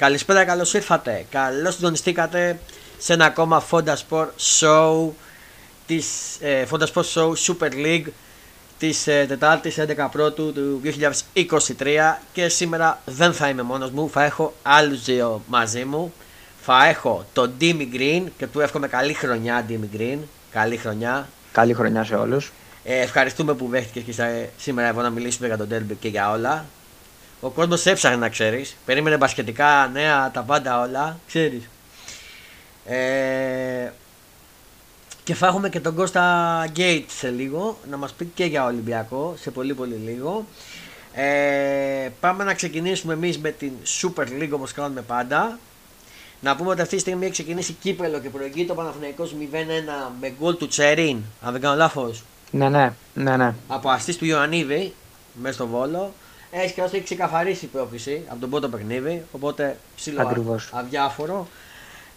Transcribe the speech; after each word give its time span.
Καλησπέρα, 0.00 0.44
καλώς 0.44 0.74
ήρθατε. 0.74 1.24
Καλώς 1.30 1.74
συντονιστήκατε 1.74 2.58
σε 2.98 3.12
ένα 3.12 3.24
ακόμα 3.24 3.62
Fonda 3.70 3.94
Sport 4.08 4.28
Show 4.60 5.08
της 5.86 6.36
ε, 6.40 6.66
Fonda 6.70 6.86
Sport 6.94 7.04
Show 7.14 7.32
Super 7.32 7.72
League 7.72 8.06
της 8.78 9.06
ε, 9.06 9.24
Τετάρτης 9.28 9.78
11 9.78 10.08
Πρώτου 10.10 10.52
του 10.52 10.80
2023 11.78 12.16
και 12.32 12.48
σήμερα 12.48 13.00
δεν 13.04 13.32
θα 13.32 13.48
είμαι 13.48 13.62
μόνος 13.62 13.90
μου, 13.90 14.10
θα 14.10 14.24
έχω 14.24 14.54
άλλους 14.62 15.04
δύο 15.04 15.42
μαζί 15.46 15.84
μου. 15.84 16.12
Θα 16.60 16.86
έχω 16.86 17.24
τον 17.32 17.52
Dimi 17.60 17.86
Green 17.94 18.22
και 18.38 18.46
του 18.46 18.60
εύχομαι 18.60 18.88
καλή 18.88 19.14
χρονιά 19.14 19.66
Dimi 19.68 19.96
Green. 19.96 20.18
Καλή 20.50 20.76
χρονιά. 20.76 21.28
Καλή 21.52 21.74
χρονιά 21.74 22.04
σε 22.04 22.14
όλους. 22.14 22.52
Ε, 22.84 23.00
ευχαριστούμε 23.00 23.54
που 23.54 23.66
δέχτηκες 23.68 24.16
και 24.16 24.46
σήμερα 24.56 24.88
εδώ 24.88 25.02
να 25.02 25.10
μιλήσουμε 25.10 25.46
για 25.46 25.56
τον 25.56 25.68
Derby 25.72 25.96
και 26.00 26.08
για 26.08 26.30
όλα. 26.30 26.64
Ο 27.40 27.48
κόσμος 27.48 27.86
έψαχνε 27.86 28.16
να 28.16 28.28
ξέρεις. 28.28 28.76
Περίμενε 28.84 29.16
μπασκετικά 29.16 29.90
νέα, 29.92 30.30
τα 30.30 30.42
πάντα 30.42 30.80
όλα. 30.80 31.18
Ξέρεις. 31.26 31.68
Ε, 32.86 33.90
και 35.24 35.34
θα 35.34 35.46
έχουμε 35.46 35.68
και 35.68 35.80
τον 35.80 35.94
Κώστα 35.94 36.64
Γκέιτς 36.70 37.14
σε 37.14 37.28
λίγο 37.28 37.78
να 37.90 37.96
μας 37.96 38.12
πει 38.12 38.24
και 38.24 38.44
για 38.44 38.64
Ολυμπιακό 38.64 39.34
σε 39.38 39.50
πολύ 39.50 39.74
πολύ 39.74 39.94
λίγο. 39.94 40.46
Ε, 41.14 42.08
πάμε 42.20 42.44
να 42.44 42.54
ξεκινήσουμε 42.54 43.12
εμείς 43.12 43.38
με 43.38 43.50
την 43.50 43.72
Super 44.00 44.42
League 44.42 44.50
όπως 44.50 44.72
κάνουμε 44.72 45.00
πάντα. 45.00 45.58
Να 46.40 46.56
πούμε 46.56 46.70
ότι 46.70 46.80
αυτή 46.80 46.94
τη 46.94 47.00
στιγμή 47.00 47.24
έχει 47.24 47.32
ξεκινήσει 47.32 47.72
κύπελο 47.72 48.18
και 48.18 48.28
προηγείται 48.28 48.72
ο 48.72 48.74
Παναθηναϊκός 48.74 49.34
0-1 49.52 50.12
με 50.20 50.34
γκολ 50.38 50.56
του 50.56 50.68
Τσερίν, 50.68 51.22
αν 51.40 51.52
δεν 51.52 51.60
κάνω 51.60 51.76
λάθος. 51.76 52.22
Ναι, 52.50 52.68
ναι, 52.68 52.92
ναι, 53.14 53.36
ναι. 53.36 53.54
Από 53.68 53.90
αστής 53.90 54.16
του 54.16 54.24
Ιωαννίδη, 54.24 54.94
μέσα 55.34 55.54
στο 55.54 55.66
Βόλο. 55.66 56.12
Έχεις 56.50 56.72
και 56.72 56.80
έχει 56.80 57.02
ξεκαθαρίσει 57.02 57.64
η 57.64 57.68
πρόκληση 57.68 58.22
από 58.28 58.40
τον 58.40 58.50
πρώτο 58.50 58.68
παιχνίδι, 58.68 59.24
οπότε 59.32 59.78
ψηλό 59.96 60.58
αδιάφορο. 60.72 61.48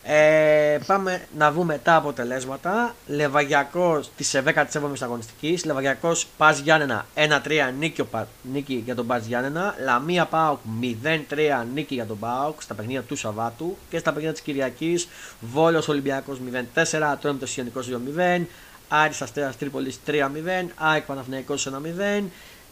Ε, 0.06 0.78
πάμε 0.86 1.22
να 1.38 1.52
δούμε 1.52 1.80
τα 1.84 1.96
αποτελέσματα. 1.96 2.96
Λεβαγιακός 3.08 4.12
της 4.18 4.36
17η 4.36 5.02
αγωνιστικής. 5.02 5.66
Λεβαγιακός 5.66 6.28
Πας 6.38 6.60
Γιάννενα 6.60 7.06
1-3 7.14 7.72
νίκη, 7.80 8.04
νίκη 8.42 8.82
για 8.86 8.96
τον 8.96 9.08
Πας 9.08 9.26
Γιάννενα. 9.26 9.76
Λαμία 9.84 10.26
Πάοκ 10.26 10.60
0-3 10.82 11.66
νίκη 11.74 11.94
για 11.94 12.06
τον 12.06 12.20
Πάοκ 12.20 12.62
στα 12.62 12.74
παιχνίδια 12.74 13.02
του 13.02 13.16
Σαββάτου. 13.16 13.78
Και 13.90 13.98
στα 13.98 14.10
παιχνίδια 14.10 14.34
της 14.34 14.42
Κυριακής 14.42 15.08
Βόλος 15.40 15.88
Ολυμπιακός 15.88 16.40
0-4. 16.40 17.12
Ατρόμητος 17.12 17.58
Ιωνικός 17.58 17.88
2-0. 17.88 18.48
Άρης 18.96 19.22
Αστέρας 19.22 19.58
Τρίπολης 19.58 20.00
3-0. 20.06 20.72
ΑΕΚ 20.78 21.04
Παναθηναϊκός 21.04 21.68
1-0 21.68 22.24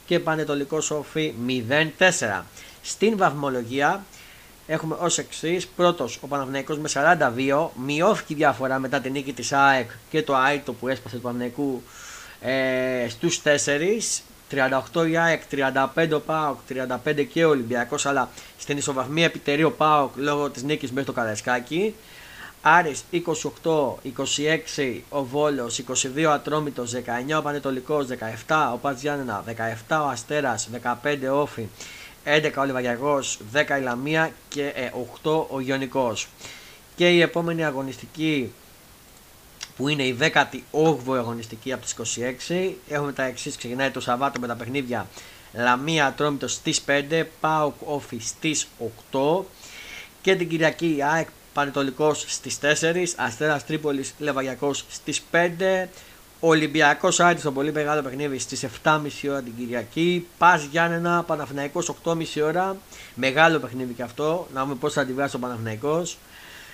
και 0.05 0.19
Πανετολικός 0.19 0.85
Σοφή 0.85 1.33
0-4. 1.47 2.43
Στην 2.81 3.17
βαθμολογία 3.17 4.03
έχουμε 4.67 4.95
ως 4.99 5.17
εξής. 5.17 5.67
Πρώτος 5.67 6.19
ο 6.21 6.27
Παναθηναϊκός 6.27 6.77
με 6.77 6.87
42. 6.87 7.71
Μειώθηκε 7.85 8.33
η 8.33 8.35
διαφορά 8.35 8.79
μετά 8.79 8.99
την 8.99 9.11
νίκη 9.11 9.33
της 9.33 9.51
ΑΕΚ 9.51 9.89
και 10.09 10.21
το 10.21 10.35
ΑΕΤΟ 10.35 10.73
που 10.73 10.87
έσπασε 10.87 11.15
του 11.15 11.21
Παναθηναϊκού 11.21 11.83
ε, 12.41 13.09
στους 13.09 13.41
4. 13.43 14.23
38 14.93 15.09
η 15.09 15.17
ΑΕΚ, 15.17 15.41
35 15.51 16.09
ο 16.13 16.19
ΠΑΟΚ, 16.19 16.57
35 17.05 17.25
και 17.33 17.45
ο 17.45 17.49
Ολυμπιακός 17.49 18.05
αλλά 18.05 18.29
στην 18.57 18.77
ισοβαθμία 18.77 19.25
επιτερεί 19.25 19.63
ο 19.63 19.71
ΠΑΟΚ 19.71 20.11
λόγω 20.15 20.49
της 20.49 20.63
νίκης 20.63 20.91
μέχρι 20.91 21.05
το 21.05 21.11
Καραϊσκάκι 21.11 21.95
Άρης 22.61 23.03
28-26 23.63 25.01
ο 25.09 25.23
Βόλος, 25.23 25.77
22 25.77 26.23
Ατρόμητος, 26.23 26.91
19 26.91 27.37
ο 27.37 27.41
Πανετολικός, 27.41 28.07
17 28.47 28.71
ο 28.73 28.77
Πατζιάννενα, 28.77 29.43
17 29.87 30.01
ο 30.01 30.07
Αστέρας, 30.07 30.69
15 30.69 31.29
Όφη, 31.31 31.67
11 32.23 32.61
ο 32.61 32.63
Λιβαγιακός, 32.63 33.39
10 33.53 33.77
η 33.77 33.81
Λαμία 33.81 34.31
και 34.47 34.91
8 35.23 35.47
ε, 35.49 35.55
ο 35.55 35.59
Γιονικός. 35.59 36.27
Και 36.95 37.09
η 37.09 37.21
επόμενη 37.21 37.65
αγωνιστική 37.65 38.51
που 39.77 39.87
είναι 39.87 40.03
η 40.03 40.17
18η 40.19 41.17
αγωνιστική 41.17 41.73
από 41.73 41.83
τις 41.83 42.17
26 42.47 42.71
έχουμε 42.89 43.13
τα 43.13 43.23
εξής, 43.23 43.57
ξεκινάει 43.57 43.89
το 43.89 43.99
Σαββάτο 43.99 44.39
με 44.39 44.47
τα 44.47 44.55
παιχνίδια 44.55 45.07
Λαμία 45.53 46.05
Ατρόμητος 46.05 46.53
στις 46.53 46.81
5, 46.87 47.23
ΠΑΟΚ 47.39 47.75
Όφη 47.85 48.19
στις 48.19 48.67
8 49.11 49.45
και 50.21 50.35
την 50.35 50.49
Κυριακή 50.49 50.97
ΑΕΚ 51.01 51.27
Πανετολικός 51.53 52.25
στις 52.27 52.57
4, 52.61 53.15
Αστέρας 53.15 53.65
Τρίπολης 53.65 54.13
Λεβαγιακός 54.17 54.85
στις 54.89 55.21
5, 55.31 55.87
Ολυμπιακός 56.39 57.19
Άρη 57.19 57.39
στο 57.39 57.51
πολύ 57.51 57.71
μεγάλο 57.71 58.01
παιχνίδι 58.01 58.39
στις 58.39 58.65
7.30 58.83 58.99
ώρα 59.29 59.41
την 59.41 59.53
Κυριακή, 59.57 60.27
Πας 60.37 60.63
Γιάννενα 60.63 61.23
Παναθυναϊκό 61.23 61.83
8.30 62.03 62.23
ώρα, 62.43 62.77
μεγάλο 63.15 63.59
παιχνίδι 63.59 63.93
και 63.93 64.03
αυτό, 64.03 64.47
να 64.53 64.61
δούμε 64.61 64.75
πώς 64.75 64.93
θα 64.93 65.01
αντιδράσει 65.01 65.35
ο 65.35 65.39
Παναθυναϊκό 65.39 66.03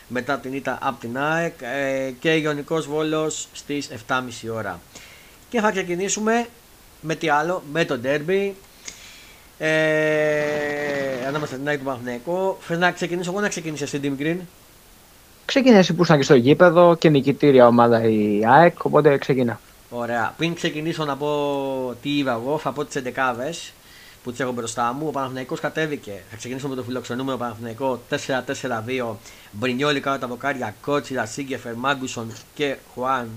μετά 0.08 0.40
την 0.40 0.54
ήττα 0.54 0.78
από 0.82 1.00
την 1.00 1.18
ΑΕΚ 1.18 1.54
ε, 1.62 2.12
και 2.20 2.34
Ιωνικός 2.34 2.88
Βόλος 2.88 3.48
στις 3.54 3.90
7.30 4.08 4.22
ώρα. 4.54 4.80
Και 5.50 5.60
θα 5.60 5.72
ξεκινήσουμε 5.72 6.48
με 7.02 7.16
τι 7.16 7.30
άλλο, 7.30 7.64
με 7.72 7.86
το 7.86 8.00
Derby. 8.04 8.52
Ε, 9.58 11.26
ανάμεσα 11.28 11.54
στην 11.56 11.68
ΑΕΚ 11.68 11.78
του 11.78 11.86
Παναθηναϊκού. 11.86 12.58
Θες 12.60 12.78
να 12.78 12.92
ξεκινήσω 12.92 13.32
εγώ 13.32 13.40
να 13.40 13.50
ξεκινήσω 13.50 13.86
στην 13.86 14.02
Team 14.04 14.22
Green. 14.22 14.38
Ξεκίνησε 15.48 15.94
που 15.94 16.04
ήσουν 16.04 16.18
και 16.18 16.24
στο 16.24 16.36
γήπεδο 16.36 16.96
και 16.96 17.10
νικητήρια 17.10 17.68
ομάδα 17.68 18.04
η 18.04 18.42
ΑΕΚ, 18.46 18.86
οπότε 18.86 19.18
ξεκινά. 19.18 19.60
Ωραία. 19.90 20.34
Πριν 20.38 20.54
ξεκινήσω 20.54 21.06
να 21.06 21.16
πω 21.16 21.28
τι 22.02 22.18
είδα 22.18 22.32
εγώ, 22.32 22.58
θα 22.58 22.72
πω 22.72 22.86
τις 22.86 23.02
11 23.16 23.74
που 24.24 24.32
τις 24.32 24.40
έχω 24.40 24.52
μπροστά 24.52 24.94
μου. 24.94 25.08
Ο 25.08 25.12
Παναθυναϊκό 25.12 25.56
κατέβηκε. 25.56 26.12
Θα 26.30 26.36
ξεκινήσω 26.36 26.68
με 26.68 26.76
το 26.76 26.84
φιλοξενούμενο 26.84 27.38
Παναθηναϊκό 27.38 28.02
4-4-2. 28.10 29.16
Μπρινιόλι 29.52 30.00
κάτω 30.00 30.20
τα 30.20 30.28
βοκάρια, 30.28 30.76
Κότσιρα, 30.82 31.26
Σίγκεφερ, 31.26 31.74
Μάγκουσον 31.74 32.32
και 32.54 32.76
Χουάν. 32.94 33.28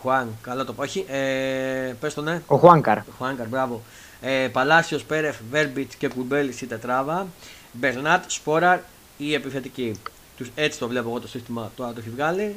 Χουάν, 0.00 0.28
καλό 0.42 0.64
το 0.64 0.72
πω. 0.72 0.82
Όχι, 0.82 1.04
ε, 1.08 1.94
πες 2.00 2.14
το 2.14 2.22
ναι. 2.22 2.42
Ο 2.46 2.56
Χουάνκαρ. 2.56 2.98
Χουάνκαρ, 3.18 3.46
μπράβο. 3.48 3.82
Ε, 4.20 4.48
Παλάσιος, 4.52 5.04
Πέρεφ, 5.04 5.36
Βέρμπιτς 5.50 5.94
και 5.94 6.08
Κουμπέλης 6.08 6.60
η 6.60 6.66
τετράβα. 6.66 7.26
Μπερνάτ, 7.72 8.24
Σπόρα 8.26 8.82
η 9.16 9.34
επιθετική. 9.34 9.92
Τους, 10.36 10.50
έτσι 10.54 10.78
το 10.78 10.88
βλέπω 10.88 11.08
εγώ 11.08 11.20
το 11.20 11.28
σύστημα, 11.28 11.70
τώρα 11.76 11.92
το 11.92 11.96
έχει 12.00 12.10
βγάλει. 12.10 12.56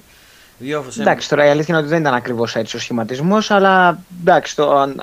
Διόφωσε... 0.57 1.01
Εντάξει, 1.01 1.29
τώρα 1.29 1.45
η 1.45 1.49
αλήθεια 1.49 1.73
είναι 1.73 1.83
ότι 1.83 1.93
δεν 1.93 2.01
ήταν 2.01 2.13
ακριβώς 2.13 2.55
έτσι 2.55 2.75
ο 2.75 2.79
σχηματισμός, 2.79 3.51
αλλά 3.51 3.99
εντάξει. 4.21 4.55
Το, 4.55 4.93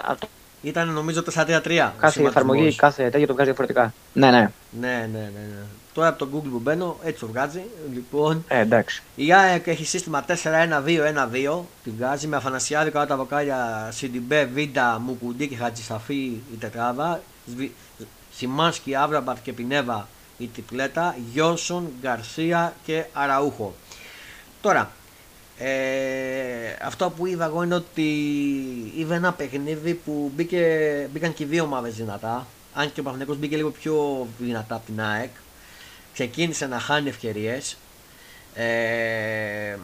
ήταν 0.62 0.92
νομίζω 0.92 1.22
4-3-3. 1.34 1.90
Κάθε 1.98 2.22
εφαρμογή, 2.22 2.74
κάθε 2.74 3.10
τέτοιο 3.10 3.26
το 3.26 3.32
βγάζει 3.32 3.48
διαφορετικά. 3.48 3.92
Ναι, 4.12 4.30
ναι. 4.30 4.50
Ναι, 4.80 5.08
ναι, 5.12 5.18
ναι. 5.18 5.30
ναι. 5.32 5.64
Τώρα 5.94 6.08
από 6.08 6.18
το 6.18 6.28
Google 6.34 6.48
που 6.50 6.58
μπαίνω 6.58 6.96
έτσι 7.02 7.20
το 7.20 7.26
βγάζει. 7.26 7.62
Λοιπόν, 7.92 8.44
ε, 8.48 8.60
εντάξει. 8.60 9.02
Η 9.14 9.32
ΑΕΚ 9.32 9.66
έχει 9.66 9.84
σύστημα 9.84 10.24
4-1-2-1-2. 10.28 11.60
Τη 11.84 11.90
βγάζει 11.98 12.26
με 12.26 12.36
Αθανασιάδη 12.36 12.90
κάτω 12.90 13.00
από 13.00 13.06
τα 13.06 13.16
δοκάρια 13.16 13.88
Σιντιμπέ, 13.92 14.44
Βίντα, 14.44 15.00
Μουκουντή 15.04 15.48
και 15.48 15.56
Χατζησαφή 15.56 16.22
η 16.24 16.56
τετράδα. 16.60 17.20
Σιμάνσκι, 18.34 18.94
Άμραμπατ 18.94 19.38
και 19.42 19.52
Πινέδα 19.52 20.08
η 20.38 20.46
τριπλέτα 20.46 21.16
Γιόνσον, 21.32 21.92
Γκαρσία 22.00 22.74
και 22.84 23.04
Αραούχο. 23.12 23.74
Τώρα, 24.60 24.90
ε, 25.58 26.76
αυτό 26.82 27.10
που 27.10 27.26
είδα 27.26 27.44
εγώ 27.44 27.62
είναι 27.62 27.74
ότι 27.74 28.10
είδα 28.96 29.14
ένα 29.14 29.32
παιχνίδι 29.32 29.94
που 29.94 30.32
μπήκε, 30.34 31.08
μπήκαν 31.12 31.34
και 31.34 31.42
οι 31.42 31.46
δύο 31.46 31.64
ομάδες 31.64 31.94
δυνατά. 31.94 32.46
Αν 32.74 32.92
και 32.92 33.00
ο 33.00 33.02
Παναθηναϊκός 33.02 33.34
μπήκε 33.34 33.56
λίγο 33.56 33.70
πιο 33.70 34.26
δυνατά 34.38 34.74
από 34.74 34.86
την 34.86 35.00
ΑΕΚ. 35.00 35.30
Ξεκίνησε 36.12 36.66
να 36.66 36.78
χάνει 36.78 37.08
ευκαιρίες. 37.08 37.76
Ε, 38.54 39.76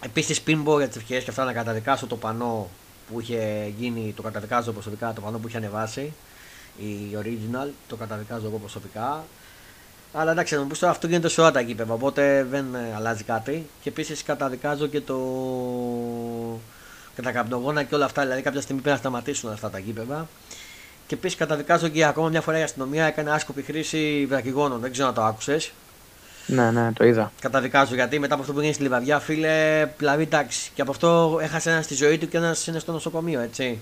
Επίσης, 0.00 0.40
πριν 0.40 0.62
μπω 0.62 0.78
για 0.78 0.86
τις 0.86 0.96
ευκαιρίες 0.96 1.24
και 1.24 1.30
αυτά 1.30 1.44
να 1.44 1.52
καταδικάσω 1.52 2.06
το 2.06 2.16
πανό 2.16 2.68
που 3.10 3.20
είχε 3.20 3.72
γίνει, 3.78 4.12
το 4.16 4.22
καταδικάζω 4.22 4.72
προσωπικά, 4.72 5.12
το 5.12 5.20
πανό 5.20 5.38
που 5.38 5.48
είχε 5.48 5.56
ανεβάσει 5.56 6.12
η 6.78 7.16
original, 7.22 7.68
το 7.88 7.96
καταδικάζω 7.96 8.46
εγώ 8.46 8.58
προσωπικά. 8.58 9.24
Αλλά 10.12 10.30
εντάξει, 10.30 10.54
να 10.54 10.62
μου 10.62 10.68
τώρα 10.78 10.92
αυτό 10.92 11.06
γίνεται 11.06 11.28
σε 11.28 11.40
όλα 11.40 11.50
τα 11.50 11.60
γήπεδα, 11.60 11.94
οπότε 11.94 12.46
δεν 12.50 12.74
ε, 12.74 12.94
αλλάζει 12.96 13.22
κάτι. 13.22 13.66
Και 13.82 13.88
επίσης 13.88 14.22
καταδικάζω 14.22 14.86
και 14.86 15.00
το. 15.00 15.18
και 17.14 17.22
τα 17.22 17.32
καπνογόνα 17.32 17.82
και 17.82 17.94
όλα 17.94 18.04
αυτά. 18.04 18.22
Δηλαδή, 18.22 18.42
κάποια 18.42 18.60
στιγμή 18.60 18.82
πρέπει 18.82 18.96
να 18.96 19.02
σταματήσουν 19.02 19.50
αυτά 19.50 19.70
τα 19.70 19.78
γήπεδα. 19.78 20.28
Και 21.06 21.14
επίσης 21.14 21.36
καταδικάζω 21.38 21.88
και 21.88 22.04
ακόμα 22.04 22.28
μια 22.28 22.40
φορά 22.40 22.58
η 22.58 22.62
αστυνομία 22.62 23.04
έκανε 23.04 23.30
άσκοπη 23.30 23.62
χρήση 23.62 24.26
βρακιγόνων. 24.28 24.80
Δεν 24.80 24.92
ξέρω 24.92 25.08
αν 25.08 25.14
το 25.14 25.22
άκουσες. 25.22 25.72
Ναι, 26.46 26.70
ναι, 26.70 26.92
το 26.92 27.04
είδα. 27.04 27.32
Καταδικάζω 27.40 27.94
γιατί 27.94 28.18
μετά 28.18 28.32
από 28.32 28.42
αυτό 28.42 28.52
που 28.54 28.58
έγινε 28.58 28.74
στη 28.74 28.82
Λιβαδιά, 28.82 29.18
φίλε, 29.18 29.86
δηλαδή 29.98 30.22
εντάξει. 30.22 30.70
Και 30.74 30.82
από 30.82 30.90
αυτό 30.90 31.38
έχασε 31.42 31.70
ένα 31.70 31.82
στη 31.82 31.94
ζωή 31.94 32.18
του 32.18 32.28
και 32.28 32.36
ένας 32.36 32.66
είναι 32.66 32.78
στο 32.78 32.92
νοσοκομείο, 32.92 33.40
έτσι. 33.40 33.78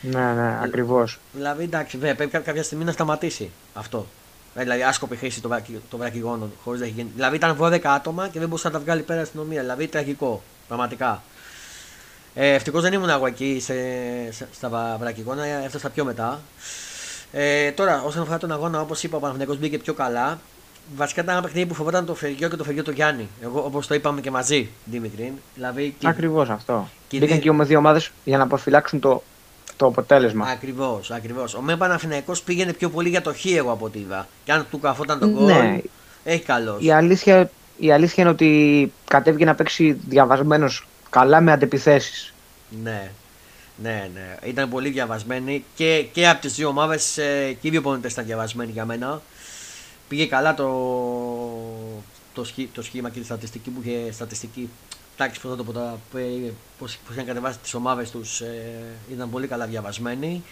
Ναι, 0.00 0.32
ναι, 0.32 0.58
ακριβώς. 0.62 1.18
Δηλαδή 1.32 1.62
εντάξει, 1.62 1.96
βέβαια, 1.96 2.14
πρέπει 2.14 2.30
κάποια 2.30 2.62
στιγμή 2.62 2.84
να 2.84 2.92
σταματήσει 2.92 3.50
αυτό. 3.74 4.06
Ε, 4.54 4.62
δηλαδή, 4.62 4.82
άσκοπη 4.82 5.16
χρήση 5.16 5.40
των 5.40 5.62
το 5.90 5.96
βρακιγόνων 5.96 6.52
χωρίς 6.64 6.80
να 6.80 6.86
έχει 6.86 6.94
γίνει. 6.94 7.10
Δηλαδή, 7.14 7.36
ήταν 7.36 7.56
12 7.60 7.80
άτομα 7.82 8.28
και 8.28 8.38
δεν 8.38 8.48
μπορούσε 8.48 8.66
να 8.66 8.72
τα 8.72 8.78
βγάλει 8.80 9.02
πέρα 9.02 9.20
αστυνομία. 9.20 9.60
Δηλαδή, 9.60 9.86
τραγικό. 9.86 10.42
Πραγματικά. 10.68 11.22
Ε, 12.34 12.54
Ευτυχώς 12.54 12.82
δεν 12.82 12.92
ήμουν 12.92 13.08
εγώ 13.08 13.26
εκεί 13.26 13.60
σε, 13.60 13.74
σε, 14.32 14.48
στα 14.52 14.96
βρακικόνα, 15.00 15.46
έφτασα 15.46 15.90
πιο 15.90 16.04
μετά. 16.04 16.40
Ε, 17.32 17.70
τώρα, 17.70 18.02
όσον 18.02 18.22
αφορά 18.22 18.38
τον 18.38 18.52
αγώνα, 18.52 18.80
όπως 18.80 19.02
είπα, 19.02 19.16
ο 19.16 19.20
Παναθηναϊκός 19.20 19.58
μπήκε 19.58 19.78
πιο 19.78 19.94
καλά. 19.94 20.38
Βασικά 20.96 21.20
ήταν 21.22 21.34
ένα 21.34 21.44
παιχνίδι 21.44 21.66
που 21.66 21.74
φοβόταν 21.74 22.06
το 22.06 22.14
Φεργιό 22.14 22.48
και 22.48 22.56
το 22.56 22.64
Φεργιό 22.64 22.82
του 22.82 22.90
Γιάννη. 22.90 23.28
Εγώ, 23.42 23.64
όπως 23.64 23.86
το 23.86 23.94
είπαμε 23.94 24.20
και 24.20 24.30
μαζί, 24.30 24.68
Δημητρή. 24.84 25.32
Δηλαδή, 25.54 25.94
Ακριβώς 26.04 26.48
αυτό. 26.48 26.88
Και 27.08 27.18
Μπήκαν 27.18 27.40
και 27.40 27.48
οι 27.48 27.64
δύο 27.64 27.78
ομάδες 27.78 28.10
για 28.24 28.38
να 28.38 28.44
αποφυλάξουν 28.44 29.00
το, 29.00 29.22
το 29.80 29.86
αποτέλεσμα. 29.86 30.46
Ακριβώς, 30.46 31.10
ακριβώς. 31.10 31.54
Ο 31.54 31.60
Μεν 31.60 31.78
Παναθυναϊκό 31.78 32.32
πήγαινε 32.44 32.72
πιο 32.72 32.90
πολύ 32.90 33.08
για 33.08 33.22
το 33.22 33.34
χ, 33.34 33.44
εγώ 33.44 33.72
από 33.72 33.84
ό,τι 33.84 33.98
είδα. 33.98 34.28
Και 34.44 34.52
αν 34.52 34.66
του 34.70 34.78
καφόταν 34.78 35.18
τον 35.18 35.34
κόλ, 35.34 35.44
ναι. 35.44 35.80
έχει 36.24 36.42
καλός. 36.42 36.84
Η 36.84 36.92
αλήθεια, 36.92 37.50
η 37.78 37.92
αλήθεια 37.92 38.22
είναι 38.22 38.32
ότι 38.32 38.92
κατέβηκε 39.08 39.44
να 39.44 39.54
παίξει 39.54 39.92
διαβασμένος 40.08 40.86
καλά 41.10 41.40
με 41.40 41.52
αντεπιθέσεις. 41.52 42.34
Ναι. 42.82 43.10
Ναι, 43.82 44.08
ναι. 44.14 44.36
Ήταν 44.44 44.68
πολύ 44.68 44.88
διαβασμένοι 44.88 45.64
και, 45.74 46.06
και 46.12 46.28
από 46.28 46.40
τις 46.40 46.54
δύο 46.54 46.68
ομάδες 46.68 47.18
ε, 47.18 47.56
και 47.60 47.68
οι 47.68 47.70
δύο 47.70 47.80
πόντε 47.80 48.08
ήταν 48.08 48.24
διαβασμένοι 48.24 48.70
για 48.72 48.84
μένα. 48.84 49.22
Πήγε 50.08 50.26
καλά 50.26 50.54
το, 50.54 50.68
το, 52.34 52.46
το 52.72 52.82
σχήμα 52.82 53.10
και 53.10 53.18
τη 53.18 53.24
στατιστική 53.24 53.70
που 53.70 53.82
είχε 53.84 54.12
στατιστική 54.12 54.68
τάξη 55.16 55.40
πώ 55.40 55.56
το 55.56 55.64
πω 55.64 55.98
πώς 56.78 56.98
είχαν 57.10 57.24
κατεβάσει 57.24 57.58
τις 57.58 57.74
ομάδες 57.74 58.10
τους, 58.10 58.40
ε, 58.40 58.82
ήταν 59.12 59.30
πολύ 59.30 59.46
καλά 59.46 59.66
διαβασμένοι. 59.66 60.42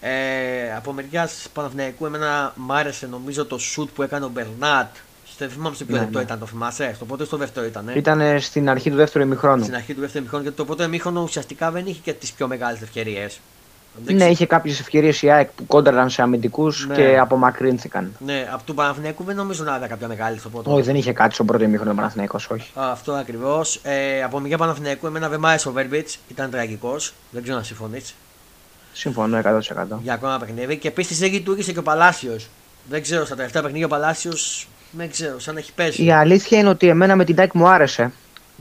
Ε, 0.00 0.74
από 0.76 0.92
μεριάς 0.92 1.48
Παναθηναϊκού, 1.52 2.06
εμένα 2.06 2.52
μου 2.56 2.72
άρεσε 2.72 3.06
νομίζω 3.06 3.44
το 3.44 3.58
shoot 3.76 3.86
που 3.94 4.02
έκανε 4.02 4.24
ο 4.24 4.28
Μπερνάτ. 4.28 4.94
Δεν 5.38 5.50
θυμάμαι 5.50 5.76
σε 5.76 5.84
ποιο 5.84 5.94
ναι, 5.94 6.00
λεπτό 6.02 6.18
ναι. 6.18 6.24
ήταν, 6.24 6.38
το 6.38 6.46
θυμάσαι; 6.46 6.92
Στο 6.94 7.04
πρώτο 7.04 7.22
ή 7.22 7.26
στο 7.26 7.36
δεύτερο 7.36 7.66
ήταν. 7.66 7.88
Ήταν 7.94 8.40
στην 8.40 8.68
αρχή 8.68 8.90
του 8.90 8.96
δεύτερου 8.96 9.24
ημιχρόνου. 9.24 9.62
Στην 9.62 9.74
αρχή 9.74 9.94
του 9.94 10.00
δεύτερου 10.00 10.18
ημιχρόνου, 10.18 10.42
γιατί 10.42 10.58
το 10.58 10.64
πρώτο 10.64 10.82
ημίχρονο 10.82 11.22
ουσιαστικά 11.22 11.70
δεν 11.70 11.86
είχε 11.86 12.00
και 12.02 12.12
τις 12.12 12.32
πιο 12.32 12.46
μεγάλες 12.46 12.82
ευκαιρίες. 12.82 13.40
Ναι, 14.04 14.24
είχε 14.24 14.46
κάποιες 14.46 14.80
ευκαιρίες 14.80 15.22
η 15.22 15.30
ΑΕΚ 15.30 15.50
που 15.50 15.66
κόντραν 15.66 16.10
σε 16.10 16.22
αμυντικούς 16.22 16.86
ναι. 16.86 16.94
και 16.94 17.18
απομακρύνθηκαν. 17.18 18.16
Ναι, 18.18 18.48
από 18.52 18.62
του 18.64 18.74
Παναθηναϊκού 18.74 19.24
δεν 19.24 19.36
νομίζω 19.36 19.64
να 19.64 19.76
είδα 19.76 19.86
κάποια 19.86 20.08
μεγάλη 20.08 20.38
στο 20.38 20.48
πρώτο. 20.48 20.72
Όχι, 20.72 20.82
δεν 20.82 20.96
είχε 20.96 21.12
κάτι 21.12 21.34
στο 21.34 21.44
πρώτο 21.44 21.64
ημίχρονο 21.64 21.90
ο 21.90 21.94
Παναθηναϊκός, 21.94 22.48
όχι. 22.50 22.70
Α, 22.74 22.90
αυτό 22.90 23.12
ακριβώς. 23.12 23.80
Ε, 23.82 24.22
από 24.22 24.38
μεριά 24.38 24.58
Παναθηναϊκού, 24.58 25.06
εμένα 25.06 25.28
δεν 25.28 25.40
μ' 25.40 25.46
άρεσε 25.46 25.68
ο 25.68 25.72
Βέρμπιτς, 25.72 26.18
ήταν 26.28 26.50
τραγικός. 26.50 27.12
Δεν 27.30 27.42
ξέρω 27.42 27.58
να 27.58 27.64
συμφωνείς. 27.64 28.14
Συμφωνώ 28.92 29.38
100%. 29.38 29.98
Για 30.02 30.14
ακόμα 30.14 30.38
παιχνίδι. 30.38 30.76
Και 30.76 30.88
επίσης 30.88 31.18
δεν 31.18 31.32
λειτουργήσε 31.32 31.72
και 31.72 31.78
ο 31.78 31.82
Παλάσιος. 31.82 32.48
Δεν 32.88 33.02
ξέρω, 33.02 33.24
στα 33.24 33.36
τελευταία 33.36 33.62
παιχνίδια 33.62 33.86
ο 33.86 33.88
Παλάσιος 33.88 34.68
δεν 34.90 35.10
ξέρω, 35.10 35.38
σαν 35.38 35.54
να 35.54 35.60
έχει 35.60 35.72
πέσει. 35.72 36.04
Η 36.04 36.12
αλήθεια 36.12 36.58
είναι 36.58 36.68
ότι 36.68 36.88
εμένα 36.88 37.16
με 37.16 37.24
την 37.24 37.34
Τάκ 37.34 37.54
μου 37.54 37.68
άρεσε. 37.68 38.12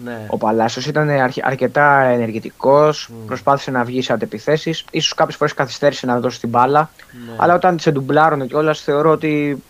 Ναι. 0.03 0.25
Ο 0.27 0.37
Παλάσιος 0.37 0.85
ήταν 0.85 1.09
αρκετά 1.41 2.01
ενεργητικός, 2.01 3.09
mm. 3.09 3.25
προσπάθησε 3.25 3.71
να 3.71 3.83
βγει 3.83 4.01
σε 4.01 4.13
αντεπιθέσεις. 4.13 4.85
σω 5.01 5.15
κάποιες 5.15 5.35
φορές 5.35 5.53
καθυστέρησε 5.53 6.05
να 6.05 6.19
δώσει 6.19 6.39
την 6.39 6.49
μπάλα. 6.49 6.89
Ναι. 7.25 7.33
Αλλά 7.37 7.53
όταν 7.53 7.79
σε 7.79 7.91
ντουμπλάρωνε 7.91 8.45
κιόλας, 8.45 8.81
θεωρώ 8.81 9.11
ότι 9.11 9.63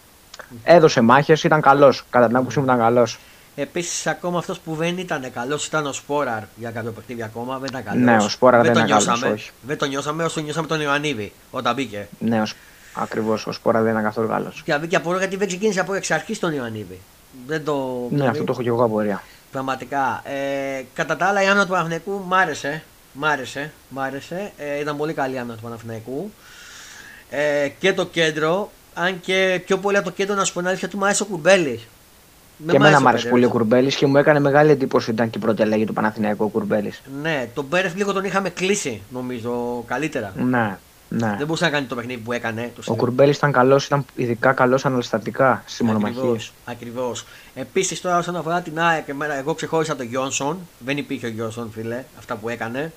έδωσε 0.64 1.02
μάχες, 1.02 1.44
ήταν 1.44 1.62
καλός. 1.62 2.06
Κατά 2.10 2.28
την 2.28 2.36
άποψή 2.36 2.60
μου 2.60 2.66
ήταν 2.66 2.78
καλός. 2.78 3.20
Επίσης, 3.56 4.08
ακόμα 4.08 4.38
αυτός 4.38 4.60
που 4.60 4.76
δεν 4.76 4.98
ήταν 4.98 5.32
καλός 5.34 5.66
ήταν 5.66 5.86
ο 5.86 5.94
Σπόραρ 5.94 6.44
για 6.56 6.72
κάποιο 6.72 6.92
παιχνίδι 6.92 7.24
ακόμα. 7.24 7.58
Δεν 7.58 7.70
ήταν 7.70 7.84
καλός. 7.84 8.04
Ναι, 8.04 8.18
ο 8.18 8.30
Σπόραρ 8.30 8.62
δεν, 8.62 8.74
δεν 8.74 8.86
ήταν 8.86 9.20
καλός. 9.20 9.52
Δεν 9.62 9.78
το 9.78 9.86
νιώσαμε 9.86 10.24
όσο 10.24 10.42
νιώσαμε 10.42 10.68
τον 10.68 10.82
Ιωαννίδη 10.82 11.34
όταν 11.52 11.74
μπήκε. 11.76 12.08
Ναι, 12.20 12.42
ακριβώς. 12.94 13.48
Ο 13.48 13.52
Σπόραρ 13.52 13.82
δεν 13.82 13.92
ήταν 13.92 14.04
καθόλου 14.04 14.28
καλός. 14.28 14.62
Και 14.66 14.78
μπήκε 14.78 14.96
από 14.96 15.18
γιατί 15.18 15.36
δεν 15.36 15.48
ξεκίνησε 15.48 15.80
από 15.80 15.94
εξ 15.94 16.12
αρχής 16.12 16.40
τον 16.40 16.54
Ιωαννίδη. 16.54 17.00
Δεν 17.48 17.64
το... 17.64 18.08
Ναι, 18.10 18.28
αυτό 18.28 18.44
το 18.44 18.52
έχω 18.52 18.62
και 18.62 18.68
εγώ 18.68 18.84
απορία. 18.84 19.22
Πραγματικά. 19.56 20.22
Ε, 20.24 20.84
κατά 20.94 21.16
τα 21.18 21.26
άλλα, 21.26 21.44
η 21.44 21.46
άμυνα 21.46 21.66
του 21.66 21.72
Παναθηναϊκού 21.72 22.24
μ' 22.28 22.34
άρεσε. 22.34 22.84
Μ' 23.14 23.26
άρεσε. 23.26 23.72
Μ 23.90 24.00
άρεσε. 24.00 24.52
Ε, 24.58 24.80
ήταν 24.80 24.98
πολύ 24.98 25.14
καλή 25.14 25.36
η 25.36 25.38
άμυνα 25.38 25.56
του 25.56 25.62
Παναθηναϊκού. 25.62 26.32
Ε, 27.30 27.68
και 27.80 27.94
το 27.94 28.06
κέντρο. 28.06 28.72
Αν 28.94 29.20
και 29.20 29.62
πιο 29.66 29.78
πολύ 29.78 29.98
από 29.98 30.06
το 30.06 30.12
κέντρο, 30.12 30.36
να 30.36 30.44
σου 30.44 30.54
πω 30.54 30.60
την 30.60 30.68
αλήθεια, 30.68 30.88
του 30.88 30.98
μ' 30.98 31.04
άρεσε 31.04 31.24
ο 31.24 31.26
Κουρμπέλη. 31.26 31.80
Και 32.70 32.76
εμένα 32.76 33.02
μου 33.02 33.08
άρεσε 33.08 33.28
πολύ 33.28 33.46
ο 33.46 33.50
Κουρμπέλης 33.50 33.96
και 33.96 34.06
μου 34.06 34.18
έκανε 34.18 34.40
μεγάλη 34.40 34.72
εντύπωση 34.72 35.12
ήταν 35.12 35.30
και 35.30 35.38
η 35.38 35.42
πρώτη 35.42 35.62
αλλαγή 35.62 35.86
του 35.86 35.94
Παναθηναϊκού 35.94 36.44
ο 36.44 36.48
Κουρμπέλης. 36.48 37.02
Ναι, 37.22 37.50
τον 37.54 37.66
Μπέρεφ 37.70 37.96
λίγο 37.96 38.14
τον 38.14 38.24
είχαμε 38.24 38.50
κλείσει 38.50 39.02
νομίζω 39.10 39.84
καλύτερα. 39.88 40.34
Ναι. 40.36 40.78
Ναι. 41.10 41.36
Δεν 41.38 41.46
μπορούσε 41.46 41.64
να 41.64 41.70
κάνει 41.70 41.86
το 41.86 41.96
παιχνίδι 41.96 42.22
που 42.22 42.32
έκανε. 42.32 42.72
Το 42.76 42.92
ο 42.92 42.96
Κουρμπέλης 42.96 43.38
ήταν 43.38 43.52
καλός, 43.52 43.86
ήταν 43.86 44.06
ειδικά 44.16 44.54
καλός 44.54 44.86
αναλυστατικά 44.86 45.64
στι 45.66 45.84
μονομαχίε. 45.84 46.38
Ακριβώς. 46.66 47.26
Επίσης 47.56 48.02
τώρα 48.02 48.18
όσον 48.18 48.36
αφορά 48.36 48.62
την 48.62 48.80
ΑΕΚ, 48.80 49.08
εγώ 49.38 49.54
ξεχώρισα 49.54 49.96
τον 49.96 50.06
Γιόνσον. 50.06 50.60
Δεν 50.80 50.98
υπήρχε 50.98 51.26
ο 51.26 51.30
Γιόνσον, 51.30 51.72
φίλε, 51.72 52.04
αυτά 52.18 52.36
που 52.36 52.50
έκανε. 52.50 52.92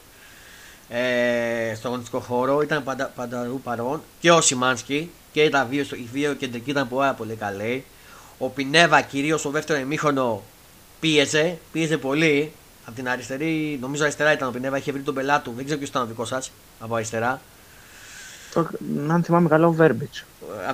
Ε, 0.88 1.74
στο 1.74 1.88
αγωνιστικό 1.88 2.20
χώρο 2.20 2.62
ήταν 2.62 2.84
παντα, 2.84 3.12
πανταρού 3.14 3.60
παρόν 3.60 4.02
και 4.20 4.30
ο 4.30 4.40
Σιμάνσκι 4.40 5.10
και 5.32 5.48
τα 5.48 5.64
δύο, 5.64 5.84
οι 5.90 6.08
δύο 6.12 6.34
κεντρικοί 6.34 6.70
ήταν 6.70 6.88
πάρα 6.88 7.12
πολύ 7.12 7.34
καλοί. 7.34 7.84
Ο 8.38 8.48
Πινέβα 8.48 9.00
κυρίως 9.00 9.40
στο 9.40 9.50
δεύτερο 9.50 9.80
ημίχρονο 9.80 10.42
πίεζε, 11.00 11.58
πίεζε 11.72 11.96
πολύ. 11.96 12.52
Από 12.84 12.96
την 12.96 13.08
αριστερή, 13.08 13.78
νομίζω 13.80 14.02
αριστερά 14.02 14.32
ήταν 14.32 14.48
ο 14.48 14.50
Πινέβα, 14.50 14.76
είχε 14.76 14.92
βρει 14.92 15.02
τον 15.02 15.14
πελάτου. 15.14 15.52
Δεν 15.56 15.64
ξέρω 15.64 15.78
ποιος 15.78 15.90
ήταν 15.90 16.02
ο 16.02 16.06
δικός 16.06 16.28
σας 16.28 16.50
από 16.80 16.94
αριστερά. 16.94 17.40
Το, 18.52 18.68
αν 19.08 19.22
θυμάμαι 19.22 19.48
καλά, 19.48 19.66
ο 19.66 19.72
Βέρμπιτς. 19.72 20.24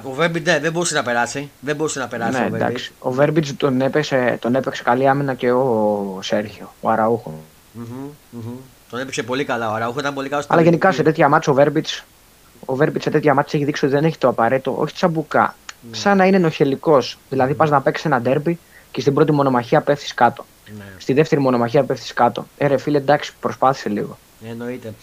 Ο 0.03 0.13
Βέρμπιτς 0.13 0.47
ναι, 0.47 0.59
δεν 0.59 0.73
μπορούσε 0.73 0.95
να 0.95 1.03
περάσει. 1.03 1.51
Δεν 1.61 1.77
μπορούσε 1.77 1.99
να 1.99 2.09
περάσει 2.09 2.41
ναι, 2.41 2.47
ο 2.47 2.51
Βέρμπιτς. 2.51 2.91
Ο 2.99 3.11
Βέρμπιτς 3.11 3.57
τον, 3.57 3.81
έπαιξε, 3.81 4.39
τον 4.41 4.55
έπαιξε 4.55 4.83
καλή 4.83 5.09
άμυνα 5.09 5.35
και 5.35 5.53
ο 5.53 6.19
Σέρχιο, 6.23 6.73
ο 6.81 6.89
αραουχο 6.91 7.35
mm-hmm, 7.79 8.09
mm-hmm. 8.37 8.59
Τον 8.91 9.01
έπαιξε 9.01 9.23
πολύ 9.23 9.45
καλά. 9.45 9.71
Ο 9.71 9.75
Αραούχο 9.75 9.99
ήταν 10.01 10.15
πολύ 10.15 10.29
καλός. 10.29 10.47
Αλλά 10.49 10.63
γενικά 10.63 10.93
σε 10.93 11.03
τέτοια 11.03 11.29
μάτσα 11.29 11.51
ο 11.51 11.55
Βέρμπιτς 11.55 12.05
ο 12.65 12.75
Βέρμπιτς 12.75 13.05
σε 13.05 13.11
τέτοια 13.11 13.35
μάτσα 13.35 13.57
έχει 13.57 13.67
δείξει 13.67 13.85
ότι 13.85 13.95
δεν 13.95 14.05
έχει 14.05 14.19
το 14.19 14.29
απαραίτητο, 14.29 14.77
όχι 14.79 14.95
τσαμπουκά. 14.95 15.55
Mm. 15.55 15.89
Σαν 15.91 16.17
να 16.17 16.25
είναι 16.25 16.37
ενοχελικό. 16.37 16.99
Δηλαδή 17.29 17.53
mm. 17.53 17.57
πας 17.57 17.71
να 17.71 17.81
παίξεις 17.81 18.05
ένα 18.05 18.21
ντέρμπι 18.21 18.59
και 18.91 19.01
στην 19.01 19.15
πρώτη 19.15 19.33
μονομαχία 19.33 19.81
πέφτεις 19.81 20.15
κάτω. 20.15 20.45
Ναι. 20.77 20.85
Στη 20.99 21.13
δεύτερη 21.13 21.41
μονομαχία 21.41 21.85
πέφτεις 21.85 22.13
κάτω. 22.13 22.47
Ε, 22.57 22.77
φίλε, 22.77 22.99
εντάξει, 22.99 23.33
προσπάθησε 23.41 23.89
λίγο. 23.89 24.19
Εννοείται. 24.51 24.95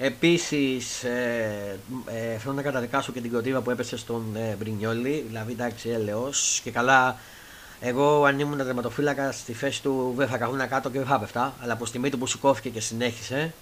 Επίσης, 0.00 1.04
ε, 1.04 1.78
ε, 2.06 2.38
θέλω 2.38 2.54
να 2.54 2.62
καταδικάσω 2.62 3.12
και 3.12 3.20
την 3.20 3.32
κοτίβα 3.32 3.60
που 3.60 3.70
έπεσε 3.70 3.96
στον 3.96 4.36
ε, 4.36 4.56
Μπρινιόλη. 4.58 5.24
Δηλαδή, 5.26 5.52
εντάξει, 5.52 5.88
έλεος. 5.88 6.60
Και 6.64 6.70
καλά, 6.70 7.16
εγώ 7.80 8.24
αν 8.24 8.38
ήμουν 8.38 8.58
τερματοφύλακα 8.58 9.32
στη 9.32 9.52
θέση 9.52 9.82
του 9.82 10.14
δεν 10.16 10.28
θα 10.28 10.38
καθόμουν 10.38 10.68
κάτω 10.68 10.90
και 10.90 10.98
δεν 10.98 11.06
θα 11.06 11.18
πέφτα. 11.18 11.54
Αλλά 11.62 11.72
από 11.72 11.82
τη 11.82 11.88
στιγμή 11.88 12.10
του 12.10 12.18
που 12.18 12.26
σηκώθηκε 12.26 12.68
και 12.68 12.80
συνέχισε. 12.80 13.52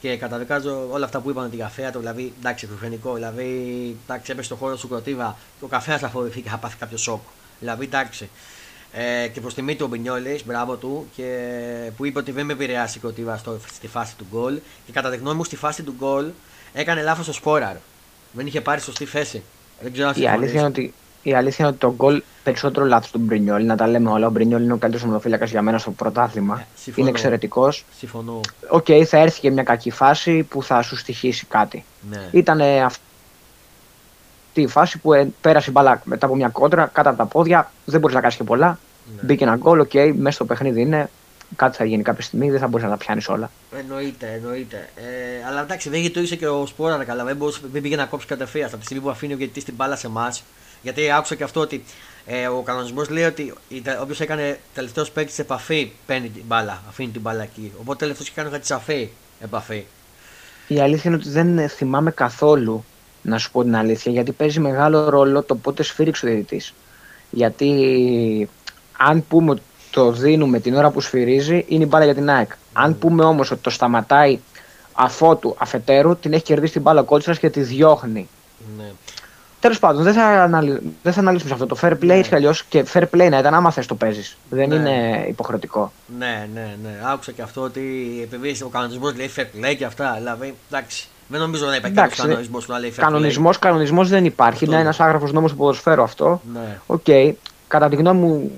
Και 0.00 0.16
καταδικάζω 0.16 0.88
όλα 0.90 1.04
αυτά 1.04 1.20
που 1.20 1.30
είπαν 1.30 1.50
την 1.50 1.58
καφέα 1.58 1.92
του, 1.92 1.98
δηλαδή 1.98 2.32
εντάξει, 2.38 2.68
εκφρενικό. 2.72 3.14
Δηλαδή, 3.14 3.46
εντάξει, 4.04 4.32
έπεσε 4.32 4.46
στο 4.46 4.56
χώρο 4.56 4.76
σου 4.76 4.88
κροτίδα 4.88 5.36
και 5.58 5.64
ο 5.64 5.68
καφέα 5.68 5.98
θα 5.98 6.08
φοβηθεί 6.08 6.40
και 6.40 6.48
θα 6.48 6.56
πάθει 6.56 6.76
κάποιο 6.76 6.96
σοκ. 6.96 7.20
Δηλαδή, 7.60 7.84
εντάξει, 7.84 8.28
ε, 8.98 9.28
και 9.28 9.40
προς 9.40 9.54
τιμή 9.54 9.74
του 9.74 9.84
ο 9.84 9.88
Μπρινιόλι, 9.88 10.40
μπράβο 10.46 10.74
του, 10.74 11.06
και 11.16 11.38
που 11.96 12.06
είπε 12.06 12.18
ότι 12.18 12.32
δεν 12.32 12.46
με 12.46 12.52
επηρέασε 12.52 13.00
τίποτα 13.02 13.40
στη 13.72 13.86
φάση 13.86 14.16
του 14.16 14.26
γκολ. 14.32 14.58
Και 14.86 14.92
κατά 14.92 15.10
τη 15.10 15.16
γνώμη 15.16 15.36
μου, 15.36 15.44
στη 15.44 15.56
φάση 15.56 15.82
του 15.82 15.94
γκολ 15.98 16.26
έκανε 16.72 17.02
λάθος 17.02 17.28
ο 17.28 17.32
Σπόραρ. 17.32 17.76
Δεν 18.32 18.46
είχε 18.46 18.60
πάρει 18.60 18.80
σωστή 18.80 19.04
θέση. 19.04 19.42
Δεν 19.80 19.92
ξέρω 19.92 20.08
αν 20.08 20.14
η 20.22 20.28
αλήθεια, 20.28 20.58
είναι 20.58 20.68
ότι, 20.68 20.94
η 21.22 21.34
αλήθεια 21.34 21.56
είναι 21.58 21.68
ότι 21.68 21.78
το 21.78 21.94
γκολ 21.94 22.22
περισσότερο 22.42 22.86
λάθος 22.86 23.10
του 23.10 23.18
Μπρινιόλι. 23.18 23.64
Να 23.64 23.76
τα 23.76 23.86
λέμε 23.86 24.10
όλα. 24.10 24.26
Ο 24.26 24.30
Μπρινιόλι 24.30 24.64
είναι 24.64 24.72
ο 24.72 24.76
καλύτερος 24.76 25.08
τερματοφύλακας 25.08 25.50
για 25.50 25.62
μένα 25.62 25.78
στο 25.78 25.90
πρωτάθλημα. 25.90 26.66
Ε, 26.86 26.92
είναι 26.94 27.08
εξαιρετικός. 27.08 27.84
Συμφωνώ. 27.98 28.40
OK, 28.68 28.84
okay, 28.88 29.02
θα 29.02 29.18
έρθει 29.18 29.40
και 29.40 29.50
μια 29.50 29.62
κακή 29.62 29.90
φάση 29.90 30.42
που 30.42 30.62
θα 30.62 30.82
σου 30.82 30.96
στοιχίσει 30.96 31.46
κάτι. 31.46 31.84
Ναι. 32.10 32.28
Ήταν 32.30 32.60
αυτή 32.60 33.00
η 34.54 34.66
φάση 34.66 34.98
που 34.98 35.12
ε, 35.12 35.28
πέρασε 35.40 35.70
η 35.70 35.72
μπάλα 35.72 36.00
μετά 36.04 36.26
από 36.26 36.34
μια 36.34 36.48
κόντρα 36.48 36.90
κάτω 36.92 37.08
από 37.08 37.18
τα 37.18 37.26
πόδια. 37.26 37.70
Δεν 37.84 38.00
μπορείς 38.00 38.14
να 38.14 38.20
κάνεις 38.20 38.36
και 38.36 38.44
πολλά. 38.44 38.78
Ναι. 39.14 39.22
Μπήκε 39.22 39.44
ένα 39.44 39.56
γκολ, 39.56 39.80
OK, 39.80 39.90
okay, 39.92 40.12
μέσα 40.16 40.34
στο 40.34 40.44
παιχνίδι 40.44 40.80
είναι. 40.80 41.10
Κάτι 41.56 41.76
θα 41.76 41.84
γίνει 41.84 42.02
κάποια 42.02 42.24
στιγμή, 42.24 42.50
δεν 42.50 42.60
θα 42.60 42.66
μπορείς 42.66 42.84
να 42.84 42.90
τα 42.90 42.96
πιάνεις 42.96 43.28
όλα. 43.28 43.50
Εννοείται, 43.78 44.32
εννοείται. 44.34 44.88
Ε, 44.96 45.46
αλλά 45.48 45.62
εντάξει, 45.62 45.88
δεν 45.88 46.00
γειτονίσε 46.00 46.36
και 46.36 46.46
ο 46.46 46.66
Σπόραρ 46.66 47.04
καλά. 47.04 47.24
Δεν, 47.24 47.36
μπορούσε, 47.36 47.60
δεν 47.72 47.82
πήγε 47.82 47.96
να 47.96 48.04
κόψει 48.04 48.26
κατευθείαν 48.26 48.66
από 48.66 48.76
τη 48.76 48.84
στιγμή 48.84 49.02
που 49.02 49.10
αφήνει 49.10 49.32
ο 49.32 49.36
γιατί 49.36 49.64
την 49.64 49.74
μπάλα 49.74 49.96
σε 49.96 50.06
εμάς. 50.06 50.44
Γιατί 50.82 51.10
άκουσα 51.10 51.34
και 51.34 51.42
αυτό 51.42 51.60
ότι 51.60 51.84
ε, 52.26 52.46
ο 52.46 52.62
κανονισμός 52.62 53.08
λέει 53.08 53.24
ότι 53.24 53.52
όποιος 54.02 54.20
έκανε 54.20 54.58
τελευταίος 54.74 55.10
παίκτη 55.10 55.32
σε 55.32 55.42
επαφή 55.42 55.92
παίρνει 56.06 56.28
την 56.28 56.42
μπάλα, 56.46 56.82
αφήνει 56.88 57.10
την 57.10 57.20
μπάλα 57.20 57.42
εκεί. 57.42 57.72
Οπότε 57.80 57.98
τελευταίος 57.98 58.28
είχε 58.28 58.36
κάνει 58.36 58.50
κάτι 58.50 58.66
σαφή 58.66 59.08
επαφή. 59.40 59.84
Η 60.68 60.80
αλήθεια 60.80 61.10
είναι 61.10 61.20
ότι 61.20 61.28
δεν 61.28 61.68
θυμάμαι 61.68 62.10
καθόλου 62.10 62.84
να 63.22 63.38
σου 63.38 63.50
πω 63.50 63.62
την 63.62 63.76
αλήθεια, 63.76 64.12
γιατί 64.12 64.32
παίζει 64.32 64.60
μεγάλο 64.60 65.08
ρόλο 65.08 65.42
το 65.42 65.54
πότε 65.54 65.82
σφύριξε 65.82 66.26
ο 66.26 66.28
διαιτητής. 66.28 66.74
Γιατί 67.30 68.48
αν 68.96 69.24
πούμε 69.28 69.50
ότι 69.50 69.62
το 69.90 70.10
δίνουμε 70.10 70.60
την 70.60 70.74
ώρα 70.74 70.90
που 70.90 71.00
σφυρίζει, 71.00 71.64
είναι 71.68 71.84
η 71.84 71.86
μπάλα 71.90 72.04
για 72.04 72.14
την 72.14 72.30
ΑΕΚ. 72.30 72.50
Αν 72.72 72.88
ναι. 72.88 72.94
πούμε 72.94 73.24
όμως 73.24 73.50
ότι 73.50 73.60
το 73.60 73.70
σταματάει 73.70 74.38
αφότου 74.92 75.54
αφετέρου, 75.58 76.16
την 76.16 76.32
έχει 76.32 76.42
κερδίσει 76.42 76.72
την 76.72 76.82
μπάλα 76.82 77.02
κότσιρα 77.02 77.36
και 77.36 77.50
τη 77.50 77.60
διώχνει. 77.60 78.28
Ναι. 78.76 78.84
Τέλος 79.60 79.78
πάντων, 79.78 80.02
δεν 80.02 80.12
θα, 80.12 80.24
αναλυ... 80.24 80.94
δεν 81.02 81.12
θα 81.12 81.20
αναλύσουμε 81.20 81.48
σε 81.48 81.62
αυτό. 81.62 81.66
Το 81.66 81.78
fair 81.82 81.92
play 81.92 82.06
ναι. 82.06 82.14
έτσι 82.14 82.34
αλλιώς 82.34 82.64
και 82.64 82.84
fair 82.92 83.02
play 83.02 83.28
να 83.30 83.38
ήταν 83.38 83.54
άμα 83.54 83.70
θες 83.70 83.86
το 83.86 83.94
παίζεις. 83.94 84.36
Δεν 84.50 84.68
ναι. 84.68 84.74
είναι 84.74 85.24
υποχρεωτικό. 85.28 85.92
Ναι, 86.18 86.48
ναι, 86.54 86.76
ναι. 86.82 87.00
Άκουσα 87.12 87.32
και 87.32 87.42
αυτό 87.42 87.60
ότι 87.60 87.80
επειδή 88.22 88.62
ο 88.62 88.68
κανονισμός 88.68 89.16
λέει 89.16 89.30
fair 89.36 89.40
play 89.40 89.74
και 89.76 89.84
αυτά. 89.84 90.14
Δηλαδή, 90.18 90.54
εντάξει. 90.70 91.08
Δεν 91.28 91.40
νομίζω 91.40 91.66
να 91.66 91.76
υπάρχει 91.76 91.96
κάποιος 91.96 92.18
κανονισμός 92.18 92.66
που 92.66 92.72
να 92.72 92.78
λέει 92.78 92.92
fair 92.96 93.00
κανονισμό, 93.00 93.50
play. 93.50 93.58
Κανονισμός 93.60 94.08
δεν 94.08 94.24
υπάρχει. 94.24 94.64
Αυτό. 94.64 94.72
Είναι 94.72 94.80
ένας 94.80 95.00
άγραφος 95.00 95.32
νόμος 95.32 95.50
του 95.50 95.56
ποδοσφαίρου 95.56 96.02
αυτό. 96.02 96.40
Ναι. 96.52 96.78
Okay. 96.86 97.32
Κατά 97.68 97.88
τη 97.88 97.96
γνώμη 97.96 98.20
μου, 98.20 98.50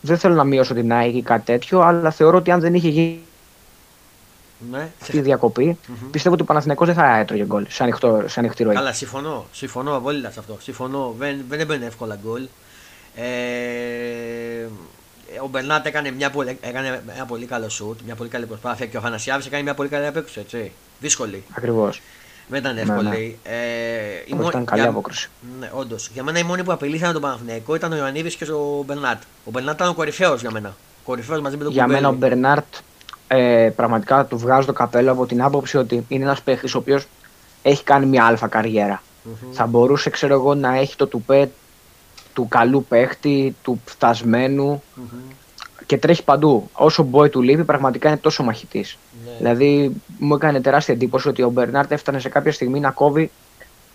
δεν 0.00 0.18
θέλω 0.18 0.34
να 0.34 0.44
μειώσω 0.44 0.74
την 0.74 0.92
ΑΕΚ 0.92 1.14
ή 1.14 1.22
κάτι 1.22 1.44
τέτοιο, 1.44 1.80
αλλά 1.80 2.10
θεωρώ 2.10 2.36
ότι 2.36 2.50
αν 2.50 2.60
δεν 2.60 2.74
είχε 2.74 2.88
γίνει 2.88 3.20
ναι. 4.70 4.90
τη 5.06 5.20
διακοπή, 5.20 5.78
mm-hmm. 5.82 6.08
πιστεύω 6.10 6.34
ότι 6.34 6.42
ο 6.42 6.46
Παναθηναϊκός 6.46 6.86
δεν 6.86 6.96
θα 6.96 7.18
έτρωγε 7.18 7.44
γκολ 7.44 7.66
σε, 7.68 7.82
ανοιχτό, 7.82 8.24
σε 8.26 8.40
ανοιχτή 8.40 8.62
ροή. 8.62 8.74
Καλά, 8.74 8.92
συμφωνώ. 8.92 9.46
Συμφωνώ 9.52 9.96
απόλυτα 9.96 10.30
σε 10.30 10.38
αυτό. 10.38 10.56
Συμφωνώ. 10.60 11.14
Δεν, 11.18 11.44
δεν 11.48 11.60
έμπαινε 11.60 11.86
εύκολα 11.86 12.18
γκολ. 12.22 12.48
Ε, 13.14 14.66
ο 15.42 15.46
Μπερνάτ 15.48 15.86
έκανε, 15.86 16.10
μια 16.10 16.30
πολύ, 16.30 16.58
έκανε 16.60 17.02
ένα 17.14 17.24
πολύ 17.26 17.46
καλό 17.46 17.68
σουτ, 17.68 18.00
μια 18.04 18.14
πολύ 18.14 18.28
καλή 18.28 18.46
προσπάθεια 18.46 18.86
και 18.86 18.96
ο 18.96 19.00
Φανασιάβη 19.00 19.46
έκανε 19.46 19.62
μια 19.62 19.74
πολύ 19.74 19.88
καλή 19.88 20.06
απέκτηση. 20.06 20.40
Έτσι. 20.40 20.72
Δύσκολη. 21.00 21.44
Ακριβώς. 21.50 22.00
Δεν 22.48 22.60
ήταν 22.60 22.78
εύκολη. 22.78 23.08
Ναι, 23.08 23.08
ναι. 23.08 23.32
Ε, 23.42 24.46
ήταν 24.48 24.64
καλή 24.64 24.80
για... 24.80 24.90
απόκριση. 24.90 25.30
Ναι, 25.60 25.70
όντως. 25.72 26.10
Για 26.12 26.22
μένα 26.22 26.38
οι 26.38 26.42
μόνοι 26.42 26.64
που 26.64 26.72
απειλήσαν 26.72 27.12
τον 27.12 27.22
Παναθηναϊκό 27.22 27.74
ήταν 27.74 27.92
ο 27.92 27.96
Ιωαννίδης 27.96 28.34
και 28.34 28.44
ο 28.52 28.82
Μπερνάτ. 28.86 29.22
Ο 29.44 29.50
Μπερνάτ 29.50 29.74
ήταν 29.74 29.88
ο 29.88 29.94
κορυφαίος 29.94 30.40
για 30.40 30.50
μένα. 30.50 30.76
Κορυφαίος 31.04 31.40
μαζί 31.40 31.56
με 31.56 31.64
τον 31.64 31.72
Για 31.72 31.82
κουμπέλη. 31.82 32.00
μένα 32.00 32.14
ο 32.14 32.16
Μπερνάρτ 32.16 32.74
ε, 33.28 33.70
πραγματικά 33.76 34.24
του 34.24 34.38
βγάζω 34.38 34.66
το 34.66 34.72
καπέλο 34.72 35.12
από 35.12 35.26
την 35.26 35.42
άποψη 35.42 35.76
ότι 35.76 36.04
είναι 36.08 36.24
ένας 36.24 36.42
παίχτης 36.42 36.74
ο 36.74 36.78
οποίος 36.78 37.06
έχει 37.62 37.84
κάνει 37.84 38.06
μια 38.06 38.24
αλφα 38.24 38.46
καριέρα. 38.46 39.02
Mm-hmm. 39.02 39.46
Θα 39.52 39.66
μπορούσε, 39.66 40.10
ξέρω 40.10 40.34
εγώ, 40.34 40.54
να 40.54 40.76
έχει 40.76 40.96
το 40.96 41.06
τουπέ 41.06 41.50
του 42.34 42.48
καλού 42.48 42.84
παίχτη, 42.88 43.56
του 43.62 43.80
φτασμένου 43.84 44.82
mm-hmm. 44.82 45.34
και 45.86 45.98
τρέχει 45.98 46.24
παντού. 46.24 46.70
Όσο 46.72 47.02
μπορεί 47.02 47.30
του 47.30 47.42
λείπει, 47.42 47.64
πραγματικά 47.64 48.08
είναι 48.08 48.16
τόσο 48.16 48.42
μαχητής. 48.42 48.98
Ναι. 49.40 49.54
Δηλαδή, 49.54 49.92
μου 50.18 50.34
έκανε 50.34 50.60
τεράστια 50.60 50.94
εντύπωση 50.94 51.28
ότι 51.28 51.42
ο 51.42 51.50
Μπερνάρτ 51.50 51.92
έφτανε 51.92 52.18
σε 52.18 52.28
κάποια 52.28 52.52
στιγμή 52.52 52.80
να 52.80 52.90
κόβει 52.90 53.30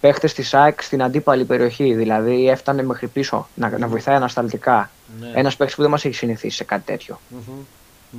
παίχτες 0.02 0.34
της 0.34 0.54
ΑΕΚ 0.54 0.82
στην 0.82 1.04
αντίπαλη 1.04 1.46
περιοχή. 1.46 1.94
Δηλαδή, 1.94 2.50
έφτανε 2.50 2.84
μέχρι 2.84 3.08
πίσω 3.08 3.48
να, 3.56 3.78
να 3.78 3.88
βοηθάει 3.88 4.16
ανασταλτικά. 4.16 4.90
Ναι. 5.20 5.32
Ένας 5.34 5.56
παίχτης 5.56 5.76
που 5.76 5.82
δεν 5.82 5.92
μας 5.92 6.06
έχει 6.06 6.16
συνηθίσει 6.16 6.56
σε 6.56 6.64
κάτι 6.64 6.84
τέτοιο. 6.86 7.20
Mm-hmm. 7.36 8.18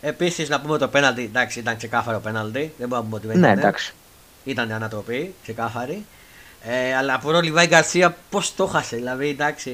Επίσης, 0.00 0.48
να 0.48 0.60
πούμε 0.60 0.78
το 0.78 0.88
πέναλτι. 0.88 1.22
Εντάξει, 1.22 1.58
ήταν 1.58 1.76
ξεκάθαρο 1.76 2.18
πέναλτι. 2.18 2.72
Δεν 2.78 2.88
μπορούμε 2.88 2.96
να 2.96 3.02
πούμε 3.02 3.16
ότι 3.16 3.26
δεν 3.26 3.38
ναι, 3.38 3.46
ήταν. 3.46 3.58
Εντάξει. 3.58 3.94
Ήταν 4.44 4.72
ανατροπή, 4.72 5.34
ξεκάθαρη. 5.42 6.04
Ε, 6.66 6.96
αλλά 6.96 7.14
ο 7.14 7.40
Λιβάι 7.40 7.66
Γκαρσία 7.66 8.16
πώς 8.30 8.54
το 8.54 8.66
'χασε. 8.66 8.96
Δηλαδή, 8.96 9.28
εντάξει, 9.28 9.72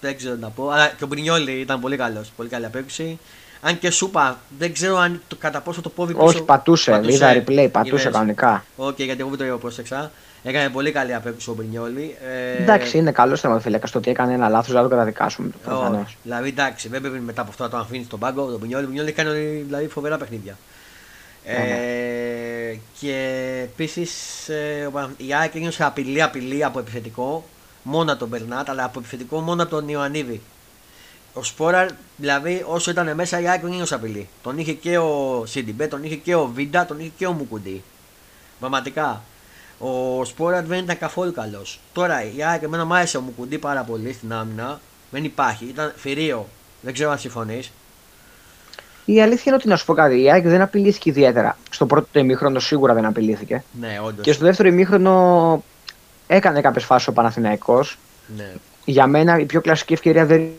δεν 0.00 0.16
ξέρω 0.16 0.36
να 0.36 0.48
πω. 0.48 0.70
Αλλά 0.70 0.88
και 0.88 1.04
ο 1.04 1.06
Μπρινιόλι 1.06 1.52
ήταν 1.52 1.80
πολύ 1.80 1.96
καλός. 1.96 2.32
Πολύ 2.36 2.48
καλή 2.48 2.66
απόκρουση. 2.66 3.18
Αν 3.62 3.78
και 3.78 3.90
σου 3.90 4.06
είπα, 4.06 4.38
δεν 4.58 4.72
ξέρω 4.72 4.96
αν 4.96 5.22
το, 5.28 5.36
κατά 5.36 5.60
πόσο 5.60 5.80
το 5.80 5.88
πόδι 5.88 6.12
πίσω. 6.12 6.24
Όχι, 6.24 6.42
πατούσε. 6.42 6.90
πατούσε. 6.90 7.14
Είδα 7.14 7.32
replay, 7.32 7.68
πατούσε 7.72 8.10
κανονικά. 8.10 8.64
OK, 8.76 8.88
okay, 8.88 9.04
γιατί 9.04 9.20
εγώ 9.20 9.30
δεν 9.36 9.50
το 9.50 9.58
πρόσεξα. 9.58 10.10
Έκανε 10.42 10.68
πολύ 10.68 10.92
καλή 10.92 11.14
απόκρουση 11.14 11.50
ο 11.50 11.54
Μπρινιόλι. 11.54 12.16
Ε... 12.56 12.62
Εντάξει, 12.62 12.98
είναι 12.98 13.12
καλός 13.12 13.40
τερματοφύλακας. 13.40 13.88
Το 13.92 13.98
ότι 13.98 14.10
έκανε 14.10 14.32
ένα 14.32 14.48
λάθος, 14.48 14.72
δεν 14.72 14.82
το 14.82 14.88
καταδικάσουμε. 14.88 15.50
Oh, 15.68 16.04
δηλαδή, 16.22 16.48
εντάξει, 16.48 16.88
δεν 16.88 17.00
πρέπει 17.00 17.18
μετά 17.18 17.40
από 17.40 17.50
αυτό 17.50 17.62
να 17.62 17.68
το 17.68 17.76
αφήνεις 17.76 18.06
στον 18.06 18.18
πάγκο. 18.18 18.42
Ο 18.42 18.58
Μπρινιόλι, 18.58 18.84
Μπρινιόλι 18.84 19.12
κάνει 19.12 19.30
δηλαδή, 19.66 19.88
φοβερά 19.88 20.16
παιχνίδια. 20.16 20.58
Ε, 21.44 21.58
ναι. 21.58 22.78
και 23.00 23.14
επίσης 23.62 24.12
ε, 24.48 24.90
η 25.16 25.34
ΑΕΚ 25.34 25.54
ένιωσε 25.54 25.84
απειλή, 25.84 26.22
απειλή 26.22 26.64
από 26.64 26.78
επιθετικό 26.78 27.44
μόνο 27.82 28.16
τον 28.16 28.28
Μπερνάτ, 28.28 28.68
αλλά 28.68 28.84
από 28.84 28.98
επιθετικό 28.98 29.40
μόνο 29.40 29.66
τον 29.66 29.88
Ιωαννίδη. 29.88 30.40
Ο 31.34 31.42
Σπόραρ, 31.42 31.86
δηλαδή, 32.16 32.64
όσο 32.66 32.90
ήταν 32.90 33.14
μέσα, 33.14 33.40
η 33.40 33.48
ΑΕΚ 33.48 33.60
δεν 33.60 33.72
ένιωσε 33.72 33.94
απειλή. 33.94 34.28
Τον 34.42 34.58
είχε 34.58 34.72
και 34.72 34.98
ο 34.98 35.42
Σιντιμπέ, 35.46 35.86
τον 35.86 36.04
είχε 36.04 36.14
και 36.14 36.34
ο 36.34 36.46
Βίντα, 36.46 36.86
τον 36.86 37.00
είχε 37.00 37.10
και 37.16 37.26
ο 37.26 37.32
Μουκουντή. 37.32 37.82
Πραγματικά. 38.58 39.22
Ο 39.78 40.24
Σπόραρ 40.24 40.64
δεν 40.64 40.78
ήταν 40.78 40.98
καθόλου 40.98 41.32
καλός. 41.32 41.80
Τώρα 41.92 42.24
η 42.24 42.44
ΑΕΚ 42.44 42.62
εμένα 42.62 42.84
μου 42.84 42.94
άρεσε 42.94 43.16
ο 43.16 43.20
Μουκουντή 43.20 43.58
πάρα 43.58 43.82
πολύ 43.82 44.12
στην 44.12 44.32
άμυνα. 44.32 44.80
Δεν 45.10 45.24
υπάρχει. 45.24 45.64
Ήταν 45.64 45.92
φυρίο. 45.96 46.48
Δεν 46.80 46.92
ξέρω 46.92 47.10
αν 47.10 47.18
συμφωνείς. 47.18 47.72
Η 49.04 49.22
αλήθεια 49.22 49.42
είναι 49.46 49.54
ότι 49.54 49.68
να 49.68 49.76
σου 49.76 49.84
πω 49.84 49.94
κάτι. 49.94 50.22
Η 50.22 50.30
ΑΕΚ 50.30 50.46
δεν 50.46 50.60
απειλήθηκε 50.60 51.08
ιδιαίτερα. 51.08 51.56
Στο 51.70 51.86
πρώτο 51.86 52.18
ημίχρονο 52.18 52.58
σίγουρα 52.58 52.94
δεν 52.94 53.04
απειλήθηκε. 53.04 53.64
Ναι, 53.80 54.00
όντως. 54.04 54.24
Και 54.24 54.32
στο 54.32 54.44
δεύτερο 54.44 54.68
ημίχρονο 54.68 55.64
έκανε 56.26 56.60
κάποιες 56.60 56.84
φάσεις 56.84 57.08
ο 57.08 57.12
Παναθηναϊκός. 57.12 57.98
Ναι. 58.36 58.52
Για 58.84 59.06
μένα 59.06 59.38
η 59.38 59.44
πιο 59.44 59.60
κλασική 59.60 59.92
ευκαιρία 59.92 60.26
δεν 60.26 60.50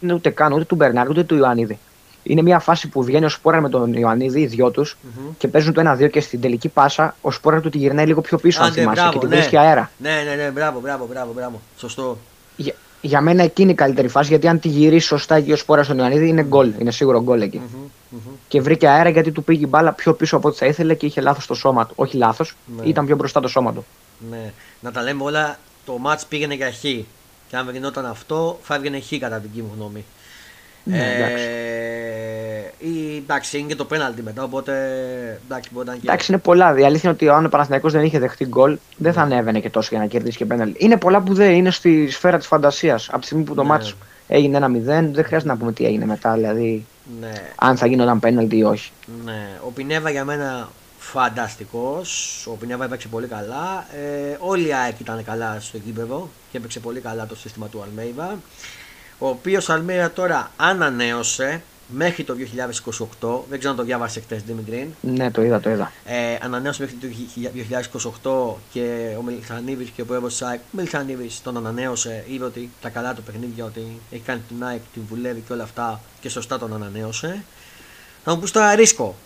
είναι 0.00 0.12
ούτε 0.12 0.30
καν 0.30 0.52
ούτε 0.52 0.64
του 0.64 0.74
Μπερνάρ 0.74 1.08
ούτε 1.08 1.22
του 1.24 1.36
Ιωαννίδη. 1.36 1.78
Είναι 2.22 2.42
μια 2.42 2.58
φάση 2.58 2.88
που 2.88 3.02
βγαίνει 3.02 3.24
ο 3.24 3.28
Σπόρα 3.28 3.60
με 3.60 3.68
τον 3.68 3.92
Ιωαννίδη, 3.92 4.40
οι 4.40 4.46
δυο 4.46 4.70
τους, 4.70 4.96
mm-hmm. 4.96 5.34
και 5.38 5.48
παίζουν 5.48 5.72
το 5.72 5.90
1-2 5.90 6.10
και 6.10 6.20
στην 6.20 6.40
τελική 6.40 6.68
πάσα 6.68 7.16
ο 7.20 7.30
Σπόρα 7.30 7.60
του 7.60 7.68
τη 7.68 7.78
γυρνάει 7.78 8.06
λίγο 8.06 8.20
πιο 8.20 8.38
πίσω, 8.38 8.62
αν 8.62 8.68
ναι, 8.68 8.74
θυμάσαι, 8.74 9.08
και 9.12 9.18
την 9.18 9.28
ναι. 9.28 9.34
βρίσκει 9.34 9.56
αέρα. 9.56 9.90
Ναι, 9.98 10.22
ναι, 10.28 10.42
ναι, 10.42 10.50
μπράβο, 10.50 10.80
μπράβο, 10.80 11.06
μπράβο, 11.10 11.32
μπράβο. 11.32 11.60
Σωστό. 11.76 12.18
Για, 12.56 12.74
για 13.00 13.20
μένα 13.20 13.42
εκείνη 13.42 13.70
η 13.70 13.74
καλύτερη 13.74 14.08
φάση, 14.08 14.28
γιατί 14.28 14.48
αν 14.48 14.60
τη 14.60 14.68
γυρίσει 14.68 15.06
σωστά 15.06 15.34
εκεί 15.34 15.52
ο 15.52 15.56
Σπόρα 15.56 15.82
στον 15.82 15.98
Ιωαννίδη 15.98 16.28
είναι 16.28 16.42
γκολ, 16.42 16.72
είναι 16.78 16.90
σίγουρο 16.90 17.22
γκολ 17.22 17.40
εκεί. 17.40 17.60
Mm-hmm, 17.64 18.14
mm-hmm. 18.14 18.32
Και 18.48 18.60
βρήκε 18.60 18.88
αέρα 18.88 19.08
γιατί 19.08 19.30
του 19.30 19.44
πήγε 19.44 19.64
η 19.64 19.68
μπάλα 19.68 19.92
πιο 19.92 20.14
πίσω 20.14 20.36
από 20.36 20.48
ό,τι 20.48 20.56
θα 20.56 20.66
ήθελε 20.66 20.94
και 20.94 21.06
είχε 21.06 21.20
λάθος 21.20 21.46
το 21.46 21.54
σώμα 21.54 21.86
του. 21.86 21.92
Όχι 21.96 22.16
λάθος, 22.16 22.54
ναι. 22.76 22.88
ήταν 22.88 23.06
πιο 23.06 23.16
μπροστά 23.16 23.40
το 23.40 23.48
σώμα 23.48 23.72
του. 23.72 23.86
Ναι. 24.30 24.52
Να 24.80 24.92
τα 24.92 25.02
λέμε 25.02 25.22
όλα, 25.22 25.58
το 25.84 25.98
match 26.06 26.20
πήγαινε 26.28 26.54
για 26.54 26.70
χ. 26.70 26.84
Και 27.48 27.56
αν 27.56 27.70
γινόταν 27.72 28.06
αυτό, 28.06 28.58
θα 28.62 28.74
έβγαινε 28.74 29.00
χ 29.00 29.18
κατά 29.18 29.38
την 29.38 29.50
μου 29.54 29.72
γνώμη. 29.76 30.04
Ναι, 30.84 31.14
εντάξει. 31.14 31.44
Ε, 31.44 33.16
εντάξει, 33.16 33.58
είναι 33.58 33.68
και 33.68 33.74
το 33.74 33.84
πέναλτι 33.84 34.22
μετά, 34.22 34.42
οπότε 34.42 34.72
εντάξει, 35.44 35.70
μπορεί 35.72 35.86
να 35.86 35.92
είναι. 35.92 36.02
Εντάξει, 36.04 36.32
είναι 36.32 36.40
πολλά. 36.40 36.78
Η 36.78 36.84
αλήθεια 36.84 37.00
είναι 37.04 37.12
ότι 37.12 37.28
αν 37.28 37.44
ο 37.44 37.48
Παναθηναϊκός 37.48 37.92
δεν 37.92 38.04
είχε 38.04 38.18
δεχτεί 38.18 38.44
γκολ, 38.44 38.78
δεν 38.96 39.12
θα 39.12 39.26
ναι. 39.26 39.34
ανέβαινε 39.34 39.60
και 39.60 39.70
τόσο 39.70 39.88
για 39.92 39.98
να 39.98 40.06
κερδίσει 40.06 40.36
και 40.36 40.44
πέναλτι. 40.44 40.84
Είναι 40.84 40.96
πολλά 40.96 41.20
που 41.20 41.34
δεν 41.34 41.52
είναι 41.52 41.70
στη 41.70 42.10
σφαίρα 42.10 42.38
της 42.38 42.46
φαντασίας. 42.46 43.08
Από 43.08 43.20
τη 43.20 43.26
στιγμή 43.26 43.44
που 43.44 43.54
το 43.54 43.62
ναι. 43.62 43.68
μάτσο 43.68 43.96
έγινε 44.28 44.56
ένα 44.56 44.66
0, 44.66 44.70
δεν 45.12 45.24
χρειάζεται 45.24 45.50
να 45.50 45.56
πούμε 45.56 45.72
τι 45.72 45.84
έγινε 45.84 46.06
μετά. 46.06 46.34
Δηλαδή, 46.34 46.86
ναι. 47.20 47.32
αν 47.56 47.76
θα 47.76 47.86
γίνονταν 47.86 48.20
πέναλτι 48.20 48.56
ή 48.56 48.62
όχι. 48.62 48.90
Ναι. 49.24 49.48
Ο 49.66 49.70
Πινέβα 49.70 50.10
για 50.10 50.24
μένα 50.24 50.68
φανταστικός. 51.12 52.42
Ο 52.50 52.54
Πινέβα 52.54 52.84
έπαιξε 52.84 53.08
πολύ 53.08 53.26
καλά. 53.26 53.86
Ε, 53.94 54.36
όλοι 54.38 54.66
οι 54.66 54.72
ΑΕΚ 54.72 55.00
ήταν 55.00 55.24
καλά 55.24 55.60
στο 55.60 55.76
γήπεδο 55.84 56.28
και 56.50 56.56
έπαιξε 56.56 56.80
πολύ 56.80 57.00
καλά 57.00 57.26
το 57.26 57.36
σύστημα 57.36 57.66
του 57.66 57.82
Αλμέιβα 57.82 58.38
ο 59.18 59.28
οποίος 59.28 59.70
Αλμέιδα 59.70 60.10
τώρα 60.10 60.50
ανανέωσε 60.56 61.62
μέχρι 61.88 62.24
το 62.24 62.34
2028, 63.20 63.40
δεν 63.48 63.58
ξέρω 63.58 63.72
αν 63.72 63.78
το 63.78 63.84
διάβασες 63.84 64.22
χτες 64.22 64.42
Δημητρή. 64.42 64.94
Ναι, 65.00 65.30
το 65.30 65.42
είδα, 65.42 65.60
το 65.60 65.70
είδα. 65.70 65.92
Ε, 66.04 66.38
ανανέωσε 66.42 66.82
μέχρι 66.82 66.96
το 66.96 67.06
2028 68.52 68.60
και 68.72 69.14
ο 69.18 69.22
Μελισανίβης 69.22 69.90
και 69.90 70.02
ο 70.02 70.04
πρόεδρος 70.04 70.32
της 70.32 70.42
ΑΕΚ, 70.42 70.60
ο 70.60 70.62
Μελισανίβης 70.70 71.42
τον 71.42 71.56
ανανέωσε, 71.56 72.24
είδε 72.28 72.44
ότι 72.44 72.70
τα 72.80 72.88
καλά 72.88 73.14
του 73.14 73.22
παιχνίδια, 73.22 73.64
ότι 73.64 74.00
έχει 74.10 74.22
κάνει 74.22 74.40
την 74.48 74.64
ΑΕΚ, 74.64 74.80
την 74.92 75.02
βουλεύει 75.08 75.42
και 75.46 75.52
όλα 75.52 75.62
αυτά 75.62 76.00
και 76.20 76.28
σωστά 76.28 76.58
τον 76.58 76.74
ανανέωσε. 76.74 77.44
Θα 78.24 78.34
μου 78.34 78.40
πεις 78.40 78.50
τώρα 78.50 78.74
ρίσκο. 78.74 79.16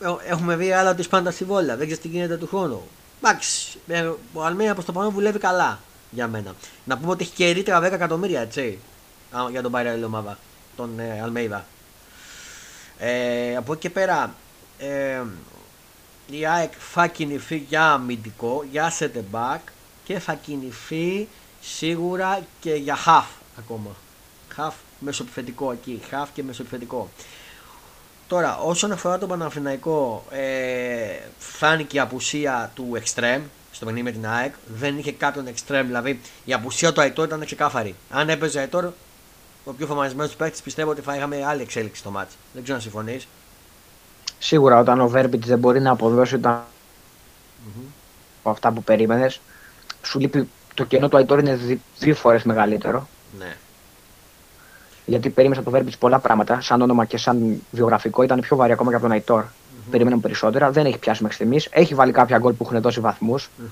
Ε, 0.00 0.30
έχουμε 0.30 0.56
δει 0.56 0.72
άλλα 0.72 0.90
ότι 0.90 1.02
σπάντα 1.02 1.30
στη 1.30 1.44
βόλα, 1.44 1.76
δεν 1.76 1.86
ξέρεις 1.86 1.98
τι 1.98 2.08
γίνεται 2.08 2.36
του 2.36 2.46
χρόνου. 2.46 2.82
Εντάξει, 3.22 3.78
ε, 3.86 4.10
ο 4.32 4.44
Αλμέιδα 4.44 4.72
προς 4.72 4.84
το 4.84 4.92
παρόν 4.92 5.10
βουλεύει 5.10 5.38
καλά 5.38 5.78
για 6.10 6.28
μένα. 6.28 6.54
Να 6.84 6.98
πούμε 6.98 7.10
ότι 7.10 7.22
έχει 7.22 7.32
και 7.32 7.50
ρήτρα 7.50 7.80
10 7.80 7.82
εκατομμύρια, 7.82 8.40
έτσι 8.40 8.78
για 9.50 9.62
τον 9.62 9.70
Μπάιρα 9.70 10.06
ομάδα, 10.06 10.38
τον 10.76 10.98
ε, 10.98 11.20
Αλμέιδα. 11.22 11.64
Ε, 12.98 13.56
από 13.56 13.72
εκεί 13.72 13.80
και 13.80 13.90
πέρα, 13.90 14.34
ε, 14.78 15.22
η 16.30 16.46
ΑΕΚ 16.46 16.72
θα 16.78 17.06
κινηθεί 17.06 17.56
για 17.56 17.90
αμυντικό, 17.92 18.64
για 18.70 18.92
set 18.98 19.10
back 19.32 19.58
και 20.04 20.18
θα 20.18 20.34
κινηθεί 20.34 21.28
σίγουρα 21.60 22.40
και 22.60 22.74
για 22.74 22.96
half 23.06 23.26
ακόμα. 23.58 23.90
Half 24.56 24.72
μεσοπιθετικό 24.98 25.72
εκεί, 25.72 26.00
half 26.10 26.26
και 26.34 26.42
μεσοπιθετικό. 26.42 27.10
Τώρα, 28.28 28.58
όσον 28.58 28.92
αφορά 28.92 29.18
τον 29.18 29.28
Παναθηναϊκό, 29.28 30.24
ε, 30.30 31.18
φάνηκε 31.38 31.96
η 31.96 32.00
απουσία 32.00 32.70
του 32.74 32.92
Extreme 32.94 33.40
στο 33.72 33.84
παιχνίδι 33.84 34.04
με 34.04 34.10
την 34.10 34.26
ΑΕΚ. 34.26 34.54
Δεν 34.66 34.98
είχε 34.98 35.12
κάποιον 35.12 35.46
Extreme, 35.46 35.82
δηλαδή 35.84 36.20
η 36.44 36.52
απουσία 36.52 36.92
του 36.92 37.00
Αϊτόρ 37.00 37.26
ήταν 37.26 37.44
ξεκάθαρη. 37.44 37.94
Αν 38.10 38.28
έπαιζε 38.28 38.58
Αϊτόρ, 38.58 38.84
ο 39.64 39.72
πιο 39.72 39.86
φαμαρισμένο 39.86 40.30
παίκτης 40.36 40.62
πιστεύω 40.62 40.90
ότι 40.90 41.00
θα 41.00 41.16
είχαμε 41.16 41.44
άλλη 41.46 41.62
εξέλιξη 41.62 42.00
στο 42.00 42.10
μάτι. 42.10 42.34
Δεν 42.52 42.62
ξέρω 42.62 42.76
αν 42.76 42.82
συμφωνείς. 42.82 43.28
Σίγουρα 44.38 44.78
όταν 44.78 45.00
ο 45.00 45.08
Βέρμπιτς 45.08 45.46
δεν 45.46 45.58
μπορεί 45.58 45.80
να 45.80 45.90
αποδώσει 45.90 46.34
όταν... 46.34 46.52
mm-hmm. 46.52 47.88
από 48.40 48.50
αυτά 48.50 48.72
που 48.72 48.82
περίμενες, 48.82 49.40
σου 50.02 50.18
λείπει 50.18 50.48
το 50.74 50.84
κενό 50.84 51.08
του 51.08 51.16
Αϊτόρ 51.16 51.38
είναι 51.38 51.54
δι... 51.54 51.80
δύο 51.98 52.14
φορές 52.14 52.42
μεγαλύτερο. 52.42 53.08
Ναι. 53.38 53.56
Γιατί 55.08 55.30
περίμενε 55.30 55.60
από 55.60 55.70
το 55.70 55.76
Βέρμπιτ 55.76 55.94
πολλά 55.98 56.18
πράγματα, 56.18 56.60
σαν 56.60 56.82
όνομα 56.82 57.04
και 57.04 57.16
σαν 57.16 57.62
βιογραφικό, 57.70 58.22
ήταν 58.22 58.40
πιο 58.40 58.56
βαρύ 58.56 58.72
ακόμα 58.72 58.90
και 58.90 58.94
από 58.94 59.04
τον 59.04 59.12
Αϊτόρ. 59.12 59.44
Περιμέναμε 59.90 60.22
περισσότερα. 60.22 60.70
Δεν 60.70 60.86
έχει 60.86 60.98
πιάσει 60.98 61.22
μέχρι 61.22 61.36
στιγμής. 61.36 61.68
Έχει 61.70 61.94
βάλει 61.94 62.12
κάποια 62.12 62.38
γκολ 62.38 62.52
που 62.52 62.64
έχουν 62.64 62.80
δώσει 62.80 63.00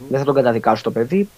Δεν 0.08 0.18
θα 0.18 0.24
τον 0.24 0.34
καταδικάσω 0.34 0.82
το 0.82 0.90
παιδί. 0.90 1.28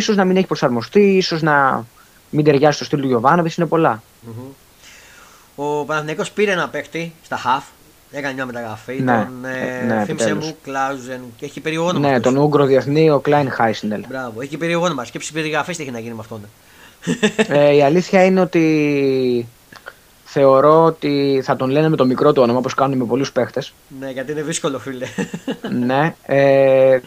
σω 0.00 0.12
να 0.12 0.24
μην 0.24 0.36
έχει 0.36 0.46
προσαρμοστεί, 0.46 1.16
ίσως 1.16 1.42
να 1.42 1.84
μην 2.30 2.44
ταιριάζει 2.44 2.76
στο 2.76 2.84
στυλ 2.84 3.00
του 3.00 3.06
Γιωβάνοβιτς. 3.06 3.56
Είναι 3.56 3.66
πολλά. 3.66 4.02
Ο 5.54 5.84
Παναθηναϊκός 5.84 6.30
πήρε 6.30 6.52
ένα 6.52 6.68
παίχτη 6.68 7.12
στα 7.22 7.36
χαφ. 7.36 7.64
Έκανε 8.10 8.34
μια 8.34 8.46
μεταγραφή. 8.46 9.00
Ναι, 9.00 9.24
τον 9.24 9.44
ε, 9.44 9.94
ναι, 9.94 10.04
Θύμσε 10.04 10.34
μου 10.34 10.56
Κλάουζεν 10.62 11.20
και 11.36 11.44
έχει 11.44 11.60
περίεργο 11.60 11.86
όνομα. 11.88 12.10
Ναι, 12.10 12.20
τον 12.20 12.36
Ούγκρο 12.36 12.64
διεθνή, 12.64 13.10
ο 13.10 13.18
Κλάιν 13.18 13.50
Χάισνελ. 13.50 14.04
Μπράβο, 14.08 14.40
έχει 14.40 14.56
περίεργο 14.56 14.84
όνομα. 14.84 15.04
Σκέψη 15.04 15.32
περιγραφή 15.32 15.74
τι 15.76 15.82
έχει 15.82 15.90
να 15.90 15.98
γίνει 15.98 16.14
με 16.14 16.20
αυτόν. 16.20 16.40
Ε, 17.48 17.74
η 17.74 17.82
αλήθεια 17.82 18.24
είναι 18.24 18.40
ότι 18.40 19.48
θεωρώ 20.24 20.84
ότι 20.84 21.40
θα 21.44 21.56
τον 21.56 21.70
λένε 21.70 21.88
με 21.88 21.96
το 21.96 22.04
μικρό 22.04 22.32
του 22.32 22.42
όνομα 22.42 22.58
όπως 22.58 22.74
κάνουν 22.74 22.98
με 22.98 23.04
πολλούς 23.04 23.32
παίχτες. 23.32 23.72
Ναι, 24.00 24.10
γιατί 24.10 24.32
είναι 24.32 24.42
δύσκολο, 24.42 24.78
φίλε. 24.78 25.06
ναι. 25.86 26.14
Ε, 26.26 26.98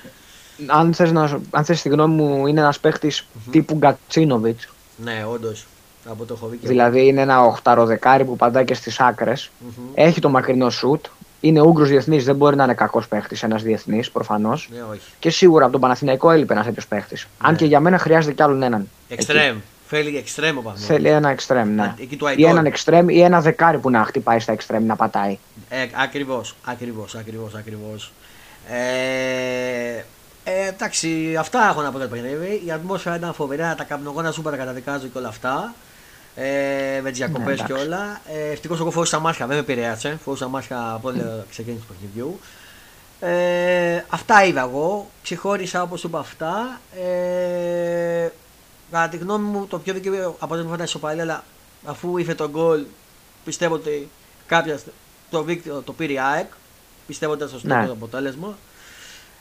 αν 0.67 0.93
θες, 0.93 1.11
να, 1.11 1.39
αν 1.49 1.65
θες 1.65 1.81
τη 1.81 1.89
γνώμη 1.89 2.15
μου, 2.15 2.47
είναι 2.47 2.59
ένας 2.59 2.79
παίχτης 2.79 3.27
τύπου 3.51 3.75
Γκατσίνοβιτς. 3.75 4.67
Ναι, 4.95 5.25
όντως. 5.31 5.65
Από 6.09 6.25
το 6.25 6.37
Δηλαδή 6.61 7.07
είναι 7.07 7.21
ένα 7.21 7.43
οχταροδεκάρι 7.43 8.25
που 8.25 8.35
παντάει 8.35 8.65
και 8.65 8.73
στις 8.73 8.99
ακρε 8.99 9.33
Έχει 9.93 10.19
το 10.19 10.29
μακρινό 10.29 10.69
σουτ. 10.69 11.05
Είναι 11.39 11.61
Ούγκρο 11.61 11.85
διεθνής, 11.85 12.25
δεν 12.25 12.35
μπορεί 12.35 12.55
να 12.55 12.63
είναι 12.63 12.73
κακός 12.73 13.07
παίχτης 13.07 13.43
ένας 13.43 13.63
διεθνής 13.63 14.11
προφανώς. 14.11 14.69
Ναι, 14.71 14.79
και 15.19 15.29
σίγουρα 15.29 15.63
από 15.63 15.71
τον 15.71 15.81
Παναθηναϊκό 15.81 16.31
έλειπε 16.31 16.53
ένας 16.53 16.65
τέτοιος 16.65 16.87
παίχτης. 16.87 17.27
Ναι. 17.41 17.47
Αν 17.47 17.55
και 17.55 17.65
για 17.65 17.79
μένα 17.79 17.97
χρειάζεται 17.97 18.33
κι 18.33 18.43
άλλον 18.43 18.63
έναν. 18.63 18.89
Εξτρέμ. 19.09 19.57
Θέλει 19.93 20.17
εξτρέμ 20.17 20.57
ο 20.57 20.73
Θέλει 20.75 21.07
ένα 21.07 21.29
εξτρέμ, 21.29 21.69
ναι. 21.69 21.93
ή 22.35 22.45
έναν 22.45 22.65
εξτρέμ 22.65 23.09
ή 23.09 23.21
ένα 23.21 23.41
δεκάρι 23.41 23.77
που 23.77 23.89
να 23.89 24.03
χτυπάει 24.03 24.39
στα 24.39 24.51
εξτρέμ 24.51 24.85
να 24.85 24.95
πατάει. 24.95 25.37
Ε, 25.69 25.87
ακριβώς, 25.95 26.55
ακριβώς, 26.63 27.15
ακριβώς, 27.15 27.55
ακριβώς. 27.55 28.11
Ε, 28.69 30.03
ε, 30.43 30.67
εντάξει, 30.67 31.35
αυτά 31.39 31.69
έχω 31.69 31.81
να 31.81 31.91
πω 31.91 31.97
για 31.97 32.07
το 32.07 32.15
παιχνίδι. 32.15 32.61
Η 32.65 32.71
ατμόσφαιρα 32.71 33.15
ήταν 33.15 33.33
φοβερά, 33.33 33.75
τα 33.75 33.83
καπνογόνα 33.83 34.31
σου 34.31 34.41
τα 34.41 34.57
καταδικάζω 34.57 35.07
και 35.07 35.17
όλα 35.17 35.27
αυτά. 35.27 35.73
Ε, 36.35 36.99
με 37.03 37.09
τις 37.09 37.17
διακοπές 37.17 37.59
ναι, 37.59 37.65
και 37.65 37.73
όλα. 37.73 38.21
Ε, 38.33 38.51
Ευτυχώς 38.51 38.79
εγώ 38.79 38.91
φόρησα 38.91 39.19
μάσκα, 39.19 39.45
δεν 39.45 39.55
με 39.55 39.61
επηρέασε. 39.61 40.19
Φόρησα 40.23 40.47
μάσκα 40.47 40.93
από 40.93 41.07
όλη 41.07 41.23
ξεκίνηση 41.49 41.81
του 41.81 41.93
παιχνιδιού. 41.93 42.39
Ε, 43.19 44.03
αυτά 44.09 44.45
είδα 44.45 44.61
εγώ. 44.61 45.09
Ξεχώρισα 45.23 45.81
όπως 45.81 46.03
είπα 46.03 46.19
αυτά. 46.19 46.79
Ε, 47.01 48.29
κατά 48.91 49.09
τη 49.09 49.17
γνώμη 49.17 49.47
μου, 49.47 49.65
το 49.65 49.79
πιο 49.79 49.93
δικαιό 49.93 50.35
αποτέλεσμα 50.39 50.73
ήταν 50.73 50.85
ισοπαλία, 50.85 51.23
αλλά 51.23 51.43
αφού 51.85 52.17
ήρθε 52.17 52.33
το 52.33 52.49
γκολ, 52.49 52.83
πιστεύω 53.43 53.75
ότι 53.75 54.09
κάποια 54.45 54.79
το, 55.29 55.45
το 55.85 55.93
πήρε 55.93 56.13
η 56.13 56.19
ΑΕΚ. 56.19 56.47
Πιστεύω 57.07 57.31
ότι 57.31 57.43
ήταν 57.43 57.53
σωστό 57.53 57.75
ναι. 57.75 57.85
το 57.85 57.91
αποτέλεσμα. 57.91 58.57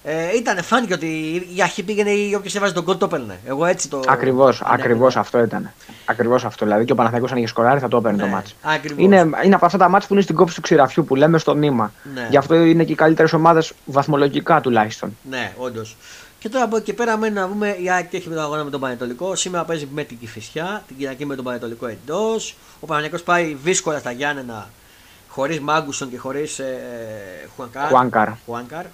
Ε, 0.03 0.37
ήταν, 0.37 0.63
φάνηκε 0.63 0.95
ότι 0.95 1.07
η 1.55 1.63
αρχή 1.63 1.83
πήγαινε 1.83 2.11
ή 2.11 2.35
όποιος 2.35 2.55
έβαζε 2.55 2.73
τον 2.73 2.85
κόλ 2.85 2.97
το 2.97 3.05
έπαιρνε. 3.05 3.39
Εγώ 3.47 3.65
έτσι 3.65 3.89
το. 3.89 4.03
Ακριβώς, 4.09 4.63
ακριβώς 4.65 5.17
αυτό 5.17 5.43
ήταν. 5.43 5.73
Ακριβώς 6.05 6.45
αυτό. 6.45 6.65
Δηλαδή 6.65 6.85
και 6.85 6.93
ο 6.93 6.95
Παναθαϊκό 6.95 7.27
αν 7.31 7.37
είχε 7.37 7.47
σκοράρει 7.47 7.81
θα 7.81 7.89
το 7.89 7.97
έπαιρνε 7.97 8.17
ναι, 8.17 8.23
το 8.23 8.29
μάτσο. 8.29 8.55
Είναι, 8.97 9.31
είναι 9.45 9.55
από 9.55 9.67
αυτά 9.67 9.79
τα 9.79 9.89
μάτια 9.89 10.09
που 10.09 10.15
είναι 10.15 10.23
στην 10.23 10.35
κόψη 10.35 10.55
του 10.55 10.61
ξηραφιού 10.61 11.05
που 11.05 11.15
λέμε 11.15 11.39
στο 11.39 11.55
νήμα. 11.55 11.93
Ναι. 12.15 12.27
Γι' 12.31 12.37
αυτό 12.37 12.55
είναι 12.55 12.85
και 12.85 12.93
οι 12.93 12.95
καλύτερες 12.95 13.33
ομάδες 13.33 13.73
βαθμολογικά 13.85 14.61
τουλάχιστον. 14.61 15.17
Ναι, 15.31 15.53
όντως. 15.57 15.97
Και 16.41 16.49
τώρα 16.49 16.65
από 16.65 16.77
εκεί 16.77 16.93
πέρα 16.93 17.17
μένει 17.17 17.35
να 17.35 17.49
δούμε 17.49 17.77
η 17.83 17.91
ΑΕΚ 17.91 18.13
έχει 18.15 18.29
τον 18.29 18.39
αγώνα 18.39 18.65
με 18.65 18.71
τον 18.71 18.81
Πανετολικό. 18.81 19.35
Σήμερα 19.35 19.65
παίζει 19.65 19.89
με 19.93 20.05
την 20.05 20.19
Κυφυσιά, 20.19 20.83
την 20.87 20.97
Κυριακή 20.97 21.27
με 21.27 21.35
τον 21.35 21.45
Πανετολικό 21.45 21.87
εντός. 21.87 22.57
Ο 22.81 22.87
Παναγιακό 22.87 23.19
πάει 23.19 23.57
δύσκολα 23.63 23.99
στα 23.99 24.11
Γιάννενα 24.11 24.71
χωρίς 25.29 25.61
Μάγκουσον 25.61 26.11
και 26.11 26.19
χωρίς 26.19 26.59
ε, 26.59 26.79
Χουάνκαρ. 28.47 28.85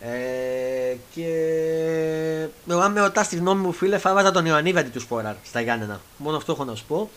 Ε, 0.00 0.96
και 1.14 1.26
εγώ 2.68 2.80
αν 2.80 2.92
με 2.92 3.00
ρωτάς 3.00 3.28
τη 3.28 3.36
γνώμη 3.36 3.60
μου 3.60 3.72
φίλε 3.72 3.98
θα 3.98 4.14
βάζα 4.14 4.30
τον 4.30 4.46
Ιωαννίδη 4.46 4.78
αντί 4.78 4.88
του 4.88 5.00
Σπόραρ 5.00 5.34
στα 5.44 5.60
Γιάννενα. 5.60 6.00
Μόνο 6.16 6.36
αυτό 6.36 6.52
έχω 6.52 6.64
να 6.64 6.74
σου 6.74 6.84
πω. 6.88 7.10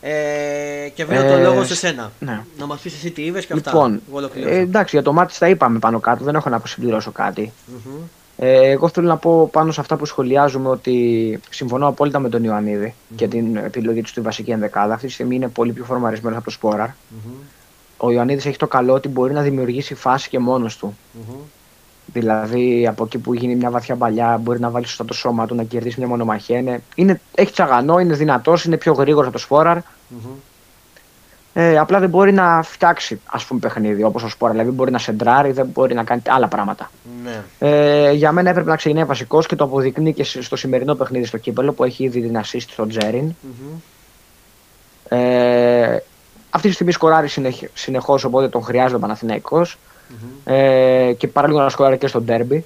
Ε, 0.00 0.88
και 0.94 1.04
βρω 1.04 1.20
ε, 1.20 1.28
το 1.32 1.38
λόγο 1.38 1.64
σε 1.64 1.74
σένα. 1.74 2.12
Ναι. 2.18 2.44
Να 2.58 2.66
μας 2.66 2.80
πεις 2.80 2.94
εσύ 2.94 3.10
τι 3.10 3.24
είδες 3.24 3.46
και 3.46 3.52
αυτά. 3.52 3.70
Λοιπόν, 3.70 4.02
ε, 4.34 4.58
εντάξει, 4.58 4.96
για 4.96 5.04
το 5.04 5.12
μάτι 5.12 5.38
τα 5.38 5.48
είπαμε 5.48 5.78
πάνω 5.78 6.00
κάτω, 6.00 6.24
δεν 6.24 6.34
έχω 6.34 6.48
να 6.48 6.62
συμπληρώσω 6.64 7.10
κάτι. 7.10 7.52
Mm-hmm. 7.52 8.02
Ε, 8.42 8.68
εγώ 8.70 8.88
θέλω 8.88 9.06
να 9.08 9.16
πω 9.16 9.48
πάνω 9.52 9.72
σε 9.72 9.80
αυτά 9.80 9.96
που 9.96 10.04
σχολιάζουμε 10.04 10.68
ότι 10.68 11.40
συμφωνώ 11.50 11.86
απόλυτα 11.86 12.18
με 12.18 12.28
τον 12.28 12.44
Ιωαννίδη 12.44 12.94
mm-hmm. 12.96 13.14
και 13.16 13.28
την 13.28 13.56
επιλογή 13.56 14.02
του 14.02 14.08
στη 14.08 14.20
βασική 14.20 14.50
ενδεκάδα. 14.50 14.94
Αυτή 14.94 15.06
τη 15.06 15.12
στιγμή 15.12 15.34
είναι 15.34 15.48
πολύ 15.48 15.72
πιο 15.72 15.84
φορμαρισμένος 15.84 16.36
από 16.36 16.46
το 16.46 16.50
Σπόραρ. 16.50 16.88
Mm-hmm. 16.88 17.44
Ο 17.96 18.10
Ιωαννίδης 18.10 18.46
έχει 18.46 18.56
το 18.56 18.66
καλό 18.66 18.94
ότι 18.94 19.08
μπορεί 19.08 19.32
να 19.32 19.42
δημιουργήσει 19.42 19.94
φάση 19.94 20.28
και 20.28 20.38
μόνος 20.38 20.76
του. 20.76 20.96
Δηλαδή 22.06 22.86
από 22.86 23.04
εκεί 23.04 23.18
που 23.18 23.34
γίνει 23.34 23.56
μια 23.56 23.70
βαθιά 23.70 23.96
παλιά 23.96 24.38
μπορεί 24.42 24.60
να 24.60 24.70
βάλει 24.70 24.86
σωστά 24.86 25.04
το 25.04 25.14
σώμα 25.14 25.46
του, 25.46 25.54
να 25.54 25.62
κερδίσει 25.62 25.98
μια 25.98 26.08
μονομαχία. 26.08 26.58
Είναι, 26.58 26.82
είναι, 26.94 27.20
έχει 27.34 27.52
τσαγανό, 27.52 27.98
είναι 27.98 28.14
δυνατός, 28.14 28.64
είναι 28.64 28.76
πιο 28.76 28.92
γρήγορος 28.92 29.28
από 29.28 29.36
το 29.36 29.42
Σπόραρ. 29.42 29.78
Mm-hmm. 29.78 30.34
Ε, 31.52 31.78
απλά 31.78 31.98
δεν 31.98 32.08
μπορεί 32.08 32.32
να 32.32 32.62
φτιάξει 32.62 33.20
ας 33.26 33.44
πούμε, 33.44 33.60
παιχνίδι 33.60 34.02
όπως 34.02 34.22
ο 34.22 34.28
Σπόραρ. 34.28 34.56
Δηλαδή 34.56 34.74
μπορεί 34.74 34.90
να 34.90 34.98
σεντράρει, 34.98 35.52
δεν 35.52 35.66
μπορεί 35.66 35.94
να 35.94 36.04
κάνει 36.04 36.22
άλλα 36.28 36.48
πράγματα. 36.48 36.90
Ναι. 37.24 37.42
Ε, 37.58 38.12
για 38.12 38.32
μένα 38.32 38.50
έπρεπε 38.50 38.70
να 38.70 38.76
ξεκινάει 38.76 39.04
βασικός 39.04 39.46
και 39.46 39.56
το 39.56 39.64
αποδεικνύει 39.64 40.12
και 40.12 40.24
στο 40.24 40.56
σημερινό 40.56 40.94
παιχνίδι 40.94 41.24
στο 41.24 41.38
κύπελο 41.38 41.72
που 41.72 41.84
έχει 41.84 42.04
ήδη 42.04 42.20
την 42.20 42.40
assist 42.40 42.64
στο 42.68 42.86
Τζέριν. 42.86 43.30
Mm-hmm. 43.30 43.78
Ε, 45.08 45.98
αυτή 46.50 46.68
τη 46.68 46.74
στιγμή 46.74 46.92
σκοράρει 46.92 47.28
συνεχώς, 47.74 48.24
οπότε 48.24 48.48
τον 48.48 48.62
χρειάζεται 48.62 48.96
ο 48.96 48.98
Παναθηναϊκός. 48.98 49.78
Mm-hmm. 49.78 50.52
Ε, 50.52 51.12
και 51.16 51.28
παράλληλα 51.28 51.62
να 51.62 51.68
σκοράρει 51.68 51.98
και 51.98 52.06
στο 52.06 52.20
ντέρμπι. 52.20 52.64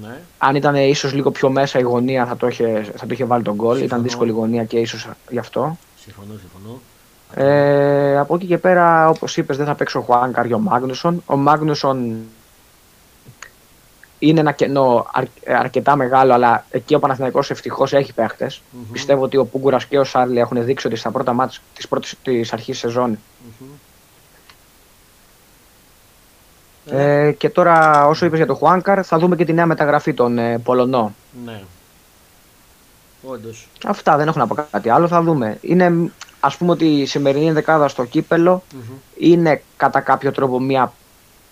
Ναι. 0.00 0.16
Αν 0.38 0.54
ήταν 0.54 0.74
ίσως 0.74 1.12
λίγο 1.12 1.30
πιο 1.30 1.50
μέσα 1.50 1.78
η 1.78 1.82
γωνία 1.82 2.26
θα 2.26 2.36
το 2.36 2.46
είχε, 2.46 2.86
θα 2.96 3.06
το 3.06 3.12
είχε 3.12 3.24
βάλει 3.24 3.42
τον 3.42 3.54
γκολ. 3.54 3.80
Ήταν 3.80 4.02
δύσκολη 4.02 4.30
η 4.30 4.32
γωνία 4.32 4.64
και 4.64 4.78
ίσως 4.78 5.08
γι' 5.30 5.38
αυτό. 5.38 5.78
Συμφωνώ, 6.00 6.38
συμφωνώ. 6.38 6.80
Ε, 7.34 8.18
από 8.18 8.34
εκεί 8.34 8.46
και 8.46 8.58
πέρα, 8.58 9.08
όπως 9.08 9.36
είπες, 9.36 9.56
δεν 9.56 9.66
θα 9.66 9.74
παίξει 9.74 9.96
ο 9.96 10.00
Χουάνκαρ 10.00 10.46
και 10.46 10.54
ο 10.54 10.58
Μάγνουσον. 10.58 11.22
Ο 11.26 11.36
Μάγνουσον 11.36 12.16
είναι 14.18 14.40
ένα 14.40 14.52
κενό 14.52 15.06
αρκετά 15.46 15.96
μεγάλο, 15.96 16.32
αλλά 16.32 16.64
εκεί 16.70 16.94
ο 16.94 16.98
Παναθηναϊκός 16.98 17.50
ευτυχώς 17.50 17.92
έχει 17.92 18.12
παίχτες. 18.12 18.60
Mm-hmm. 18.60 18.92
Πιστεύω 18.92 19.22
ότι 19.22 19.36
ο 19.36 19.44
Πούγκουρας 19.44 19.84
και 19.84 19.98
ο 19.98 20.04
Σάρλι 20.04 20.38
έχουν 20.38 20.64
δείξει 20.64 20.86
ότι 20.86 20.96
στα 20.96 21.10
πρώτα 21.10 21.32
μάτια 21.32 21.60
της 22.22 22.52
αρχής 22.52 22.78
σεζόν 22.78 23.18
mm-hmm. 23.18 23.66
Ε, 26.90 27.32
και 27.32 27.48
τώρα, 27.48 28.06
όσο 28.06 28.26
είπες 28.26 28.38
για 28.38 28.46
τον 28.46 28.56
Χουάνκαρ, 28.56 29.06
θα 29.06 29.18
δούμε 29.18 29.36
και 29.36 29.44
τη 29.44 29.52
νέα 29.52 29.66
μεταγραφή 29.66 30.14
των 30.14 30.38
ε, 30.38 30.58
Πολωνό. 30.58 31.14
Ναι. 31.44 31.60
Όντως. 33.22 33.68
Αυτά 33.86 34.16
δεν 34.16 34.28
έχω 34.28 34.38
να 34.38 34.46
πω 34.46 34.66
κάτι 34.70 34.88
άλλο. 34.88 35.08
Θα 35.08 35.22
δούμε. 35.22 35.58
Είναι, 35.60 36.10
ας 36.40 36.56
πούμε 36.56 36.70
ότι 36.70 36.84
η 37.00 37.06
σημερινή 37.06 37.52
δεκάδα 37.52 37.88
στο 37.88 38.04
κυπελο 38.04 38.62
είναι 39.18 39.62
κατά 39.76 40.00
κάποιο 40.00 40.32
τρόπο 40.32 40.60
μια, 40.60 40.92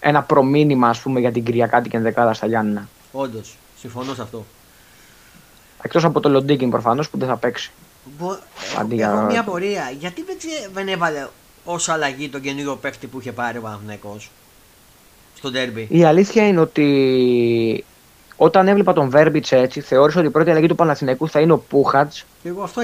ένα 0.00 0.22
προμήνυμα 0.22 0.88
ας 0.88 1.00
πούμε, 1.00 1.20
για 1.20 1.32
την 1.32 1.44
Κυριακάτικη 1.44 1.96
ενδεκάδα 1.96 2.32
στα 2.32 2.46
Γιάννηνα. 2.46 2.88
Όντως. 3.12 3.56
Συμφωνώ 3.78 4.14
σε 4.14 4.22
αυτό. 4.22 4.44
Εκτός 5.82 6.04
από 6.04 6.20
το 6.20 6.28
Λοντίκιν 6.28 6.70
προφανώς 6.70 7.10
που 7.10 7.18
δεν 7.18 7.28
θα 7.28 7.36
παίξει. 7.36 7.70
Μπο... 8.18 8.36
Έχω 8.98 9.20
μια 9.20 9.44
πορεία. 9.44 9.90
Γιατί 9.98 10.24
δεν 10.72 10.88
έβαλε 10.88 11.26
ως 11.64 11.88
αλλαγή 11.88 12.28
τον 12.28 12.40
καινούριο 12.40 12.76
παίκτη 12.76 13.06
που 13.06 13.20
είχε 13.20 13.32
πάρει 13.32 13.58
ο 13.58 13.60
Παναθηναϊκός 13.60 14.30
στο 15.36 15.50
ντέρμπι; 15.50 15.86
Η 15.90 16.04
αλήθεια 16.04 16.46
είναι 16.46 16.60
ότι 16.60 17.84
όταν 18.36 18.68
έβλεπα 18.68 18.92
τον 18.92 19.10
Βέρμπιτς 19.10 19.52
έτσι, 19.52 19.80
θεώρησα 19.80 20.18
ότι 20.18 20.28
η 20.28 20.30
πρώτη 20.30 20.50
αλλαγή 20.50 20.66
του 20.66 20.74
Παναθηναϊκού 20.74 21.28
θα 21.28 21.40
είναι 21.40 21.52
ο 21.52 21.58
Πούχατς 21.58 22.24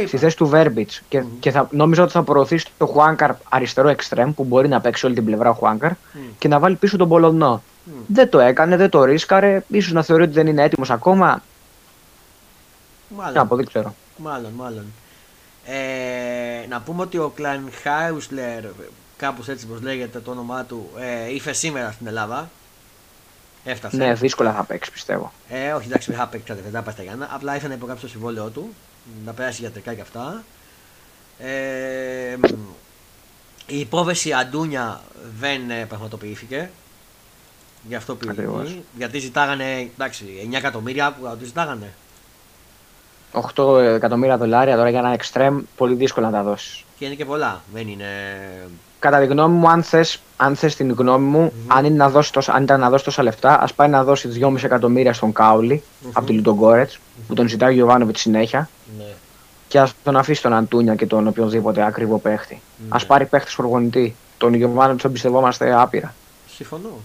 στη 0.06 0.16
θέση 0.16 0.36
του 0.36 0.46
Βέρμπιτς. 0.46 1.02
Και, 1.08 1.20
mm-hmm. 1.20 1.36
και 1.40 1.50
θα, 1.50 1.68
νόμιζα 1.70 2.02
ότι 2.02 2.12
θα 2.12 2.22
προωθήσει 2.22 2.66
το 2.78 2.86
Χουάνκαρ 2.86 3.30
αριστερό 3.48 3.88
εξτρέμ 3.88 4.32
που 4.32 4.44
μπορεί 4.44 4.68
να 4.68 4.80
παίξει 4.80 5.06
όλη 5.06 5.14
την 5.14 5.24
πλευρά 5.24 5.50
ο 5.50 5.52
Χουάνκαρ 5.52 5.92
mm. 5.92 6.18
και 6.38 6.48
να 6.48 6.58
βάλει 6.58 6.76
πίσω 6.76 6.96
τον 6.96 7.08
Πολωνό. 7.08 7.62
Mm. 7.86 7.90
Δεν 8.06 8.28
το 8.28 8.38
έκανε, 8.38 8.76
δεν 8.76 8.90
το 8.90 9.04
ρίσκαρε. 9.04 9.64
σω 9.82 9.92
να 9.92 10.02
θεωρεί 10.02 10.22
ότι 10.22 10.32
δεν 10.32 10.46
είναι 10.46 10.62
έτοιμος 10.62 10.90
ακόμα. 10.90 11.42
Μάλλον. 13.08 13.34
Να 13.34 13.46
πω, 13.46 13.56
δεν 13.56 13.66
ξέρω. 13.66 13.94
Μάλλον, 14.16 14.50
μάλλον. 14.56 14.84
Ε, 15.64 16.66
να 16.68 16.80
πούμε 16.80 17.02
ότι 17.02 17.18
ο 17.18 17.32
Κλαν 17.34 17.70
Χάουσλερ 17.82 18.64
κάπως 19.16 19.48
έτσι 19.48 19.66
πως 19.66 19.80
λέγεται 19.80 20.20
το 20.20 20.30
όνομά 20.30 20.64
του, 20.64 20.90
ε, 20.98 21.32
ήρθε 21.32 21.52
σήμερα 21.52 21.90
στην 21.90 22.06
Ελλάδα. 22.06 22.50
Έφτασε. 23.64 23.96
Ναι, 23.96 24.14
δύσκολα 24.14 24.52
θα 24.52 24.64
παίξει 24.64 24.92
πιστεύω. 24.92 25.32
Ε, 25.48 25.72
όχι, 25.72 25.86
εντάξει, 25.86 26.10
δεν 26.10 26.20
θα 26.20 26.26
παίξει 26.26 26.52
δεν 26.52 26.72
θα 26.72 26.82
πάει 26.82 26.94
στα 26.94 27.02
Γιάννα. 27.02 27.28
Απλά 27.32 27.54
ήθελε 27.54 27.68
να 27.68 27.74
υπογράψει 27.74 28.04
το 28.04 28.10
συμβόλαιό 28.10 28.48
του, 28.48 28.74
να 29.24 29.32
περάσει 29.32 29.60
γιατρικά 29.60 29.94
και 29.94 30.00
αυτά. 30.00 30.42
Ε, 31.38 32.36
η 33.66 33.78
υπόθεση 33.78 34.32
Αντούνια 34.32 35.00
δεν 35.38 35.70
ε, 35.70 35.84
πραγματοποιήθηκε. 35.84 36.70
Γι' 37.88 37.94
αυτό 37.94 38.14
πήγε. 38.14 38.48
Γιατί 38.96 39.18
ζητάγανε, 39.18 39.90
εντάξει, 39.94 40.48
9 40.50 40.54
εκατομμύρια 40.54 41.12
που 41.12 41.36
του 41.38 41.44
ζητάγανε. 41.44 41.92
8 43.54 43.80
εκατομμύρια 43.82 44.36
δολάρια 44.36 44.76
τώρα 44.76 44.90
για 44.90 44.98
ένα 44.98 45.12
εξτρέμ 45.12 45.62
πολύ 45.76 45.94
δύσκολο 45.94 46.26
να 46.26 46.32
τα 46.32 46.42
δώσεις. 46.42 46.84
Και 47.02 47.08
είναι 47.08 47.16
και 47.16 47.24
πολλά. 47.24 47.62
Δεν 47.72 47.88
είναι. 47.88 48.06
Κατά 48.98 49.18
τη 49.18 49.26
γνώμη 49.26 49.56
μου, 49.56 49.68
αν 49.68 49.82
θες 49.82 50.20
αν 50.36 50.56
θες 50.56 50.76
την 50.76 50.92
γνώμη 50.92 51.26
μου, 51.26 51.48
mm-hmm. 51.50 51.74
αν, 51.76 51.84
είναι 51.84 51.96
να 51.96 52.10
δώσεις 52.10 52.30
τόσα, 52.30 52.52
αν 52.52 52.62
ήταν 52.62 52.80
να 52.80 52.90
δώσεις 52.90 53.04
τόσα 53.04 53.22
λεφτά, 53.22 53.60
ας 53.60 53.74
πάει 53.74 53.88
να 53.88 54.04
δώσει 54.04 54.28
2,5 54.40 54.62
εκατομμύρια 54.62 55.12
στον 55.12 55.32
Κάουλι 55.32 55.82
mm-hmm. 55.82 56.10
από 56.12 56.26
τη 56.26 56.32
Λουτογκόρετ, 56.32 56.90
mm-hmm. 56.90 57.22
που 57.28 57.34
τον 57.34 57.48
ζητάει 57.48 57.70
ο 57.70 57.72
Γιωβάνοβιτς 57.72 58.20
συνέχεια. 58.20 58.68
Ναι. 58.98 59.04
Και 59.68 59.78
ας 59.78 59.94
τον 60.02 60.16
αφήσει 60.16 60.42
τον 60.42 60.52
Αντούνια 60.52 60.94
και 60.94 61.06
τον 61.06 61.26
οποιοδήποτε 61.26 61.84
ακριβό 61.84 62.18
παίχτη. 62.18 62.60
Ναι. 62.78 62.96
Α 62.96 63.06
πάρει 63.06 63.26
παίχτης 63.26 63.54
προπονητή. 63.54 64.16
Τον 64.38 64.54
Γιωβάνοβιτς 64.54 65.02
τον 65.02 65.10
εμπιστευόμαστε 65.10 65.74
άπειρα. 65.74 66.14
Συμφωνώ. 66.54 67.00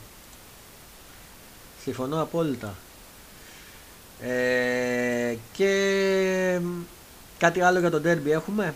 Συμφωνώ 1.84 2.22
απόλυτα. 2.22 2.74
Ε, 4.22 5.36
και 5.54 5.72
κάτι 7.38 7.62
άλλο 7.62 7.80
για 7.80 7.92
τον 7.92 8.02
Derby 8.06 8.30
έχουμε; 8.30 8.74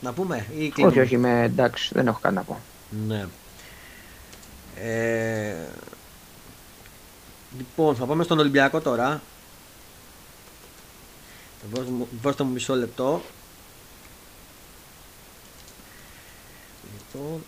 Να 0.00 0.12
πούμε 0.12 0.46
ή 0.58 0.72
Όχι, 0.84 1.00
όχι, 1.00 1.16
με, 1.16 1.42
εντάξει, 1.42 1.90
δεν 1.94 2.06
έχω 2.06 2.18
κάτι 2.22 2.34
να 2.34 2.42
πω. 2.42 2.60
Ναι. 3.06 3.26
Ε, 4.76 5.54
λοιπόν, 7.56 7.96
θα 7.96 8.04
πάμε 8.04 8.24
στον 8.24 8.38
Ολυμπιακό 8.38 8.80
τώρα. 8.80 9.22
Δώστε 12.22 12.44
μου 12.44 12.52
μισό 12.52 12.74
λεπτό. 12.74 13.22
Λοιπόν. 16.92 17.44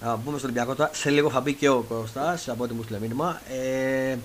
Θα 0.00 0.20
πούμε 0.24 0.38
στον 0.38 0.50
Ολυμπιακό 0.50 0.74
τώρα. 0.74 0.90
Σε 0.94 1.10
λίγο 1.10 1.30
θα 1.30 1.40
μπει 1.40 1.54
και 1.54 1.68
ο 1.68 1.80
Κώστας 1.80 2.48
από 2.48 2.62
ό,τι 2.62 2.74
μου 2.74 2.82
στείλε 2.82 2.98
μήνυμα. 2.98 3.40
Ε, 3.48 4.16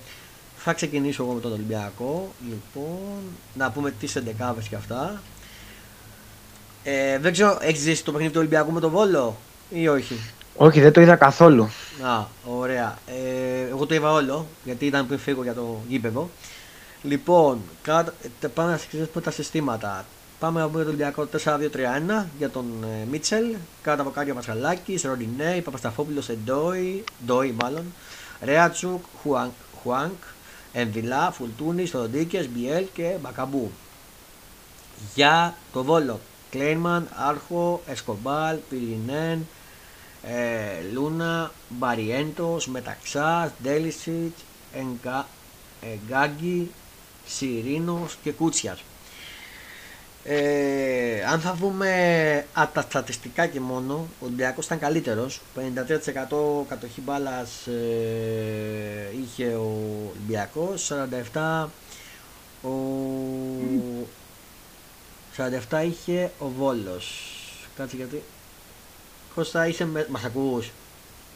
θα 0.64 0.74
ξεκινήσω 0.74 1.24
εγώ 1.24 1.34
με 1.34 1.40
τον 1.40 1.52
Ολυμπιακό. 1.52 2.32
Λοιπόν, 2.50 3.20
να 3.54 3.72
πούμε 3.72 3.92
τις 3.92 4.16
εντεκάβες 4.16 4.68
και 4.68 4.76
αυτά. 4.76 5.22
Ε, 6.84 7.20
δεν 7.20 7.32
ξέρω, 7.32 7.58
έχεις 7.62 7.82
ζήσει 7.82 8.04
το 8.04 8.12
παιχνίδι 8.12 8.34
του 8.34 8.40
Ολυμπιακού 8.40 8.72
με 8.72 8.80
τον 8.80 8.92
Βόλο 8.92 9.38
ή 9.70 9.88
όχι; 9.88 10.20
Όχι, 10.56 10.82
δεν 10.82 10.94
το 10.94 11.02
είδα 11.02 11.16
καθόλου. 11.16 11.64
Α, 12.04 12.26
ωραία. 12.46 12.98
Ε, 13.08 13.70
εγώ 13.70 13.86
το 13.86 13.96
είδα 13.96 14.12
όλο, 14.12 14.48
γιατί 14.64 14.86
ήταν 14.86 15.08
πριν 15.08 15.20
φύγω 15.20 15.44
για 15.44 15.54
το 15.54 15.82
γήπεδο. 15.88 16.30
Λοιπόν, 17.04 17.62
πάμε 18.54 18.72
να 18.72 18.78
συζητήσουμε 18.78 19.22
τα 19.24 19.32
συστήματα. 19.32 20.06
Πάμε 20.40 20.62
από 20.62 20.78
το 20.78 20.88
Ολυμπιακό 20.88 21.28
4-2-3-1 21.44 22.26
για 22.38 22.50
τον 22.50 22.66
ε, 22.84 23.06
Μίτσελ. 23.12 23.56
Κάτω 23.82 24.02
από 24.02 24.12
Κάριο 24.12 24.34
Μασχαλάκη, 24.34 25.00
Ροντινέη, 25.04 25.62
Παπασταφόπουλος, 25.62 26.30
Εντόι, 26.30 27.04
Ντόι 27.26 27.56
μάλλον, 27.62 27.84
Ρέατσουκ, 28.42 29.04
Χουάνκ, 29.82 30.14
Εμβιλά, 30.74 31.32
Φουλτούνη, 31.32 31.86
Στοδοντίκε, 31.86 32.50
Μπιέλ 32.54 32.86
και 32.94 33.16
Μπακαμπού. 33.22 33.72
Για 35.16 35.56
το 35.74 35.84
Βόλο 35.84 36.20
Κλέινμαν, 36.50 37.08
Άρχο, 37.16 37.82
Εσκομπάλ, 37.88 38.58
Πυρινέν, 38.70 39.48
ε, 40.24 40.92
Λούνα, 40.94 41.52
Μπαριέντος, 41.70 42.68
Μεταξάς, 42.68 43.52
Ντέλισιτς, 43.64 44.44
Εγκάγκη, 45.82 46.72
Σιρίνος 47.26 48.18
και 48.24 48.32
Κούτσιας. 48.32 48.84
Ε, 50.32 51.24
αν 51.32 51.40
θα 51.40 51.54
δούμε 51.54 51.90
από 52.54 52.74
τα 52.74 52.82
στατιστικά 52.82 53.48
και 53.48 53.60
μόνο, 53.60 53.94
ο 53.94 54.26
Ολυμπιακός 54.26 54.66
ήταν 54.66 54.80
καλύτερος. 54.80 55.42
53% 55.56 56.66
κατοχή 56.68 57.02
μπάλας 57.02 57.68
ε, 57.68 59.10
είχε 59.22 59.46
ο 59.46 59.72
Ολυμπιακός, 60.10 60.92
47% 61.34 61.66
ο 62.62 62.70
47 65.38 65.84
είχε 65.90 66.32
ο 66.40 66.48
Βόλος. 66.58 67.36
Κάτσε 67.78 67.96
γιατί. 67.96 68.24
Κώστα 69.36 69.68
είσαι 69.68 69.86
με... 69.86 70.06
Μας 70.10 70.24
ακούς. 70.24 70.72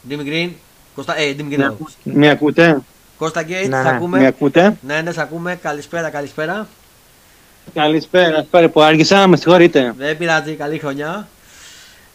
Ντίμι 0.08 0.22
Γκριν. 0.22 0.52
Κώστα, 0.94 1.18
ε, 1.18 1.32
Ντίμι 1.32 1.54
Γκριν. 1.54 1.76
Με 2.02 2.30
ακούτε; 2.30 2.80
Κώστα 3.18 3.42
Γκέιτ, 3.42 3.68
ναι, 3.68 3.82
ναι. 3.82 3.88
ακούμε. 3.88 4.18
Με 4.18 4.26
ακούτε; 4.26 4.76
Ναι, 4.80 5.00
ναι, 5.00 5.12
σε 5.12 5.20
ακούμε. 5.20 5.54
Καλησπέρα, 5.62 6.10
καλησπέρα. 6.10 6.68
Καλησπέρα, 7.72 8.30
καλησπέρα 8.30 8.68
που 8.68 8.80
άργησα, 8.82 9.26
με 9.26 9.36
συγχωρείτε. 9.36 9.94
Δεν 9.96 10.16
πειράζει, 10.16 10.54
καλή 10.54 10.78
χρονιά. 10.78 11.28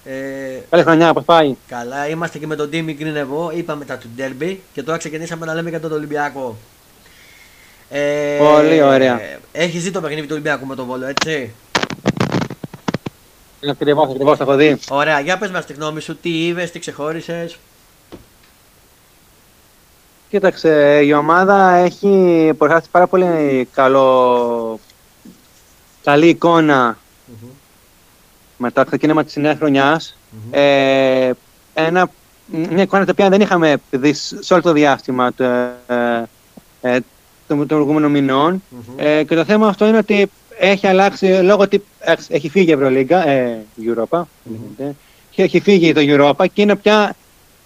Ε, 0.04 0.14
καλή 0.70 0.84
χρονιά, 0.84 1.14
πώς 1.14 1.24
πάει; 1.24 1.56
Καλά, 1.68 2.08
είμαστε 2.08 2.38
και 2.38 2.48
με 2.48 2.56
τον 2.56 2.70
Ντίμι 2.70 2.94
Γκριν 2.94 3.16
εγώ, 3.16 3.52
είπαμε 3.56 3.86
τα 3.86 3.98
του 3.98 4.10
Ντέρμπι 4.16 4.62
και 4.74 4.84
τώρα 4.84 4.98
ξεκινήσαμε 4.98 5.46
να 5.46 5.54
λέμε 5.54 5.70
για 5.70 5.80
τον 5.80 5.92
Ολυμπιακό. 5.92 6.58
Ε, 7.90 8.38
Πολύ 8.38 8.82
ωραία. 8.82 9.22
Έχει 9.52 9.78
δει 9.78 9.92
το 9.92 10.02
παιχνίδι 10.02 10.22
του 10.22 10.28
Ολυμπιακού 10.32 10.66
με 10.66 10.76
τον 10.76 10.86
Βόλο, 10.86 11.06
έτσι; 11.06 11.52
Ακριβώς, 13.70 14.10
ακριβώς 14.10 14.38
το 14.38 14.44
έχω 14.44 14.56
δει. 14.56 14.80
Ωραία, 14.90 15.20
για 15.20 15.38
πες 15.38 15.50
μας 15.50 15.66
τη 15.66 15.74
γνώμη 15.74 16.02
σου, 16.02 16.18
τι 16.18 16.46
είδες, 16.46 16.72
τι 16.72 16.80
ξεχώρισες; 16.80 17.58
Κοίταξε, 20.30 21.02
η 21.04 21.14
ομάδα 21.14 21.74
έχει 21.74 22.52
προχάσει 22.58 22.88
πάρα 22.92 23.08
πολύ 23.08 23.68
καλό, 23.74 24.80
καλή 26.10 26.28
εικόνα 26.28 26.98
mm-hmm. 26.98 27.48
μετά 28.58 28.82
το 28.82 28.88
ξεκίνημα 28.88 29.24
της 29.24 29.36
νέας 29.36 29.58
χρονιάς. 29.58 30.18
Mm-hmm. 30.18 30.58
Ε, 30.58 31.32
ένα, 31.74 32.12
μια 32.46 32.84
εικόνα 32.84 33.04
την 33.04 33.12
οποία 33.12 33.30
δεν 33.30 33.42
είχαμε 33.42 33.78
δει 33.92 34.14
σε 34.14 34.54
όλο 34.54 34.62
το 34.62 34.72
διάστημα 34.72 35.34
το, 35.34 35.44
ε, 35.44 36.24
ε, 36.82 37.00
των 37.48 37.68
προηγούμενων 37.68 38.12
μηνών. 38.12 38.64
Mm-hmm. 38.72 38.94
Ε, 38.98 39.24
και 39.24 39.36
το 39.36 39.46
θέμα 39.46 39.68
αυτό 39.68 39.88
είναι 39.88 39.98
ότι 39.98 40.30
έχει 40.60 40.88
αλλάξει 40.88 41.26
λόγω 41.26 41.62
ότι 41.62 41.84
έχει 42.28 42.50
φύγει 42.50 42.70
η 42.70 42.74
Ευρωλίγκα, 42.74 43.28
ε, 43.28 43.66
Europa, 43.86 44.20
mm-hmm. 44.20 44.92
και 45.30 45.44
έχει 45.44 45.60
φύγει 45.60 45.94
το 45.94 46.02
Europa 46.04 46.46
και 46.54 46.62
είναι 46.62 46.76
πια 46.76 47.16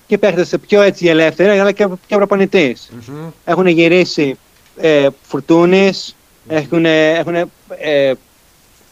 και 0.07 0.17
παίχτες 0.17 0.53
πιο 0.67 0.81
έτσι 0.81 1.07
ελεύθεροι 1.07 1.59
αλλά 1.59 1.71
και, 1.71 1.87
και 2.07 2.15
προπονητής. 2.15 2.91
Mm-hmm. 2.91 3.31
Έχουν 3.45 3.67
γυρίσει 3.67 4.37
ε, 4.77 5.07
Φουρτούνης, 5.21 6.15
mm-hmm. 6.15 6.55
έχουν, 6.55 6.85
έχουν 6.85 7.35
ε, 7.77 8.13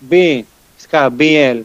μπει 0.02 0.46
Σκα, 0.78 1.10
Μπίελ, 1.10 1.64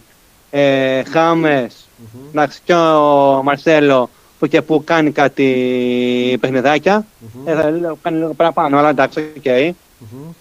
ε, 0.51 1.03
Χάμες, 1.05 1.89
mm-hmm. 2.35 2.47
και 2.65 2.75
ο 2.75 3.43
Μαρσέλο 3.43 4.11
που 4.39 4.47
και 4.47 4.63
που 4.63 4.85
κάνει 4.85 5.11
κάτι 5.11 6.39
παιχνιδάκια. 6.41 7.07
Mm-hmm. 7.07 7.49
Ε, 7.49 7.55
κάνει 8.03 8.17
λίγο 8.17 8.35
παραπάνω, 8.35 8.79
αλλά 8.79 8.89
εντάξει, 8.89 9.33
OK. 9.37 9.43
Okay. 9.45 9.69
Mm-hmm. 9.69 10.35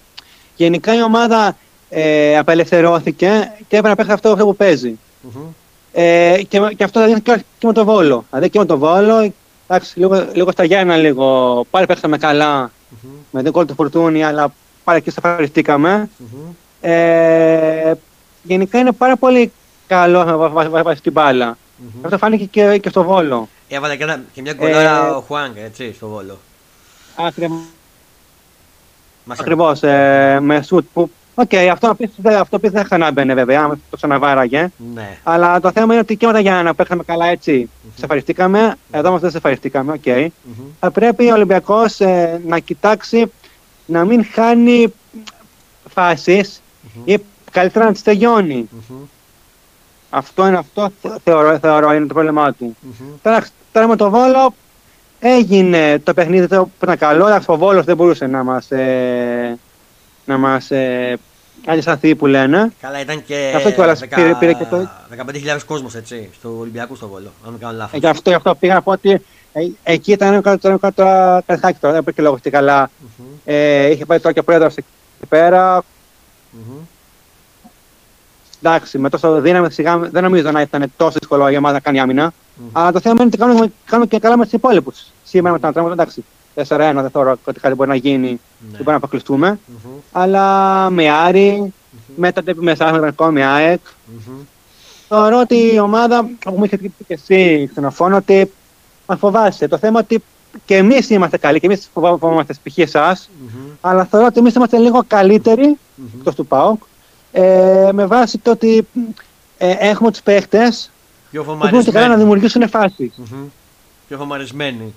Γενικά 0.55 0.95
η 0.95 1.03
ομάδα 1.03 1.57
ε, 1.89 2.37
απελευθερώθηκε 2.37 3.51
και 3.67 3.77
έπρεπε 3.77 3.87
να 3.87 3.95
παίξει 3.95 4.11
αυτό 4.11 4.35
που 4.35 4.55
παίζει. 4.55 4.99
Mm-hmm. 5.23 5.47
Ε, 5.93 6.41
και, 6.47 6.59
και 6.77 6.83
αυτό 6.83 6.99
θα 6.99 7.19
και, 7.19 7.43
και 7.57 7.67
με 7.67 7.73
το 7.73 7.85
Βόλο. 7.85 8.25
Δηλαδή 8.29 8.49
και 8.49 8.59
με 8.59 8.65
το 8.65 8.77
Βόλο, 8.77 9.33
εντάξει, 9.67 9.99
λίγο, 9.99 10.27
λίγο 10.33 10.51
στα 10.51 10.63
Γιάννα 10.63 10.97
λίγο, 10.97 11.65
πάλι 11.69 11.85
παίξαμε 11.85 12.17
καλά 12.17 12.67
mm-hmm. 12.67 13.07
με 13.31 13.43
την 13.43 13.51
κόλλη 13.51 13.67
του 13.67 13.73
Φορτούνη, 13.73 14.23
αλλά 14.23 14.53
πάλι 14.83 15.01
και 15.01 15.09
σταυριστήκαμε. 15.09 16.09
Mm-hmm. 16.19 16.53
Ε, 16.81 17.93
γενικά 18.43 18.79
είναι 18.79 18.91
πάρα 18.91 19.17
πολύ 19.17 19.51
καλό 19.87 20.23
να 20.23 20.37
βάζει 20.83 21.01
την 21.01 21.11
μπάλα. 21.11 21.57
Mm-hmm. 21.57 21.99
Αυτό 22.01 22.17
φάνηκε 22.17 22.45
και, 22.45 22.77
και 22.77 22.89
στο 22.89 23.03
Βόλο. 23.03 23.49
Έβαλε 23.67 23.95
και, 23.95 24.17
και 24.33 24.41
μια 24.41 24.53
γκολάρα 24.53 25.05
ε, 25.05 25.09
ο 25.09 25.23
Χουάνγκ, 25.27 25.55
έτσι, 25.57 25.93
στο 25.93 26.07
Βόλο. 26.07 26.39
Ακριβώς. 29.27 29.83
ε, 29.83 30.39
με 30.41 30.61
σουτ 30.61 30.85
που 30.93 31.11
OK, 31.37 31.49
okay, 31.51 31.67
αυτό, 31.71 31.97
αυτό 32.39 32.57
δεν 32.57 32.71
θα 32.71 32.83
ξανάμπαινε 32.83 33.33
βέβαια, 33.33 33.61
αν 33.61 33.81
το 33.89 33.95
ξαναβάραγε. 33.95 34.71
Ναι. 34.93 35.17
Αλλά 35.23 35.59
το 35.59 35.71
θέμα 35.71 35.93
είναι 35.93 36.01
ότι 36.01 36.15
και 36.15 36.25
με 36.25 36.33
τα 36.33 36.39
Γιάννα 36.39 36.73
παίξαμε 36.73 37.03
καλά 37.03 37.25
έτσι. 37.25 37.69
Mm-hmm. 37.69 37.89
Σε 37.95 38.03
ευχαριστήκαμε, 38.03 38.75
εδώ 38.91 39.09
όμως 39.09 39.19
δεν 39.19 39.29
σε 39.29 39.37
ευχαριστήκαμε. 39.37 39.91
OK. 39.91 40.01
Okay. 40.05 40.25
Mm-hmm. 40.25 40.65
Θα 40.79 40.91
πρέπει 40.91 41.31
ο 41.31 41.33
Ολυμπιακός 41.33 41.99
ε, 41.99 42.41
να 42.45 42.59
κοιτάξει 42.59 43.31
να 43.85 44.05
μην 44.05 44.25
χάνει 44.25 44.93
φάσεις 45.89 46.59
mm-hmm. 46.59 46.64
Ή 47.03 47.17
καλύτερα 47.51 47.85
να 47.85 47.91
τις 47.91 48.01
τελειώνει. 48.01 48.69
Mm-hmm. 48.71 49.07
Αυτό 50.09 50.47
είναι 50.47 50.57
αυτό, 50.57 50.91
θεωρώ, 51.23 51.59
θεωρώ 51.59 51.93
είναι 51.93 52.05
το 52.05 52.13
πρόβλημά 52.13 52.53
του. 52.53 52.75
Mm-hmm. 52.83 53.13
Τώρα, 53.21 53.45
τώρα 53.71 53.87
με 53.87 53.95
το 53.95 54.09
Βόλο 54.09 54.53
έγινε 55.19 55.99
το 55.99 56.13
παιχνίδι 56.13 56.47
που 56.47 56.69
ήταν 56.81 56.97
καλό, 56.97 57.41
ο 57.45 57.57
Βόλος 57.57 57.85
δεν 57.85 57.95
μπορούσε 57.95 58.27
να 58.27 58.43
μας. 58.43 58.71
Ε, 58.71 59.57
να 60.25 60.37
μας 60.37 60.71
ε, 60.71 61.17
αντισταθεί 61.65 62.15
που 62.15 62.25
λένε. 62.25 62.73
Καλά, 62.81 63.01
ήταν 63.01 63.23
και, 63.25 63.53
αυτό 63.55 63.71
και 63.71 63.81
10, 63.81 64.15
πήρε, 64.15 64.35
πήρε 64.35 64.53
και 64.53 64.65
το... 64.69 64.89
15.000 65.17 65.59
κόσμος 65.65 65.95
έτσι, 65.95 66.29
στο 66.33 66.57
Ολυμπιακό 66.59 66.95
στο 66.95 67.07
Βόλο, 67.07 67.31
αν 67.45 67.51
δεν 67.51 67.59
κάνω 67.59 67.77
λάθος. 67.77 67.93
Ε, 67.93 67.97
γι' 67.97 68.07
αυτό, 68.07 68.35
αυτό 68.35 68.55
πήγα 68.55 68.73
να 68.73 68.81
πω 68.81 68.91
ότι 68.91 69.21
ε, 69.53 69.67
εκεί 69.83 70.11
ήταν 70.11 70.41
κάτω 70.41 70.77
κάτω 70.77 71.03
καρχάκι 71.45 71.79
τώρα, 71.79 71.93
δεν 71.93 72.03
πήγε 72.03 72.21
λόγο 72.21 72.37
στη 72.37 72.49
καλά. 72.49 72.87
Mm-hmm. 72.87 73.23
Ε, 73.45 73.89
είχε 73.89 74.05
πάει 74.05 74.19
τώρα 74.19 74.33
και 74.33 74.41
πρόεδρος 74.41 74.75
εκεί 74.75 74.87
πέρα. 75.29 75.83
Mm-hmm. 76.55 76.81
Εντάξει, 78.61 78.97
με 78.97 79.09
τόσο 79.09 79.41
δύναμη 79.41 79.71
σιγά 79.71 79.97
δεν 79.97 80.23
νομίζω 80.23 80.51
να 80.51 80.61
ήταν 80.61 80.91
τόσο 80.97 81.17
δύσκολο 81.19 81.49
για 81.49 81.57
εμάς 81.57 81.73
να 81.73 81.79
κάνει 81.79 81.99
άμυνα. 81.99 82.31
Mm-hmm. 82.31 82.69
Αλλά 82.71 82.91
το 82.91 82.99
θέμα 82.99 83.15
είναι 83.17 83.23
ότι 83.27 83.37
κάνουμε, 83.37 83.71
κάνουμε 83.85 84.07
και 84.07 84.19
καλά 84.19 84.37
με 84.37 84.43
τους 84.43 84.53
υπόλοιπους. 84.53 85.05
Σήμερα 85.23 85.53
με 85.53 85.59
τον 85.59 85.69
Ατρέμο, 85.69 85.89
εντάξει. 85.91 86.25
4-1 86.55 86.63
δεν 86.77 87.09
θεωρώ 87.09 87.37
ότι 87.45 87.59
κάτι 87.59 87.75
μπορεί 87.75 87.89
να 87.89 87.95
γίνει 87.95 88.27
ναι. 88.27 88.37
και 88.71 88.77
μπορεί 88.77 88.89
να 88.89 88.95
αποκλειστούμε. 88.95 89.59
Mm-hmm. 89.67 89.99
Αλλά 90.11 90.89
με 90.89 91.09
Άρη, 91.09 91.73
mm-hmm. 91.73 92.13
μετά 92.15 92.43
το 92.43 92.53
μεσάγραφο 92.57 93.31
με 93.31 93.45
ΑΕΚ. 93.45 93.79
Mm-hmm. 93.85 94.45
Θεωρώ 95.07 95.39
ότι 95.39 95.73
η 95.73 95.79
ομάδα, 95.79 96.29
όπω 96.45 96.57
μου 96.57 96.63
είχε 96.63 96.77
πει 96.77 96.91
και 97.07 97.13
εσύ, 97.13 97.67
ξενοφώνω, 97.71 98.15
ότι 98.15 98.51
μα 99.07 99.17
φοβάσαι. 99.17 99.67
Το 99.67 99.77
θέμα 99.77 99.99
ότι 99.99 100.23
και 100.65 100.75
εμείς 100.75 101.09
είμαστε 101.09 101.37
καλοί 101.37 101.59
και 101.59 101.65
εμείς 101.65 101.89
φοβόμαστε 101.93 102.53
π.χ. 102.63 102.77
εσά, 102.77 103.17
αλλά 103.81 104.05
θεωρώ 104.05 104.25
ότι 104.25 104.39
εμείς 104.39 104.53
είμαστε 104.53 104.77
λίγο 104.77 105.03
καλύτεροι 105.07 105.77
εκτός 106.17 106.35
του 106.35 106.45
ΠΑΟΚ 106.45 106.83
ε, 107.31 107.89
με 107.93 108.05
βάση 108.05 108.37
το 108.37 108.51
ότι 108.51 108.87
ε, 109.57 109.75
έχουμε 109.79 110.11
τους 110.11 110.21
παίχτε 110.21 110.73
που 111.31 111.55
μπορούν 111.55 111.83
καλά 111.91 112.07
να 112.07 112.15
δημιουργήσουν 112.15 112.69
φάσεις. 112.69 113.11
Mm-hmm. 113.17 113.49
Πιο 114.07 114.17
φομαρισμένοι. 114.17 114.93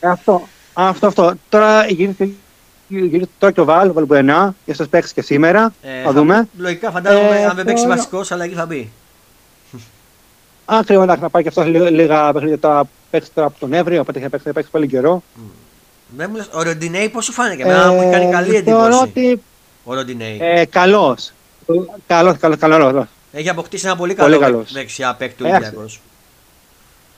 Αυτό, 0.00 0.48
αυτό, 0.72 1.06
αυτό. 1.06 1.34
Τώρα 1.48 1.86
γυρίζει 2.88 3.28
τώρα 3.38 3.52
και 3.52 3.60
ο 3.60 3.64
Βάλ, 3.64 3.88
ο 3.88 3.92
Βαλμπουενά, 3.92 4.54
για 4.64 4.74
σα 4.74 4.88
παίξει 4.88 5.14
και 5.14 5.22
σήμερα. 5.22 5.74
Ε, 5.82 6.02
θα 6.02 6.12
δούμε. 6.12 6.48
Λογικά 6.56 6.90
φαντάζομαι, 6.90 7.40
ε, 7.40 7.44
αν 7.44 7.56
δεν 7.56 7.64
παίξει 7.64 7.86
βασικός, 7.86 8.32
αλλά 8.32 8.44
εκεί 8.44 8.54
θα 8.54 8.66
μπει. 8.66 8.90
Άκριβα 10.64 11.04
να 11.04 11.30
πάει 11.30 11.42
και 11.42 11.48
αυτός 11.48 11.66
λίγα 11.90 12.32
παιχνίδια 12.32 12.58
τώρα 12.58 12.82
παίξει 13.16 13.30
τώρα 13.34 13.46
από 13.46 13.58
τον 13.58 13.72
Εύριο, 13.72 14.00
οπότε 14.00 14.20
θα 14.20 14.28
παίξει, 14.28 14.46
θα 14.46 14.52
παίξει 14.52 14.70
πολύ 14.70 14.86
καιρό. 14.86 15.22
Δεν 16.16 16.28
μου 16.30 16.36
λες, 16.36 16.48
ο 16.52 16.62
Ροντινέη 16.62 17.08
πώς 17.08 17.24
σου 17.24 17.32
φάνηκε, 17.32 17.62
εμένα 17.62 17.92
μου 17.92 18.10
κάνει 18.10 18.30
καλή 18.30 18.56
εντύπωση. 18.56 18.98
Ότι... 19.02 19.42
Ο 19.84 19.94
Ροντινέη. 19.94 20.38
Ε, 20.40 20.64
καλός. 20.64 21.32
Καλός, 22.06 22.38
καλός, 22.38 22.58
καλός. 22.58 23.06
Έχει 23.32 23.48
αποκτήσει 23.48 23.86
ένα 23.86 23.96
πολύ 23.96 24.14
καλό 24.14 24.38
πολύ 24.38 24.64
δεξιά 24.72 25.14
παίκτη 25.14 25.36
του 25.36 25.48
Ολυμπιακός. 25.48 26.00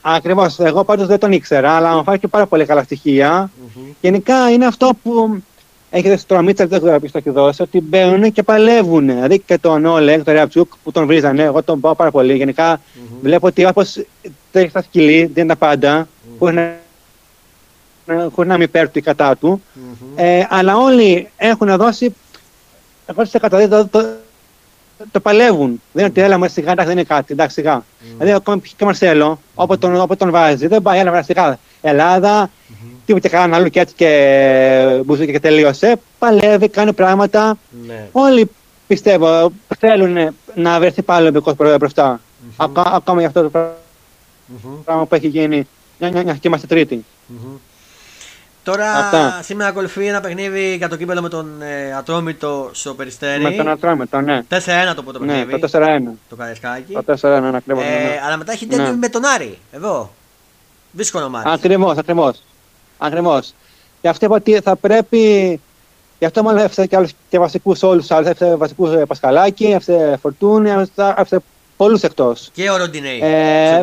Ακριβώς. 0.00 0.58
Εγώ 0.58 0.84
πάντως 0.84 1.06
δεν 1.06 1.18
τον 1.18 1.32
ήξερα, 1.32 1.72
αλλά 1.72 1.96
μου 1.96 2.02
φάνηκε 2.02 2.28
πάρα 2.28 2.46
πολύ 2.46 2.64
καλά 2.64 2.82
στοιχεία. 2.82 3.50
Mm-hmm. 3.50 3.94
Γενικά 4.00 4.50
είναι 4.50 4.66
αυτό 4.66 4.90
που 5.02 5.42
έχετε 5.90 6.16
στο 6.16 6.42
Μίτσελ, 6.42 6.68
δεν 6.68 6.78
ξέρω 6.78 6.92
να 6.92 7.00
πεις 7.00 7.10
το 7.10 7.46
έχει 7.48 7.62
ότι 7.62 7.80
μπαίνουν 7.80 8.32
και 8.32 8.42
παλεύουν. 8.42 9.06
Δηλαδή 9.06 9.38
και 9.38 9.58
τον 9.58 9.84
Όλεγ, 9.84 10.22
τον 10.22 10.34
Ρεαψούκ 10.34 10.72
που 10.82 10.92
τον 10.92 11.06
βρίζανε, 11.06 11.42
εγώ 11.42 11.62
τον 11.62 11.80
πάω 11.80 11.94
πάρα 11.94 12.10
πολύ. 12.10 12.36
Γενικά 12.36 12.76
mm-hmm. 12.76 13.16
βλέπω 13.22 13.46
ότι 13.46 13.64
όπως 13.64 14.04
τρέχει 14.52 14.68
στα 14.68 14.82
σκυλή, 14.82 15.24
δεν 15.26 15.44
είναι 15.44 15.54
τα 15.54 15.66
πάντα, 15.66 16.04
mm-hmm. 16.04 16.36
χωρί 16.38 16.54
να, 16.54 18.28
χωρίς 18.34 18.50
να 18.50 18.56
μην 18.56 18.70
παίρνει 18.70 18.90
η 18.94 19.00
κατά 19.00 19.36
του. 19.36 19.62
Mm-hmm. 19.74 20.06
Ε, 20.16 20.46
αλλά 20.48 20.76
όλοι 20.76 21.28
έχουν 21.36 21.76
δώσει. 21.76 22.14
Εγώ 23.06 23.24
σε 23.24 23.38
καταδίδω 23.38 23.86
το, 23.86 24.00
το, 24.98 25.04
το, 25.10 25.20
παλεύουν. 25.20 25.82
Δεν 25.92 26.02
είναι 26.04 26.10
ότι 26.10 26.20
έλα 26.20 26.38
μα 26.38 26.48
σιγά, 26.48 26.74
δεν 26.74 26.90
είναι 26.90 27.04
κάτι. 27.04 27.32
Εντάξει, 27.32 27.54
σιγά. 27.54 27.80
Mm. 27.80 27.84
Δηλαδή, 28.18 28.32
ακόμα 28.32 28.60
και 28.76 28.82
ο 28.82 28.86
Μαρσέλο, 28.86 29.40
όπου 29.54 29.78
τον, 29.78 30.00
όπου 30.00 30.16
τον 30.16 30.30
βάζει, 30.30 30.66
δεν 30.66 30.82
πάει, 30.82 30.98
έλα 30.98 31.22
σιγά. 31.22 31.58
Ελλάδα, 31.80 32.50
mm-hmm. 33.12 33.20
τίποτα 33.20 33.28
κανένα 33.28 33.56
άλλο 33.56 33.68
και 33.68 33.80
έτσι 33.80 33.94
και 33.94 35.02
μπουζούκι 35.04 35.32
και 35.32 35.40
τελείωσε. 35.40 36.00
Παλεύει, 36.18 36.68
κάνει 36.68 36.92
πράγματα. 36.92 37.58
Ναι. 37.86 38.08
Όλοι 38.12 38.50
πιστεύω 38.86 39.52
θέλουν 39.78 40.34
να 40.54 40.78
βρεθεί 40.78 41.02
πάλι 41.02 41.26
ο 41.26 41.30
Ολυμπιακός 41.30 41.76
μπροστά. 41.78 42.20
Mm-hmm. 42.20 42.70
Ακόμα 42.74 43.18
για 43.18 43.28
αυτό 43.28 43.42
το 43.42 43.50
πράγμα 44.84 45.06
που 45.06 45.14
έχει 45.14 45.28
γίνει. 45.28 45.68
Μια, 45.98 46.10
μια, 46.10 46.22
μια, 46.22 46.34
και 46.34 46.48
είμαστε 46.48 46.66
τρίτη. 46.66 47.04
Mm-hmm. 47.32 47.58
Τώρα 48.68 48.92
Αυτά. 48.92 49.40
σήμερα 49.42 49.68
ακολουθεί 49.68 50.06
ένα 50.06 50.20
παιχνίδι 50.20 50.76
για 50.76 50.88
το 50.88 50.96
κύπελο 50.96 51.22
με 51.22 51.28
τον 51.28 51.62
ε, 51.62 51.94
Ατρόμητο 51.94 52.70
στο 52.72 52.94
Περιστέρι. 52.94 53.42
Με 53.42 53.50
τον 53.50 53.68
Ατρόμητο, 53.68 54.20
ναι. 54.20 54.42
4-1 54.50 54.56
το 54.94 55.02
πρώτο 55.02 55.18
ναι, 55.18 55.44
παιχνίδι. 55.44 55.60
Το 55.60 55.68
4-1. 55.72 56.00
Το 56.28 56.36
Καρεσκάκι. 56.36 56.92
Το 56.92 57.18
4-1, 57.20 57.40
ναι, 57.40 57.56
ακριβώς. 57.56 57.84
Ε, 57.84 57.86
ναι. 57.86 58.20
Αλλά 58.26 58.36
μετά 58.36 58.52
έχει 58.52 58.66
τέλει 58.66 58.82
ναι. 58.82 58.92
με 58.92 59.08
τον 59.08 59.24
Άρη. 59.24 59.58
Εδώ. 59.72 60.10
Δύσκολο 60.92 61.28
μάτι. 61.28 61.48
Ακριβώς, 61.50 61.96
ακριβώς. 61.96 62.42
Ακριβώς. 62.98 63.54
Γι' 64.00 64.08
αυτό 64.08 64.26
είπα 64.26 64.34
ότι 64.34 64.60
θα 64.60 64.76
πρέπει. 64.76 65.60
Γι' 66.18 66.24
αυτό 66.24 66.42
μάλλον 66.42 66.60
έφτασε 66.60 66.86
και, 66.86 66.96
άλλους, 66.96 67.10
και 67.28 67.38
βασικούς 67.38 67.82
όλους 67.82 68.06
του 68.06 68.14
άλλους. 68.14 68.28
Έφτασε 68.28 68.56
βασικούς 68.56 68.92
ε, 68.92 69.04
Πασκαλάκη, 69.04 69.64
έφτασε 69.64 70.18
Φορτούνη, 70.22 70.70
έφτασε 70.70 71.42
πολλούς 71.76 72.02
εκτός. 72.02 72.50
Και 72.52 72.70
ο 72.70 72.76
Ροντινέη. 72.76 73.20
Ε, 73.22 73.82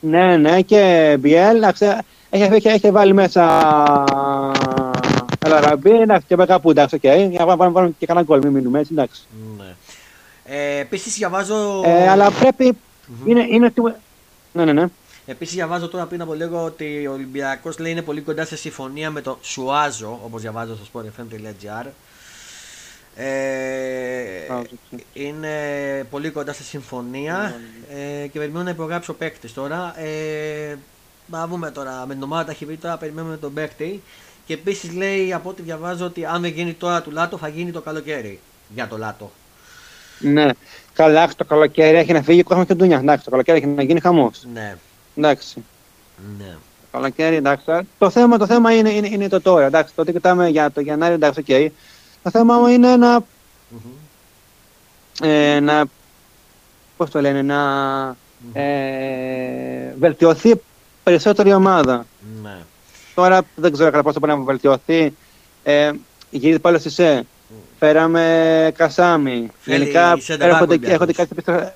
ναι, 0.00 0.36
ναι, 0.36 0.60
και 0.60 1.16
Μπιέλ. 1.20 1.62
Έχει, 2.30 2.54
έχει, 2.54 2.68
έχει 2.68 2.90
βάλει 2.90 3.12
μέσα 3.12 3.42
Ελαραμπή, 5.46 5.90
εντάξει, 5.90 6.26
και 6.26 6.36
κάπου 6.36 6.70
εντάξει, 6.70 6.98
okay. 7.02 7.26
για 7.30 7.44
να 7.44 7.56
βάλουμε 7.56 7.94
και 7.98 8.06
κανένα 8.06 8.26
γκολ, 8.26 8.38
μην 8.42 8.52
μείνουμε 8.52 8.78
έτσι, 8.78 8.92
εντάξει. 8.92 9.22
Ναι. 9.58 9.74
Ε, 10.44 10.78
Επίσης 10.78 11.14
διαβάζω. 11.14 11.82
Ε, 11.84 12.08
αλλά 12.08 12.30
πρέπει. 12.30 12.76
Mm-hmm. 12.76 13.28
Είναι, 13.28 13.46
είναι. 13.50 13.72
Ναι, 14.52 14.64
ναι, 14.64 14.72
ναι. 14.72 14.86
Επίσης, 15.26 15.54
διαβάζω 15.54 15.88
τώρα 15.88 16.06
πριν 16.06 16.20
από 16.20 16.34
λίγο 16.34 16.64
ότι 16.64 17.06
ο 17.06 17.12
Ολυμπιακός 17.12 17.78
λέει 17.78 17.92
είναι 17.92 18.02
πολύ 18.02 18.20
κοντά 18.20 18.44
σε 18.44 18.56
συμφωνία 18.56 19.10
με 19.10 19.20
το 19.20 19.38
Σουάζο, 19.42 20.20
όπως 20.24 20.40
διαβάζω 20.40 20.76
στο 20.76 20.84
sportfm.gr. 20.92 21.86
Ε, 23.16 23.26
είναι 25.12 25.56
πολύ 26.10 26.30
κοντά 26.30 26.52
σε 26.52 26.62
συμφωνία 26.62 27.56
ε, 27.90 28.26
και 28.26 28.38
περιμένω 28.38 28.64
να 28.64 28.70
υπογράψει 28.70 29.10
ο 29.10 29.14
παίκτης 29.14 29.52
τώρα. 29.52 30.00
Ε, 30.00 30.78
να 31.26 31.46
δούμε 31.46 31.70
τώρα 31.70 32.04
με 32.06 32.14
την 32.14 32.22
ομάδα 32.22 32.44
ταχυβή 32.44 32.76
τώρα 32.76 32.96
περιμένουμε 32.96 33.36
τον 33.36 33.54
παίκτη. 33.54 34.02
Και 34.46 34.54
επίσης 34.54 34.92
λέει 34.92 35.32
από 35.32 35.48
ό,τι 35.48 35.62
διαβάζω 35.62 36.04
ότι 36.04 36.24
αν 36.24 36.42
δεν 36.42 36.50
γίνει 36.50 36.72
τώρα 36.72 37.02
του 37.02 37.10
Λάτο 37.10 37.38
θα 37.38 37.48
γίνει 37.48 37.70
το 37.70 37.80
καλοκαίρι 37.80 38.40
για 38.74 38.88
το 38.88 38.96
Λάτο. 38.96 39.30
Ναι. 40.18 40.48
Καλά, 40.92 41.28
το 41.36 41.44
καλοκαίρι 41.44 41.96
έχει 41.96 42.12
να 42.12 42.22
φύγει 42.22 42.40
ο 42.40 42.44
κόσμος 42.44 42.64
και 42.64 42.74
ο 42.74 42.76
ντουνιάς. 42.76 42.98
Εντάξει, 42.98 43.24
το 43.24 43.30
καλοκαίρι 43.30 43.58
έχει 43.58 43.66
να 43.66 43.82
γίνει 43.82 44.00
χαμός. 44.00 44.46
Ναι. 44.52 44.76
Εντάξει. 45.16 45.64
Ναι. 46.38 46.56
Το 46.80 46.98
καλοκαίρι, 46.98 47.36
εντάξει. 47.36 47.64
Το 47.98 48.10
θέμα, 48.10 48.38
το 48.38 48.46
θέμα 48.46 48.74
είναι, 48.74 48.90
είναι, 48.90 49.06
είναι 49.06 49.28
το 49.28 49.40
τώρα. 49.40 49.66
Εντάξει, 49.66 49.94
τότε 49.94 50.12
κοιτάμε 50.12 50.48
για 50.48 50.70
το 50.70 50.80
Γενάρη, 50.80 51.14
εντάξει, 51.14 51.40
OK. 51.40 51.46
Okay. 51.48 51.68
Το 52.22 52.30
θέμα 52.30 52.58
μου 52.58 52.66
είναι 52.66 52.96
να. 52.96 53.20
Mm-hmm. 53.20 55.26
Ε, 55.26 55.60
να. 55.60 55.84
Πώς 56.96 57.10
το 57.10 57.20
λένε, 57.20 57.42
να. 57.42 58.12
Mm-hmm. 58.12 58.16
Ε, 58.52 59.94
βελτιωθεί 59.98 60.54
περισσότερη 61.02 61.52
ομάδα. 61.52 62.06
Ναι. 62.42 62.56
Τώρα 63.14 63.42
δεν 63.54 63.72
ξέρω 63.72 63.90
κατά 63.90 64.02
πόσο 64.02 64.18
μπορεί 64.18 64.32
να 64.32 64.38
βελτιωθεί. 64.38 65.14
Ε, 65.62 65.90
γυρίζει 66.30 66.58
πάλι 66.58 66.78
στη 66.78 66.90
ΣΕ. 66.90 67.20
Mm. 67.20 67.54
Φέραμε 67.78 68.72
Κασάμι. 68.76 69.50
Γενικά 69.64 70.18
έρχονται, 70.38 70.78
έρχονται 70.82 71.12
κάτι 71.12 71.28
επιστροφέ. 71.32 71.74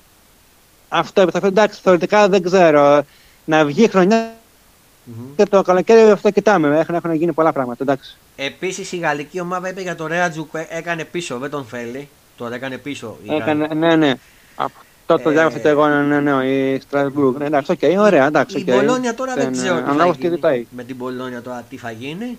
Αυτό 0.89 1.21
επιστροφέ. 1.21 1.47
Εντάξει, 1.47 1.79
θεωρητικά 1.83 2.29
δεν 2.29 2.43
ξέρω. 2.43 3.05
Να 3.49 3.65
βγει 3.65 3.87
χρονιά 3.87 4.33
mm-hmm. 4.33 5.33
και 5.35 5.45
το 5.45 5.61
καλοκαίρι 5.61 6.11
αυτό 6.11 6.31
κοιτάμε. 6.31 6.79
Έχουν, 6.79 6.95
έχουν 6.95 7.13
γίνει 7.13 7.33
πολλά 7.33 7.53
πράγματα. 7.53 7.83
Εντάξει. 7.83 8.17
Επίσης 8.35 8.91
η 8.91 8.97
γαλλική 8.97 9.39
ομάδα 9.39 9.69
είπε 9.69 9.81
για 9.81 9.95
το 9.95 10.07
Ρέατζουκ 10.07 10.49
έκανε 10.69 11.05
πίσω, 11.05 11.37
δεν 11.37 11.49
τον 11.49 11.65
θέλει. 11.65 12.09
Τώρα 12.37 12.55
έκανε 12.55 12.77
πίσω. 12.77 13.17
Έκανε, 13.29 13.67
ναι, 13.73 13.95
ναι. 13.95 14.13
Αυτό 14.55 15.19
το 15.23 15.29
διάβασα 15.29 15.59
και 15.59 15.67
εγώ, 15.67 15.87
ναι, 15.87 16.01
ναι, 16.01 16.19
ναι, 16.19 16.45
η 16.45 16.79
Στρασβούργ. 16.79 17.37
Ναι, 17.37 17.45
εντάξει, 17.45 17.71
οκ, 17.71 17.99
ωραία, 17.99 18.25
εντάξει. 18.25 18.59
Η 18.59 18.63
Μπολόνια 18.63 19.13
τώρα 19.13 19.33
δεν 19.33 19.51
ξέρω 19.51 19.81
τι 20.19 20.37
θα 20.37 20.53
γίνει. 20.53 20.67
Με 20.69 20.83
την 20.83 20.95
Μπολόνια 20.95 21.41
τώρα 21.41 21.65
τι 21.69 21.77
θα 21.77 21.91
γίνει. 21.91 22.37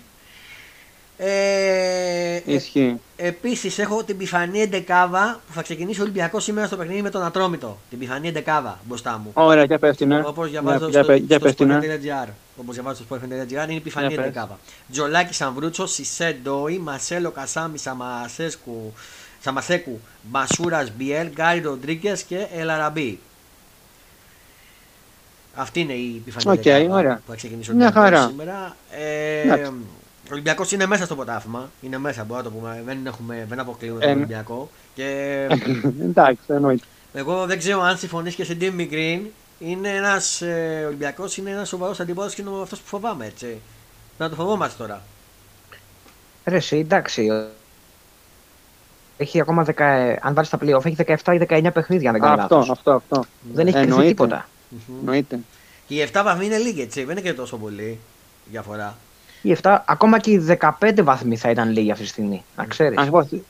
Ε, 1.23 2.41
Ισχύει. 2.45 2.99
Ε, 3.15 3.27
Επίσης 3.27 3.79
έχω 3.79 4.03
την 4.03 4.17
πιθανή 4.17 4.61
εντεκάδα 4.61 5.39
που 5.47 5.53
θα 5.53 5.61
ξεκινήσει 5.61 5.99
ο 5.99 6.03
Ολυμπιακός 6.03 6.43
σήμερα 6.43 6.67
στο 6.67 6.77
παιχνίδι 6.77 7.01
με 7.01 7.09
τον 7.09 7.23
Ατρόμητο. 7.23 7.77
Την 7.89 7.99
πιθανή 7.99 8.27
εντεκάδα 8.27 8.79
μπροστά 8.83 9.21
μου. 9.23 9.31
Ωραία, 9.33 9.63
για 9.63 9.79
πες 9.79 9.97
την. 9.97 10.11
Όπως 10.25 10.49
διαβάζω 10.49 10.87
για, 10.87 11.03
στο, 11.03 11.13
για, 11.13 11.39
στο 11.39 11.49
sport.gr. 11.57 12.27
Όπως 12.57 12.73
διαβάζω 12.73 13.03
στο 13.03 13.15
sport.gr 13.15 13.63
είναι 13.63 13.73
η 13.73 13.79
πιθανή 13.79 14.13
εντεκάβα. 14.13 14.59
Τζολάκη 14.91 15.33
Σαμβρούτσο, 15.33 15.85
Σισέ 15.85 16.39
Ντόι, 16.43 16.77
Μασέλο 16.77 17.31
Κασάμι 17.31 17.77
Σαμασέσκου 17.77 18.93
Σαμασέκου, 19.41 19.99
Μασούρα 20.31 20.87
Μπιέλ, 20.97 21.27
Γκάρι 21.27 21.59
Ροντρίγκες 21.59 22.23
και 22.23 22.47
Ελαραμπή. 22.55 23.19
Αυτή 25.55 25.79
είναι 25.79 25.93
η 25.93 26.23
επιφανή 26.27 26.59
okay, 26.63 26.87
που 27.25 27.31
θα 27.31 27.35
ξεκινήσει 27.35 27.71
ο 27.71 27.73
Ολυμπιακός 27.73 28.25
σήμερα. 28.29 28.75
Ε, 28.91 29.51
ο 29.51 30.00
Ολυμπιακός 30.31 30.71
είναι 30.71 30.85
μέσα 30.85 31.05
στο 31.05 31.15
ποτάφημα. 31.15 31.69
Είναι 31.81 31.97
μέσα, 31.97 32.23
μπορούμε 32.23 32.43
να 32.43 32.51
το 32.51 32.57
πούμε. 32.57 32.81
Δεν, 32.85 33.05
έχουμε, 33.05 33.45
δεν 33.49 33.59
αποκλείουμε 33.59 33.99
τον 33.99 34.11
Ολυμπιακό. 34.11 34.69
Και... 34.93 35.47
Εντάξει, 36.09 36.43
εννοείται. 36.47 36.85
Εγώ 37.13 37.45
δεν 37.45 37.57
ξέρω 37.57 37.81
αν 37.81 37.97
συμφωνείς 37.97 38.35
και 38.35 38.43
σε 38.43 38.53
Ντίμι 38.53 38.85
Γκριν. 38.85 39.21
Είναι 39.59 39.89
ένας 39.89 40.41
ε, 40.41 40.83
Ολυμπιακός, 40.87 41.37
είναι 41.37 41.49
ένας 41.49 41.67
σοβαρός 41.67 41.99
αντιπόδο 41.99 42.29
και 42.29 42.41
είναι 42.41 42.51
αυτός 42.61 42.79
που 42.79 42.87
φοβάμαι 42.87 43.25
έτσι. 43.25 43.61
Να 44.17 44.29
το 44.29 44.35
φοβόμαστε 44.35 44.83
τώρα. 44.83 45.01
Ρε, 46.45 46.59
εντάξει, 46.71 47.27
έχει 49.17 49.41
ακόμα 49.41 49.65
10, 49.75 50.15
αν 50.21 50.33
βάλεις 50.33 50.49
τα 50.49 50.57
playoff, 50.61 50.85
έχει 50.85 50.95
17 51.23 51.33
ή 51.33 51.45
19 51.49 51.69
παιχνίδια, 51.73 52.09
αν 52.09 52.15
δεν 52.19 52.23
κάνω 52.23 52.41
Αυτό, 52.41 52.57
αυτό, 52.71 52.91
αυτό. 52.91 53.25
Δεν 53.53 53.67
έχει 53.67 53.81
κρυφτεί 53.81 54.07
τίποτα. 54.07 54.47
Εννοείται. 54.99 55.39
Και 55.87 55.95
οι 55.95 56.09
7 56.13 56.21
βαθμοί 56.23 56.45
είναι 56.45 56.57
λίγοι, 56.57 56.81
έτσι. 56.81 57.03
Δεν 57.03 57.17
είναι 57.17 57.29
και 57.29 57.33
τόσο 57.33 57.57
πολύ 57.57 57.99
διαφορά. 58.51 58.97
Οι 59.41 59.57
7, 59.61 59.77
ακόμα 59.85 60.19
και 60.19 60.31
οι 60.31 60.57
15 60.79 60.99
βαθμοί 61.03 61.37
θα 61.37 61.49
ήταν 61.49 61.71
λίγοι 61.71 61.91
αυτή 61.91 62.03
τη 62.03 62.09
στιγμή, 62.09 62.43
να 62.55 62.65
ξέρεις. 62.65 62.97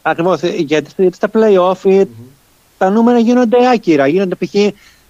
Ακριβώς. 0.01 0.41
Γιατί 0.41 1.11
στα 1.11 1.29
playoff 1.33 1.81
mm-hmm. 1.83 2.07
τα 2.77 2.89
νούμερα 2.89 3.19
γίνονται 3.19 3.69
άκυρα. 3.69 4.07
Γίνονται 4.07 4.35
π.χ. 4.35 4.53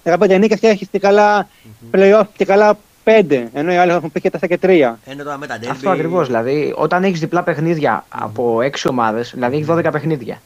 15 0.04 0.38
νίκες 0.40 0.60
και 0.60 0.68
έχεις 0.68 0.88
και 0.92 1.00
καλά 1.00 1.48
playoff 1.92 2.26
και 2.38 2.46
καλά 2.46 2.78
πέντε, 3.04 3.50
ενώ 3.54 3.72
οι 3.72 3.76
άλλοι 3.76 3.92
έχουν 3.92 4.12
πει 4.12 4.22
και 4.22 4.32
4 4.40 4.48
και 4.48 4.60
3. 4.62 4.94
Ενώ 5.06 5.24
τώρα 5.24 5.38
με 5.38 5.48
τα 5.48 5.60
Αυτό 5.70 5.90
ακριβώς. 5.90 6.28
Δηλαδή, 6.28 6.74
όταν 6.78 7.04
έχεις 7.04 7.20
διπλά 7.20 7.44
παιχνίδια 7.44 8.04
mm-hmm. 8.04 8.18
από 8.22 8.58
6 8.62 8.90
ομάδες, 8.90 9.32
δηλαδή 9.34 9.56
έχεις 9.56 9.68
12 9.70 9.90
παιχνίδια. 9.92 10.42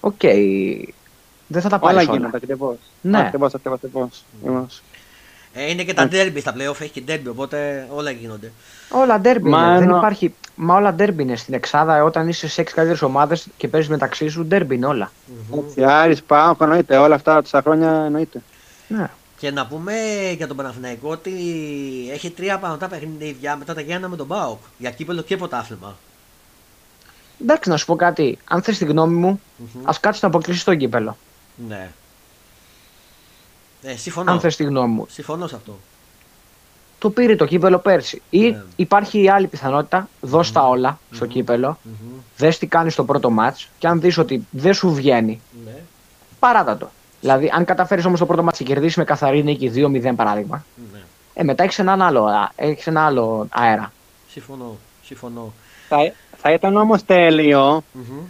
OK. 0.00 0.12
Mm-hmm. 0.22 0.26
Okay. 0.26 0.82
Δεν 1.46 1.62
θα 1.62 1.68
τα 1.68 1.78
πάρεις 1.78 2.00
όλα. 2.00 2.08
Όλα 2.08 2.18
γίνονται 2.18 2.36
ακριβώς. 2.36 2.76
Ναι. 3.00 3.18
Ακριβώς, 3.18 3.54
ακριβώς. 3.54 4.24
Ε, 5.58 5.70
είναι 5.70 5.82
και 5.82 5.94
τα 5.94 6.08
derby 6.12 6.36
στα 6.40 6.54
playoff, 6.56 6.80
έχει 6.80 6.90
και 6.90 7.02
derby, 7.08 7.30
οπότε 7.30 7.86
όλα 7.90 8.10
γίνονται. 8.10 8.52
Όλα 8.88 9.20
derby 9.24 9.40
Μα, 9.40 9.70
είναι. 9.70 9.78
Δεν 9.78 9.96
υπάρχει... 9.96 10.34
Μα 10.54 10.74
όλα 10.74 10.94
derby 10.98 11.18
είναι 11.18 11.36
στην 11.36 11.54
Εξάδα. 11.54 12.04
Όταν 12.04 12.28
είσαι 12.28 12.48
σε 12.48 12.62
6 12.62 12.64
καλύτερες 12.74 13.02
ομάδες 13.02 13.46
και 13.56 13.68
παίζεις 13.68 13.90
μεταξύ 13.90 14.28
σου, 14.28 14.48
derby 14.50 14.70
είναι 14.70 14.86
όλα. 14.86 15.12
Mm-hmm. 15.28 15.82
Άρης, 15.82 16.22
πάω, 16.22 16.54
εννοείται. 16.60 16.96
Όλα 16.96 17.14
αυτά 17.14 17.42
τα 17.42 17.60
χρόνια 17.62 17.90
εννοείται. 17.90 18.42
Ναι. 18.88 19.10
Και 19.38 19.50
να 19.50 19.66
πούμε 19.66 19.92
για 20.36 20.46
τον 20.46 20.56
Παναθηναϊκό 20.56 21.10
ότι 21.10 21.32
έχει 22.12 22.30
τρία 22.30 22.58
πανωτά 22.58 22.88
παιχνίδια 22.88 23.56
μετά 23.56 23.74
τα 23.74 23.80
Γιάννα 23.80 24.08
με 24.08 24.16
τον 24.16 24.26
Μπάουκ. 24.26 24.58
Για 24.78 24.90
κύπελο 24.90 25.22
και 25.22 25.36
ποτάθλημα. 25.36 25.96
Εντάξει, 27.42 27.68
να 27.68 27.76
σου 27.76 27.86
πω 27.86 27.96
κάτι. 27.96 28.38
Αν 28.44 28.62
θες 28.62 28.78
τη 28.78 28.84
γνώμη 28.84 29.14
μου, 29.14 29.40
mm-hmm. 29.40 29.80
ας 29.84 30.00
κάτσει 30.00 30.20
να 30.22 30.28
αποκλείσει 30.28 30.64
το 30.64 30.74
κύπελο. 30.74 31.16
Ναι. 31.68 31.90
Ε, 33.82 33.96
συμφωνώ. 33.96 34.32
Αν 34.32 34.40
θες 34.40 34.56
τη 34.56 34.64
γνώμη 34.64 34.94
μου. 34.94 35.06
Συμφωνώ 35.10 35.46
σε 35.46 35.54
αυτό. 35.54 35.78
Το 36.98 37.10
πήρε 37.10 37.36
το 37.36 37.44
κύπελο 37.44 37.78
πέρσι. 37.78 38.22
Ή 38.30 38.50
ναι. 38.50 38.62
υπάρχει 38.76 39.22
η 39.22 39.28
άλλη 39.28 39.46
πιθανότητα, 39.46 40.08
δώσ' 40.20 40.52
τα 40.52 40.68
όλα 40.68 40.98
στο 41.10 41.26
κύπελο, 41.26 41.78
mm-hmm. 41.84 42.22
δες 42.36 42.58
τι 42.58 42.66
κάνεις 42.66 42.92
στο 42.92 43.04
πρώτο 43.04 43.30
μάτς 43.30 43.68
και 43.78 43.86
αν 43.86 44.00
δεις 44.00 44.18
ότι 44.18 44.46
δεν 44.50 44.74
σου 44.74 44.94
βγαίνει, 44.94 45.40
ναι. 45.64 45.76
παράτα 46.38 46.76
το. 46.76 46.90
Δηλαδή, 47.20 47.50
αν 47.54 47.64
καταφέρεις 47.64 48.04
όμως 48.04 48.18
το 48.18 48.26
πρώτο 48.26 48.42
μάτι 48.42 48.58
και 48.58 48.64
κερδίσεις 48.64 48.96
με 48.96 49.04
καθαρή 49.04 49.42
νίκη 49.42 49.72
2-0 49.74 50.12
παράδειγμα, 50.16 50.64
ναι. 50.92 50.98
ε, 51.34 51.42
μετά 51.42 51.62
έχεις 51.62 51.78
ένα, 51.78 52.06
άλλο, 52.06 52.50
έχεις 52.56 52.86
ένα 52.86 53.06
άλλο 53.06 53.46
αέρα. 53.50 53.92
Συμφωνώ. 54.28 54.76
Συμφωνώ. 55.04 55.52
Θα, 55.88 55.96
θα 56.36 56.52
ήταν 56.52 56.76
όμως 56.76 57.00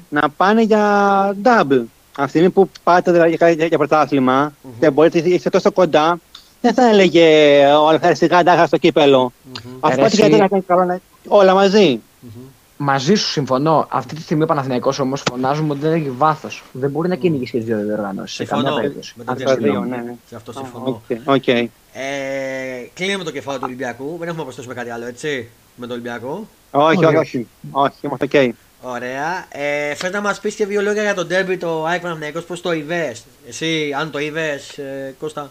να 0.08 0.30
πάνε 0.36 0.62
για 0.62 1.36
double. 1.42 1.82
Αυτή 2.20 2.32
τη 2.32 2.38
στιγμή 2.38 2.50
που 2.50 2.70
πάτε 2.82 3.12
δηλαδή, 3.12 3.34
για, 3.34 3.66
για 3.66 3.78
πρωτάθλημα 3.78 4.50
mm-hmm. 4.50 4.70
και 4.80 4.90
μπορείτε 4.90 5.20
να 5.20 5.26
είστε 5.26 5.50
τόσο 5.50 5.72
κοντά, 5.72 6.18
δεν 6.60 6.74
θα 6.74 6.88
έλεγε 6.88 7.66
ο 7.66 7.88
Αλφαίρη 7.88 8.16
σιγά 8.16 8.66
στο 8.66 8.76
κύπελο. 8.76 9.32
Mm-hmm. 9.32 9.68
Αυτό 9.80 10.06
γιατί 10.06 10.36
να 10.36 10.48
κάνει 10.48 10.62
καλό 10.62 11.00
όλα 11.28 11.54
μαζί. 11.54 12.00
Mm-hmm. 12.00 12.48
Μαζί 12.76 13.14
σου 13.14 13.28
συμφωνώ. 13.28 13.86
Αυτή 13.90 14.14
τη 14.14 14.22
στιγμή 14.22 14.42
ο 14.42 14.46
Παναθηναϊκός 14.46 14.98
όμως 14.98 15.22
φωνάζουμε 15.30 15.72
ότι 15.72 15.80
δεν 15.80 15.92
έχει 15.92 16.10
βάθος. 16.10 16.62
Δεν 16.72 16.90
μπορεί 16.90 17.08
να 17.08 17.14
κυνηγήσει 17.14 17.52
και 17.52 17.58
τις 17.58 17.66
δύο 17.66 17.76
διοργανώσεις. 17.76 18.36
Σε 18.36 18.44
καμία 18.44 18.74
περίπτωση. 18.74 19.14
Με 19.16 19.24
το 19.24 19.54
δύο, 19.56 19.80
ναι, 19.80 19.96
ναι. 19.96 20.14
Σε 20.28 20.36
αυτό 20.36 20.52
συμφωνώ. 20.52 21.02
Okay. 21.24 21.66
Ε, 21.92 22.86
κλείνουμε 22.94 23.24
το 23.24 23.30
κεφάλαιο 23.30 23.60
του 23.60 23.66
Ολυμπιακού. 23.68 24.04
Δεν 24.04 24.20
έχουμε 24.20 24.36
να 24.36 24.42
προσθέσουμε 24.42 24.74
κάτι 24.74 24.90
άλλο, 24.90 25.06
έτσι. 25.06 25.48
Με 25.76 25.86
το 25.86 25.92
Ολυμπιακό. 25.92 26.46
Όχι, 26.70 27.04
όχι, 27.04 27.16
όχι. 27.16 27.46
Όχι, 27.70 27.94
είμαστε 28.02 28.24
οκ. 28.24 28.54
Ωραία. 28.82 29.46
Ε, 29.48 29.94
Φέρνει 29.94 30.14
να 30.16 30.22
μας 30.22 30.40
πεις 30.40 30.54
και 30.54 30.66
δύο 30.66 30.80
λόγια 30.82 31.02
για 31.02 31.14
τον 31.14 31.26
Derby 31.30 31.56
το 31.60 31.84
ΑΕΚ 31.84 32.00
Παναθηναϊκός, 32.00 32.44
πώς 32.44 32.60
το 32.60 32.72
είδες; 32.72 33.24
Εσύ, 33.48 33.92
αν 33.98 34.10
το 34.10 34.18
είδες, 34.18 34.78
ε, 34.78 35.14
Κώστα; 35.18 35.50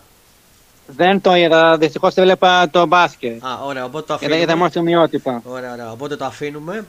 Δεν 0.87 1.21
το 1.21 1.35
είδα, 1.35 1.77
δυστυχώς 1.77 2.15
έβλεπα 2.15 2.69
το 2.69 2.85
μπάσκετ. 2.85 3.43
Α, 3.45 3.63
ωραία, 3.63 3.85
οπότε 3.85 4.05
το 4.05 4.13
αφήνουμε. 4.13 4.39
Είδα 4.39 4.55
μόνο 4.55 4.69
σημειότυπα. 4.69 5.41
Ωραία, 5.45 5.71
ωραία, 5.71 5.91
οπότε 5.91 6.15
το 6.15 6.25
αφήνουμε. 6.25 6.85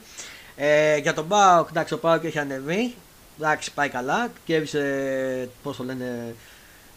Ε, 0.55 0.97
για 0.97 1.13
τον 1.13 1.25
Μπάουκ, 1.25 1.67
εντάξει, 1.69 1.93
ο 1.93 1.99
Μπάουκ 2.01 2.23
έχει 2.23 2.39
ανεβεί. 2.39 2.93
Εντάξει, 3.39 3.73
πάει 3.73 3.89
καλά. 3.89 4.27
Κέβησε, 4.45 5.49
πώς 5.63 5.77
το 5.77 5.83
λένε, 5.83 6.35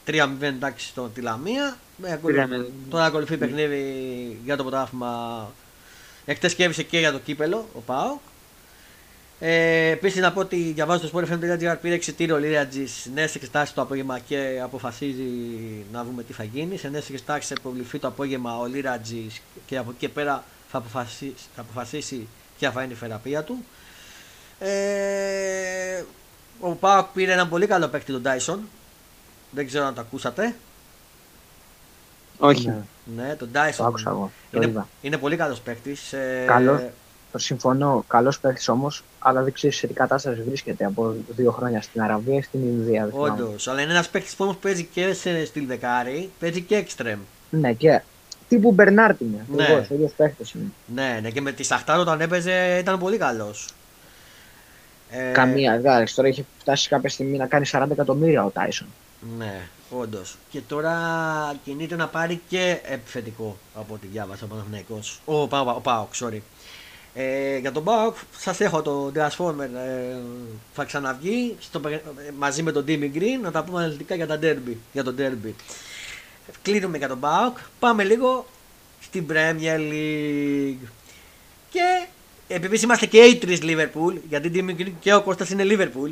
3-0 0.07 0.43
εντάξει 0.43 0.87
στον 0.87 1.13
Τιλαμία. 1.15 1.77
Ε, 2.03 2.19
τώρα 2.91 3.05
ακολουθεί 3.05 3.37
παιχνίδι 3.37 3.85
για 4.45 4.57
το 4.57 4.63
πρωτάθλημα. 4.63 5.51
Εχθές 6.25 6.55
κέβησε 6.55 6.83
και 6.83 6.99
για 6.99 7.13
το 7.13 7.19
κύπελο 7.19 7.67
ο 7.75 7.81
Πάοκ. 7.81 8.21
Ε, 9.45 9.91
Επίσης 9.91 10.21
να 10.21 10.33
πω 10.33 10.41
ότι 10.41 10.57
διαβάζω 10.57 11.09
το 11.09 11.19
sportfm.gr 11.19 11.77
πήρε 11.81 11.95
εξητήριο 11.95 12.39
Λίρατζη 12.39 12.87
σε 12.87 13.11
νέε 13.15 13.25
εξετάσει 13.25 13.75
το 13.75 13.81
απόγευμα 13.81 14.19
και 14.19 14.61
αποφασίζει 14.63 15.23
να 15.93 16.05
δούμε 16.05 16.23
τι 16.23 16.33
θα 16.33 16.45
γίνει. 16.45 16.77
Σε 16.77 16.89
νέε 16.89 17.01
εξετάσει 17.01 17.49
θα 17.49 17.55
υποβληθεί 17.59 17.99
το 17.99 18.07
απόγευμα 18.07 18.59
ο 18.59 18.67
Λίρατζη 18.67 19.27
και 19.67 19.77
από 19.77 19.91
εκεί 19.91 19.99
και 19.99 20.09
πέρα 20.09 20.45
θα 20.69 20.79
αποφασίσει, 20.79 21.35
θα 21.55 21.61
αποφασίσει 21.61 22.29
ποια 22.59 22.71
θα 22.71 22.83
είναι 22.83 22.93
η 22.93 22.97
θεραπεία 22.97 23.43
του. 23.43 23.65
Ε, 24.59 26.03
ο 26.61 26.71
Πάοκ 26.71 27.07
πήρε 27.07 27.33
έναν 27.33 27.49
πολύ 27.49 27.67
καλό 27.67 27.89
παίκτη 27.89 28.13
τον 28.13 28.23
Dyson. 28.25 28.59
Δεν 29.51 29.67
ξέρω 29.67 29.85
αν 29.85 29.95
το 29.95 30.01
ακούσατε. 30.01 30.55
Όχι. 32.39 32.67
Ναι, 32.67 32.83
ναι 33.17 33.35
τον 33.35 33.49
Dyson. 33.53 33.93
Το 34.51 34.63
είναι, 34.63 34.87
είναι 35.01 35.17
πολύ 35.17 35.37
καλός 35.37 35.61
παίκτης. 35.61 36.13
Ε, 36.13 36.45
καλός. 36.47 36.81
Το 37.33 37.39
συμφωνώ. 37.39 38.05
Καλός 38.09 38.41
παίκτης 38.41 38.69
όμως, 38.69 39.05
αλλά 39.19 39.43
δεν 39.43 39.53
ξέρει 39.53 39.73
σε 39.73 39.87
τι 39.87 39.93
κατάσταση 39.93 40.43
βρίσκεται 40.43 40.85
από 40.85 41.15
δύο 41.29 41.51
χρόνια 41.51 41.83
στην 41.83 42.03
Αραβία 42.03 42.37
ή 42.37 42.43
στην 42.43 42.61
Ινδία. 42.63 43.09
Όντως. 43.13 43.69
Αλλά 43.69 43.81
είναι 43.81 43.93
ένας 43.93 44.09
παίκτης 44.09 44.35
που 44.35 44.45
όμως 44.45 44.57
παίζει 44.57 44.85
και 44.85 45.13
σε 45.13 45.45
στυλ 45.45 45.67
δεκάρι, 45.67 46.31
παίζει 46.39 46.61
και 46.61 46.77
εξτρεμ. 46.77 47.19
Ναι, 47.51 47.73
και 47.73 48.03
τύπου 48.49 48.73
Μπερνάρτ 48.73 49.21
είναι. 49.21 49.47
Ναι. 49.55 49.87
Ο 49.91 49.95
ίδιος 49.95 50.13
παίκτης 50.13 50.53
είναι. 50.53 50.73
Ναι, 50.95 51.19
ναι, 51.23 51.31
και 51.31 51.41
με 51.41 51.53
τη 51.53 51.63
Σαχτάρ 51.63 51.99
όταν 51.99 52.21
έπαιζε 52.21 52.79
ήταν 52.81 52.99
πολύ 52.99 53.17
καλός. 53.17 53.69
Ε... 55.11 55.33
Καμία, 55.33 55.73
εντάξει. 55.73 56.15
Τώρα 56.15 56.29
έχει 56.29 56.47
φτάσει 56.59 56.89
κάποια 56.89 57.09
στιγμή 57.09 57.37
να 57.37 57.47
κάνει 57.47 57.67
40 57.73 57.87
εκατομμύρια 57.91 58.45
ο 58.45 58.51
Τάισον. 58.51 58.89
Ναι, 59.39 59.61
όντως. 59.91 60.37
Και 60.51 60.61
τώρα 60.61 60.95
κινείται 61.65 61.97
να 61.97 62.07
πάρει 62.09 62.41
και 62.49 62.81
επιθετικό 62.83 63.57
από 63.75 63.95
ό,τι 63.95 64.07
διάβασα 64.07 64.45
ο 64.45 64.49
Παναθηναϊκός. 64.49 65.21
Ο, 65.25 65.35
ο, 65.35 65.49
ο 65.51 65.81
Πάοκ, 65.81 66.13
sorry. 66.21 66.41
Ε, 67.15 67.59
για 67.59 67.73
τον 67.73 67.85
Πάοκ 67.85 68.17
σας 68.39 68.61
έχω 68.61 68.83
το 68.83 69.13
Transformer 69.15 69.69
ε, 69.75 70.17
θα 70.73 70.85
ξαναβγεί 70.85 71.57
στο, 71.61 71.81
μαζί 72.39 72.63
με 72.63 72.73
τον 72.73 72.85
Timmy 72.89 73.11
Green 73.15 73.41
να 73.43 73.51
τα 73.51 73.65
πούμε 73.65 73.79
αναλυτικά 73.79 74.15
για, 74.15 74.27
τα 74.27 74.39
derby, 74.43 74.75
για 74.93 75.05
τον 75.05 75.15
Derby. 75.19 75.53
Κλείνουμε 76.63 76.99
για 76.99 77.09
τον 77.09 77.21
Πάοκ. 77.21 77.57
Πάμε 77.79 78.05
λίγο 78.05 78.47
στην 79.01 79.27
Premier 79.31 79.79
League. 79.93 80.89
Και 81.71 82.07
επειδή 82.49 82.81
είμαστε 82.85 83.07
και 83.07 83.19
οι 83.19 83.37
τρει 83.37 83.59
Liverpool, 83.63 84.15
γιατί 84.29 84.51
Timmy 84.55 84.81
Green 84.81 84.93
και 85.01 85.15
ο 85.15 85.23
Κώστας 85.23 85.51
είναι 85.51 85.65
Liverpool, 85.67 86.11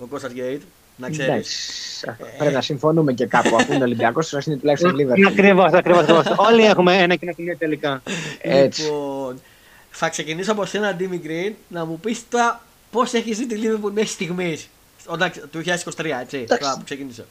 ο 0.00 0.06
Κώστας 0.06 0.32
Γκέιτ, 0.32 0.62
να 0.96 1.10
ξέρεις. 1.10 2.04
Πρέπει 2.38 2.54
να 2.54 2.60
συμφωνούμε 2.60 3.12
και 3.12 3.26
κάπου. 3.26 3.56
Αφού 3.56 3.72
είναι 3.72 3.84
Ολυμπιακός, 3.84 4.28
θα 4.28 4.42
είναι 4.46 4.56
τουλάχιστον 4.56 4.96
Liverpool. 4.96 5.26
Ακριβώς, 5.28 5.72
ακριβώς. 5.72 6.04
Όλοι 6.36 6.64
έχουμε 6.64 6.96
ένα 6.96 7.14
κοινό 7.14 7.32
σημείο 7.32 7.56
τελικά. 7.56 8.02
Έτσι. 8.40 8.82
Λοιπόν, 8.82 9.40
θα 9.90 10.08
ξεκινήσω 10.08 10.52
από 10.52 10.64
σένα, 10.64 10.94
Ντίμι 10.94 11.18
Γκριν, 11.18 11.54
να 11.68 11.84
μου 11.84 12.00
πεις 12.00 12.28
τώρα 12.28 12.62
πώς 12.90 13.12
έχεις 13.12 13.36
ζει 13.36 13.46
τη 13.46 13.56
Liverpool 13.62 13.90
μέχρι 13.92 14.08
στιγμής. 14.08 14.68
Όταν 15.06 15.32
του 15.50 15.62
2023, 15.64 16.04
έτσι. 16.20 16.44
Τώρα 16.44 16.76
που 16.76 16.84
ξεκίνησε. 16.84 17.24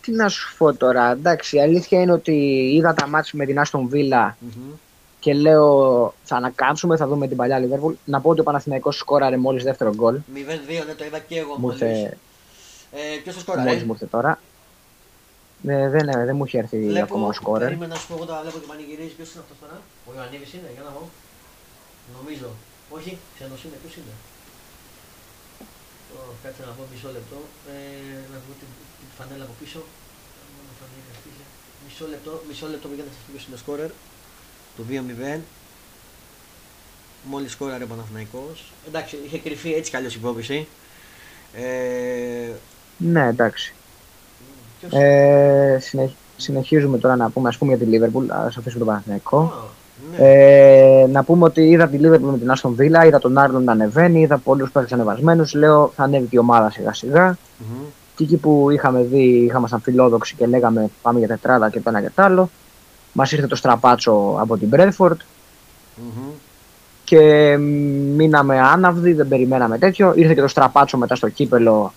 Τι 0.00 0.12
να 0.12 0.28
σου 0.28 0.56
πω 0.56 0.74
τώρα, 0.74 1.10
εντάξει, 1.10 1.56
η 1.56 1.60
αλήθεια 1.60 2.00
είναι 2.00 2.12
ότι 2.12 2.32
είδα 2.76 2.94
τα 2.94 3.06
μάτια 3.06 3.32
με 3.32 3.46
την 3.46 3.58
Άστον 3.58 3.88
Βίλα 3.88 4.36
mm-hmm. 4.36 4.74
και 5.20 5.34
λέω 5.34 6.14
θα 6.24 6.36
ανακάμψουμε, 6.36 6.96
θα 6.96 7.06
δούμε 7.06 7.28
την 7.28 7.36
παλιά 7.36 7.60
Liverpool. 7.60 7.92
Να 8.04 8.20
πω 8.20 8.30
ότι 8.30 8.40
ο 8.40 8.42
Παναθηναϊκός 8.42 8.96
σκόραρε 8.96 9.36
μόλις 9.36 9.64
δεύτερο 9.64 9.94
γκολ. 9.94 10.14
0-2, 10.14 10.20
δεν 10.86 10.96
το 10.96 11.04
είδα 11.04 11.18
και 11.18 11.38
εγώ 11.38 11.58
μόλις. 11.58 11.80
Ε, 11.80 12.16
Ποιος 13.22 13.34
το 13.34 13.40
σκόραρε; 13.40 13.68
Μόλις 13.68 13.84
μου 13.84 13.92
ήρθε 13.92 14.06
τώρα. 14.06 14.40
Ε, 15.66 15.88
δεν, 15.88 16.08
ε, 16.08 16.24
δεν 16.24 16.36
μου 16.36 16.44
έχει 16.44 16.56
έρθει 16.56 16.78
βλέπω, 16.86 17.04
ακόμα 17.04 17.26
ο 17.26 17.32
σκόρερ. 17.32 17.68
Περίμενα 17.68 17.94
να 17.94 18.00
σου 18.00 18.06
πω 18.06 18.14
εγώ 18.14 18.24
τώρα 18.24 18.40
βλέπω 18.40 18.58
και 18.58 18.66
πανηγυρίζει. 18.66 19.14
Ποιος 19.18 19.32
είναι 19.32 19.42
αυτός 19.44 19.56
τώρα; 19.60 19.80
Ο 20.06 20.10
Ιωαννίδης 20.16 20.52
είναι, 20.52 20.70
για 20.74 20.82
να 20.82 20.90
δω. 20.90 21.02
Νομίζω. 22.16 22.48
Όχι, 22.96 23.18
ξένος 23.34 23.64
είναι, 23.64 23.78
ποιος 23.82 23.94
είναι; 23.96 24.14
Oh, 26.16 26.32
κάτσε 26.42 26.62
να 26.66 26.72
πω 26.72 26.82
μισό 26.92 27.08
λεπτό. 27.16 27.38
Ε, 27.72 28.14
να 28.32 28.36
δω 28.44 28.52
την, 28.60 28.70
την 28.98 29.08
φανέλα 29.18 29.44
από 29.44 29.54
πίσω. 29.60 29.80
Μισό 31.84 32.06
λεπτό, 32.08 32.42
μισό 32.48 32.66
λεπτό 32.66 32.88
για 32.94 33.04
να 33.04 33.10
σας 33.10 33.20
πω 33.20 33.28
ποιος 33.32 33.46
είναι 33.46 33.54
ο 33.54 33.58
σκόρερ. 33.58 33.90
Το 34.76 34.82
2-0. 35.36 35.40
Μόλις 37.24 37.52
σκόραρε 37.52 37.84
ο 37.84 37.86
Παναθηναϊκός. 37.86 38.72
Εντάξει, 38.86 39.18
είχε 39.24 39.38
κρυφεί 39.38 39.72
έτσι 39.72 39.90
καλώς 39.90 40.14
υπόψη. 40.14 40.68
Ε... 41.54 42.50
Ναι, 42.96 43.26
εντάξει. 43.26 43.74
Ε, 44.90 45.78
συνεχ... 45.80 46.10
Συνεχίζουμε 46.36 46.98
τώρα 46.98 47.16
να 47.16 47.30
πούμε, 47.30 47.48
ας 47.48 47.58
πούμε 47.58 47.74
για 47.74 47.84
τη 47.84 47.90
Λίβερπουλ, 47.90 48.30
ας 48.30 48.56
αφήσουμε 48.56 48.78
τον 48.78 48.86
Παναθηναϊκό. 48.86 49.52
Oh. 49.54 49.79
Ναι. 50.10 50.26
Ε, 50.26 51.06
να 51.06 51.24
πούμε 51.24 51.44
ότι 51.44 51.60
είδα 51.60 51.88
τη 51.88 51.98
Liverpool 52.02 52.30
με 52.30 52.38
την 52.38 52.50
Άστον 52.50 52.74
Βίλα, 52.74 53.06
είδα 53.06 53.18
τον 53.18 53.38
Άρλον 53.38 53.64
να 53.64 53.72
ανεβαίνει, 53.72 54.20
είδα 54.20 54.38
πολλούς 54.38 54.70
παίκτες 54.70 54.92
ανεβασμένους. 54.92 55.54
Λέω 55.54 55.92
θα 55.96 56.02
ανέβει 56.02 56.26
και 56.26 56.36
η 56.36 56.38
ομάδα 56.38 56.70
σιγά 56.70 56.92
σιγά. 56.92 57.34
Mm-hmm. 57.34 57.84
Και 58.16 58.24
εκεί 58.24 58.36
που 58.36 58.70
είχαμε 58.70 59.02
δει, 59.02 59.22
είχαμε 59.22 59.68
σαν 59.68 59.80
φιλόδοξοι 59.80 60.34
και 60.34 60.46
λέγαμε 60.46 60.90
πάμε 61.02 61.18
για 61.18 61.28
τετράδα 61.28 61.70
και 61.70 61.80
το 61.80 61.88
ένα 61.90 62.00
και 62.00 62.10
το 62.14 62.22
άλλο. 62.22 62.50
Μας 63.12 63.32
ήρθε 63.32 63.46
το 63.46 63.56
στραπάτσο 63.56 64.36
από 64.40 64.56
την 64.56 64.68
Μπρέντφορντ. 64.68 65.20
Mm-hmm. 65.96 66.32
Και 67.04 67.56
μείναμε 68.16 68.60
άναυδοι, 68.60 69.12
δεν 69.12 69.28
περιμέναμε 69.28 69.78
τέτοιο. 69.78 70.12
Ήρθε 70.16 70.34
και 70.34 70.40
το 70.40 70.48
στραπάτσο 70.48 70.98
μετά 70.98 71.14
στο 71.14 71.28
κύπελο 71.28 71.92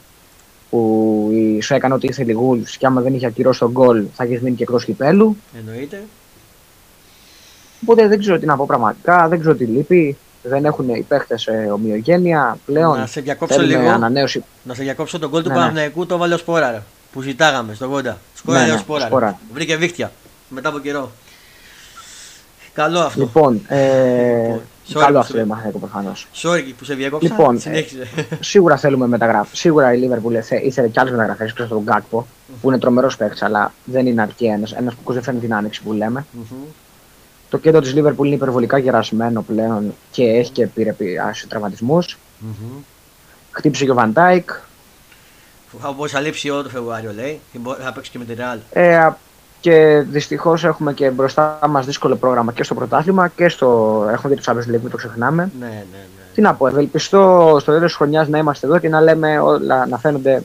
που 0.70 1.30
σου 1.62 1.74
έκανε 1.74 1.94
ότι 1.94 2.08
ήθελε 2.08 2.34
γούλ 2.34 2.60
και 2.78 2.86
άμα 2.86 3.02
δεν 3.02 3.14
είχε 3.14 3.26
ακυρώσει 3.26 3.60
τον 3.60 3.72
γκολ 3.72 4.06
θα 4.14 4.26
είχε 4.26 4.40
μείνει 4.44 4.56
και 4.56 4.64
εκτός 4.64 4.86
κυπέλου. 4.86 5.38
Εννοείται. 5.58 6.04
Οπότε 7.84 8.08
δεν 8.08 8.20
ξέρω 8.20 8.40
τι 8.40 8.46
να 8.46 8.56
πω 8.56 8.66
πραγματικά, 8.66 9.28
δεν 9.28 9.40
ξέρω 9.40 9.56
τι 9.56 9.66
λείπει. 9.66 10.18
Δεν 10.46 10.66
έχουν 10.66 10.90
οι 10.90 11.06
παίχτες 11.08 11.48
ε, 11.48 11.70
ομοιογένεια 11.74 12.58
πλέον. 12.66 12.98
Να 12.98 13.06
σε 13.06 13.22
διακόψω 13.22 13.62
λίγο. 13.62 13.90
Ανανέωση. 13.90 14.44
Να 14.64 14.74
σε 14.74 14.84
διακόψω 14.84 15.20
τον 15.20 15.30
κόλ 15.30 15.42
του 15.42 15.48
ναι, 15.48 15.54
ναι. 15.54 15.60
Παναθηναϊκού, 15.60 16.06
το 16.06 16.18
βάλε 16.18 16.34
ο 16.34 16.38
Σπόρα 16.38 16.84
που 17.12 17.22
ζητάγαμε 17.22 17.74
στον 17.74 17.90
κόντα. 17.90 18.18
Σκόρα 18.34 18.66
ναι, 18.66 18.72
ναι, 18.72 18.78
Σπόρα. 18.78 19.40
Βρήκε 19.54 19.76
δίχτυα 19.76 20.12
μετά 20.50 20.70
από 20.70 20.80
καιρό. 20.80 21.12
Καλό 22.74 23.00
αυτό. 23.00 23.22
Λοιπόν, 23.22 23.62
ε, 23.68 24.60
λοιπόν, 24.88 25.04
καλό 25.04 25.20
αυτό 25.20 25.38
είναι 25.38 25.46
μαθαίνω 25.46 25.78
προφανώς. 25.78 26.28
Sorry 26.36 26.74
που 26.78 26.86
σε 26.86 26.94
διέκοψα. 26.94 27.28
Λοιπόν, 27.28 27.62
ε, 27.66 27.84
σίγουρα 28.40 28.78
θέλουμε 28.78 29.08
μεταγράφη. 29.08 29.56
Σίγουρα 29.56 29.94
η 29.94 30.10
Liverpool 30.10 30.64
ήθελε 30.64 30.88
κι 30.88 31.00
άλλε 31.00 31.12
μεταγραφές 31.12 31.50
εκτός 31.50 31.66
από 31.66 31.74
τον 31.74 31.84
Γκάκπο, 31.84 32.28
που 32.62 32.70
είναι 32.70 32.80
τρομερός 32.80 33.18
παίκτης, 33.18 33.42
αλλά 33.42 33.74
δεν 33.84 34.08
είναι 34.08 34.22
αρκεί 34.22 34.46
ένας. 34.46 34.72
Ένας 34.74 34.96
που 35.04 35.14
δεν 35.14 35.24
φέρνει 35.24 35.40
την 35.40 35.54
άνοιξη 35.54 35.84
που 35.84 35.94
λέμε. 35.94 36.26
Το 37.54 37.60
κέντρο 37.60 37.82
της 37.82 37.94
Liverpool 37.96 38.26
είναι 38.26 38.36
υπερβολικά 38.36 38.78
γερασμένο 38.78 39.42
πλέον 39.42 39.94
και 40.12 40.24
έχει 40.24 40.52
και 40.52 40.68
πήρε 40.68 40.96
τραυματισμούς. 41.48 42.18
Mm-hmm. 42.18 42.84
Χτύπησε 43.52 43.86
και 43.86 43.92
ο 43.92 43.94
Βαντάικ. 43.94 44.50
Όπω 45.82 46.08
θα 46.08 46.20
λείψει 46.20 46.50
όλο 46.50 46.64
το 46.64 46.70
Φεβρουάριο, 46.70 47.12
λέει. 47.14 47.40
Θα 47.84 47.94
παίξει 47.94 48.12
και 48.12 48.18
με 48.18 48.26
την 48.26 48.38
Real. 48.40 48.60
Ε, 48.72 49.10
και 49.60 50.06
δυστυχώς 50.10 50.64
έχουμε 50.64 50.94
και 50.94 51.10
μπροστά 51.10 51.60
μας 51.70 51.86
δύσκολο 51.86 52.16
πρόγραμμα 52.16 52.52
και 52.52 52.64
στο 52.64 52.76
πρωτάθλημα 52.76 53.28
και 53.28 53.50
στο. 53.50 53.68
Έχουμε 54.12 54.36
δει 54.36 54.42
το 54.42 54.52
Champions 54.52 54.76
League, 54.76 54.82
μην 54.82 54.90
το 54.90 54.98
ξεχνάμε. 54.98 55.52
Ναι, 55.60 55.66
ναι, 55.66 55.84
ναι. 55.92 56.06
Τι 56.34 56.42
να 56.42 56.54
πω, 56.54 56.68
ευελπιστώ 56.68 57.56
στο 57.60 57.72
τέλος 57.72 57.88
της 57.88 57.96
χρονιάς 57.96 58.28
να 58.28 58.38
είμαστε 58.38 58.68
εδώ 58.68 58.78
και 58.78 58.90
να 58.90 59.02
λέμε 59.02 59.40
όλα, 59.40 59.86
να 59.86 59.98
φαίνονται 59.98 60.44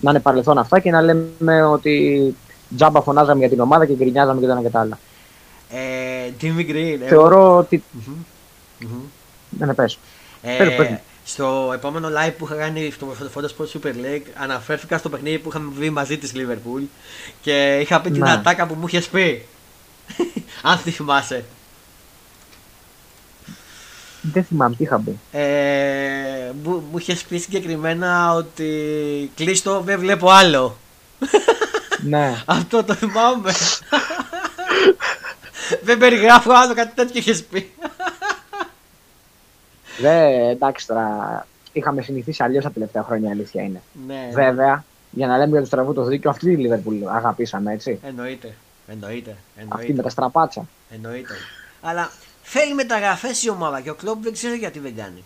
να 0.00 0.10
είναι 0.10 0.20
παρελθόν 0.20 0.58
αυτά 0.58 0.78
και 0.78 0.90
να 0.90 1.02
λέμε 1.02 1.62
ότι 1.62 2.34
τζάμπα 2.76 3.02
φωνάζαμε 3.02 3.38
για 3.38 3.48
την 3.48 3.60
ομάδα 3.60 3.86
και 3.86 3.94
γκρινιάζαμε 3.94 4.40
και 4.40 4.46
το 4.46 4.52
ένα 4.52 4.62
και 4.62 4.68
τα 4.68 4.80
άλλα. 4.80 4.98
Ε, 5.70 6.30
Jimmy 6.40 6.70
Green. 6.70 6.98
Θεωρώ 7.08 7.56
ότι. 7.56 7.82
Mm-hmm. 7.98 8.24
Mm-hmm. 8.82 9.08
Ναι, 9.58 9.66
ναι, 9.66 9.74
πες. 9.74 9.98
Ε, 10.42 10.98
στο 11.24 11.70
επόμενο 11.74 12.08
live 12.08 12.32
που 12.38 12.44
είχα 12.44 12.54
κάνει 12.54 12.90
στο 12.90 13.14
Photo 13.34 13.44
Sports 13.44 13.80
Super 13.80 13.92
League 13.94 14.26
αναφέρθηκα 14.34 14.98
στο 14.98 15.08
παιχνίδι 15.08 15.38
που 15.38 15.48
είχαμε 15.48 15.70
βγει 15.78 15.90
μαζί 15.90 16.18
της 16.18 16.32
Liverpool 16.34 16.82
και 17.40 17.78
είχα 17.80 18.00
πει 18.00 18.10
την 18.10 18.22
ναι. 18.22 18.30
ατάκα 18.30 18.66
που 18.66 18.74
μου 18.74 18.86
είχες 18.86 19.08
πει. 19.08 19.46
Αν 20.62 20.82
τη 20.84 20.90
θυμάσαι. 20.90 21.44
Δεν 24.32 24.44
θυμάμαι, 24.44 24.74
τι 24.74 24.82
είχα 24.82 25.00
πει. 25.00 25.18
Ε, 25.30 26.52
μου, 26.62 26.82
μου 26.90 26.98
είχες 26.98 27.22
πει 27.22 27.38
συγκεκριμένα 27.38 28.34
ότι 28.34 29.30
κλείστο, 29.34 29.80
δεν 29.80 29.98
βλέπω 29.98 30.30
άλλο. 30.30 30.76
Ναι. 32.02 32.42
Αυτό 32.46 32.84
το 32.84 32.94
θυμάμαι. 32.94 33.52
δεν 35.82 35.98
περιγράφω 35.98 36.52
άλλο 36.52 36.74
κάτι 36.74 36.94
τέτοιο 36.94 37.20
είχες 37.20 37.44
πει. 37.44 37.70
Δε, 39.98 40.48
εντάξει 40.48 40.86
τώρα, 40.86 41.46
είχαμε 41.72 42.02
συνηθίσει 42.02 42.42
αλλιώς 42.42 42.64
τα 42.64 42.70
τελευταία 42.70 43.02
χρόνια, 43.02 43.28
η 43.28 43.32
αλήθεια 43.32 43.62
είναι. 43.62 43.82
Ναι, 44.06 44.30
Βέβαια, 44.32 44.84
για 45.10 45.26
να 45.26 45.36
λέμε 45.36 45.50
για 45.50 45.60
το 45.60 45.66
στραβούς 45.66 45.94
το 45.94 46.04
δίκιο, 46.04 46.30
αυτή 46.30 46.54
τη 46.54 46.62
Λίβερπουλ 46.62 47.08
αγαπήσαμε, 47.08 47.72
έτσι. 47.72 48.00
Εννοείται. 48.02 48.54
Εννοείται. 48.86 49.36
Εννοείται. 49.56 49.74
Αυτή 49.74 49.94
με 49.94 50.02
τα 50.02 50.08
στραπάτσα. 50.08 50.66
Εννοείται. 50.90 51.34
Αλλά 51.80 52.10
θέλει 52.42 52.74
μεταγραφές 52.74 53.42
η 53.42 53.50
ομάδα 53.50 53.80
και 53.80 53.90
ο 53.90 53.94
κλοπ 53.94 54.22
δεν 54.22 54.32
ξέρει 54.32 54.56
γιατί 54.56 54.78
δεν 54.78 54.96
κάνει. 54.96 55.24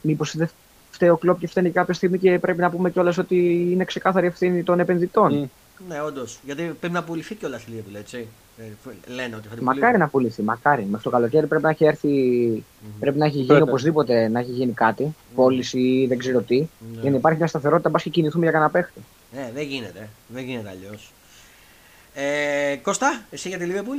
Μήπως 0.00 0.36
δεν 0.36 0.50
φταίει 0.90 1.08
ο 1.08 1.16
κλοπ 1.16 1.38
και 1.38 1.46
φταίνει 1.46 1.70
κάποια 1.70 1.94
στιγμή 1.94 2.18
και 2.18 2.38
πρέπει 2.38 2.60
να 2.60 2.70
πούμε 2.70 2.90
κιόλας 2.90 3.18
ότι 3.18 3.68
είναι 3.72 3.84
ξεκάθαρη 3.84 4.26
ευθύνη 4.26 4.62
των 4.62 4.80
επενδυτών. 4.80 5.44
Mm. 5.44 5.48
Ναι, 5.88 6.00
όντως. 6.00 6.38
Γιατί 6.42 6.62
πρέπει 6.62 6.94
να 6.94 7.04
πουληθεί 7.04 7.34
κιόλας 7.34 7.62
η 7.62 7.66
Λίβερπουλ, 7.68 7.94
έτσι. 7.94 8.28
Ε, 8.58 9.12
λένε 9.12 9.36
ότι 9.36 9.48
θα 9.48 9.54
την 9.54 9.64
Μακάρι 9.64 9.98
να 9.98 10.08
πουλήσει, 10.08 10.42
μακάρι. 10.42 10.82
Μέχρι 10.84 11.02
το 11.02 11.10
καλοκαίρι 11.10 11.46
πρέπει 11.46 11.62
να 11.62 11.70
έχει 11.70 11.84
έρθει, 11.84 12.08
mm-hmm. 12.56 12.96
πρέπει 13.00 13.18
να 13.18 13.26
έχει 13.26 13.38
γίνει 13.38 13.60
οπωσδήποτε 13.60 14.28
να 14.28 14.38
έχει 14.40 14.50
γίνει 14.50 14.72
κάτι, 14.72 15.04
mm-hmm. 15.06 15.34
πώληση 15.34 15.78
ή 15.78 16.06
δεν 16.06 16.18
ξέρω 16.18 16.40
τι, 16.40 16.62
mm-hmm. 16.62 17.00
για 17.00 17.10
να 17.10 17.16
υπάρχει 17.16 17.38
μια 17.38 17.46
σταθερότητα, 17.46 17.90
πας 17.90 18.02
και 18.02 18.10
κινηθούμε 18.10 18.42
για 18.42 18.52
κανένα 18.52 18.70
παίχτη. 18.70 19.00
Ναι, 19.34 19.50
δεν 19.54 19.62
γίνεται. 19.62 20.08
Δεν 20.26 20.44
γίνεται 20.44 20.68
αλλιώς. 20.68 21.12
Ε, 22.14 22.76
Κώστα, 22.76 23.24
εσύ 23.30 23.48
για 23.48 23.58
τη 23.58 23.64
Λίβερπουλ; 23.64 23.98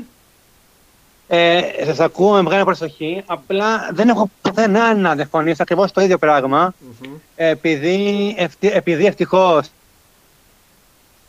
Ε, 1.28 1.62
Σας 1.86 1.99
ακούω 1.99 2.34
με 2.34 2.41
μεγάλη 2.41 2.64
προσοχή. 2.64 3.24
Απλά 3.26 3.89
δεν 3.93 4.10
έχω 4.10 4.30
πουθενά 4.41 4.95
να 4.95 5.16
διαφωνήσω 5.16 5.62
ακριβώς 5.62 5.91
το 5.91 6.01
ίδιο 6.01 6.18
πράγμα. 6.18 6.74
Mm-hmm. 6.74 7.10
Επειδή, 7.36 8.36
επειδή 8.60 9.05
ευτυχώς 9.05 9.68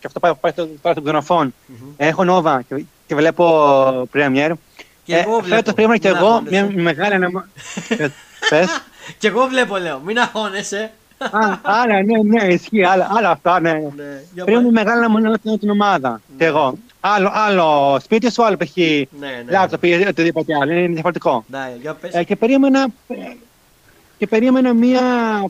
και 0.01 0.07
αυτό 0.07 0.21
πάει, 0.21 0.35
πάει, 0.35 0.53
πάει 0.53 0.93
στον 0.93 1.05
ξενοφόν. 1.05 1.55
Mm-hmm. 1.55 1.93
Έχω 1.97 2.25
Νόβα 2.25 2.63
και, 2.63 2.85
και 3.09 3.15
βλέπω 3.15 4.09
Πρέμιερ. 4.11 4.53
Και 5.05 5.15
ε, 5.15 5.21
εγώ 5.21 5.41
βλέπω. 5.41 5.73
πρέπει 5.73 5.99
και 5.99 6.09
εγώ 6.09 6.43
μια 6.51 6.71
μεγάλη 6.75 7.15
αναμα... 7.15 7.49
Πες. 8.51 8.83
Και 9.19 9.29
εγώ 9.29 9.47
βλέπω, 9.47 9.77
λέω. 9.77 10.01
Μην 10.05 10.19
αγχώνεσαι. 10.19 10.91
Α, 11.63 11.87
ναι, 11.87 12.03
ναι, 12.03 12.23
ναι, 12.23 12.53
ισχύει. 12.53 12.85
Άλλο 12.85 13.29
αυτά, 13.29 13.61
ναι. 13.61 13.73
ναι 13.73 14.45
Πρέπει 14.45 14.61
μια 14.61 14.71
μεγάλη 14.71 14.99
αναμονή 15.05 15.59
την 15.59 15.71
ομάδα. 15.71 16.21
Και 16.39 16.45
εγώ. 16.45 16.75
Άλλο, 17.01 17.31
άλλο 17.33 17.99
σπίτι 18.01 18.33
σου, 18.33 18.45
άλλο 18.45 18.57
π.χ. 18.57 18.77
Ναι, 18.77 19.45
ναι. 19.81 19.89
ή 19.89 20.07
οτιδήποτε 20.09 20.55
άλλο. 20.63 20.73
Είναι 20.73 20.93
διαφορετικό. 20.93 21.45
Ναι, 21.47 21.73
για 21.81 21.95
πες. 21.95 22.15
Ε, 22.15 22.25
και 22.25 22.37
περίμενα, 22.37 22.87
και 24.19 24.27
περίμενα 24.27 24.73
μια 24.73 25.03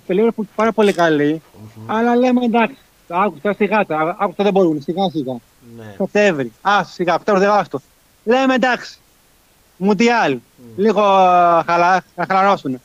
περίοδο 0.06 0.32
που 0.32 0.46
πάρα 0.54 0.72
πολύ 0.72 0.92
καλή, 0.92 1.42
mm-hmm. 1.42 1.82
αλλά 1.86 2.16
λέμε 2.16 2.44
εντάξει, 2.44 2.78
Άκουσα 3.08 3.52
σιγά, 3.52 3.84
άκουσα 4.18 4.42
δεν 4.42 4.52
μπορούν, 4.52 4.82
σιγά 4.82 5.10
σιγά. 5.10 5.36
Ναι. 5.76 5.94
Σεπτέμβρη, 5.96 6.52
άσου 6.60 6.92
σιγά, 6.92 7.14
Οκτώβριο 7.14 7.46
δεν 7.46 7.58
άστο. 7.58 7.80
Λέμε 8.24 8.54
εντάξει, 8.54 8.98
Μουντιάλ, 9.76 10.34
mm. 10.34 10.62
λίγο 10.76 11.02
χαλα, 11.66 12.04
να 12.14 12.26
χαλαρώσουν. 12.28 12.80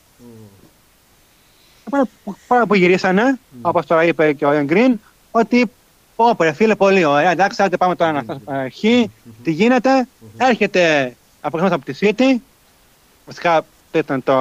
Mm. 1.89 2.01
Πάρα 2.47 2.65
που 2.65 2.75
γυρίσανε, 2.75 3.39
mm. 3.39 3.57
όπως 3.61 3.85
τώρα 3.85 4.03
είπε 4.03 4.33
και 4.33 4.45
ο 4.45 4.53
Ιαν 4.53 4.65
Γκριν, 4.65 4.99
ότι 5.31 5.71
πω 6.15 6.35
ρε 6.39 6.53
φίλε 6.53 6.75
πολύ 6.75 7.05
ωραία, 7.05 7.31
εντάξει, 7.31 7.63
άντε 7.63 7.77
πάμε 7.77 7.95
τώρα 7.95 8.11
να 8.11 8.21
φτάσουμε 8.21 8.57
αρχή, 8.57 9.11
τι 9.43 9.51
γίνεται, 9.51 10.07
έρχεται 10.37 11.15
από 11.41 11.57
από 11.57 11.85
τη 11.85 11.93
City, 11.99 12.41
βασικά 13.25 13.65
ήταν 13.91 14.23
το, 14.23 14.33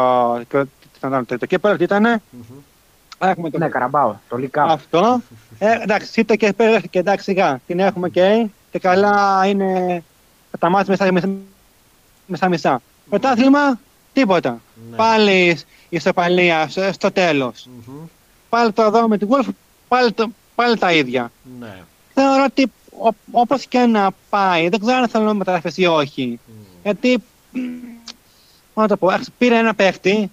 το, 0.48 0.66
το, 1.00 1.24
το, 1.26 1.38
το 1.38 1.46
κύπελο, 1.46 1.76
τι 1.76 1.84
ήτανε, 1.84 2.22
Έχουμε 3.24 3.50
το... 3.50 3.58
Ναι, 3.58 3.68
καραμπάω, 3.68 4.14
το 4.28 4.36
λικά. 4.36 4.62
Αυτό. 4.62 5.22
Ε, 5.58 5.72
εντάξει, 5.82 6.20
είτε 6.20 6.36
και 6.36 6.52
πέρα 6.52 6.80
και 6.80 6.98
εντάξει, 6.98 7.24
σιγά. 7.24 7.60
Την 7.66 7.78
έχουμε 7.78 8.08
και, 8.08 8.46
και 8.70 8.78
καλά 8.78 9.46
είναι 9.46 10.02
τα 10.58 10.68
μάτια 10.70 10.96
μέσα, 10.98 11.12
μέσα, 11.12 11.30
μέσα 12.26 12.48
μισά. 12.48 12.82
Πρωτάθλημα, 13.08 13.80
τίποτα. 14.12 14.60
Ναι. 14.90 14.96
Πάλι 14.96 15.48
η 15.88 15.96
ισοπαλία 15.96 16.68
στο 16.92 17.12
τέλος. 17.12 17.68
Mm-hmm. 17.68 18.08
Πάλι 18.48 18.72
το 18.72 18.82
εδώ 18.82 19.08
με 19.08 19.18
την 19.18 19.28
Wolf, 19.30 19.48
πάλι, 19.88 20.12
το, 20.12 20.30
πάλι 20.54 20.78
τα 20.78 20.92
ίδια. 20.92 21.32
Ναι. 21.60 21.76
Θεωρώ 22.14 22.44
ότι 22.44 22.72
όπως 23.30 23.66
και 23.66 23.78
να 23.78 24.10
πάει, 24.30 24.68
δεν 24.68 24.80
ξέρω 24.80 24.96
αν 24.96 25.08
θέλω 25.08 25.24
να 25.24 25.34
μεταγραφεί 25.34 25.82
ή 25.82 25.86
όχι. 25.86 26.40
Mm. 26.48 26.50
Γιατί, 26.82 27.22
να 28.74 28.88
το 28.88 28.96
πω, 28.96 29.14
πήρε 29.38 29.56
ένα 29.56 29.74
παίχτη, 29.74 30.30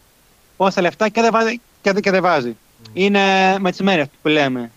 πόσα 0.58 0.82
λεφτά 0.82 1.10
και 1.10 1.22
δεν 1.22 1.32
βάζει. 1.32 1.60
Και, 1.82 1.92
και 1.92 2.12
δεν 2.12 2.22
βάζει 2.22 2.56
είναι 2.94 3.56
με 3.60 3.72
τις 3.72 3.82
μέρες 3.82 4.08
που 4.22 4.28
λέμε. 4.28 4.72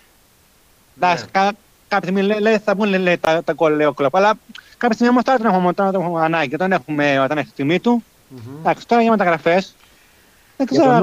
Εντάξει, 0.97 1.25
ναι. 1.25 1.31
κάποια 1.89 2.11
στιγμή 2.11 2.23
λέει, 2.41 2.59
θα 2.59 2.75
μπουν 2.75 2.95
λέει, 2.95 3.19
τα, 3.19 3.45
τα 3.45 3.53
κόλλα, 3.53 3.77
λέει 3.77 3.87
ο 3.87 3.93
κλοπ. 3.93 4.17
Αλλά 4.17 4.35
κάποια 4.77 4.95
στιγμή 4.95 5.09
όμως 5.09 5.25
τώρα 5.25 5.39
δεν 5.39 5.47
έχουμε, 5.47 5.73
τώρα, 5.73 5.91
έχουμε 5.95 6.25
ανάγκη. 6.25 6.55
Όταν 6.55 6.73
έχουμε 6.73 7.21
όταν 7.21 7.39
έχει 7.39 7.49
τη 7.49 7.55
τιμή 7.55 7.81
του. 7.81 8.03
Mm-hmm. 8.05 8.59
Εντάξει, 8.61 8.87
τώρα 8.87 9.03
για 9.03 9.11
μεταγραφές. 9.11 9.75
Δεν 10.57 10.67
ξέρω. 10.67 11.01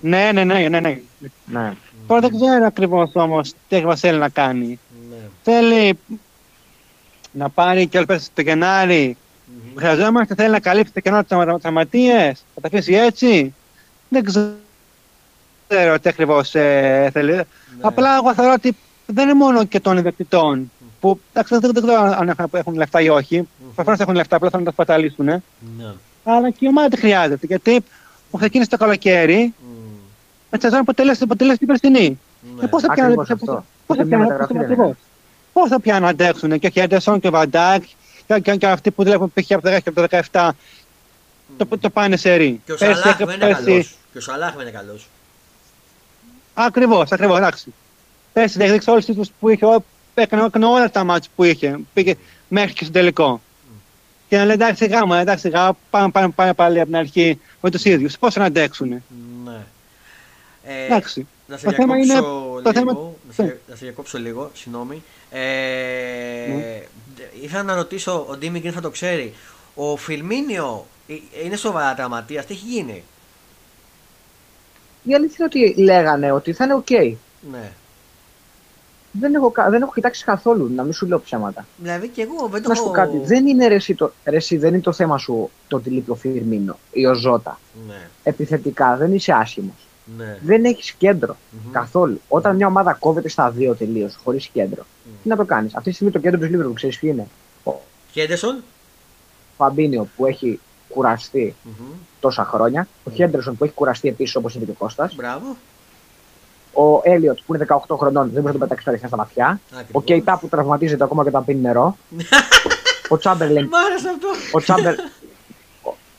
Ναι, 0.00 0.30
ναι, 0.32 0.44
ναι, 0.44 0.68
ναι, 0.68 0.80
ναι. 0.80 1.00
ναι. 1.44 1.72
Τώρα 2.06 2.20
δεν 2.20 2.30
ξέρω 2.36 2.66
ακριβώς 2.66 3.10
όμως 3.14 3.52
τι 3.68 3.76
ακριβώ 3.76 3.96
θέλει 3.96 4.18
να 4.18 4.28
κάνει. 4.28 4.78
Ναι. 5.10 5.16
Θέλει 5.42 5.98
να 7.32 7.48
πάρει 7.48 7.86
και 7.86 7.98
όλες 7.98 8.30
το 8.34 8.42
Γενάρη. 8.42 9.16
Mm-hmm. 9.16 9.78
Χρειαζόμαστε, 9.78 10.34
θέλει 10.34 10.50
να 10.50 10.60
καλύψει 10.60 10.92
το 10.92 11.00
κενό 11.00 11.24
της 11.24 11.36
τραυματίε. 11.60 12.32
Θα 12.54 12.60
τα 12.60 12.68
αφήσει 12.68 12.94
έτσι. 12.94 13.54
Δεν 14.08 14.24
ξέρω 14.24 14.52
ξέρω 15.74 15.98
τι 15.98 16.08
ακριβώς 16.08 16.54
ε, 16.54 17.10
θέλει. 17.12 17.34
Ναι. 17.34 17.42
Απλά 17.80 18.14
εγώ 18.14 18.34
θεωρώ 18.34 18.52
ότι 18.52 18.76
δεν 19.06 19.24
είναι 19.24 19.34
μόνο 19.34 19.64
και 19.64 19.80
των 19.80 19.96
ιδιοκτητών. 19.96 20.70
Που 21.00 21.20
εντάξει, 21.32 21.58
δεν, 21.58 21.72
ξέρω 21.72 22.02
αν 22.02 22.36
έχουν 22.52 22.74
λεφτά 22.74 23.00
ή 23.00 23.08
όχι. 23.08 23.48
Προφανώς 23.74 24.00
έχουν 24.00 24.14
λεφτά, 24.14 24.36
απλά 24.36 24.50
θέλουν 24.50 24.64
να 24.64 24.72
τα 24.72 24.82
σπαταλήσουν. 24.82 25.24
Ναι. 25.24 25.42
Αλλά 26.24 26.50
και 26.50 26.64
η 26.64 26.66
ομάδα 26.66 26.88
δεν 26.88 26.98
χρειάζεται. 26.98 27.46
Γιατί 27.46 27.84
μου 28.30 28.38
ξεκίνησε 28.38 28.70
το 28.70 28.76
καλοκαίρι 28.76 29.54
με 30.50 30.58
τη 30.58 30.64
σεζόν 30.64 30.80
αποτέλεσε 30.80 31.26
την 31.58 31.66
περσινή. 31.66 32.18
Ναι. 32.60 32.66
Πώ 32.66 32.80
θα 32.80 32.92
πιάνουν 32.92 33.26
Πώ 35.52 35.68
θα 35.68 35.80
πιάνουν 35.80 36.08
αντέξουν 36.08 36.58
και 36.58 36.66
ο 36.66 36.70
Χέντερσον 36.70 37.20
και 37.20 37.28
ο 37.28 37.30
Βαντάκ 37.30 37.82
και, 38.26 38.38
και, 38.40 38.56
και 38.56 38.66
αυτοί 38.66 38.90
που 38.90 39.04
δουλεύουν 39.04 39.32
π.χ. 39.34 39.52
από 39.52 39.62
το 39.62 39.74
10 39.74 39.78
και 39.82 39.88
από 39.88 40.08
το 40.08 40.18
17 40.32 40.50
το, 41.56 41.78
το 41.78 41.90
πάνε 41.90 42.16
σε 42.16 42.34
ρί. 42.34 42.60
Και 42.64 42.72
ο 42.72 42.76
Σαλάχ 42.76 43.16
δεν 43.16 43.28
είναι 43.28 43.52
καλός. 43.52 43.94
Και 44.12 44.18
ο 44.18 44.20
Σαλάχ 44.20 44.52
δεν 44.52 44.60
είναι 44.66 44.76
καλός. 44.76 45.08
Ακριβώς, 46.54 47.12
ακριβώς, 47.12 47.36
εντάξει. 47.36 47.74
Πέρσι 48.32 48.56
έδειξε 48.60 48.90
όλου 48.90 49.04
τους 49.04 49.30
που 49.40 49.48
είχε, 49.48 49.66
έκανε, 50.14 50.44
έκανε 50.44 50.64
όλα 50.64 50.90
τα 50.90 51.04
μάτια 51.04 51.30
που 51.36 51.44
είχε. 51.44 51.78
Πήγε 51.94 52.14
μέχρι 52.48 52.72
και 52.72 52.84
στο 52.84 52.92
τελικό. 52.92 53.40
Και 54.28 54.36
να 54.36 54.44
λέει 54.44 54.54
εντάξει 54.54 54.86
γάμα, 54.86 55.18
εντάξει 55.18 55.48
γάμα, 55.48 55.76
πάμε, 55.90 56.10
πάμε, 56.10 56.28
πάμε 56.28 56.52
πάλι 56.52 56.76
από 56.80 56.86
την 56.86 56.96
αρχή 56.96 57.40
με 57.60 57.70
τους 57.70 57.84
ίδιους. 57.84 58.18
Πώς 58.18 58.34
να 58.34 58.44
αντέξουν. 58.44 58.88
Ναι. 59.44 59.64
Ε, 60.64 60.84
εντάξει. 60.84 61.26
Να 61.46 61.56
σε, 61.56 61.68
διακόψω 61.68 61.94
είναι, 61.94 62.14
λίγο, 62.14 62.60
το 62.62 62.72
θέμα... 62.72 62.92
να, 62.92 63.32
σε, 63.32 63.42
ναι. 63.42 63.56
να 63.68 63.76
σε 63.76 63.84
διακόψω 63.84 64.18
λίγο, 64.18 64.50
συγγνώμη. 64.54 65.02
Ε, 65.30 65.40
ναι. 66.54 66.82
Ήθελα 67.42 67.62
να 67.62 67.74
ρωτήσω, 67.74 68.26
ο 68.28 68.36
Ντίμι 68.36 68.60
θα 68.60 68.80
το 68.80 68.90
ξέρει. 68.90 69.34
Ο 69.74 69.96
Φιρμίνο 69.96 70.86
ε, 71.08 71.14
είναι 71.44 71.56
σοβαρά 71.56 71.94
τραυματίας, 71.94 72.46
τι 72.46 72.52
έχει 72.52 72.64
γίνει; 72.66 73.02
Η 75.04 75.14
αλήθεια 75.14 75.36
είναι 75.38 75.68
ότι 75.72 75.82
λέγανε 75.82 76.32
ότι 76.32 76.52
θα 76.52 76.64
είναι 76.64 76.74
ok. 76.74 76.86
Okay. 76.88 77.14
Ναι. 77.50 77.72
Δεν 79.20 79.34
έχω, 79.34 79.52
δεν 79.70 79.82
έχω 79.82 79.92
κοιτάξει 79.94 80.24
καθόλου, 80.24 80.72
να 80.74 80.82
μην 80.82 80.92
σου 80.92 81.06
λέω 81.06 81.20
ψέματα. 81.20 81.66
Δηλαδή 81.76 82.08
και 82.08 82.22
εγώ 82.22 82.48
δεν 82.48 82.62
το 82.62 82.68
Να 82.68 82.74
σου 82.74 82.84
πω 82.84 82.90
κάτι, 82.90 83.18
δεν 83.18 83.46
είναι 83.46 83.66
ρεσί, 83.66 83.94
το, 83.94 84.12
ρεσί, 84.24 84.56
δεν 84.56 84.72
είναι 84.72 84.82
το 84.82 84.92
θέμα 84.92 85.18
σου 85.18 85.50
το 85.68 85.76
ότι 85.76 85.90
λείπει 85.90 86.10
ο 86.10 86.14
Φιρμίνο 86.14 86.78
ή 86.92 87.06
ο 87.06 87.14
Ζώτα. 87.14 87.58
Ναι. 87.86 88.08
Επιθετικά 88.22 88.96
δεν 88.96 89.14
είσαι 89.14 89.32
άσχημος. 89.32 89.86
Ναι. 90.16 90.38
Δεν 90.42 90.64
έχεις 90.64 90.92
κέντρο 90.92 91.36
mm-hmm. 91.36 91.68
καθόλου. 91.72 92.20
Όταν 92.28 92.56
μια 92.56 92.66
ομάδα 92.66 92.92
κόβεται 92.92 93.28
στα 93.28 93.50
δύο 93.50 93.74
τελείως, 93.74 94.18
χωρίς 94.24 94.46
κέντρο, 94.46 94.82
mm. 94.82 95.10
τι 95.22 95.28
να 95.28 95.36
το 95.36 95.44
κάνεις; 95.44 95.74
Αυτή 95.74 95.88
τη 95.88 95.94
στιγμή 95.94 96.12
το 96.12 96.18
κέντρο 96.18 96.48
του 96.48 96.68
που 96.68 96.72
ξέρεις 96.72 96.98
ποιο 96.98 97.08
είναι; 97.08 97.26
Ο 97.64 97.72
Χέντερσον. 98.12 98.62
Φαμπίνιο 99.56 100.08
που 100.16 100.26
έχει 100.26 100.60
κουραστεί 100.94 101.54
mm-hmm. 101.64 101.96
τόσα 102.20 102.44
χρόνια. 102.44 102.88
Ο 103.04 103.10
Χέντερσον 103.10 103.56
που 103.56 103.64
έχει 103.64 103.72
κουραστεί 103.72 104.08
επίσης 104.08 104.36
όπως 104.36 104.54
είπε 104.54 104.64
και 104.64 104.70
ο 104.70 104.74
Κώστας. 104.78 105.14
Μπράβο. 105.14 105.56
Ο 106.72 107.00
Έλιοτ 107.02 107.38
που 107.46 107.54
είναι 107.54 107.66
18 107.68 107.96
χρονών 107.96 108.30
δεν 108.32 108.42
μπορεί 108.42 108.44
να 108.44 108.50
τον 108.50 108.60
πετάξει 108.60 109.00
τα 109.00 109.06
στα 109.06 109.16
βαθιά. 109.16 109.60
Ο 109.92 110.02
Κέιτα 110.02 110.38
που 110.38 110.48
τραυματίζεται 110.48 111.04
ακόμα 111.04 111.22
και 111.22 111.28
όταν 111.28 111.44
πίνει 111.44 111.60
νερό. 111.60 111.96
ο 113.08 113.16
Τσάμπερλεν. 113.16 113.64
Μ' 113.64 113.74
άρεσε 113.74 114.08
αυτό. 114.08 114.28
Ο 114.52 114.60
Τσάμπερ, 114.60 114.94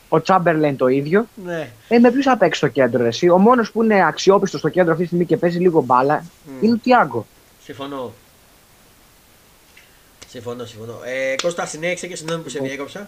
ο 0.08 0.20
Τσάμπερλεν 0.20 0.76
το 0.76 0.86
ίδιο. 0.86 1.26
Ναι. 1.44 1.70
Ε, 1.88 1.98
με 1.98 2.10
ποιους 2.10 2.24
θα 2.24 2.36
παίξει 2.36 2.58
στο 2.58 2.68
κέντρο, 2.68 3.04
εσύ; 3.04 3.28
Ο 3.28 3.38
μόνος 3.38 3.72
που 3.72 3.82
είναι 3.82 4.06
αξιόπιστος 4.06 4.60
στο 4.60 4.68
κέντρο 4.68 4.90
αυτή 4.90 5.02
τη 5.02 5.08
στιγμή 5.08 5.26
και 5.26 5.36
παίζει 5.36 5.58
λίγο 5.58 5.82
μπάλα 5.82 6.24
mm. 6.24 6.62
είναι 6.62 6.72
ο 6.72 6.78
Τιάγκο. 6.82 7.26
Συμφωνώ. 7.62 8.12
Συμφωνώ, 10.28 10.64
συμφωνώ. 10.64 10.98
Ε, 11.04 11.34
Κώστα, 11.42 11.66
συνέχισε 11.66 12.06
και 12.06 12.16
συγγνώμη 12.16 12.42
που 12.42 12.48
σε 12.48 12.58
διέκοψα. 12.58 13.04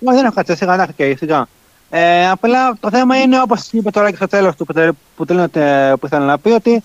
Μα 0.00 0.12
δεν 0.12 0.24
έχω 0.24 0.34
κάτι, 0.34 0.56
σιγά 0.56 0.88
και 0.96 1.16
σιγά. 1.16 1.46
Ε, 1.90 2.28
απλά 2.28 2.76
το 2.80 2.90
θέμα 2.90 3.20
είναι 3.20 3.40
όπως 3.40 3.68
είπε 3.72 3.90
τώρα 3.90 4.10
και 4.10 4.16
στο 4.16 4.26
τέλος 4.26 4.56
του 4.56 4.64
που, 4.64 4.74
που, 5.16 5.24
που 6.00 6.06
ήθελα 6.06 6.24
να 6.24 6.38
πει 6.38 6.50
ότι 6.50 6.82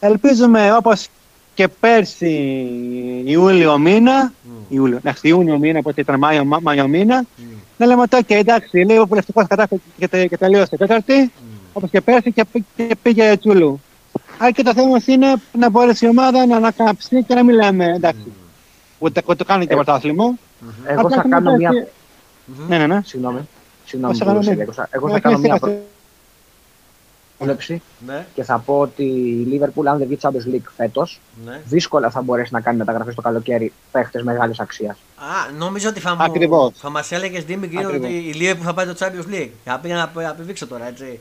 ελπίζουμε 0.00 0.72
όπως 0.72 1.08
και 1.54 1.68
πέρσι 1.68 2.66
Ιούλιο 3.24 3.78
μήνα, 3.78 4.32
mm. 4.32 4.48
Ιούλιο, 4.68 4.96
εντάξει, 4.96 5.28
Ιούνιο 5.28 5.58
μήνα, 5.58 5.78
οπότε 5.78 6.00
ήταν 6.00 6.18
Μάιο, 6.18 6.44
Μάιο 6.62 6.88
μήνα, 6.88 7.24
mm. 7.24 7.42
να 7.76 7.86
λέμε 7.86 8.02
ότι 8.02 8.16
okay, 8.20 8.34
εντάξει, 8.34 8.76
λίγο 8.78 9.06
που 9.06 9.14
λεφτικό 9.14 9.46
κατάφερε 9.46 9.80
και, 9.98 10.06
και, 10.06 10.26
και 10.26 10.36
τελείωσε 10.36 10.76
τέταρτη, 10.76 11.32
mm. 11.34 11.58
όπως 11.72 11.90
και 11.90 12.00
πέρσι 12.00 12.32
και, 12.32 12.44
και 12.76 12.96
πήγε 13.02 13.36
Τσούλου. 13.36 13.80
Αλλά 14.38 14.50
και 14.50 14.62
το 14.62 14.72
θέμα 14.74 15.00
είναι 15.06 15.34
να 15.52 15.70
μπορέσει 15.70 16.04
η 16.04 16.08
ομάδα 16.08 16.46
να 16.46 16.56
ανακάψει 16.56 17.22
και 17.22 17.34
να 17.34 17.42
μην 17.42 17.54
λέμε 17.54 17.92
εντάξει, 17.94 18.24
mm. 18.26 18.98
ούτε, 18.98 19.22
το 19.36 19.44
κάνει 19.44 19.66
και 19.66 19.74
πρωτάθλημα. 19.74 20.34
Εγώ 20.86 21.10
θα 21.10 21.24
κάνω 21.28 21.56
μια. 21.56 21.70
Ναι, 22.68 22.78
ναι, 22.78 22.86
ναι. 22.86 23.00
Συγγνώμη. 23.04 23.48
Συγγνώμη 23.84 24.18
που 24.64 24.72
σε 24.72 24.88
Εγώ 24.90 25.08
θα 25.08 25.20
κάνω 25.20 25.38
μια 25.38 25.60
πρόβλεψη 27.38 27.82
ναι. 28.06 28.26
και 28.34 28.42
θα 28.42 28.58
πω 28.58 28.78
ότι 28.78 29.02
η 29.02 29.48
Liverpool, 29.52 29.86
αν 29.86 29.98
δεν 29.98 30.06
βγει 30.06 30.18
Champions 30.20 30.54
League 30.54 30.68
φέτος, 30.76 31.20
ναι. 31.44 31.60
δύσκολα 31.64 32.10
θα 32.10 32.22
μπορέσει 32.22 32.52
να 32.52 32.60
κάνει 32.60 32.76
μεταγραφή 32.76 33.10
στο 33.12 33.20
καλοκαίρι 33.20 33.72
παίχτες 33.92 34.22
μεγάλης 34.22 34.60
αξίας. 34.60 34.96
Α, 35.16 35.52
νόμιζα 35.58 35.88
ότι 35.88 36.00
θα, 36.00 36.16
μου, 36.48 36.72
θα 36.74 36.90
μας 36.90 37.12
έλεγες 37.12 37.44
Δήμη 37.44 37.70
ότι 37.86 38.06
η 38.06 38.34
Liverpool 38.34 38.62
θα 38.62 38.74
πάει 38.74 38.86
το 38.86 38.94
Champions 38.98 39.34
League. 39.34 39.50
Θα 39.64 39.78
πήγα 39.78 40.10
να 40.14 40.28
απεβήξω 40.28 40.66
τώρα, 40.66 40.86
έτσι. 40.86 41.20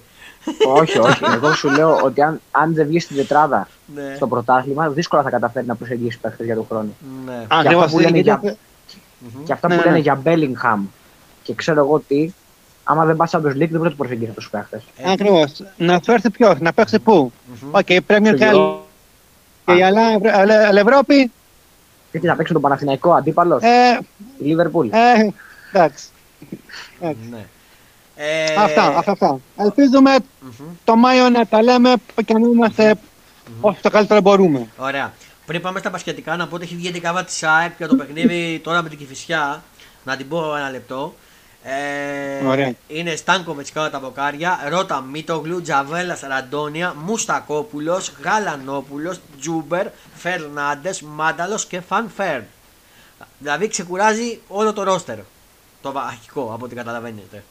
όχι, 0.67 0.99
όχι. 0.99 1.23
Εγώ 1.33 1.53
σου 1.53 1.69
λέω 1.69 1.99
ότι 2.03 2.21
αν, 2.21 2.41
αν 2.51 2.73
δεν 2.73 2.87
βγει 2.87 2.99
στην 2.99 3.15
τετράδα 3.15 3.67
ναι. 3.95 4.13
στο 4.15 4.27
πρωτάθλημα, 4.27 4.89
δύσκολα 4.89 5.21
θα 5.21 5.29
καταφέρει 5.29 5.65
να 5.65 5.75
προσεγγίσει 5.75 6.19
παίχτες 6.19 6.45
για 6.45 6.55
τον 6.55 6.65
χρόνο. 6.69 6.89
Ναι. 7.25 7.45
Και 7.49 7.75
αυτά 7.75 7.89
που 7.89 7.99
λένε 7.99 8.19
για, 8.19 8.41
και 9.43 9.53
αυτά 9.53 9.67
που 9.67 9.73
ναι, 9.73 9.81
λένε 9.85 9.97
για 9.97 10.21
Bellingham 10.23 10.79
και 11.43 11.53
ξέρω 11.53 11.79
εγώ 11.79 11.99
τι, 12.07 12.31
άμα 12.83 13.05
δεν 13.05 13.15
πας 13.15 13.31
Champions 13.33 13.39
League, 13.39 13.57
δεν 13.57 13.69
μπορεί 13.69 13.83
να 13.83 13.89
του 13.89 13.95
προσεγγίσει 13.95 14.31
τους 14.31 14.49
παίχτες. 14.51 14.81
Ακριβώς. 15.05 15.63
Να 15.77 15.99
του 15.99 16.11
έρθει 16.11 16.29
ποιος, 16.29 16.59
να 16.59 16.73
παίξει 16.73 16.99
πού. 16.99 17.31
Οκ, 17.71 17.85
πρέπει 18.05 18.21
να 18.21 18.33
κάνει. 18.33 18.79
Και 19.65 19.73
η 19.73 19.83
άλλα 19.83 20.79
Ευρώπη. 20.79 21.31
Γιατί 22.11 22.27
να 22.27 22.35
παίξει 22.35 22.53
τον 22.53 22.61
Παναθηναϊκό 22.61 23.13
αντίπαλος; 23.13 23.61
Ε, 23.63 23.99
η 24.37 24.45
Λίβερπουλ; 24.45 24.87
Ε, 24.91 25.33
εντάξει. 25.71 26.05
Ναι. 26.99 27.45
Ε... 28.15 28.53
Αυτά, 28.57 28.83
αυτά, 28.97 29.11
αυτά. 29.11 29.39
Ελπίζουμε 29.57 30.15
mm-hmm. 30.17 30.65
το 30.83 30.95
Μάιο 30.95 31.29
να 31.29 31.45
τα 31.45 31.63
λέμε 31.63 31.93
και 32.25 32.33
να 32.33 32.39
είμαστε 32.39 32.93
mm-hmm. 32.93 33.51
όσο 33.61 33.77
το 33.81 33.89
καλύτερο 33.89 34.21
μπορούμε. 34.21 34.67
Ωραία. 34.77 35.13
Πριν 35.45 35.61
πάμε 35.61 35.79
στα 35.79 35.89
πασχετικά, 35.89 36.35
να 36.35 36.47
πω 36.47 36.55
ότι 36.55 36.63
έχει 36.63 36.75
βγει 36.75 36.91
η 36.95 36.99
κάβα 36.99 37.23
της 37.23 37.35
ΣΑΕΠ 37.35 37.71
για 37.77 37.87
το 37.87 37.95
παιχνίδι 37.95 38.59
τώρα 38.63 38.81
με 38.83 38.89
την 38.89 38.97
Κυφυσιά. 38.97 39.63
Να 40.03 40.17
την 40.17 40.27
πω 40.27 40.55
ένα 40.55 40.69
λεπτό. 40.69 41.15
Ε, 41.63 42.73
είναι 42.87 43.15
Στάνκοβιτς 43.15 43.71
κάτω 43.71 43.89
τα 43.89 43.99
μποκάρια. 43.99 44.59
Ρότα 44.69 45.01
Μίτογλου, 45.01 45.61
Τζαβέλα 45.61 46.17
Ραντόνια, 46.27 46.93
Μουστακόπουλος, 46.93 48.11
Γαλανόπουλος, 48.23 49.19
Τζούμπερ, 49.39 49.87
Φερνάντες, 50.15 51.01
Μάνταλος 51.01 51.65
και 51.65 51.79
Φαν 51.79 52.11
Δηλαδή 53.37 53.67
ξεκουράζει 53.67 54.39
όλο 54.47 54.73
το 54.73 54.83
ρόστερ. 54.83 55.17
Το 55.81 55.93
αρχικό 55.95 56.51
από 56.53 56.65
ό,τι 56.65 56.75
καταλαβαίνετε. 56.75 57.43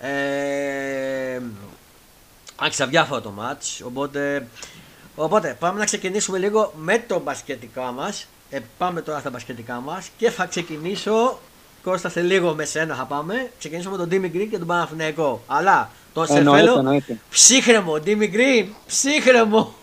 Ε, 0.00 1.40
άρχισε 2.56 2.82
αδιάφορο 2.82 3.20
το 3.20 3.30
μάτς 3.30 3.80
οπότε, 3.80 4.46
οπότε 5.14 5.56
πάμε 5.58 5.78
να 5.78 5.84
ξεκινήσουμε 5.84 6.38
λίγο 6.38 6.72
με 6.76 6.98
το 6.98 7.20
μπασκετικά 7.20 7.92
μας 7.92 8.26
ε, 8.50 8.60
πάμε 8.78 9.02
τώρα 9.02 9.18
στα 9.18 9.30
μπασκετικά 9.30 9.74
μας 9.74 10.08
και 10.16 10.30
θα 10.30 10.46
ξεκινήσω 10.46 11.38
Κώστα 11.90 12.08
σε 12.08 12.20
λίγο 12.20 12.54
με 12.54 12.64
σένα 12.64 12.94
θα 12.94 13.04
πάμε. 13.04 13.50
Ξεκινήσουμε 13.58 13.92
με 13.92 13.98
τον 13.98 14.08
Ντίμι 14.08 14.28
Γκριν 14.28 14.50
και 14.50 14.58
τον 14.58 14.66
Παναθηναϊκό. 14.66 15.42
Αλλά 15.46 15.90
το 16.12 16.24
σε 16.24 16.42
θέλω 16.42 17.02
ψύχρεμο, 17.30 17.98
Ντίμι 17.98 18.26
Γκριν, 18.26 18.68
ψύχρεμο. 18.86 19.74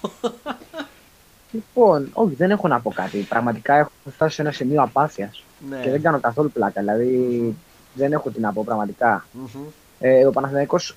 Λοιπόν, 1.52 2.10
όχι, 2.14 2.36
δεν 2.36 2.52
έχω 2.52 2.68
να 2.68 2.80
πω 2.80 2.92
κάτι. 2.92 3.18
Πραγματικά 3.18 3.76
έχω 3.76 3.92
φτάσει 4.14 4.36
σε 4.36 4.42
ένα 4.42 4.52
σημείο 4.52 4.82
απάθειας. 4.82 5.44
Ναι. 5.70 5.80
Και 5.84 5.90
δεν 5.90 6.02
κάνω 6.02 6.20
καθόλου 6.20 6.52
πλάκα. 6.52 6.82
Δηλαδή, 6.82 7.56
δεν 7.94 8.14
έχω 8.14 8.30
τι 8.30 8.40
να 8.40 8.54
πω 8.54 8.64
πραγματικά. 8.64 9.26
Mm-hmm. 9.34 9.72
Ε, 10.00 10.26
ο 10.26 10.32
Παναθηναϊκός 10.32 10.96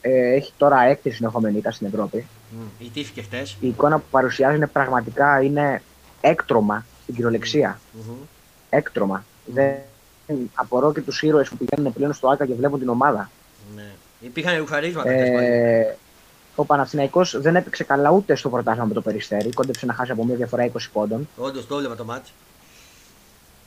ε, 0.00 0.34
έχει 0.34 0.52
τώρα 0.56 0.82
έκτη 0.82 1.10
συνεχόμενη 1.10 1.58
ήττα 1.58 1.70
στην 1.70 1.86
Ευρώπη. 1.86 2.26
Mm. 2.26 2.64
Η 2.78 2.90
τύφη 2.94 3.12
και 3.12 3.22
χτες. 3.22 3.56
Η 3.60 3.68
εικόνα 3.68 3.98
που 3.98 4.06
παρουσιάζει 4.10 4.56
είναι 4.56 4.66
πραγματικά 4.66 5.42
είναι 5.42 5.82
έκτρωμα 6.20 6.84
στην 7.02 7.14
κυριολεξία. 7.14 7.80
Mm-hmm. 7.80 8.26
Έκτρωμα. 8.70 9.24
Mm-hmm. 9.24 9.52
Δεν 9.54 9.74
απορώ 10.54 10.92
και 10.92 11.00
τους 11.00 11.22
ήρωες 11.22 11.48
που 11.48 11.56
πηγαίνουν 11.56 11.92
πλέον 11.92 12.12
στο 12.12 12.28
ΆΚΑ 12.28 12.46
και 12.46 12.54
βλέπουν 12.54 12.78
την 12.78 12.88
ομάδα. 12.88 13.30
Ναι. 13.74 13.90
Υπήρχαν 14.20 14.54
ευγαρίσματα. 14.54 15.10
Ε, 15.10 15.96
ο 16.54 16.64
Παναθηναϊκός 16.64 17.40
δεν 17.40 17.56
έπαιξε 17.56 17.84
καλά 17.84 18.10
ούτε 18.10 18.34
στο 18.34 18.48
πρωτάθλημα 18.48 18.86
με 18.86 18.94
το 18.94 19.00
Περιστέρι. 19.00 19.52
Κόντεψε 19.52 19.86
να 19.86 19.92
χάσει 19.92 20.12
από 20.12 20.24
μια 20.24 20.36
διαφορά 20.36 20.70
20 20.72 20.76
πόντων. 20.92 21.28
Όντως 21.36 21.66
το 21.66 21.74
έβλεπα 21.74 21.94
το 21.94 22.04
μάτι. 22.04 22.30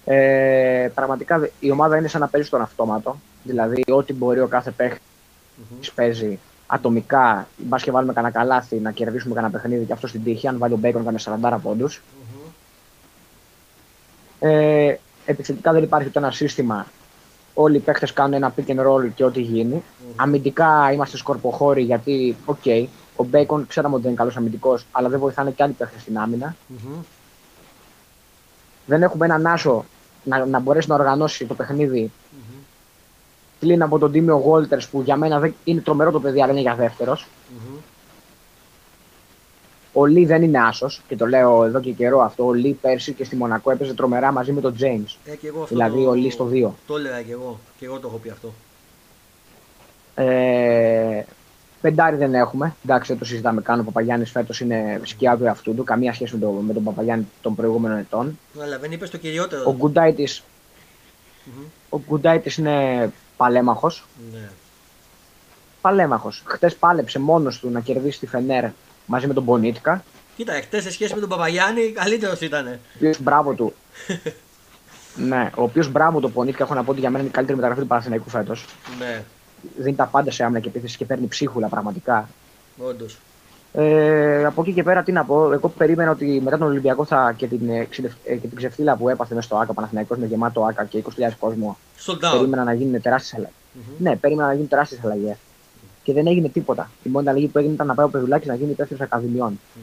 Ε, 0.06 0.90
πραγματικά 0.96 1.50
η 1.60 1.72
ομάδα 1.72 1.98
είναι 1.98 2.08
σαν 2.08 2.22
να 2.22 2.28
παίζει 2.28 2.48
στον 2.48 2.62
αυτόματο. 2.62 3.20
Δηλαδή, 3.44 3.84
ό,τι 3.92 4.14
μπορεί 4.14 4.40
ο 4.40 4.48
κάθε 4.48 4.72
παίχτης 4.72 5.02
mm-hmm. 5.02 5.92
παίζει 5.96 6.40
ατομικά. 6.68 7.48
Μπας 7.58 7.84
και 7.84 7.92
βάλουμε 7.92 8.14
κανένα 8.14 8.34
καλάθι 8.34 8.76
να 8.76 8.92
κερδίσουμε 8.92 9.34
κανένα 9.34 9.54
παιχνίδι 9.54 9.86
και 9.86 9.94
αυτό 9.94 10.08
στην 10.08 10.24
τύχη. 10.24 10.48
Αν 10.48 10.58
βάλει 10.58 10.74
ο 10.74 10.78
Μπέικον, 10.78 11.04
κάνει 11.04 11.18
40 11.42 11.58
πόντους. 11.64 12.02
Mm-hmm. 12.02 12.52
Ε, 14.40 14.96
επιθετικά 15.26 15.72
δεν 15.72 15.84
υπάρχει 15.84 16.08
ούτε 16.08 16.20
ένα 16.20 16.32
σύστημα. 16.32 16.86
Όλοι 17.54 17.76
οι 17.76 17.80
παίχτες 17.80 18.08
κάνουν 18.14 18.34
ένα 18.34 18.54
pick 18.56 18.70
and 18.70 18.88
roll 18.88 19.10
και 19.16 19.24
ό,τι 19.24 19.42
γίνει. 19.42 19.84
Mm-hmm. 19.84 20.14
Αμυντικά 20.16 20.92
είμαστε 20.92 21.18
σκορποχώροι 21.18 21.82
γιατί, 21.82 22.36
ok, 22.46 22.58
okay, 22.64 22.86
ο 23.16 23.24
Μπέικον 23.24 23.68
ξέραμε 23.68 23.94
ότι 23.94 24.04
δεν 24.04 24.12
είναι 24.12 24.20
καλός 24.20 24.38
αμυντικός, 24.38 24.86
αλλά 24.92 25.10
δεν 25.10 25.20
βοηθάνε 25.20 25.52
και 25.52 25.64
άλλοι 25.64 25.74
παίχτες 25.74 26.00
στην 26.00 26.18
άμυνα. 26.18 26.56
Mm-hmm. 26.56 27.04
Δεν 28.86 29.04
έχουμε 29.04 29.26
έναν 29.26 29.48
άσο 29.48 29.86
να, 30.24 30.46
να 30.46 30.60
μπορέσει 30.60 30.90
να 30.90 30.96
οργανώσει 30.96 31.46
το 31.46 31.54
παιχνίδι. 31.54 32.12
Mm-hmm. 32.12 32.60
Πλην 33.60 33.84
από 33.84 34.00
τον 34.00 34.12
Τίμι 34.12 34.36
Γουόλτερς 34.36 34.88
που 34.88 35.02
για 35.02 35.16
μένα 35.16 35.40
δεν, 35.40 35.56
είναι 35.64 35.82
τρομερό 35.82 36.12
το 36.12 36.20
παιδί, 36.20 36.42
αλλά 36.42 36.52
είναι 36.52 36.62
για 36.62 36.76
δεύτερος. 36.76 37.28
Mm-hmm. 37.28 37.80
Ο 39.94 40.06
Λί 40.06 40.26
δεν 40.26 40.44
είναι 40.44 40.60
άσος 40.60 41.02
και 41.08 41.16
το 41.16 41.26
λέω 41.26 41.64
εδώ 41.64 41.80
και 41.80 41.92
καιρό 41.92 42.22
αυτό. 42.22 42.46
Ο 42.46 42.54
Λί 42.54 42.78
πέρσι 42.82 43.14
και 43.14 43.24
στη 43.24 43.36
Μονακό 43.36 43.72
έπαιζε 43.72 43.94
τρομερά 43.94 44.32
μαζί 44.32 44.52
με 44.52 44.62
τον 44.62 44.76
Τζέιμς. 44.76 45.18
Ε, 45.26 45.32
δηλαδή 45.68 46.04
το... 46.04 46.10
ο 46.10 46.14
Λί 46.14 46.30
στο 46.30 46.50
2. 46.54 46.70
Το 46.88 46.98
έλεγα 46.98 47.22
και 47.22 47.32
εγώ. 47.32 47.60
Και 47.80 47.86
εγώ 47.86 48.00
το 48.00 48.08
έχω 48.08 48.18
πει 48.18 48.30
αυτό. 48.30 48.54
Ε, 50.16 51.24
πεντάρι 51.82 52.16
δεν 52.16 52.34
έχουμε. 52.34 52.76
Εντάξει, 52.84 53.16
το 53.16 53.26
συζητάμε 53.26 53.62
καν. 53.62 53.80
Ο 53.80 53.84
Παπαγιάννης 53.84 54.32
φέτος 54.32 54.60
είναι 54.60 55.02
σκιά 55.04 55.38
του 55.38 55.46
εαυτού 55.46 55.76
του. 55.76 55.84
Καμία 55.84 56.14
σχέση 56.14 56.34
με, 56.34 56.40
το, 56.40 56.50
με 56.50 56.74
τον 56.74 56.84
Παπαγιάννη 56.84 57.28
των 57.42 57.56
προηγούμενων 57.56 57.98
ετών. 57.98 58.40
Αλλά 58.62 58.80
δεν 58.80 58.92
είπες 58.92 59.10
το 59.10 59.18
κυριότερο. 59.18 59.64
Ο 59.66 59.74
Γκουντάιτη. 59.74 60.28
Ο 61.90 62.00
Γκουντάιτης 62.08 62.58
είναι 62.58 63.10
παλέμαχος. 63.38 64.06
Ναι. 64.34 64.50
Παλέμαχος. 65.82 66.44
Χτες 66.46 66.76
πάλεψε 66.76 67.20
μόνος 67.20 67.60
του 67.60 67.70
να 67.70 67.80
κερδίσει 67.80 68.20
τη 68.20 68.28
Φενέρ 68.28 68.66
μαζί 69.12 69.28
με 69.28 69.34
τον 69.34 69.44
Μπονίτκα. 69.44 70.04
Κοίτα, 70.36 70.54
χτες 70.54 70.84
σε 70.84 70.92
σχέση 70.92 71.14
με 71.14 71.20
τον 71.20 71.30
Παπαγιάννη 71.30 71.92
καλύτερος 71.92 72.42
ήταν. 72.42 72.80
Μπράβο 73.20 73.54
του. 73.54 73.74
ναι, 75.30 75.50
ο 75.56 75.64
οποίος 75.64 75.92
μπράβο 75.92 76.20
το 76.20 76.30
Πονίτκα 76.30 76.64
έχω 76.64 76.74
να 76.74 76.84
πω 76.84 76.92
ότι 76.92 77.00
για 77.00 77.10
μένα 77.10 77.20
είναι 77.20 77.30
η 77.30 77.34
καλύτερη 77.34 77.58
μεταγραφή 77.58 77.82
του 77.82 77.88
Παναθηναϊκού 77.88 78.30
φέτος. 78.30 78.66
Ναι. 79.00 79.24
Δίνει 79.78 79.96
τα 79.96 80.06
πάντα 80.06 80.32
σε 80.32 80.44
άμυνα 80.44 80.60
και 80.60 80.68
επίθεση 80.68 80.98
και 80.98 81.06
παίρνει 81.06 81.28
ψίχουλα 81.28 81.68
πραγματικά. 81.68 82.30
Όντως. 82.78 83.18
Ε, 83.74 84.46
από 84.46 84.62
εκεί 84.62 84.74
και 84.74 84.84
πέρα, 84.84 85.04
τι 85.04 85.12
να 85.12 85.26
πω. 85.26 85.52
Εγώ 85.52 85.70
περίμενα 85.70 86.12
ότι 86.12 86.42
μετά 86.44 86.58
τον 86.58 86.68
Ολυμπιακό 86.68 87.06
θα, 87.06 87.34
και, 87.38 87.48
την, 87.48 87.70
ε, 87.70 87.88
και 88.24 88.48
την 88.48 88.56
ξεφτύλα 88.56 88.96
που 88.96 89.10
έπαθε 89.10 89.36
μέσα 89.36 89.48
στο 89.48 89.58
ΑΚΑ 89.58 89.74
Παναθηναϊκός 89.74 90.18
με 90.18 90.26
γεμάτο 90.26 90.64
ΑΚΑ 90.64 90.86
και 90.86 91.04
20.000 91.18 91.32
κόσμο. 91.40 91.78
Περίμενα 92.32 92.64
να 92.64 92.74
γίνουν 92.74 93.02
τεράστιες 93.02 93.34
αλλαγέ. 93.34 93.54
Mm-hmm. 93.76 93.96
Ναι, 93.98 94.16
περίμενα 94.16 94.48
να 94.48 94.54
γίνουν 94.54 94.70
τεράστιες 94.70 95.04
αλλαγές. 95.04 95.38
Και 96.04 96.14
δεν 96.14 96.28
έγινε 96.28 96.50
τίποτα. 96.50 96.92
Η 97.04 97.10
μόνη 97.10 97.30
αλλαγή 97.30 97.48
που 97.48 97.58
έγινε 97.58 97.74
ήταν 97.74 97.88
να 97.88 97.96
πάει 97.96 98.06
ο 98.06 98.10
Πεδουλάκη 98.10 98.48
να 98.48 98.56
γίνει 98.56 98.72
υπεύθυνο 98.72 99.04
ακαδημιών. 99.04 99.60
Mm. 99.76 99.80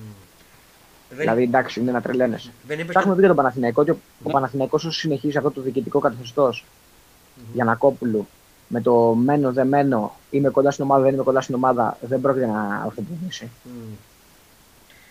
Δηλαδή 1.11 1.43
εντάξει, 1.43 1.81
είναι 1.81 1.93
να 1.93 2.01
τρελαίνεσαι. 2.01 2.53
Θα 2.67 3.01
έχουμε 3.01 3.15
πει 3.15 3.19
για 3.19 3.29
τον 3.29 3.37
Παναθηναϊκό 3.37 3.81
ότι 3.81 3.91
ο 3.91 3.99
ναι. 4.25 4.33
Παναθηναϊκός 4.33 4.85
όσο 4.85 4.99
συνεχίζει 4.99 5.37
αυτό 5.37 5.51
το 5.51 5.61
διοικητικό 5.61 5.99
καθεστώς 5.99 6.65
mm-hmm. 6.65 7.43
Γιανακόπουλου 7.53 8.27
με 8.69 8.81
το 8.81 9.15
μένω 9.15 9.53
δεν 9.53 9.67
μένω, 9.67 10.17
είμαι 10.31 10.49
κοντά 10.49 10.71
στην 10.71 10.85
ομάδα, 10.85 11.03
δεν 11.03 11.15
είμαι 11.15 11.23
κοντά 11.23 11.41
στην 11.41 11.55
ομάδα, 11.55 11.99
δεν 12.01 12.21
πρόκειται 12.21 12.47
να 12.47 12.83
ορθοποδήσει. 12.87 13.51
Mm. 13.65 13.97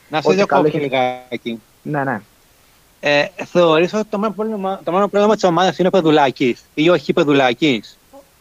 Να 0.09 0.21
σε 0.21 0.33
διακόψω 0.33 0.77
λιγάκι. 0.77 1.61
Ναι, 1.81 2.03
ναι. 2.03 2.21
Ε, 2.99 3.25
θεωρείς 3.45 3.93
ότι 3.93 4.05
το 4.09 4.17
μόνος 4.17 4.35
πρόβλημα, 4.35 4.81
το 4.83 4.91
μόνος 4.91 5.09
πρόβλημα 5.09 5.33
της 5.33 5.43
ομάδας 5.43 5.77
είναι 5.77 5.87
ο 5.87 5.91
Πεδουλάκης 5.91 6.63
ή 6.73 6.89
όχι 6.89 7.13
Πεδουλάκης; 7.13 7.97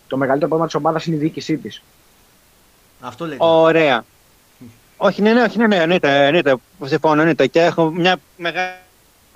Το 0.06 0.16
μεγαλύτερο 0.16 0.48
πρόβλημα 0.48 0.66
της 0.66 0.74
ομάδας 0.74 1.06
είναι 1.06 1.16
η 1.16 1.18
διοίκησή 1.18 1.56
της. 1.56 1.82
Αυτό 3.00 3.26
λέει. 3.26 3.36
Ωραία. 3.40 4.04
όχι, 4.96 5.22
ναι, 5.22 5.32
ναι, 5.32 5.42
όχι, 5.42 5.58
ναι, 5.58 5.66
ναι, 5.66 5.76
εννοείται, 5.76 6.26
εννοείται, 6.26 6.56
συμφωνώ, 6.84 7.20
εννοείται. 7.20 7.46
Και 7.46 7.60
έχω 7.60 7.90
μια 7.90 8.16
μεγάλη 8.36 8.74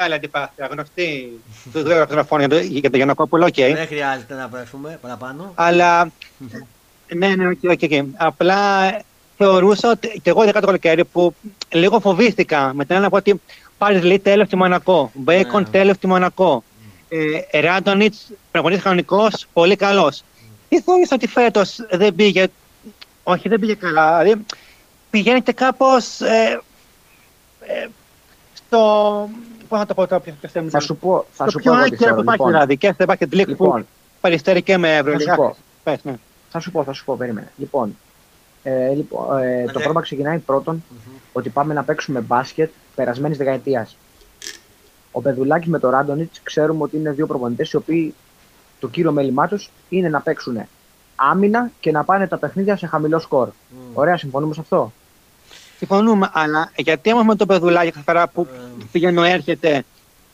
άλλη 0.01 0.15
αντιπάθεια, 0.15 0.69
γνωστή 0.71 1.41
του 1.73 1.83
δύο 1.83 2.07
γραφών 2.11 2.41
για 2.69 2.91
το 2.91 2.97
Γιανακόπουλο, 2.97 3.45
οκ. 3.45 3.55
Δεν 3.55 3.87
χρειάζεται 3.87 4.35
να 4.35 4.49
πέφτουμε 4.49 4.99
παραπάνω. 5.03 5.53
Αλλά, 5.55 6.11
ναι, 7.15 7.29
ναι, 7.29 7.49
ok, 7.49 7.59
ok, 7.63 7.81
ok. 7.83 8.07
Απλά 8.17 8.91
θεωρούσα 9.37 9.91
ότι 9.91 10.21
και 10.23 10.31
εγώ 10.31 10.43
είχα 10.43 10.61
το 10.61 10.67
καλοκαίρι 10.67 11.05
που 11.05 11.35
λίγο 11.69 12.01
φοβήθηκα 12.01 12.73
με 12.75 12.85
την 12.85 12.97
άλλη 12.97 13.07
ότι 13.11 13.41
πάρει 13.79 14.01
λέει 14.01 14.19
τέλος 14.19 14.47
στη 14.47 14.57
Μονακό, 14.57 15.11
Μπέικον 15.15 15.63
ναι. 15.63 15.69
τέλος 15.69 15.97
στη 15.97 16.07
Μονακό. 16.07 16.65
Ε, 17.51 17.61
Ράντονιτ, 17.61 18.15
πραγματικά 18.51 18.83
κανονικός, 18.83 19.47
πολύ 19.53 19.77
καλός. 19.77 20.23
Τι 20.69 20.81
θεώρησα 20.81 21.15
ότι 21.15 21.27
φέτος 21.27 21.77
δεν 21.91 22.15
πήγε. 22.15 22.47
Όχι, 23.23 23.49
δεν 23.49 23.61
πήγε 23.61 23.75
καλά. 23.75 24.23
Δηλαδή, 24.23 24.45
πηγαίνει 25.11 25.43
και 25.43 25.53
κάπως 25.53 26.21
ε, 26.21 26.61
ε, 27.61 27.89
στο 28.55 29.29
Πώς 29.71 29.79
να 29.79 29.87
το 29.87 29.95
πω 29.95 30.07
τώρα, 30.07 30.23
Θα 30.71 30.81
σου 30.81 30.97
πω. 30.97 31.25
Θα 31.33 31.51
σου 31.51 31.59
πω. 31.59 31.63
Πιο 31.63 31.73
άκυρα 31.73 32.15
που 32.15 32.21
υπάρχει 32.21 32.45
δηλαδή. 32.45 32.77
Και 32.77 32.93
στο 32.93 33.05
μπάσκετ 33.05 33.33
league 33.35 33.57
που 33.57 33.85
παριστέρει 34.21 34.63
και 34.63 34.79
με 34.79 34.97
ευρωλίγα. 34.97 35.37
Ναι. 36.03 36.15
Θα 36.51 36.61
σου 36.61 36.71
πω, 36.71 36.85
θα 36.85 36.93
σου 36.93 37.05
πω, 37.05 37.17
περίμενε. 37.17 37.53
Λοιπόν, 37.57 37.97
ε, 38.63 38.95
λοιπόν 38.95 39.39
ε, 39.39 39.65
το 39.65 39.73
πρόβλημα 39.73 40.01
ξεκινάει 40.01 40.39
πρώτον 40.39 40.85
ότι 41.33 41.49
πάμε 41.49 41.75
να 41.75 41.83
παίξουμε 41.83 42.21
μπάσκετ 42.21 42.71
περασμένης 42.95 43.39
δεκαετίας. 43.39 43.97
Ο 45.13 45.21
Πεδουλάκη 45.21 45.69
με 45.69 45.79
το 45.79 45.91
Ράντονιτς 45.91 46.41
ξέρουμε 46.43 46.83
ότι 46.83 46.97
είναι 46.97 47.11
δύο 47.11 47.27
προπονητές 47.27 47.71
οι 47.71 47.77
οποίοι 47.77 48.15
το 48.81 48.89
κύριο 48.89 49.13
μέλημά 49.13 49.49
τους 49.49 49.71
είναι 49.89 50.09
να 50.09 50.21
παίξουν 50.21 50.61
άμυνα 51.21 51.71
και 51.81 51.91
να 51.91 52.05
πάνε 52.05 52.27
τα 52.27 52.37
παιχνίδια 52.37 52.77
σε 52.77 52.87
χαμηλό 52.87 53.19
σκορ. 53.19 53.49
Ωραία, 53.93 54.17
συμφωνούμε 54.17 54.55
σε 54.55 54.61
αυτό. 54.61 54.93
Συμφωνούμε, 55.79 56.31
αλλά 56.33 56.73
γιατί 56.77 57.13
όμως 57.13 57.25
με 57.25 57.35
το 57.35 57.47
παιδουλάκι 57.47 57.91
κάθε 57.91 58.05
φορά 58.05 58.29
που 58.29 58.47
ε. 58.51 58.85
πηγαίνει 58.93 59.31
έρχεται 59.31 59.85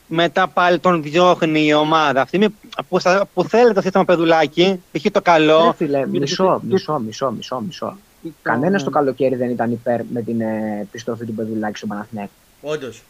μετά 0.07 0.47
πάλι 0.47 0.79
τον 0.79 1.03
διώχνει 1.03 1.65
η 1.65 1.73
ομάδα. 1.73 2.21
Αυτή 2.21 2.55
που, 2.87 2.99
που 3.33 3.43
θέλετε 3.43 3.73
το 3.73 3.81
σύστημα 3.81 4.05
παιδουλάκι, 4.05 4.81
π.χ. 4.91 5.11
το 5.11 5.21
καλό. 5.21 5.65
Ναι, 5.65 5.73
φίλε, 5.73 6.07
μισό, 6.07 6.61
μισό, 6.63 6.99
μισό, 6.99 7.31
μισό, 7.31 7.59
μισό. 7.59 7.97
Κανένας 8.41 8.83
το 8.83 8.89
καλοκαίρι 8.89 9.35
δεν 9.35 9.49
ήταν 9.49 9.71
υπέρ 9.71 10.01
με 10.13 10.21
την 10.21 10.41
ε, 10.41 10.79
επιστροφή 10.81 11.25
του 11.25 11.33
παιδουλάκι 11.33 11.77
στο 11.77 11.87
Παναθηναϊκό. 11.87 12.31
Όντως. 12.61 13.03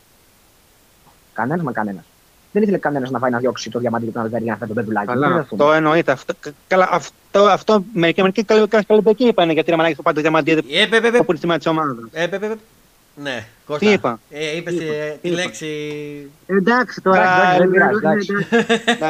Κανένας 1.34 1.64
με 1.64 1.72
κανένας. 1.72 2.04
Δεν 2.52 2.62
ήθελε 2.62 2.78
κανένα 2.78 3.10
να 3.10 3.20
πάει 3.20 3.32
να 3.32 3.38
διώξει 3.38 3.70
το 3.70 3.80
διαμάντι 3.80 4.06
και 4.06 4.12
τον 4.12 4.22
Αλβερία 4.22 4.52
να 4.52 4.58
φέρει 4.58 4.74
τον 4.74 4.84
παιδουλάκι. 4.84 5.08
Καλά, 5.08 5.36
αυτό 5.36 5.74
εννοείται. 5.74 6.12
Αυτό, 6.12 6.34
καλά, 6.68 6.90
αυτό, 6.92 7.44
αυτό 7.44 7.84
μερικοί 7.94 8.22
μερικοί 8.22 8.44
καλοπαικοί 8.88 9.28
είπαν 9.28 9.50
γιατί 9.50 9.72
να 9.72 9.78
μαλάκι 9.78 9.96
το 9.96 10.02
πάντο 10.02 10.22
διαμάντι. 10.22 10.52
Ε, 10.52 10.58
από 11.18 11.32
τη 11.32 11.38
στιγμή 11.38 11.58
τη 11.58 11.70
ομάδα. 11.70 11.96
Ε, 12.12 12.28
ναι, 13.22 13.46
Κώστα. 13.66 13.86
Τι 13.86 13.92
είπα. 13.92 14.20
Ε, 14.30 14.56
είπε 14.56 14.72
τη, 15.22 15.30
λέξη. 15.30 15.68
Εντάξει 16.46 17.02
τώρα. 17.02 17.24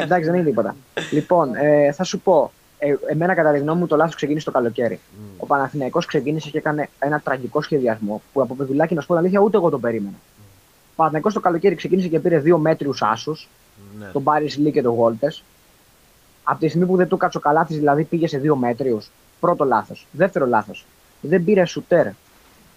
Εντάξει, 0.02 0.30
δεν 0.30 0.34
είναι 0.34 0.44
τίποτα. 0.44 0.76
Λοιπόν, 1.12 1.56
ε, 1.56 1.92
θα 1.92 2.04
σου 2.04 2.20
πω. 2.20 2.52
Ε, 2.80 2.96
εμένα 3.12 3.34
κατά 3.34 3.52
τη 3.52 3.60
γνώμη 3.60 3.80
μου 3.80 3.88
το 3.88 3.96
λάθο 3.96 4.12
ξεκίνησε 4.16 4.46
το 4.46 4.52
καλοκαίρι. 4.52 5.00
Mm. 5.00 5.22
Ο 5.38 5.46
Παναθηναϊκός 5.46 6.06
ξεκίνησε 6.06 6.50
και 6.50 6.58
έκανε 6.58 6.90
ένα 7.00 7.22
τραγικό 7.24 7.62
σχεδιασμό 7.62 8.22
που 8.34 8.42
από 8.42 8.56
παιδουλάκι 8.56 8.94
να 8.94 9.02
σου 9.02 9.08
πω 9.08 9.14
την 9.14 9.24
αλήθεια 9.24 9.40
ούτε 9.40 9.58
εγώ 9.58 9.70
το 9.70 9.80
περίμενα. 9.80 10.16
Ο 10.98 11.00
Παναθηναϊκός 11.00 11.34
το 11.34 11.40
καλοκαίρι 11.40 11.76
ξεκίνησε 11.76 12.08
και 12.08 12.20
πήρε 12.20 12.40
δύο 12.40 12.58
μέτριους 12.58 13.02
άσους. 13.02 13.48
Ναι. 14.00 14.06
Τον 14.06 14.24
Πάρη 14.24 14.50
Λί 14.58 14.72
και 14.72 14.82
τον 14.82 14.94
Γόλτε. 14.94 15.34
Από 16.44 16.60
τη 16.60 16.68
στιγμή 16.68 16.88
που 16.88 16.96
δεν 16.96 17.08
του 17.08 17.18
κάτσο 17.18 17.40
καλά 17.40 17.64
δηλαδή 17.64 18.04
πήγε 18.04 18.28
σε 18.28 18.38
δύο 18.38 18.56
μέτριους. 18.56 19.10
Πρώτο 19.40 19.64
λάθος. 19.64 20.08
Δεύτερο 20.12 20.46
λάθος. 20.46 20.86
Δεν 21.22 21.44
πήρε 21.44 21.66
σουτέρ. 21.66 22.08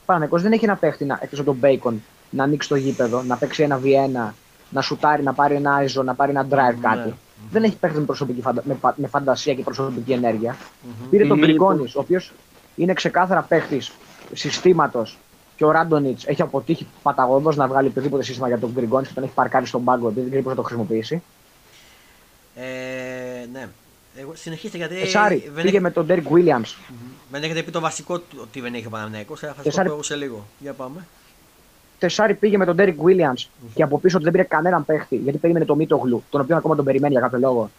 Παναγικό 0.07 0.39
δεν 0.39 0.53
έχει 0.53 0.65
ένα 0.65 0.77
παίχτη 0.77 1.07
εκτός 1.21 1.39
από 1.39 1.51
τον 1.51 1.59
Μπέικον 1.59 2.03
να 2.31 2.45
ανοίξει 2.45 2.69
το 2.69 2.75
γήπεδο, 2.75 3.23
να 3.23 3.37
παίξει 3.37 3.63
ένα 3.63 3.77
Βιένα, 3.77 4.35
να 4.71 4.83
σουτάρει, 4.83 5.23
να 5.23 5.33
πάρει 5.33 5.55
ένα 5.55 5.75
Άιζο, 5.75 6.03
να 6.03 6.15
πάρει 6.15 6.31
ένα 6.31 6.47
drive 6.51 6.75
ναι. 6.75 6.81
κάτι. 6.81 7.15
Δεν 7.51 7.63
έχει 7.63 7.77
παίχτη 7.77 7.99
με, 7.99 8.05
προσωπική 8.05 8.41
φαντα... 8.41 8.63
με, 8.65 8.77
με 8.97 9.07
φαντασία 9.07 9.55
και 9.55 9.63
προσωπική 9.63 10.13
ενέργεια. 10.13 10.57
Mm-hmm. 10.57 11.07
Πήρε 11.11 11.27
τον 11.27 11.39
Γκριγκόνη, 11.39 11.83
ο 11.83 12.01
οποίος 12.01 12.33
είναι 12.77 12.93
ξεκάθαρα 12.93 13.43
παίχτης 13.43 13.93
συστήματος 14.33 15.19
και 15.61 15.67
ο 15.67 15.71
Ράντονιτς 15.71 16.27
έχει 16.27 16.43
αποτύχει 16.43 16.87
παταγωδώς 17.03 17.53
να 17.53 17.69
βγάλει 17.69 17.89
οποιοδήποτε 17.89 18.23
σύστημα 18.23 18.49
για 18.49 18.59
τον 18.59 18.71
Γκριγκόνης 18.75 19.09
και 19.09 19.15
τον 19.15 19.23
έχει 19.23 19.33
παρκάρει 19.33 19.67
στον 19.67 19.85
πάγκο 19.85 20.09
επειδή 20.09 20.21
δεν 20.21 20.29
ξέρει 20.29 20.43
πώς 20.43 20.53
θα 20.53 20.59
το 20.59 20.65
χρησιμοποιήσει. 20.65 21.23
Ε, 22.55 22.65
ναι. 23.53 23.69
Εγώ 24.17 24.33
συνεχίστε 24.35 24.77
γιατί. 24.77 25.01
Τεσάρι, 25.01 25.51
πήγε 25.63 25.81
με 25.81 25.91
τον 25.91 26.07
Ντέρικ 26.07 26.29
Βίλιαμ. 26.29 26.63
Δεν 27.31 27.43
έχετε 27.43 27.63
πει 27.63 27.71
το 27.71 27.81
βασικό 27.81 28.23
ότι 28.43 28.61
δεν 28.61 28.75
έχει 28.75 28.87
ο 28.87 28.91
Παναθηναϊκός. 28.91 29.37
Θα 29.37 29.55
σας 29.65 29.75
το 29.75 29.95
πω 29.97 30.03
σε 30.03 30.17
λίγο. 30.17 30.47
Για 30.59 30.73
πάμε. 30.73 31.07
Τεσάρι 31.99 32.35
πήγε 32.35 32.57
με 32.57 32.65
τον 32.65 32.75
Ντέρικ 32.75 33.03
Βίλιαμ 33.03 33.35
και 33.75 33.83
από 33.83 33.99
πίσω 33.99 34.19
δεν 34.21 34.33
πήρε 34.33 34.43
κανέναν 34.43 34.85
παίχτη 34.85 35.17
γιατί 35.17 35.39
περίμενε 35.39 35.65
το 35.65 35.75
Μίτογλου, 35.75 36.23
τον 36.31 36.41
οποίο 36.41 36.57
ακόμα 36.57 36.77
τον 36.77 36.85
περιμένει 36.85 37.13
για 37.13 37.23
κάποιο 37.23 37.39
λόγο. 37.39 37.71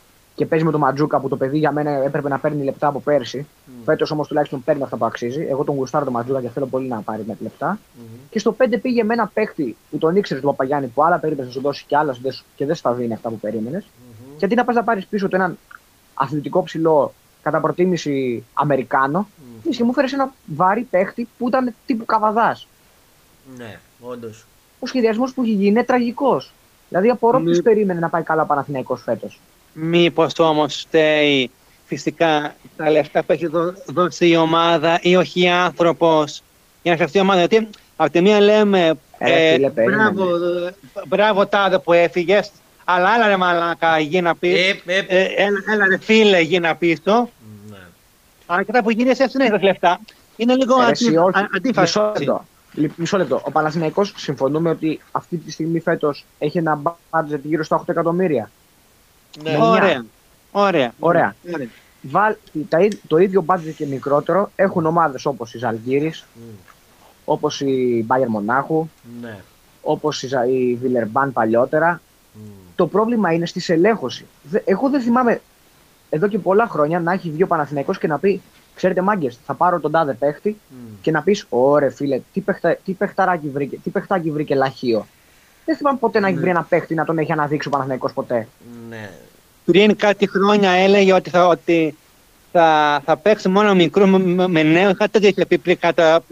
Και 0.42 0.48
παίζει 0.48 0.66
με 0.66 0.72
τον 0.72 0.80
Μαντζούκα 0.80 1.20
που 1.20 1.28
το 1.28 1.38
παιδί 1.38 1.58
για 1.58 1.72
μένα 1.72 1.92
έπρεπε 1.92 2.30
να 2.30 2.40
παίρνει 2.40 2.64
λεπτά 2.64 2.88
από 2.88 3.00
πέρσι. 3.00 3.48
Mm. 3.68 3.72
Φέτος 3.86 4.12
όμως 4.12 4.28
τουλάχιστον 4.28 4.64
παίρνει 4.64 4.84
αυτά 4.84 4.98
που 4.98 5.06
αξίζει. 5.06 5.46
Εγώ 5.50 5.64
τον 5.64 5.76
γουστάρω 5.76 6.06
τον 6.06 6.14
Μαντζούκα 6.14 6.42
και 6.42 6.50
θέλω 6.50 6.66
πολύ 6.66 6.88
να 6.88 7.02
πάρει 7.02 7.24
με 7.28 7.38
λεπτά. 7.42 7.80
Mm. 7.80 8.20
Και 8.30 8.40
στο 8.40 8.56
5 8.60 8.82
πήγε 8.82 9.04
με 9.04 9.14
ένα 9.14 9.28
παίχτη 9.34 9.76
που 9.90 9.98
τον 9.98 10.16
ήξερε 10.16 10.40
του 10.40 10.46
Παπαγιάννη 10.46 10.88
που 10.88 11.04
άλλα 11.04 11.18
περίπτωση 11.20 11.48
να 11.48 11.54
σου 11.54 11.62
δώσει 11.62 11.86
κι 11.88 11.96
άλλα 11.96 12.16
και 12.56 12.66
δεν 12.66 12.76
στα 12.76 12.94
δίνει 12.94 13.14
αυτά 13.14 13.30
που 13.30 13.40
περίμενες. 13.40 13.84
Mm-hmm. 13.84 14.34
Και 14.38 14.46
αντί 14.46 14.56
να 14.56 14.64
πας 14.64 14.76
να 14.76 14.84
πάρεις 14.84 15.06
πίσω 15.06 15.28
του 15.28 15.36
έναν 15.36 15.58
αθλητικό 16.14 16.64
ψηλό 16.64 17.14
κατά 17.42 17.60
προτίμηση 17.60 18.44
Αμερικάνο, 18.54 19.28
mm. 19.30 19.70
και 19.70 19.84
μου 19.84 19.94
φέρες 19.94 20.14
ένα 20.14 20.34
βάρη 20.46 20.82
παίχτη 20.82 21.28
που 21.38 21.48
ήταν 21.48 21.74
τύπου 21.86 22.06
καβαδάς. 22.06 22.68
Ναι, 23.58 23.80
όντως. 24.00 24.46
Ο 24.80 24.86
σχεδιασμός 24.86 25.34
που 25.34 25.42
έχει 25.42 25.52
γίνει 25.52 25.68
είναι 25.68 25.84
τραγικός. 25.84 26.54
Δηλαδή 26.90 27.10
απορώ 27.10 27.40
Μη... 27.40 27.46
ποιος 27.46 27.62
περίμενε 27.62 28.00
να 28.00 28.10
πάει 28.10 28.24
καλά 28.24 28.42
ο 28.42 28.46
Παναθηναϊκός 28.46 29.02
φέτος. 29.02 29.40
Μήπως 29.74 30.40
όμως 30.40 30.76
φταίει 30.76 31.52
φυσικά 31.86 32.56
τα 32.78 32.92
λεφτά 32.92 33.24
που 33.24 33.32
έχει 33.32 33.50
δώσει 33.86 34.28
η 34.28 34.36
ομάδα 34.36 35.00
ή 35.02 35.16
όχι 35.16 35.48
άνθρωπος 35.48 36.42
για 36.82 36.92
να 36.92 36.98
φτιαχτεί 36.98 37.18
η 37.18 37.22
ομάδα. 37.22 37.40
Γιατί 37.40 37.68
από 37.96 38.12
τη 38.12 38.22
μία 38.22 38.40
λέμε 38.40 38.94
ε, 39.18 39.54
φίλε, 39.54 39.70
μπράβο, 39.70 40.28
μπράβο 41.08 41.46
τάδε 41.46 41.80
που 41.80 41.94
έφυγες, 41.94 42.52
αλλά 42.84 43.10
άλλα 43.10 43.28
ρε 43.28 43.38
μαλάκα 43.38 44.00
γη 44.00 44.22
να 44.22 44.36
πεις. 44.36 44.54
Ε, 44.54 44.80
ε, 44.86 45.06
ε, 45.08 45.34
έλα, 45.36 45.64
έλα 45.74 45.86
ρε 45.88 45.98
φίλε 45.98 46.40
γη 46.40 46.60
να 46.60 46.76
πεις 46.76 47.04
το. 47.04 47.30
Ναι. 47.70 47.78
Αλλά 48.46 48.64
και 48.64 48.72
τα 48.72 48.84
που 48.84 48.92
γίνεσαι 48.92 49.24
έτσι 49.24 49.38
είναι 49.44 49.58
λεφτά. 49.62 50.00
Είναι 50.36 50.56
λίγο 50.56 50.76
αντίφαση. 51.56 52.00
Μισό 52.96 53.18
λεπτό. 53.18 53.42
Ο 53.44 53.52
Παναθηναϊκός 53.52 54.14
συμφωνούμε 54.18 54.70
ότι 54.70 55.02
αυτή 55.12 55.38
τη 55.38 55.52
στιγμή 55.52 55.80
φέτος 55.80 56.26
έχει 56.40 56.58
ένα 56.58 56.82
budget 57.10 57.40
γύρω 57.44 57.64
στα 57.64 57.80
8 57.80 57.84
εκατομμύρια. 57.88 58.52
Ναι. 59.44 59.58
Ωραία. 59.58 60.06
Ωραία. 60.52 60.94
Ωραία. 61.00 61.36
Ωραία. 61.54 61.70
Βάλ, 62.02 62.36
τα, 62.70 62.88
το 63.08 63.18
ίδιο 63.18 63.46
budget 63.48 63.74
και 63.76 63.86
μικρότερο 63.86 64.52
έχουν 64.56 64.86
ομάδες 64.86 65.26
όπως 65.26 65.54
η 65.54 65.58
Ζαλγκύρη, 65.58 66.14
mm. 66.14 66.40
όπως 67.26 67.62
η 67.62 68.04
Μπάγερ 68.06 68.28
Μονάχου, 68.28 68.88
ναι. 69.22 69.38
όπως 69.82 70.24
η, 70.24 70.30
η 70.50 70.76
Βιλερμπάν 70.82 71.34
παλιότερα. 71.34 72.02
Mm. 72.02 72.40
Το 72.76 72.88
πρόβλημα 72.88 73.34
είναι 73.34 73.46
στη 73.46 73.60
σελέχωση. 73.60 74.26
Εγώ 74.66 74.90
δεν 74.90 75.02
θυμάμαι 75.02 75.42
εδώ 76.10 76.28
και 76.28 76.40
πολλά 76.40 76.68
χρόνια 76.68 77.00
να 77.00 77.12
έχει 77.12 77.32
βγει 77.32 77.44
ο 77.44 77.48
Παναθηναϊκός 77.48 77.98
και 77.98 78.08
να 78.08 78.20
πει 78.20 78.42
Ξέρετε, 78.76 79.02
μάγκες, 79.02 79.40
θα 79.46 79.54
πάρω 79.54 79.80
τον 79.80 79.92
τάδε 79.92 80.14
παίχτη 80.14 80.60
mm. 80.70 80.74
και 81.02 81.12
να 81.12 81.22
πεις: 81.22 81.46
Ωρε 81.50 81.90
φίλε, 81.90 82.22
τι, 82.34 82.42
παιχτα, 82.42 82.78
τι, 82.86 82.94
παιχταράκι 82.94 83.50
βρήκε, 83.50 83.78
τι 83.78 83.90
παιχτάκι 83.90 84.32
βρήκε 84.32 84.56
λαχείο. 84.56 85.06
Δεν 85.66 85.76
θυμάμαι 85.76 85.98
ποτέ 85.98 86.20
να 86.20 86.28
έχει 86.28 86.38
βρει 86.38 86.50
ένα 86.50 86.64
παίχτη 86.64 86.94
να 86.94 87.06
τον 87.06 87.18
έχει 87.18 87.32
αναδείξει 87.32 87.68
ο 87.68 87.72
Παναθηναϊκός 87.72 88.14
ποτέ. 88.14 88.48
Ναι. 88.90 89.10
Πριν 89.66 89.96
κάτι 89.96 90.30
χρόνια 90.30 90.72
έλεγε 90.72 91.14
ότι 91.14 91.30
θα, 91.30 91.48
ότι 91.48 91.98
θα, 92.52 93.02
θα 93.06 93.18
παίξει 93.18 93.50
μόνο 93.50 93.74
μικρό 93.74 94.08
με, 94.08 94.48
με 94.48 94.64
νέο. 94.64 94.96
Κάτι 94.96 95.12
τέτοιο 95.12 95.28
είχε 95.28 95.46
πει 95.46 95.58
πριν 95.58 95.80
κατά 95.80 96.24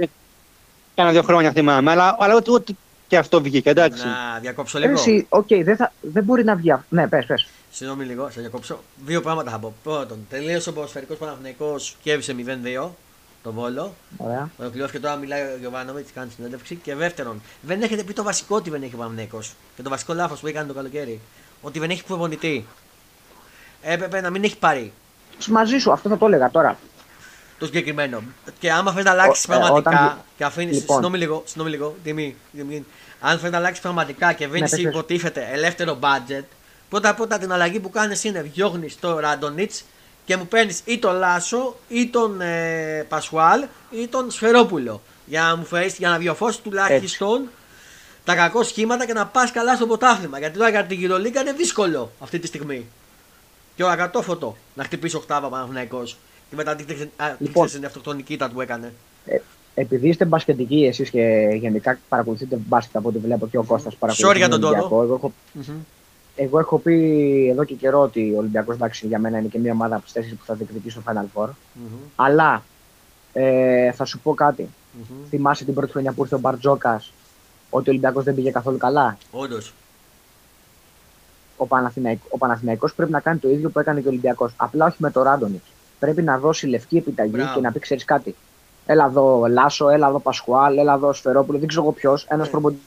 κάνα 0.96 1.12
δύο 1.12 1.22
χρόνια 1.22 1.52
θυμάμαι. 1.52 1.92
Αλλά, 1.92 2.16
αλλά 2.20 2.36
ούτε, 2.36 2.52
ούτε 2.52 2.74
και 3.08 3.18
αυτό 3.18 3.42
βγήκε, 3.42 3.70
εντάξει. 3.70 4.06
Να 4.06 4.40
διακόψω 4.42 4.80
λίγο. 4.80 4.92
Εσύ, 4.92 5.28
okay, 5.30 5.62
δεν, 5.64 5.76
θα, 5.76 5.94
δεν 6.02 6.24
μπορεί 6.24 6.44
να 6.44 6.56
βγει. 6.56 6.76
Ναι, 6.90 7.08
πες, 7.08 7.26
πες. 7.26 7.48
Συγγνώμη 7.72 8.06
λίγο, 8.06 8.30
θα 8.30 8.42
διακόψω. 8.42 8.80
Δύο 9.06 9.22
πράγματα 9.22 9.52
θα 9.52 9.58
πω. 9.58 9.74
Πρώτον, 9.84 10.26
τελείωσε 10.30 10.70
ο 10.70 10.74
ποδοσφαιρικός 10.74 11.18
Παναθυναϊκό 11.18 11.76
και 12.02 12.12
έβησε 12.12 12.36
0-2 12.84 12.90
τον 13.44 13.54
Βόλο. 13.54 13.96
Ωραία. 14.18 14.50
Ολοκληρώθηκε 14.58 15.00
τώρα, 15.00 15.16
μιλάει 15.16 15.42
ο 15.42 15.58
Γιωβάνοβιτς, 15.60 16.12
κάνει 16.12 16.32
συνέντευξη. 16.36 16.76
Και 16.76 16.96
δεύτερον, 16.96 17.42
δεν 17.62 17.82
έχετε 17.82 18.04
πει 18.04 18.14
το 18.14 18.24
βασικό 18.24 18.56
ότι 18.56 18.70
δεν 18.70 18.84
έχει 18.84 18.94
ο 18.94 18.98
Παναθυναϊκό. 18.98 19.40
Και 19.76 19.82
το 19.82 19.90
βασικό 19.90 20.14
λάθος 20.14 20.40
που 20.40 20.48
έκανε 20.48 20.68
το 20.68 20.74
καλοκαίρι. 20.74 21.20
Ότι 21.62 21.80
δεν 21.80 21.90
έχει 21.90 22.04
προπονητή. 22.04 22.66
Έπρεπε 23.82 24.22
να 24.22 24.30
μην 24.30 24.44
έχει 24.44 24.58
πάρει. 24.58 24.94
Μαζί 25.48 25.78
σου, 25.78 25.92
αυτό 25.92 26.10
θα 26.10 26.18
το 26.18 26.26
έλεγα 26.26 26.52
τώρα. 26.52 26.78
Το 27.60 27.66
συγκεκριμένο. 27.66 28.22
Και 28.60 28.72
άμα 28.72 28.92
θες 28.92 29.04
να 29.04 29.12
αλλάξεις 29.12 29.44
ε, 29.44 29.48
πραγματικά. 29.48 29.90
Όταν... 29.90 30.22
Και 30.38 30.44
αφήνει. 30.44 30.72
Λοιπόν. 30.72 30.88
Συγγνώμη 30.88 31.18
λίγο, 31.18 31.44
συγγνώμη 31.46 31.70
λίγο. 31.70 31.96
Τιμή, 32.04 32.36
τιμή. 32.56 32.86
Αν 33.20 33.40
θες 33.40 33.52
να 33.52 33.58
αλλάξεις 33.58 33.80
πραγματικά 33.80 34.34
και 34.34 34.48
δεν 34.48 34.64
ναι, 34.72 34.80
υποτίθεται 34.80 35.48
ελεύθερο 35.52 36.00
budget, 36.02 36.44
πρώτα 36.90 37.14
πρώτα 37.14 37.38
την 37.38 37.52
αλλαγή 37.52 37.80
που 37.80 37.90
κάνεις 37.90 38.24
είναι 38.24 38.42
διώχνει 38.42 38.90
το 39.00 39.20
Ραντονίτς 39.20 39.84
και 40.30 40.38
μου 40.38 40.48
παίρνεις 40.48 40.82
ή 40.86 40.98
τον 41.00 41.16
Λάσο 41.16 41.76
ή 41.88 42.08
τον 42.08 42.42
ε, 42.42 43.06
Πασχουάλ 43.10 43.66
ή 43.92 44.08
τον 44.08 44.32
Σφερόπουλο. 44.32 45.02
Για 45.26 45.42
να 45.42 45.56
μου 45.56 45.66
φέρεις, 45.66 45.98
για 45.98 46.10
να 46.10 46.18
διορθώσεις 46.18 46.62
τουλάχιστον 46.62 47.50
τα 48.24 48.36
κακό 48.36 48.64
σχήματα 48.64 49.06
και 49.06 49.14
να 49.14 49.28
πας 49.28 49.52
καλά 49.52 49.76
στο 49.76 49.88
ποτάθλημα. 49.88 50.40
Γιατί 50.40 50.58
τώρα 50.58 50.70
για 50.70 50.86
την 50.86 51.00
Γυρολίκα 51.00 51.42
είναι 51.42 51.52
δύσκολο 51.52 52.12
αυτή 52.20 52.40
τη 52.40 52.48
στιγμή. 52.48 52.86
Και 53.76 53.84
ο 53.84 53.90
Αγατόφωτο 53.90 54.58
να 54.74 54.84
χτυπήσει 54.84 55.16
οκτάβα 55.16 55.50
Παναθυναϊκό. 55.50 56.04
Και 56.50 56.56
μετά 56.56 56.76
την 56.76 57.10
λοιπόν, 57.38 57.68
την 57.68 57.86
αυτοκτονική 57.86 58.34
ήταν 58.34 58.52
που 58.54 58.62
έκανε. 58.62 58.94
Ε, 59.26 59.38
επειδή 59.74 60.08
είστε 60.08 60.26
μπασκετικοί 60.26 60.86
εσείς 60.86 61.10
και 61.10 61.50
γενικά 61.54 62.00
παρακολουθείτε 62.10 62.56
μπάσκετ 62.68 62.96
από 62.96 63.08
ό,τι 63.08 63.18
βλέπω 63.18 63.48
και 63.48 63.58
ο 63.58 63.64
Κώστας 63.64 63.96
παρακολουθεί. 63.96 64.34
Sorry 64.34 64.38
για 64.38 64.50
τον 64.50 64.62
τόνο. 64.62 65.34
Εγώ, 66.42 66.60
έχω... 66.60 66.60
Mm-hmm. 66.60 66.60
εγώ 66.60 66.60
έχω 66.60 66.78
πει 66.78 67.50
εδώ 67.52 67.64
και 67.64 67.74
καιρό 67.74 68.02
ότι 68.02 68.34
ο 68.34 68.38
Ολυμπιακός 68.38 68.76
εντάξει 68.76 69.08
για 69.08 69.20
μένα 69.20 69.38
είναι 69.38 69.48
και 69.48 69.60
μια 69.60 69.72
ομάδα 69.72 69.96
από 69.96 70.04
τις 70.04 70.14
τέσσερις 70.14 70.38
που 70.38 70.46
θα 70.46 70.54
διεκδικήσει 70.54 71.00
στο 71.02 71.12
Final 71.12 71.40
Four. 71.40 71.48
Mm-hmm. 71.48 72.10
Αλλά 72.16 72.64
ε, 73.34 73.92
θα 73.92 74.06
σου 74.06 74.20
πω 74.20 74.34
κάτι. 74.34 74.70
Mm-hmm. 74.70 75.28
Θυμάσαι 75.30 75.66
την 75.66 75.74
πρώτη 75.74 75.92
χρονιά 75.92 76.12
που 76.12 76.22
ήρθε 76.24 76.36
ο 76.36 76.40
Μπαρτζόκας 76.40 77.14
ότι 77.70 77.90
ο 77.90 77.92
Ολυμπιακός 77.92 78.24
δεν 78.24 78.36
πήγε 78.36 78.52
καθόλου 78.52 78.78
καλά; 78.78 79.18
Όντως. 79.32 79.74
Ο, 81.58 81.66
Παναθηναϊκ, 81.66 82.20
ο 82.30 82.38
Παναθηναϊκός 82.38 82.94
πρέπει 82.94 83.12
να 83.12 83.20
κάνει 83.20 83.40
το 83.40 83.50
ίδιο 83.50 83.70
που 83.70 83.80
έκανε 83.80 84.00
και 84.00 84.08
ο 84.08 84.10
Ολυμπιακός. 84.10 84.54
Απλά 84.58 84.86
όχι 84.86 84.96
με 85.00 85.12
το 85.12 85.22
Ράντονιτς. 85.22 85.66
Πρέπει 86.00 86.22
να 86.22 86.38
δώσει 86.38 86.68
λευκή 86.68 86.98
επιταγή 86.98 87.32
Μπράβο. 87.34 87.54
και 87.54 87.62
να 87.62 87.72
πει: 87.72 87.80
Ξέρεις 87.80 88.06
κάτι. 88.06 88.36
Έλα 88.86 89.06
εδώ 89.06 89.46
Λάσο, 89.48 89.90
έλα 89.90 90.08
εδώ 90.08 90.20
Πασχουάλ, 90.20 90.78
έλα 90.78 90.94
εδώ 90.94 91.14
Σφερόπουλο, 91.14 91.60
δεν 91.60 91.68
ξέρω 91.68 91.84
εγώ 91.84 91.92
ποιος. 91.92 92.26
Ένας 92.30 92.46
ναι. 92.46 92.52
προπονητή. 92.52 92.82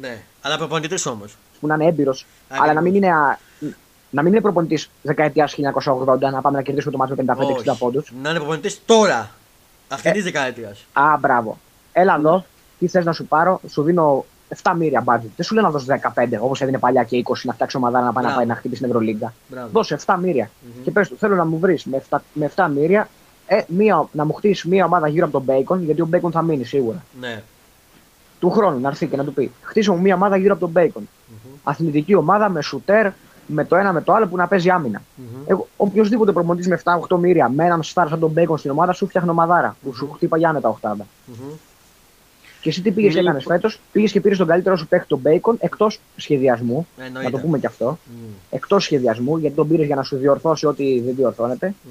Ναι, 0.00 0.22
αλλά 0.40 0.56
προπονητής 0.58 1.06
όμως. 1.06 1.36
Που 1.60 1.66
να 1.66 1.74
είναι 1.74 1.84
έμπειρος. 1.84 2.26
Αλλά 2.48 2.72
να 2.72 2.80
μην 2.80 2.94
είναι, 2.94 3.10
να 4.10 4.22
μην 4.22 4.32
είναι 4.32 4.40
προπονητής 4.40 4.90
δεκαετίας 5.02 5.54
1980, 5.54 6.18
να 6.18 6.40
πάμε 6.40 6.56
να 6.56 6.62
κερδίσουμε 6.62 6.92
το 6.92 6.98
μάτι 6.98 7.22
με 7.22 7.34
55-60 7.72 7.76
πόντους. 7.78 8.12
Να 8.22 8.30
είναι 8.30 8.38
προπονητής 8.38 8.80
τώρα, 8.86 9.30
αυτή 9.88 10.08
ε, 10.08 10.12
τη 10.12 10.20
δεκαετίας. 10.20 10.84
Α, 10.92 11.16
μπράβο. 11.20 11.58
Έλα 11.92 12.14
εδώ, 12.14 12.44
τι 12.78 12.88
θες 12.88 13.04
να 13.04 13.12
σου 13.12 13.26
πάρω, 13.26 13.60
σου 13.68 13.82
δίνω 13.82 14.24
7 14.62 14.74
μοίρια 14.76 15.00
μπάτζετ. 15.00 15.30
Δεν 15.36 15.46
σου 15.46 15.54
λέω 15.54 15.62
να 15.62 15.70
δώσει 15.70 15.86
15 16.14 16.26
όπως 16.40 16.60
έδινε 16.60 16.78
παλιά 16.78 17.04
και 17.04 17.22
20 17.26 17.32
να 17.42 17.52
φτιάξει 17.52 17.76
ομάδα 17.76 18.00
να 18.00 18.12
πάει 18.12 18.24
να, 18.24 18.34
πάει 18.34 18.46
να 18.46 18.54
χτυπήσει 18.54 18.80
την 18.80 18.90
Ευρωλίγκα. 18.90 19.34
Δώσε 19.72 19.98
7 20.06 20.16
μοίρια. 20.20 20.50
Mm-hmm. 20.50 20.80
Και 20.84 20.90
πες 20.90 21.08
του, 21.08 21.16
θέλω 21.16 21.34
να 21.34 21.44
μου 21.44 21.58
βρεις 21.58 21.84
με 21.84 22.02
7, 22.10 22.18
με 22.32 22.50
7 22.54 22.68
μοίρια 22.74 23.08
ε, 23.46 23.62
μία, 23.66 24.08
να 24.12 24.24
μου 24.24 24.32
χτίσει 24.32 24.68
μία 24.68 24.84
ομάδα 24.84 25.08
γύρω 25.08 25.26
από 25.26 25.40
τον 25.40 25.44
Bacon, 25.46 25.78
γιατί 25.78 26.00
ο 26.00 26.08
Bacon 26.12 26.30
θα 26.30 26.42
μείνει 26.42 26.64
σίγουρα. 26.64 27.04
Ναι. 27.20 27.42
Του 28.40 28.50
χρόνου 28.50 28.80
να 28.80 28.88
έρθει 28.88 29.06
και 29.06 29.16
να 29.16 29.24
του 29.24 29.32
πει: 29.32 29.52
Χτίσω 29.62 29.92
μου 29.92 30.00
μία 30.00 30.14
ομάδα 30.14 30.36
γύρω 30.36 30.54
από 30.54 30.68
τον 30.68 30.72
Bacon. 30.76 31.00
Mm-hmm. 31.00 31.37
Αθλητική 31.62 32.14
ομάδα 32.14 32.48
με 32.48 32.62
σουτέρ, 32.62 33.10
με 33.46 33.64
το 33.64 33.76
ένα 33.76 33.92
με 33.92 34.00
το 34.00 34.12
άλλο 34.12 34.26
που 34.26 34.36
να 34.36 34.46
παίζει 34.46 34.70
άμυνα. 34.70 35.02
Mm-hmm. 35.02 35.56
Οποιοδήποτε 35.76 36.32
προμονητή 36.32 36.68
με 36.68 36.80
7-8 37.08 37.18
μοίρια, 37.18 37.48
με 37.48 37.64
έναν 37.64 37.82
στάρ 37.82 38.08
σαν 38.08 38.18
τον 38.18 38.32
Bacon 38.36 38.58
στην 38.58 38.70
ομάδα 38.70 38.92
σου 38.92 39.06
φτιάχνει 39.06 39.30
ομαδάρα 39.30 39.76
που 39.82 39.94
σου 39.94 40.10
χτύπαγε 40.14 40.46
άνετα 40.46 40.78
80. 40.82 40.90
Mm-hmm. 40.92 41.58
Και 42.60 42.68
εσύ 42.68 42.82
τι 42.82 42.90
πήγες 42.90 43.14
και 43.14 43.20
έκανες 43.20 43.44
φέτος, 43.44 43.80
πήγες 43.92 44.12
και 44.12 44.20
πήρες 44.20 44.38
τον 44.38 44.46
καλύτερο 44.46 44.76
σου 44.76 44.86
παίχτη 44.86 45.06
τον 45.08 45.22
Bacon 45.24 45.54
εκτός 45.58 46.00
σχεδιασμού. 46.16 46.86
Εννοείται. 46.96 47.30
Να 47.30 47.30
το 47.30 47.38
πούμε 47.38 47.58
και 47.58 47.66
αυτό. 47.66 47.98
Mm. 48.06 48.32
Εκτός 48.50 48.84
σχεδιασμού, 48.84 49.36
γιατί 49.36 49.56
τον 49.56 49.68
πήρες 49.68 49.86
για 49.86 49.96
να 49.96 50.02
σου 50.02 50.16
διορθώσει 50.16 50.66
ό,τι 50.66 51.00
δεν 51.00 51.14
διορθώνεται. 51.14 51.74
Mm. 51.84 51.88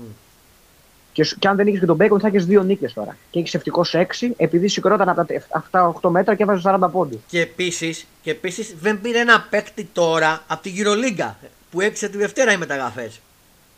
Και, 1.18 1.36
και 1.40 1.48
αν 1.48 1.56
δεν 1.56 1.68
είχες 1.68 1.80
και 1.80 1.86
τον 1.86 1.98
Bacon, 2.00 2.20
θα 2.20 2.28
έχεις 2.28 2.46
δύο 2.46 2.64
νίκες 2.64 2.94
τώρα. 2.94 3.18
Και 3.30 3.40
έχεις 3.40 3.54
ευτυχώς 3.54 3.96
6, 3.98 4.04
επειδή 4.38 4.68
σηκρώταν 4.68 5.10
από 5.10 5.26
τα 5.70 5.94
7-8 6.02 6.10
μέτρα 6.10 6.36
και 6.36 6.44
έβαζε 6.44 6.78
40 6.82 6.90
πόντους. 6.92 7.20
Και 7.28 7.42
επίσης 7.42 8.08
και 8.22 8.32
επίσης 8.32 8.76
δεν 8.80 9.02
πήρε 9.02 9.20
ένα 9.20 9.48
παίκτη 9.50 9.90
τώρα 9.94 10.44
από 10.48 10.62
την 10.62 10.74
Euroliga 10.78 11.34
που 11.72 11.82
έπεισε 11.82 12.10
τη 12.10 12.18
Δευτέρα 12.18 12.52
οι 12.52 12.58
μεταγραφές. 12.58 13.22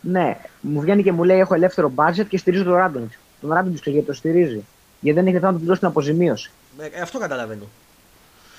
Ναι, 0.02 0.38
μου 0.62 0.82
βγαίνει 0.82 1.04
και 1.04 1.12
μου 1.12 1.24
λέει: 1.24 1.40
Έχω 1.40 1.54
ελεύθερο 1.54 1.92
budget 1.96 2.26
και 2.30 2.38
στηρίζω 2.38 2.64
τον 2.64 2.74
Ράντονιτ. 2.74 3.12
Τον 3.42 3.54
Ράντονιτ 3.54 3.80
γιατί 3.84 4.06
το 4.06 4.14
στηρίζει. 4.14 4.66
Γιατί 5.00 5.20
δεν 5.20 5.28
έχει 5.28 5.40
θέμα 5.40 5.52
να 5.52 5.60
του 5.60 5.66
δώσει 5.66 5.80
την 5.80 5.88
αποζημίωση. 5.88 6.52
Ε, 6.78 7.02
αυτό 7.02 7.20
καταλαβαίνω. 7.20 7.64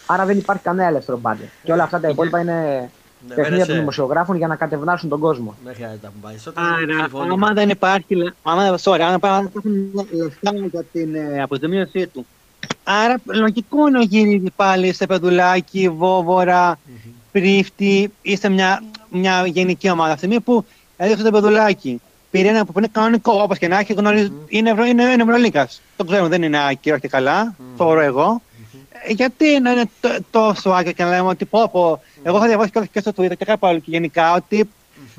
Άρα 0.06 0.24
δεν 0.24 0.38
υπάρχει 0.38 0.62
κανένα 0.62 0.88
ελεύθερο 0.88 1.20
budget. 1.22 1.48
Και 1.62 1.72
όλα 1.72 1.82
αυτά 1.82 2.00
τα 2.00 2.08
υπόλοιπα 2.08 2.40
είναι 2.40 2.90
ναι, 3.28 3.34
παιχνίδια 3.34 3.66
των 3.66 3.76
δημοσιογράφων 3.76 4.36
για 4.36 4.46
να 4.46 4.56
κατευνάσουν 4.56 5.08
τον 5.08 5.20
κόσμο. 5.20 5.54
Δεν 5.64 5.74
χρειάζεται 5.74 6.06
να 6.06 6.12
πάει. 6.20 6.36
Άρα, 6.54 7.08
άμα 7.32 7.52
δεν 7.52 7.68
υπάρχει, 7.68 8.32
άμα, 8.42 8.78
sorry, 8.82 9.00
αν 9.00 9.14
υπάρχουν 9.14 9.50
λεφτά 10.10 10.52
για 10.70 10.84
την 10.92 11.14
ε, 11.14 11.42
αποζημίωσή 11.42 12.06
του. 12.06 12.26
Άρα, 12.84 13.20
λογικό 13.24 13.88
είναι 13.88 13.98
να 13.98 14.04
γίνει 14.04 14.42
πάλι 14.56 14.92
σε 14.92 15.06
παιδουλάκι, 15.06 15.88
βόβορα, 15.88 16.74
mm-hmm. 16.74 17.10
πρίφτη 17.32 18.12
ή 18.22 18.36
σε 18.36 18.48
μια, 18.48 18.82
μια 19.08 19.46
γενική 19.46 19.90
ομάδα. 19.90 20.12
Αυτή 20.12 20.40
που 20.40 20.64
έδωσε 20.96 21.22
το 21.22 21.30
παιδουλάκι. 21.30 22.00
Πήρε 22.30 22.48
ένα 22.48 22.64
που 22.64 22.72
είναι 22.76 22.88
κανονικό, 22.92 23.32
όπως 23.42 23.58
και 23.58 23.68
να 23.68 23.78
έχει, 23.78 23.92
γνωρίζει, 23.92 24.32
mm-hmm. 24.32 24.46
είναι, 24.48 24.70
ευρω, 24.70 24.84
είναι, 24.84 25.02
είναι 25.02 25.22
Ευρωλίκας. 25.22 25.82
Το 25.96 26.04
ξέρουμε, 26.04 26.28
δεν 26.28 26.42
είναι 26.42 26.66
άκυρο 26.68 26.98
και 26.98 27.08
καλά, 27.08 27.50
mm-hmm. 27.52 27.76
θεωρώ 27.76 28.00
εγώ. 28.00 28.42
Mm-hmm. 28.42 29.14
Γιατί 29.14 29.60
να 29.60 29.70
είναι 29.70 29.90
τόσο 30.30 30.70
άκυρο 30.70 30.92
και 30.92 31.04
να 31.04 31.10
λέμε 31.10 31.28
ότι 31.28 31.44
πω, 31.44 31.68
πω 31.72 32.02
εγώ 32.22 32.36
είχα 32.36 32.46
διαβάσει 32.46 32.70
και 32.92 33.00
στο 33.00 33.10
Twitter 33.16 33.36
και 33.36 33.44
κάπου 33.44 33.66
άλλο 33.66 33.78
και 33.78 33.90
γενικά 33.90 34.34
ότι 34.34 34.70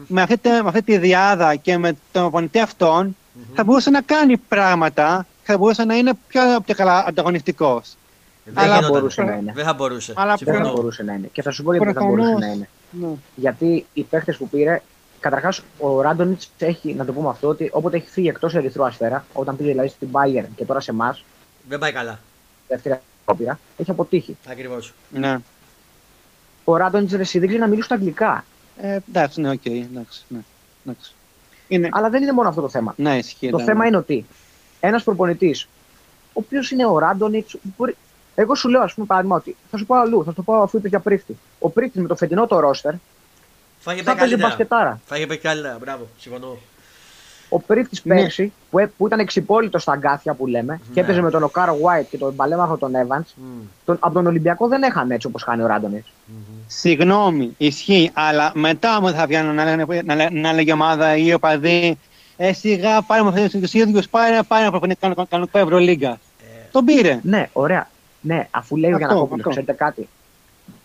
με 0.07 0.21
αυτή, 0.21 0.49
με 0.49 0.61
αυτή 0.65 0.81
τη 0.81 0.97
διάδα 0.97 1.55
και 1.55 1.77
με 1.77 1.97
τον 2.11 2.23
οπονητή 2.23 2.59
αυτόν 2.59 3.15
θα 3.53 3.63
μπορούσε 3.63 3.89
να 3.89 4.01
κάνει 4.01 4.37
πράγματα 4.37 5.25
θα 5.43 5.57
μπορούσε 5.57 5.83
να 5.83 5.95
είναι 5.95 6.11
πιο, 6.27 6.41
πιο 6.65 6.75
καλά 6.75 7.05
ανταγωνιστικός. 7.07 7.95
Δεν 8.43 8.63
αλλά 8.63 8.87
μπορούσε 8.89 9.21
να 9.21 9.35
είναι. 9.35 9.51
Δεν 9.55 9.65
θα 9.65 9.73
μπορούσε. 9.73 10.13
Αλλά 10.15 10.35
δεν 10.39 10.63
θα 10.63 10.71
μπορούσε 10.71 11.03
να 11.03 11.13
είναι. 11.13 11.29
Και 11.31 11.41
θα 11.41 11.51
σου 11.51 11.63
πω 11.63 11.71
γιατί 11.73 11.85
δεν 11.85 12.01
θα 12.01 12.09
μπορούσε 12.09 12.33
να 12.33 12.47
είναι. 12.47 12.69
Ναι. 12.91 13.07
Γιατί 13.35 13.85
οι 13.93 14.03
παίχτε 14.03 14.33
που 14.33 14.49
πήρε, 14.49 14.81
καταρχάς 15.19 15.61
ο 15.77 16.01
Ράντονιτς 16.01 16.51
έχει, 16.57 16.93
να 16.93 17.05
το 17.05 17.13
πούμε 17.13 17.29
αυτό, 17.29 17.47
ότι 17.47 17.69
όποτε 17.73 17.97
έχει 17.97 18.09
φύγει 18.09 18.27
εκτός 18.27 18.55
Ερυθρού 18.55 18.85
Αστέρα, 18.85 19.25
όταν 19.33 19.57
πήγε 19.57 19.69
δηλαδή 19.69 19.87
στην 19.87 20.07
Bayern 20.11 20.47
και 20.55 20.65
τώρα 20.65 20.79
σε 20.79 20.91
εμάς. 20.91 21.23
Δεν 21.67 21.79
πάει 21.79 21.91
καλά. 21.91 22.19
Δεύτερη 22.67 22.99
απόπειρα, 23.25 23.59
έχει 23.77 23.91
αποτύχει. 23.91 24.37
Ακριβώς. 24.47 24.93
Ναι 25.09 25.37
ο 26.71 26.77
Ράντονιτς 26.77 27.09
δεν 27.09 27.21
ξέρει 27.21 27.57
να 27.57 27.67
μιλήσει 27.67 27.85
στα 27.85 27.95
αγγλικά. 27.95 28.45
Ε, 28.77 28.99
εντάξει, 29.09 29.41
ναι, 29.41 29.49
ok. 29.49 29.61
Okay, 29.63 29.85
εντάξει, 29.91 30.23
ναι, 30.27 30.39
εντάξει. 30.85 31.13
Είναι... 31.67 31.89
Αλλά 31.91 32.09
δεν 32.09 32.21
είναι 32.21 32.31
μόνο 32.31 32.49
αυτό 32.49 32.61
το 32.61 32.69
θέμα. 32.69 32.93
Ναι, 32.97 33.17
ισχύει. 33.17 33.49
Το 33.49 33.57
ναι, 33.57 33.63
θέμα 33.63 33.81
ναι. 33.81 33.87
είναι 33.87 33.97
ότι 33.97 34.25
ένας 34.79 35.03
προπονητής, 35.03 35.67
ο 36.27 36.31
οποίος 36.33 36.71
είναι 36.71 36.85
ο 36.85 36.99
Ράντονιτς, 36.99 37.57
μπορεί... 37.77 37.95
εγώ 38.35 38.55
σου 38.55 38.69
λέω, 38.69 38.81
ας 38.81 38.93
πούμε, 38.93 39.05
παράδειγμα, 39.05 39.35
ότι 39.35 39.55
θα 39.71 39.77
σου 39.77 39.85
πω 39.85 39.95
αλλού, 39.95 40.23
θα 40.23 40.33
σου 40.33 40.43
πω 40.43 40.61
αφού 40.61 40.77
είπε 40.77 40.87
για 40.87 40.99
Πρίφτη. 40.99 41.37
Ο 41.59 41.69
Πρίφτης 41.69 41.99
με 41.99 42.07
το 42.07 42.15
φετινό 42.15 42.47
το 42.47 42.59
ρόστερ 42.59 42.93
θα 44.03 44.15
παίζει 44.15 44.35
μπασκετάρα. 44.35 45.01
Φάγε 45.05 45.35
καλύτερα, 45.35 45.77
μπράβο, 45.79 46.07
συμφωνώ. 46.17 46.57
Ο 47.53 47.59
Πρίφτης 47.59 48.05
ναι. 48.05 48.15
πέρσι 48.15 48.53
που, 48.69 48.79
ε, 48.79 48.91
που 48.97 49.07
ήταν 49.07 49.19
εξυπόλυτος 49.19 49.81
στα 49.81 49.91
αγκάθια 49.91 50.33
που 50.33 50.47
λέμε 50.47 50.73
ναι. 50.73 50.93
και 50.93 50.99
έπαιζε 50.99 51.21
με 51.21 51.29
τον 51.29 51.43
Οκάρο 51.43 51.73
White 51.73 52.05
και 52.09 52.17
τον 52.17 52.35
παλαίμαχο 52.35 52.77
τον 52.77 52.91
Evans, 52.91 53.19
mm. 53.19 53.67
τον, 53.85 53.97
από 53.99 54.13
τον 54.13 54.27
Ολυμπιακό 54.27 54.67
δεν 54.67 54.83
έχανε 54.83 55.13
έτσι 55.15 55.27
όπως 55.27 55.43
χάνει 55.43 55.61
ο 55.61 55.67
Ράντονιτς. 55.67 56.03
Mm-hmm. 56.05 56.63
Συγγνώμη, 56.67 57.53
ισχύει, 57.57 58.11
αλλά 58.13 58.51
μετά 58.55 59.01
μου 59.01 59.09
θα 59.09 59.25
βγαίνουν 59.25 59.55
να, 59.55 59.63
λένε, 59.63 59.85
να, 60.03 60.15
λένε, 60.15 60.39
να 60.39 60.53
λέγει 60.53 60.71
ομάδα 60.71 61.15
ή 61.15 61.33
οπαδοί 61.33 61.97
ε, 62.37 62.53
σιγά 62.53 63.01
πάρε 63.01 63.23
με 63.23 63.29
αυτού 63.29 63.59
του 63.59 63.77
ίδιου, 63.77 64.01
πάρε, 64.09 64.39
πάρε 64.47 64.63
να 64.63 64.69
προπονεί 64.69 64.95
κανονικό 65.29 65.59
Ευρωλίγκα. 65.59 66.09
Ε. 66.09 66.67
Τον 66.71 66.85
πήρε. 66.85 67.19
Ναι, 67.23 67.49
ωραία. 67.53 67.89
Ναι, 68.21 68.47
αφού 68.51 68.77
λέει 68.77 68.91
αυτό, 68.91 69.05
ο 69.05 69.07
Γιανακόπουλο, 69.07 69.49
ξέρετε 69.49 69.73
κάτι. 69.73 70.09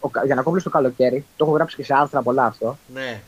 Ο 0.01 0.09
Γιανακόπουλος 0.25 0.65
το 0.65 0.71
καλοκαίρι, 0.71 1.25
το 1.37 1.45
έχω 1.45 1.55
γράψει 1.55 1.77
και 1.77 1.85
σε 1.85 1.95
άρθρα 1.95 2.23
πολλά 2.23 2.45
αυτό. 2.45 2.79
Ναι 2.95 3.21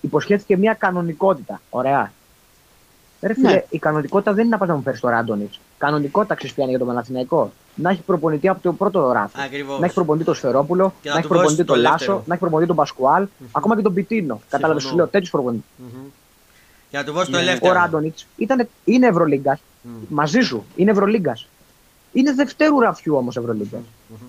υποσχέθηκε 0.00 0.56
μια 0.56 0.74
κανονικότητα. 0.74 1.60
Ωραία. 1.70 2.12
Ρε 3.22 3.34
φίλε, 3.34 3.50
ναι. 3.50 3.64
η 3.68 3.78
κανονικότητα 3.78 4.32
δεν 4.32 4.44
είναι 4.44 4.52
να 4.52 4.58
πας 4.58 4.68
να 4.68 4.74
μου 4.74 4.82
φέρεις 4.82 5.00
το 5.00 5.08
Ράντονιτς. 5.08 5.60
Κανονικότητα 5.78 6.34
ξέρεις 6.34 6.54
για 6.68 6.78
τον 6.78 6.86
Παναθηναϊκό. 6.86 7.52
Να 7.74 7.90
έχει 7.90 8.00
προπονητή 8.00 8.48
από 8.48 8.62
το 8.62 8.72
πρώτο 8.72 9.12
ράφι. 9.12 9.36
Να 9.78 9.84
έχει 9.84 9.94
προπονητή 9.94 10.24
το 10.24 10.34
Σφερόπουλο, 10.34 10.94
να, 11.02 11.12
να 11.12 11.18
έχει 11.18 11.28
προπονητή 11.28 11.64
το 11.64 11.74
Λάσο, 11.74 12.12
να 12.26 12.34
έχει 12.34 12.40
προπονητή 12.40 12.66
τον 12.66 12.76
Πασκουάλ, 12.76 13.24
mm-hmm. 13.24 13.46
ακόμα 13.52 13.76
και 13.76 13.82
τον 13.82 13.94
Πιτίνο. 13.94 14.40
Κατάλαβες, 14.50 14.82
σου 14.82 14.96
λέω 14.96 15.06
τέτοιου 15.06 15.28
προπονητή. 15.30 15.64
Mm-hmm. 15.78 16.10
Για 16.90 16.98
να 16.98 17.04
του 17.04 17.12
δώσει 17.12 17.30
το 17.30 17.36
ναι. 17.36 17.42
ελεύθερο. 17.42 17.72
Ο 17.72 17.74
Ράντονιτς 17.74 18.26
είναι 18.84 19.06
Ευρωλίγκας. 19.06 19.58
Mm. 19.58 19.88
Μαζί 20.08 20.40
σου, 20.40 20.64
είναι 20.76 20.90
Ευρωλίγκας. 20.90 21.46
Είναι 22.12 22.32
δευτέρου 22.32 22.80
ραφιού 22.80 23.16
όμως 23.16 23.36
Ευρωλίγκας. 23.36 23.80
Mm-hmm. 23.80 24.28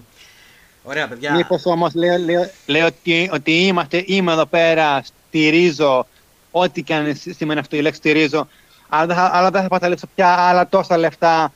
Ωραία, 0.84 1.08
παιδιά. 1.08 1.34
Μήπως 1.36 1.66
όμως 1.66 1.94
λέω, 1.94 2.18
λέω, 2.18 2.50
λέω 2.66 2.86
ότι, 2.86 3.30
ότι 3.34 3.52
είμαστε, 3.52 4.04
είμαι 4.06 4.32
εδώ 4.32 4.46
πέρα, 4.46 5.02
στηρίζω 5.04 6.06
ό,τι 6.52 6.84
και 6.84 6.94
αν 6.94 7.16
σημαίνει 7.16 7.60
αυτό 7.60 7.76
η 7.76 7.82
λέξη 7.82 8.00
στηρίζω, 8.00 8.48
αλλά 8.94 9.06
δεν 9.06 9.16
θα, 9.16 9.30
αλλά 9.34 9.50
δεν 9.50 9.62
θα 9.62 9.68
παταλέψω 9.68 10.08
πια 10.16 10.28
άλλα 10.28 10.68
τόσα 10.68 10.98
λεφτά 10.98 11.52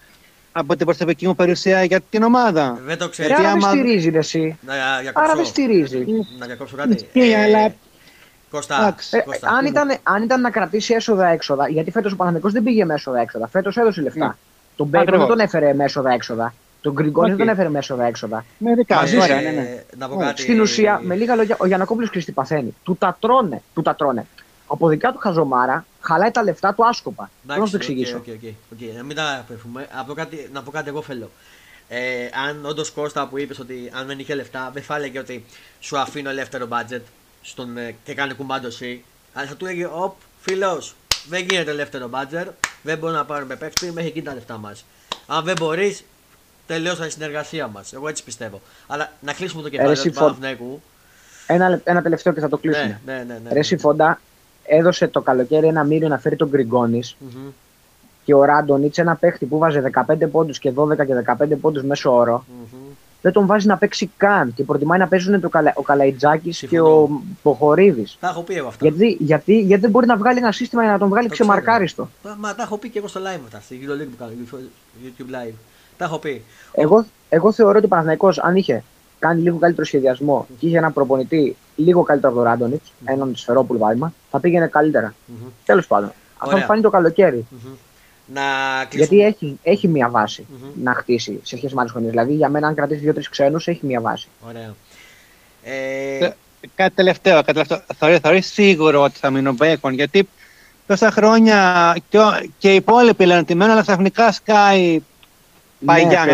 από 0.51 0.75
την 0.75 0.85
προσωπική 0.85 1.27
μου 1.27 1.35
περιουσία 1.35 1.83
για 1.83 2.01
την 2.09 2.23
ομάδα. 2.23 2.79
Δεν 2.85 2.97
το 2.97 3.09
ξέρει. 3.09 3.33
Άρα 3.33 3.51
δεν 3.51 3.61
στηρίζεις 3.61 4.13
εσύ. 4.15 4.57
Να, 4.61 4.73
για 5.01 5.11
Άρα 5.13 5.35
δεν 5.35 5.45
στηρίζεις. 5.45 6.05
Να 6.39 6.45
διακόψω 6.45 6.75
κάτι. 6.75 7.07
Ναι, 7.13 7.25
ε, 7.25 7.43
αλλά... 7.43 7.73
Κώστα, 8.49 8.95
ε, 9.11 9.19
Κώστα. 9.19 9.49
Αν, 9.49 9.65
ήταν, 9.65 9.97
αν 10.03 10.23
ήταν 10.23 10.41
να 10.41 10.49
κρατήσει 10.49 10.93
έσοδα-έξοδα, 10.93 11.69
γιατί 11.69 11.91
φέτος 11.91 12.11
ο 12.11 12.15
Παναθηναϊκός 12.15 12.53
δεν 12.53 12.63
πήγε 12.63 12.85
με 12.85 12.93
έσοδα-έξοδα. 12.93 13.47
Φέτος 13.47 13.77
έδωσε 13.77 14.01
λεφτά. 14.01 14.25
Ναι. 14.25 14.33
Τον 14.75 14.87
Μπέικον 14.87 15.17
δεν 15.17 15.27
τον 15.27 15.39
έφερε 15.39 15.73
με 15.73 15.83
έσοδα-έξοδα. 15.83 16.53
Τον 16.81 16.93
Γκριγκόνη 16.93 17.29
δεν 17.29 17.37
τον 17.37 17.49
έφερε 17.49 17.69
με 17.69 17.79
έσοδα-έξοδα. 17.79 18.45
Με 18.57 18.75
δικά 18.75 19.03
ναι, 19.03 19.35
ναι, 19.41 19.49
ναι. 19.49 20.33
Στην 20.35 20.61
ουσία, 20.61 20.99
με 21.03 21.15
λίγα 21.15 21.35
λόγια, 21.35 21.55
ο 21.59 21.65
Γιανακόπουλο 21.65 22.09
τι 22.09 22.31
παθαίνει. 22.31 22.75
Του 22.83 22.95
τα 22.99 23.17
τρώνε. 23.19 23.61
Του 23.73 23.81
τα 23.81 23.95
τρώνε 23.95 24.25
από 24.67 24.87
δικά 24.87 25.11
του 25.11 25.17
χαζομάρα 25.17 25.85
χαλάει 26.01 26.31
τα 26.31 26.43
λεφτά 26.43 26.73
του 26.73 26.87
άσκοπα. 26.87 27.29
Πώ 27.47 27.55
να 27.55 27.65
σου 27.65 27.71
το 27.71 27.77
εξηγήσω. 27.77 28.21
Okay, 28.25 28.29
okay, 28.29 28.53
okay. 28.73 28.95
Να 28.97 29.03
μην 29.03 29.15
τα 29.15 29.37
απέφουμε. 29.39 29.87
Να 29.95 30.03
πω 30.05 30.13
κάτι, 30.13 30.49
να 30.53 30.63
πω 30.63 30.71
κάτι 30.71 30.89
εγώ 30.89 31.01
θέλω. 31.01 31.31
Ε, 31.87 32.29
αν 32.47 32.65
όντως 32.65 32.91
Κώστα 32.91 33.27
που 33.27 33.37
είπες 33.37 33.59
ότι 33.59 33.91
αν 33.93 34.07
δεν 34.07 34.19
είχε 34.19 34.35
λεφτά, 34.35 34.69
δεν 34.73 34.83
θα 34.83 34.95
έλεγε 34.95 35.19
ότι 35.19 35.45
σου 35.79 35.97
αφήνω 35.97 36.29
ελεύθερο 36.29 36.67
budget 36.71 37.01
στον, 37.41 37.77
ε, 37.77 37.95
και 38.03 38.13
κάνει 38.13 38.33
κουμπάντο 38.33 38.67
εσύ. 38.67 39.03
Αλλά 39.33 39.47
θα 39.47 39.55
του 39.55 39.65
έλεγε, 39.65 39.89
Οπ, 39.91 40.15
φίλος, 40.41 40.95
δεν 41.27 41.45
γίνεται 41.49 41.71
ελεύθερο 41.71 42.09
budget, 42.13 42.47
δεν 42.81 42.97
μπορούμε 42.97 43.17
να 43.17 43.25
πάρουμε 43.25 43.55
παίξι 43.55 43.91
μέχρι 43.91 44.09
εκεί 44.09 44.21
τα 44.21 44.33
λεφτά 44.33 44.57
μας. 44.57 44.85
Αν 45.27 45.43
δεν 45.43 45.55
μπορείς, 45.59 46.03
τελειώσαμε 46.67 47.07
η 47.07 47.09
συνεργασία 47.09 47.67
μας. 47.67 47.93
Εγώ 47.93 48.07
έτσι 48.07 48.23
πιστεύω. 48.23 48.61
Αλλά 48.87 49.11
να 49.21 49.33
κλείσουμε 49.33 49.61
το 49.61 49.69
κεφάλι 49.69 49.97
του 49.97 50.11
Παναθηναϊκού. 50.11 50.81
Ένα, 51.47 51.81
ένα 51.83 52.01
τελευταίο 52.01 52.33
και 52.33 52.39
θα 52.39 52.49
το 52.49 52.57
κλείσουμε. 52.57 53.01
Ναι, 53.05 53.13
ναι, 53.13 53.23
ναι, 53.23 53.39
ναι. 53.43 53.53
Ρε 53.53 53.61
Συμφωντα, 53.61 54.21
έδωσε 54.65 55.07
το 55.07 55.21
καλοκαίρι 55.21 55.67
ένα 55.67 55.83
μύριο 55.83 56.07
να 56.07 56.17
φέρει 56.17 56.35
τον 56.35 56.47
γκριγκονη 56.47 56.99
mm-hmm. 57.03 57.51
και 58.23 58.33
ο 58.33 58.43
Ράντονιτ, 58.43 58.97
ένα 58.97 59.15
παίχτη 59.15 59.45
που 59.45 59.57
βάζει 59.57 59.79
15 60.07 60.15
πόντους 60.31 60.59
και 60.59 60.71
12 60.75 60.95
και 60.95 61.23
15 61.39 61.47
πόντους 61.61 61.83
μέσω 61.83 62.15
όρο, 62.15 62.45
mm-hmm. 62.47 62.95
δεν 63.21 63.31
τον 63.31 63.45
βάζει 63.45 63.67
να 63.67 63.77
παίξει 63.77 64.11
καν 64.17 64.53
και 64.53 64.63
προτιμάει 64.63 64.99
να 64.99 65.07
παίζουν 65.07 65.41
το 65.41 65.49
Καλα... 65.49 65.73
ο 65.75 65.81
Καλαϊτζάκης 65.81 66.65
και 66.69 66.79
ο 66.79 67.21
Ποχορίδης. 67.41 68.17
Τα 68.19 68.27
έχω 68.27 68.41
πει 68.41 68.55
εγώ 68.55 68.67
αυτά. 68.67 68.87
Γιατί, 68.87 69.17
γιατί, 69.19 69.59
γιατί 69.59 69.81
δεν 69.81 69.89
μπορεί 69.89 70.05
να 70.05 70.17
βγάλει 70.17 70.37
ένα 70.37 70.51
σύστημα 70.51 70.83
για 70.83 70.91
να 70.91 70.97
τον 70.97 71.09
βγάλει 71.09 71.29
ξεμαρκάριστο. 71.29 72.09
Μα, 72.23 72.35
μα 72.39 72.55
τα 72.55 72.63
έχω 72.63 72.77
πει 72.77 72.89
και 72.89 72.97
εγώ 72.97 73.07
στο 73.07 73.19
live 73.19 73.39
μετά, 73.43 73.59
στη 73.61 73.79
Euroleague 73.81 74.09
που 74.09 74.17
κάνω, 74.17 74.31
YouTube 75.03 75.35
live. 75.35 75.53
Τα 75.97 76.05
έχω 76.05 76.19
πει. 76.19 76.43
Εγώ, 76.71 77.05
εγώ 77.29 77.51
θεωρώ 77.51 77.77
ότι 77.77 77.85
ο 77.85 77.87
Παναθηναϊκός 77.87 78.39
αν 78.39 78.55
είχε 78.55 78.83
κάνει 79.27 79.41
λίγο 79.41 79.57
καλύτερο 79.57 79.85
σχεδιασμό 79.85 80.47
και 80.59 80.67
είχε 80.67 80.77
ένα 80.77 80.91
προπονητή 80.91 81.55
λίγο 81.75 82.03
καλύτερο 82.03 82.31
από 82.33 82.41
τον 82.41 82.51
Ράντονιτς, 82.51 82.89
mm-hmm. 82.89 83.13
έναν 83.13 83.35
σφαιρόπουλο 83.35 83.79
βάρημα, 83.79 84.13
θα 84.31 84.39
πήγαινε 84.39 84.67
καλύτερα. 84.67 85.13
Mm-hmm. 85.13 85.49
Τέλος 85.65 85.87
πάντων. 85.87 86.11
Αυτό 86.37 86.57
μου 86.57 86.63
φάνηκε 86.63 86.81
το 86.81 86.89
καλοκαίρι. 86.89 87.45
Mm-hmm. 87.51 87.77
Να 88.33 88.41
Γιατί 88.91 89.19
έχει, 89.19 89.59
έχει 89.63 89.87
μία 89.87 90.09
βάση 90.09 90.45
mm-hmm. 90.49 90.71
να 90.83 90.93
χτίσει 90.93 91.39
σε 91.43 91.57
σχέση 91.57 91.73
με 91.73 91.79
άλλες 91.79 91.91
χρονιές. 91.91 92.11
Δηλαδή, 92.11 92.33
για 92.33 92.49
μένα, 92.49 92.67
αν 92.67 92.75
κρατήσει 92.75 92.99
δύο-τρεις 92.99 93.29
ξένους, 93.29 93.67
έχει 93.67 93.85
μία 93.85 94.01
βάση. 94.01 94.27
Ωραία. 94.47 94.73
Ε... 95.63 96.29
Κάτι 96.75 96.95
τελευταίο. 96.95 97.43
Κάτι 97.43 97.53
τελευταίο. 97.53 98.19
Θεωρεί 98.19 98.41
σίγουρο 98.41 99.01
ότι 99.01 99.17
θα 99.17 99.29
μείνει 99.29 99.47
ο 99.47 99.53
Μπέικον 99.53 99.93
γιατί 99.93 100.29
τόσα 100.87 101.11
χρόνια 101.11 101.97
και, 102.09 102.19
και 102.57 102.71
οι 102.71 102.75
υπόλοιποι 102.75 103.25
λένε 103.25 103.39
ότι 103.39 103.55
μένουν, 103.55 103.73
αλλά 103.73 103.81
ξαφνικά 103.81 104.31
σκάει. 104.31 105.01
Πάει 105.85 106.05
ναι, 106.05 106.09
Γιάννη, 106.09 106.33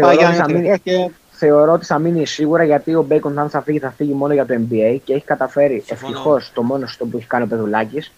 πάει 0.00 0.16
Γιάννη 0.16 0.78
και 0.82 1.10
θεωρώ 1.38 1.72
ότι 1.72 1.84
θα 1.84 1.98
μείνει 1.98 2.26
σίγουρα 2.26 2.64
γιατί 2.64 2.94
ο 2.94 3.02
Μπέικον, 3.02 3.38
αν 3.38 3.50
θα 3.50 3.62
φύγει, 3.62 3.78
θα 3.78 3.90
φύγει 3.90 4.12
μόνο 4.12 4.32
για 4.32 4.46
το 4.46 4.54
NBA 4.54 4.98
και 5.04 5.12
έχει 5.14 5.24
καταφέρει 5.24 5.84
ευτυχώς 5.88 6.50
το 6.54 6.62
μόνο 6.62 6.86
στο 6.86 7.06
που 7.06 7.16
έχει 7.16 7.26
κάνει 7.26 7.44
ο 7.44 7.46
Πεδουλάκης 7.46 8.12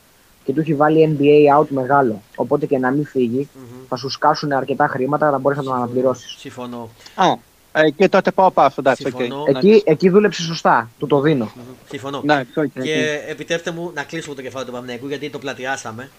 και 0.45 0.53
του 0.53 0.61
έχει 0.61 0.75
βάλει 0.75 1.16
NBA 1.18 1.61
out 1.61 1.66
μεγάλο. 1.68 2.23
Οπότε 2.37 2.66
και 2.66 2.79
να 2.79 2.91
μην 2.91 3.07
φύγει, 3.07 3.49
mm-hmm. 3.55 3.85
θα 3.89 3.97
σου 3.97 4.09
σκάσουν 4.09 4.53
αρκετά 4.53 4.87
χρήματα 4.87 5.25
για 5.25 5.33
να 5.33 5.39
μπορείς 5.39 5.59
να 5.59 5.64
τον 5.64 5.75
αναπληρώσεις. 5.75 6.37
Συμφωνώ. 6.39 6.91
Α, 7.14 7.25
ε, 7.73 7.91
και 7.91 8.09
τότε 8.09 8.31
πάω 8.31 8.51
πάω 8.51 8.68
εντάξει. 8.79 9.03
Συμφωνώ, 9.03 9.45
εκεί, 9.47 9.83
εκεί 9.87 10.09
δούλεψε 10.09 10.43
σωστά. 10.43 10.91
Του 10.99 11.07
το 11.07 11.21
δίνω. 11.21 11.53
Mm-hmm. 11.57 11.87
Συμφωνώ. 11.89 12.21
Ναι, 12.25 12.43
okay, 12.57 12.66
και 12.83 13.21
επιτρέψτε 13.29 13.71
μου 13.71 13.91
να 13.95 14.03
κλείσουμε 14.03 14.35
το 14.35 14.43
κεφάλαιο 14.43 14.66
του 14.66 14.73
Παμνέκου 14.73 15.09
γιατί 15.09 15.31
το 15.31 15.39
πλατιάσαμε. 15.39 16.11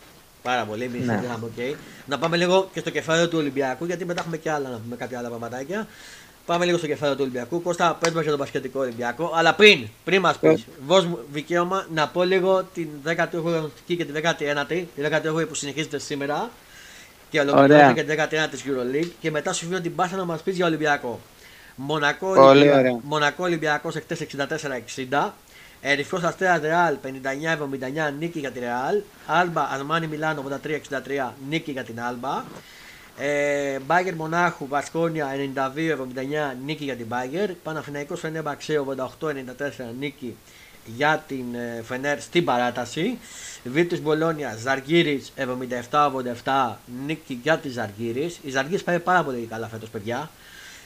Πάρα 0.42 0.64
πολύ, 0.64 0.84
εμείς 0.84 1.06
ναι. 1.06 1.22
okay. 1.58 1.76
Να 2.06 2.18
πάμε 2.18 2.38
λίγο 2.38 2.70
και 2.74 2.80
στο 2.80 2.90
κεφάλαιο 2.90 3.28
του 3.28 3.38
Ολυμπιακού 3.38 3.86
γιατί 3.86 4.06
μετά 4.06 4.22
έχουμε 4.22 4.38
και 4.38 4.52
άλλα 4.52 4.70
να 4.70 4.78
πούμε 4.78 4.96
κάποια 4.96 5.18
άλλα 5.18 5.30
πραγματάκια. 5.30 5.88
Πάμε 6.46 6.66
λίγο 6.66 6.78
στο 6.78 6.88
κεφάλαιο 6.88 7.16
του 7.16 7.22
Ολυμπιακού. 7.24 7.62
Κώστα, 7.62 7.98
πες 8.00 8.12
μας 8.12 8.22
για 8.22 8.32
τον 8.32 8.40
Πασχετικό 8.40 8.80
Ολυμπιακό. 8.80 9.32
Αλλά 9.36 9.56
πριν, 9.56 9.88
πριν 10.04 10.22
μας 10.22 10.38
πεις, 10.38 10.66
δώσ' 10.88 11.06
μου 11.06 11.20
δικαίωμα 11.32 11.86
να 11.94 12.08
πω 12.08 12.24
λίγο 12.24 12.64
την 12.74 12.88
18η 13.06 13.36
αγωνιστική 13.36 13.96
και 13.96 14.06
την 14.06 14.16
19η. 14.16 14.84
Την 14.96 15.06
18η 15.06 15.48
που 15.48 15.56
συνεχίζεται 15.56 16.00
σήμερα. 16.00 16.50
Και 17.30 17.40
ολοκληρώνεται 17.40 17.94
και 17.94 18.04
την 18.04 18.16
19η 18.16 18.70
Euroleague. 18.70 19.10
Και 19.20 19.32
μετά 19.32 19.54
σου 19.54 19.66
βγαίνω 19.66 19.82
την 19.82 19.96
πάσα 19.96 20.16
να 20.16 20.26
μας 20.26 20.42
πεις 20.42 20.56
για 20.56 20.66
Ολυμπιακό. 20.66 21.20
Μονακό, 21.76 22.28
Ολυμπιακό, 22.28 23.02
Μονακό 23.04 23.44
Ολυμπιακός 23.44 23.96
εκτέ 23.96 24.18
64-60. 25.12 25.34
Ερυθρός 25.82 26.24
Αστέρα 26.24 26.60
Ρεάλ 26.60 26.98
59-79 27.04 28.14
νίκη 28.20 28.40
για 28.40 28.52
τη 28.52 28.60
Ρεάλ. 28.60 29.02
Άλμπα 29.26 29.62
Αρμάνι 29.62 30.08
Μιλάνο 30.08 30.44
83-63 30.64 31.34
νίκη 31.50 31.72
για 31.72 31.84
την 31.84 32.02
Άλμπα. 32.02 32.44
Ε, 33.24 33.80
Μπάγκερ 33.80 34.16
Μονάχου, 34.16 34.68
Βασκόνια 34.68 35.28
92-79 35.56 36.58
νίκη 36.66 36.84
για 36.84 36.96
την 36.96 37.06
Μπάγκερ. 37.06 37.52
Παναθηναϊκός 37.52 38.20
Φενέμπαξε 38.20 38.84
88-94 39.20 39.32
νίκη 40.00 40.36
για 40.86 41.24
την 41.28 41.56
ε, 41.56 41.82
Φενέρ 41.84 42.22
στην 42.22 42.46
παράταση. 42.46 43.18
Βίτου 43.64 43.98
Μπολόνια 44.02 44.56
Ζαργύρη 44.60 45.24
77-87 46.44 46.74
νίκη 47.06 47.40
για 47.44 47.58
τη 47.58 47.70
Ζαργύρη. 47.70 48.36
Η 48.42 48.50
Ζαργύρη 48.50 48.84
πάει 48.84 49.00
πάρα 49.00 49.24
πολύ 49.24 49.48
καλά 49.50 49.68
φέτος, 49.68 49.90
παιδιά. 49.90 50.30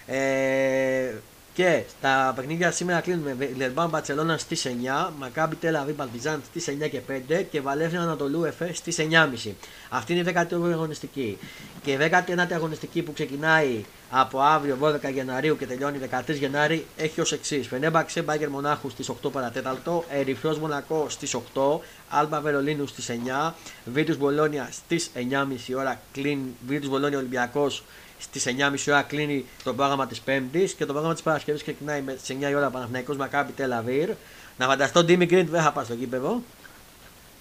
Ε, 0.07 1.11
και 1.56 1.84
τα 2.01 2.34
παιχνίδια 2.36 2.72
σήμερα 2.72 2.99
κλείνουμε 2.99 3.36
Λερμπάν 3.58 3.89
Μπαρσελόνα 3.89 4.38
στις 4.38 4.66
9, 4.66 5.10
Μακάμπι 5.20 5.56
Τέλα 5.56 5.84
Βι 5.84 5.91
Παλτιζάν 5.91 6.41
στις 6.45 6.68
9 6.84 6.89
και 6.89 6.99
5 7.30 7.43
και 7.51 7.62
Βαλέφια 7.62 8.01
Ανατολού 8.01 8.43
Εφέ 8.43 8.74
στις 8.74 8.97
9.30. 8.99 9.51
Αυτή 9.89 10.14
είναι 10.14 10.30
η 10.30 10.34
18η 10.38 10.72
αγωνιστική. 10.72 11.38
Και 11.84 11.91
η 11.91 11.97
19η 12.01 12.53
αγωνιστική 12.53 13.01
που 13.01 13.14
ξεκινάει 13.14 13.86
από 14.10 14.39
αύριο 14.39 14.78
12 14.82 15.14
Γεναρίου 15.14 15.58
και 15.58 15.66
τελειώνει 15.66 15.99
13 16.28 16.34
Γενάρη 16.34 16.86
έχει 16.97 17.22
ως 17.22 17.32
εξής. 17.32 17.68
Φενέμπαξε 17.68 18.22
Μπάγκερ 18.22 18.49
Μονάχου 18.49 18.89
στις 18.89 19.10
8 19.10 19.32
παρατέταλτο, 19.32 20.03
Ερυθρός 20.10 20.60
Μονακό 20.60 21.06
στις 21.10 21.36
8, 21.53 21.80
Άλμπα 22.10 22.41
Βερολίνου 22.41 22.88
στις 22.88 23.10
9, 23.10 23.53
Βίτου 23.86 24.16
Μπολόνια 24.16 24.70
στις 24.72 25.12
9.30 25.16 25.76
ώρα, 25.78 26.01
κλείνει 26.12 26.56
Βίτου 26.68 26.89
Μπολόνια 26.89 27.18
Ολυμπιακός 27.18 27.84
Στις 28.26 28.45
9.30 28.47 28.76
ώρα 28.88 29.01
κλείνει 29.01 29.45
το 29.63 29.73
πρόγραμμα 29.73 30.07
της 30.07 30.19
Πέμπτης 30.19 30.73
και 30.73 30.86
το 30.86 30.91
πρόγραμμα 30.91 31.13
της 31.13 31.23
Παρασκευής 31.23 31.61
ξεκινάει 31.61 32.03
στι 32.17 32.38
9 32.41 32.55
ώρα 32.55 32.69
Παναθυναϊκό 32.69 33.15
Μακάμπι 33.15 33.51
Τελαβίρ. 33.51 34.09
Να 34.57 34.65
φανταστώ 34.65 35.03
Ντίμι 35.03 35.26
Γκριντ 35.26 35.49
δεν 35.49 35.61
θα 35.61 35.71
πάω 35.71 35.84
στο 35.84 35.95
κήπεδο. 35.95 36.41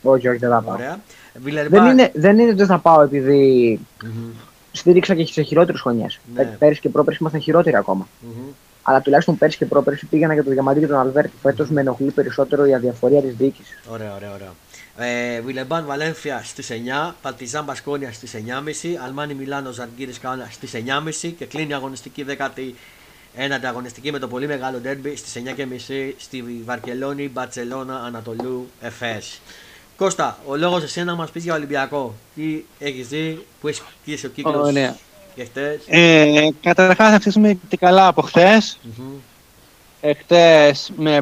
Όχι, 0.02 0.28
όχι, 0.28 0.38
δεν 0.38 0.50
θα 0.50 0.62
πάω. 0.62 0.76
Δεν, 1.68 1.84
είναι, 1.84 2.10
δεν 2.14 2.38
είναι 2.38 2.48
ότι 2.48 2.56
δεν 2.56 2.66
θα 2.66 2.78
πάω 2.78 3.02
επειδή 3.02 3.80
mm-hmm. 4.02 4.32
στήριξα 4.72 5.14
και 5.14 5.26
σε 5.26 5.42
χειρότερες 5.42 5.80
χρονιές. 5.80 6.20
Ναι. 6.34 6.44
Πέρυσι 6.44 6.80
και 6.80 6.88
πρόπερσι 6.88 7.18
ήμασταν 7.20 7.40
χειρότεροι 7.40 7.76
ακόμα. 7.76 8.08
Mm-hmm. 8.22 8.52
Αλλά 8.82 9.00
τουλάχιστον 9.00 9.38
πέρυσι 9.38 9.58
και 9.58 9.66
πρόπερσι 9.66 10.06
πήγαινα 10.06 10.34
για 10.34 10.44
το 10.44 10.50
Διαμαντή 10.50 10.80
και 10.80 10.86
τον 10.86 10.98
Αλβέρτη. 10.98 11.32
Φέτος 11.42 11.70
με 11.70 11.80
ενοχλεί 11.80 12.10
περισσότερο 12.10 12.66
η 12.66 12.74
αδιαφορία 12.74 13.20
της 13.20 13.34
διοίκησης. 13.34 13.78
Ωραία, 13.88 14.14
ωραία, 14.14 14.32
ωραία. 14.34 14.52
Ε, 14.96 15.40
Βιλεμπάν 15.40 15.86
Βαλένθια 15.86 16.42
στις 16.44 16.70
9, 16.70 17.14
Παλτιζάν 17.22 17.64
Μπασκόνια 17.64 18.12
στις 18.12 18.34
9.30, 18.34 18.96
Αλμάνι 19.04 19.34
Μιλάνο 19.34 19.70
Ζαργκύρης 19.70 20.18
Κάνα 20.18 20.48
στις 20.50 20.72
9.30 21.22 21.32
και 21.38 21.44
κλείνει 21.44 21.70
η 21.70 21.74
αγωνιστική 21.74 22.24
19η 22.28 22.72
αγωνιστική 23.64 24.12
με 24.12 24.18
το 24.18 24.28
πολύ 24.28 24.46
μεγάλο 24.46 24.78
ντέρμπι 24.78 25.16
στις 25.16 25.42
9.30 25.56 26.12
στη 26.18 26.44
Βαρκελόνη, 26.64 27.28
Μπαρσελόνα, 27.28 27.96
Ανατολού, 27.96 28.70
Εφές. 28.80 29.40
Κώστα, 29.96 30.38
ο 30.46 30.56
λόγος 30.56 30.82
εσένα 30.82 31.04
να 31.04 31.14
μας 31.14 31.30
πεις 31.30 31.42
για 31.42 31.54
Ολυμπιακό. 31.54 32.14
Τι 32.34 32.64
έχεις 32.78 33.08
δει, 33.08 33.46
που 33.60 33.68
έχει 33.68 33.80
κλείσει 34.04 34.26
ο 34.26 34.28
κύκλος. 34.28 34.68
Oh, 34.68 34.72
ναι. 34.72 34.94
Ε, 35.86 36.48
Καταρχάς, 36.62 37.08
θα 37.08 37.14
αρχίσουμε 37.14 37.58
και 37.68 37.76
καλά 37.76 38.06
από 38.06 38.22
χθες. 38.22 38.78
Mm-hmm. 38.84 39.18
Εχθέ 40.00 40.74
με 40.96 41.20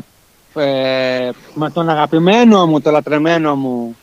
ε, 0.54 1.30
με 1.54 1.70
τον 1.70 1.88
αγαπημένο 1.88 2.66
μου, 2.66 2.80
το 2.80 2.90
λατρεμένο 2.90 3.56
μου, 3.56 3.96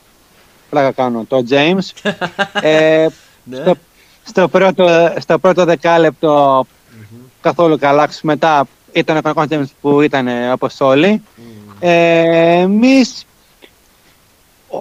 πλάκα 0.70 0.92
κάνω, 0.92 1.26
το 1.28 1.44
James. 1.50 2.12
ε, 2.62 3.08
ναι. 3.44 3.58
στο, 3.58 3.76
στο, 4.24 4.48
πρώτο, 4.48 5.14
στο 5.20 5.40
πρώτο 5.40 5.66
δεκάλεπτο 5.66 6.62
mm-hmm. 6.62 7.30
καθόλου 7.42 7.78
καλά, 7.78 8.10
μετά 8.22 8.68
ήταν 8.92 9.18
ο 9.18 9.22
κανονικός 9.22 9.60
James 9.60 9.76
που 9.82 10.02
ήταν 10.02 10.28
όπως 10.52 10.80
όλοι. 10.80 11.24
Mm. 11.38 11.42
Ε, 11.80 12.60
εμείς, 12.60 13.26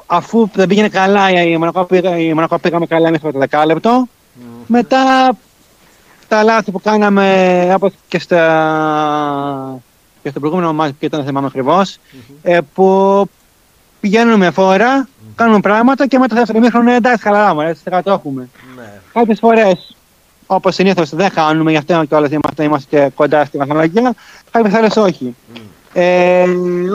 αφού 0.07 0.49
δεν 0.55 0.69
πήγαινε 0.69 0.89
καλά, 0.89 1.31
η 1.31 1.57
Μονακό, 1.57 2.59
πήγαμε 2.59 2.87
καλά 2.87 3.11
μέχρι 3.11 3.33
το 3.33 3.39
δεκάλεπτο, 3.39 4.07
mm-hmm. 4.09 4.65
μετά 4.67 5.37
τα 6.29 6.43
λάθη 6.43 6.71
που 6.71 6.81
κάναμε 6.81 7.73
όπως 7.75 7.93
και 8.09 8.19
στα 8.19 9.83
και 10.23 10.29
στο 10.29 10.41
προηγούμενο 10.41 10.73
μάτι 10.73 10.93
που 10.93 11.05
ήταν 11.05 11.25
θυμάμαι 11.25 11.47
ακριβώς, 11.47 11.97
mm-hmm. 11.97 12.35
ε, 12.43 12.59
που 12.75 13.25
πηγαίνουμε 14.01 14.37
με 14.37 14.51
φόρα, 14.51 15.05
mm-hmm. 15.05 15.33
κάνουμε 15.35 15.61
πράγματα 15.61 16.07
και 16.07 16.19
μετά 16.19 16.35
θα 16.35 16.41
δεύτερο 16.41 16.61
μήχρονο 16.61 16.93
εντάξει, 16.93 17.23
χαλαρά 17.23 17.55
μου, 17.55 17.61
έτσι 17.61 17.83
θα 17.91 18.03
το 18.03 18.11
έχουμε. 18.13 18.49
Ναι. 18.77 19.01
Κάποιες 19.13 19.39
φορές, 19.39 19.97
όπως 20.47 20.75
συνήθως 20.75 21.11
δεν 21.11 21.31
χάνουμε, 21.31 21.71
γι' 21.71 21.77
αυτό 21.77 22.05
και 22.05 22.15
όλα 22.15 22.29
είμαστε, 22.31 22.65
είμαστε 22.65 23.11
κοντά 23.15 23.45
στη 23.45 23.59
βαθμολογία, 23.59 24.15
κάποιες 24.51 24.75
άλλε 24.75 24.89
όχι. 24.97 25.37
Mm. 25.55 25.61
Ε, 25.93 26.47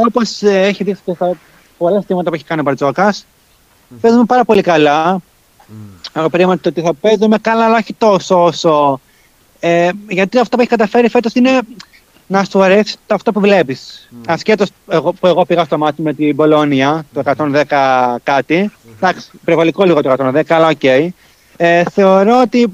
όπως 0.08 0.42
ε, 0.42 0.62
έχει 0.62 0.84
δείξει 0.84 1.02
και 1.06 1.14
στα 1.14 1.38
πολλά 1.78 2.02
στήματα 2.02 2.30
που 2.30 2.36
έχει 2.36 2.44
κάνει 2.44 2.62
ο 2.62 2.64
Μπαρτζόκας, 2.64 3.26
mm. 3.26 3.96
παίζουμε 4.02 4.26
πάρα 4.26 4.46
πολύ 4.46 4.62
καλά. 4.62 5.18
Mm. 5.18 5.74
Εγώ 6.14 6.30
περίμενα 6.30 6.60
ότι 6.66 6.82
θα 6.82 6.94
παίζουμε 6.94 7.38
καλά, 7.38 7.66
αλλά 7.66 7.78
όχι 7.78 7.94
τόσο 7.94 8.44
όσο. 8.44 9.00
Ε, 9.60 9.90
γιατί 10.08 10.40
αυτό 10.40 10.56
που 10.56 10.62
έχει 10.62 10.70
καταφέρει 10.70 11.10
φέτος 11.10 11.34
είναι 11.34 11.60
να 12.28 12.44
σου 12.44 12.64
αρέσει 12.64 12.96
αυτό 13.08 13.32
που 13.32 13.40
βλέπεις. 13.40 14.10
Mm. 14.12 14.24
Ασχέτως 14.28 14.70
που 15.20 15.28
εγώ 15.28 15.46
πήγα 15.46 15.64
στο 15.64 15.78
μάτι 15.78 16.02
με 16.02 16.14
την 16.14 16.36
Μπολόνια, 16.36 17.06
το 17.14 17.22
110 17.26 18.16
κάτι. 18.24 18.72
Εντάξει, 18.96 19.30
υπερβολικό 19.34 19.84
λίγο 19.84 20.02
το 20.02 20.16
110, 20.18 20.42
αλλά 20.48 20.68
ok. 20.68 20.80
Okay. 20.82 21.08
Ε, 21.58 21.84
θεωρώ 21.92 22.42
ότι 22.42 22.74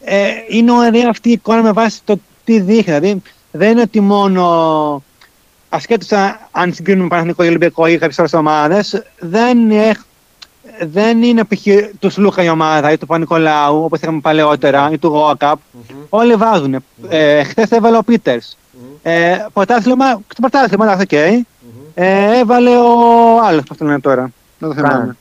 ε, 0.00 0.28
είναι 0.48 0.72
ωραία 0.72 1.08
αυτή 1.08 1.28
η 1.28 1.32
εικόνα 1.32 1.62
με 1.62 1.72
βάση 1.72 2.00
το 2.04 2.18
τι 2.44 2.60
δείχνει. 2.60 2.82
Δηλαδή, 2.82 3.22
δεν 3.50 3.70
είναι 3.70 3.80
ότι 3.80 4.00
μόνο 4.00 5.02
ασχέτως 5.68 6.08
αν 6.50 6.72
συγκρίνουμε 6.74 7.08
Παναθηναϊκό 7.08 7.44
ή 7.44 7.46
Ολυμπιακό 7.46 7.86
ή 7.86 7.98
κάποιες 7.98 8.18
άλλες 8.18 8.32
ομάδες, 8.32 9.02
δεν, 9.18 9.58
δεν 10.80 11.22
είναι 11.22 11.44
π.χ. 11.44 11.66
του 11.98 12.12
Σλούκα 12.12 12.42
η 12.42 12.48
ομάδα 12.48 12.92
ή 12.92 12.98
του 12.98 13.06
Παπανικολάου, 13.06 13.84
όπως 13.84 14.00
είχαμε 14.00 14.20
παλαιότερα, 14.20 14.90
ή 14.92 14.98
του 14.98 15.08
Γουόκαπ. 15.08 15.58
Mm-hmm. 15.58 15.94
Όλοι 16.08 16.34
βάζουν. 16.34 16.76
Mm-hmm. 16.76 17.06
Ε, 17.08 17.42
Χθες 17.42 17.70
έβαλε 17.70 17.96
ο 17.96 18.02
Πίτερς. 18.02 18.56
Ε, 19.02 19.46
πρωτάθλημα, 19.52 20.14
το 20.14 20.40
πρωτάθλημα, 20.40 20.92
εντάξει, 20.92 21.02
οκ. 21.02 21.44
Ε, 21.94 22.38
έβαλε 22.38 22.76
ο 22.76 23.40
άλλος, 23.44 23.64
πώς 23.64 23.76
το 23.76 23.84
λένε 23.84 24.00
τώρα. 24.00 24.32
Δεν 24.58 24.68
το 24.68 24.74
θυμάμαι. 24.74 25.16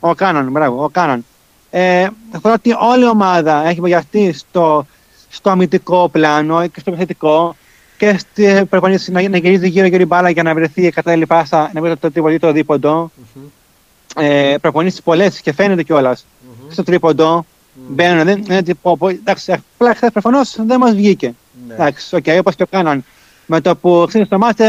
Ο 0.00 0.14
Κάναν, 0.14 0.50
μπράβο, 0.50 0.84
ο 0.84 0.88
Κάναν. 0.88 1.24
Ε, 1.70 2.08
θεωρώ 2.30 2.52
ότι 2.52 2.76
όλη 2.80 3.04
η 3.04 3.08
ομάδα 3.08 3.66
έχει 3.68 3.80
βοηθηθεί 3.80 4.32
στο, 4.32 4.86
στο 5.28 5.50
αμυντικό 5.50 6.08
πλάνο 6.08 6.66
και 6.66 6.80
στο 6.80 6.90
επιθετικό 6.90 7.56
και 7.96 8.18
στη 8.18 8.64
προπόνηση 8.68 9.10
να, 9.10 9.28
να 9.28 9.36
γυρίζει 9.36 9.68
γύρω-γύρω 9.68 10.02
η 10.02 10.06
μπάλα 10.06 10.30
για 10.30 10.42
να 10.42 10.54
βρεθεί 10.54 10.86
η 10.86 10.90
κατάλληλη 10.90 11.26
πάσα, 11.26 11.70
να 11.74 11.80
βρει 11.80 11.96
το 11.96 12.10
τρίποντο 12.10 12.34
ή 12.34 12.38
το 12.38 12.52
δίποντο. 12.52 13.10
Mm-hmm. 13.16 14.22
Ε, 14.22 14.54
προπονήσεις 14.60 15.02
πολλές 15.02 15.40
και 15.40 15.52
φαίνεται 15.52 15.82
κιόλας. 15.82 16.24
Mm-hmm. 16.24 16.66
Στο 16.72 16.82
τρίποντο 16.82 17.44
μπαίνουν. 17.74 18.24
Δεν, 18.24 18.44
δεν, 18.44 18.64
εντάξει, 19.08 19.52
απλά 19.52 19.94
χθες 19.94 20.10
προφανώς 20.10 20.56
δεν 20.66 20.78
μας 20.78 20.94
βγήκε. 20.94 21.34
Ναι. 21.68 21.74
Εντάξει, 21.74 22.16
οκ, 22.16 22.24
okay, 22.26 22.36
όπως 22.38 22.54
και 22.54 22.62
ο 22.62 22.66
Κάναν 22.66 23.04
με 23.46 23.60
το 23.60 23.76
που 23.76 24.04
ξύνεις 24.08 24.28
το 24.28 24.38
μάτι, 24.38 24.64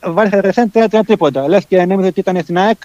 βάλεις 0.00 0.32
ρεσέν 0.32 0.70
τρία 0.70 0.88
τρίποτα. 0.88 1.48
Λες 1.48 1.64
και 1.64 1.84
νόμιζες 1.84 2.10
ότι 2.10 2.20
ήταν 2.20 2.40
στην 2.42 2.58
ΑΕΚ 2.58 2.78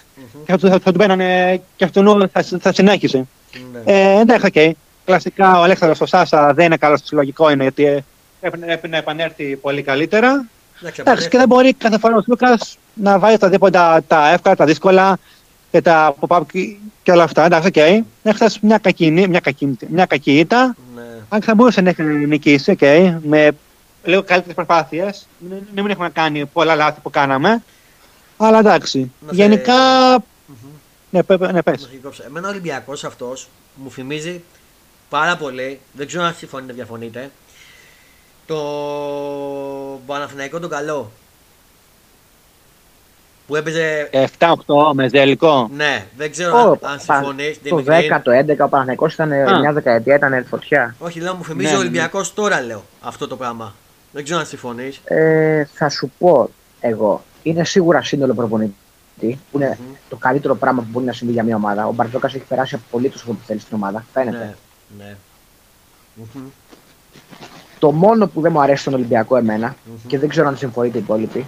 και 0.44 0.56
θα, 0.56 0.58
θα, 0.58 0.70
θα 0.70 0.92
του 0.92 0.98
μπαίνανε 0.98 1.60
και 1.76 1.84
αυτόν 1.84 2.30
θα, 2.32 2.42
θα 2.60 2.72
συνέχισε. 2.72 3.26
Ναι. 3.72 3.92
Ε, 3.92 4.20
εντάξει, 4.20 4.46
οκ. 4.46 4.52
Okay. 4.54 4.70
Κλασικά 5.04 5.58
ο 5.58 5.62
Αλέξανδρος 5.62 6.00
ο 6.00 6.06
Σάσα 6.06 6.54
δεν 6.54 6.64
είναι 6.64 6.76
καλός 6.76 7.00
συλλογικό 7.04 7.50
είναι 7.50 7.62
γιατί 7.62 8.04
έπρεπε 8.40 8.88
να 8.88 8.96
επανέλθει 8.96 9.56
πολύ 9.56 9.82
καλύτερα. 9.82 10.46
Εντάξει, 10.96 11.28
και 11.28 11.38
δεν 11.38 11.46
μπορεί 11.46 11.72
κάθε 11.72 11.98
φορά 11.98 12.16
ο 12.16 12.22
Λούκας 12.26 12.78
να 12.94 13.18
βάλει 13.18 13.38
τα 13.38 13.48
δίποτα 13.48 14.02
τα 14.06 14.32
εύκολα, 14.32 14.56
τα 14.56 14.64
δύσκολα 14.64 15.18
και 15.70 15.80
τα 15.80 16.14
pop-up 16.20 16.40
και 17.02 17.10
όλα 17.10 17.22
αυτά. 17.22 17.44
Εντάξει, 17.44 17.66
ok. 17.68 17.74
Okay. 17.76 18.00
Έχασε 18.22 18.58
μια 18.62 18.78
κακή, 18.78 19.10
μια 19.10 19.40
κακή, 19.40 19.76
μια 19.88 20.06
κακή 20.06 20.38
ήττα. 20.38 20.76
Ναι. 20.94 21.02
Αν 21.28 21.42
θα 21.42 21.54
μπορούσε 21.54 21.80
να 21.80 21.88
έχεις 21.90 22.04
νικήσει, 22.06 22.76
okay, 22.80 23.16
με 23.22 23.50
λίγο 24.04 24.22
καλύτερες 24.22 24.54
προσπάθειες. 24.54 25.26
Δεν 25.48 25.66
μην 25.74 25.90
έχουμε 25.90 26.10
κάνει 26.10 26.46
πολλά 26.46 26.74
λάθη 26.74 27.00
που 27.00 27.10
κάναμε. 27.10 27.62
Αλλά 28.36 28.58
εντάξει. 28.58 29.12
Να 29.20 29.32
Γενικά. 29.32 29.74
Ναι, 31.10 31.20
ναι, 31.52 31.62
πες. 31.62 31.88
Εμένα 32.26 32.46
ο 32.46 32.50
Ολυμπιακός 32.50 33.04
αυτός 33.04 33.48
μου 33.74 33.90
θυμίζει 33.90 34.42
πάρα 35.08 35.36
πολύ. 35.36 35.80
Δεν 35.92 36.06
ξέρω 36.06 36.24
αν 36.24 36.34
συμφωνείτε, 36.34 36.72
διαφωνείτε. 36.72 37.30
Το 38.46 38.56
Παναθηναϊκό 40.06 40.58
τον 40.60 40.70
καλό. 40.70 41.12
Που 43.48 43.56
έπαιζε. 43.56 44.10
7-8 44.38 44.54
με 44.92 45.08
ζελικό. 45.08 45.70
Ναι, 45.76 46.06
δεν 46.16 46.30
ξέρω 46.30 46.78
αν 46.82 47.00
συμφωνείς. 47.00 47.60
Το 47.68 47.84
10, 47.86 48.20
το 48.22 48.30
11 48.30 48.64
ο 48.64 48.68
Παναθηναϊκός 48.68 49.14
ήταν 49.14 49.28
μια 49.60 49.72
δεκαετία, 49.72 50.14
ήταν 50.14 50.44
φωτιά. 50.48 50.94
Όχι, 50.98 51.20
λέω 51.20 51.34
μου 51.34 51.44
θυμίζει 51.44 51.70
ναι, 51.70 51.76
ο 51.76 51.80
Ολυμπιακός 51.80 52.34
τώρα, 52.34 52.62
λέω 52.62 52.84
αυτό 53.00 53.26
το 53.26 53.36
πράγμα. 53.36 53.74
Δεν 54.12 54.24
ξέρω 54.24 54.38
αν 54.38 54.46
συμφωνείς. 54.46 55.00
Ε, 55.04 55.64
θα 55.74 55.88
σου 55.88 56.10
πω 56.18 56.50
εγώ. 56.80 57.22
Είναι 57.42 57.64
σίγουρα 57.64 58.02
σύνολο 58.02 58.34
προπονητή. 58.34 58.74
Που 59.20 59.58
ειναι 59.58 59.78
mm-hmm. 59.80 59.96
το 60.08 60.16
καλύτερο 60.16 60.54
πράγμα 60.54 60.82
που 60.82 60.88
μπορεί 60.90 61.04
να 61.04 61.12
συμβεί 61.12 61.32
για 61.32 61.42
μια 61.42 61.56
ομάδα. 61.56 61.86
Ο 61.86 61.92
Μπαρτζόκας 61.92 62.34
έχει 62.34 62.44
περάσει 62.44 62.74
απολύτω 62.74 63.14
αυτό 63.16 63.32
που 63.32 63.40
θέλεις 63.46 63.62
στην 63.62 63.76
ομάδα. 63.76 64.04
Φαίνεται. 64.12 64.56
Ναι, 64.98 65.04
ναι. 65.04 65.16
Mm-hmm. 66.20 66.50
Το 67.78 67.92
μόνο 67.92 68.26
που 68.26 68.40
δεν 68.40 68.52
μου 68.52 68.60
αρέσει 68.60 68.80
στον 68.80 68.94
Ολυμπιακό 68.94 69.36
εμένα 69.36 69.74
mm-hmm. 69.74 70.06
και 70.06 70.18
δεν 70.18 70.28
ξέρω 70.28 70.48
αν 70.48 70.56
συμφωνείτε 70.56 70.98
οι 70.98 71.00
υπόλοιποι. 71.00 71.46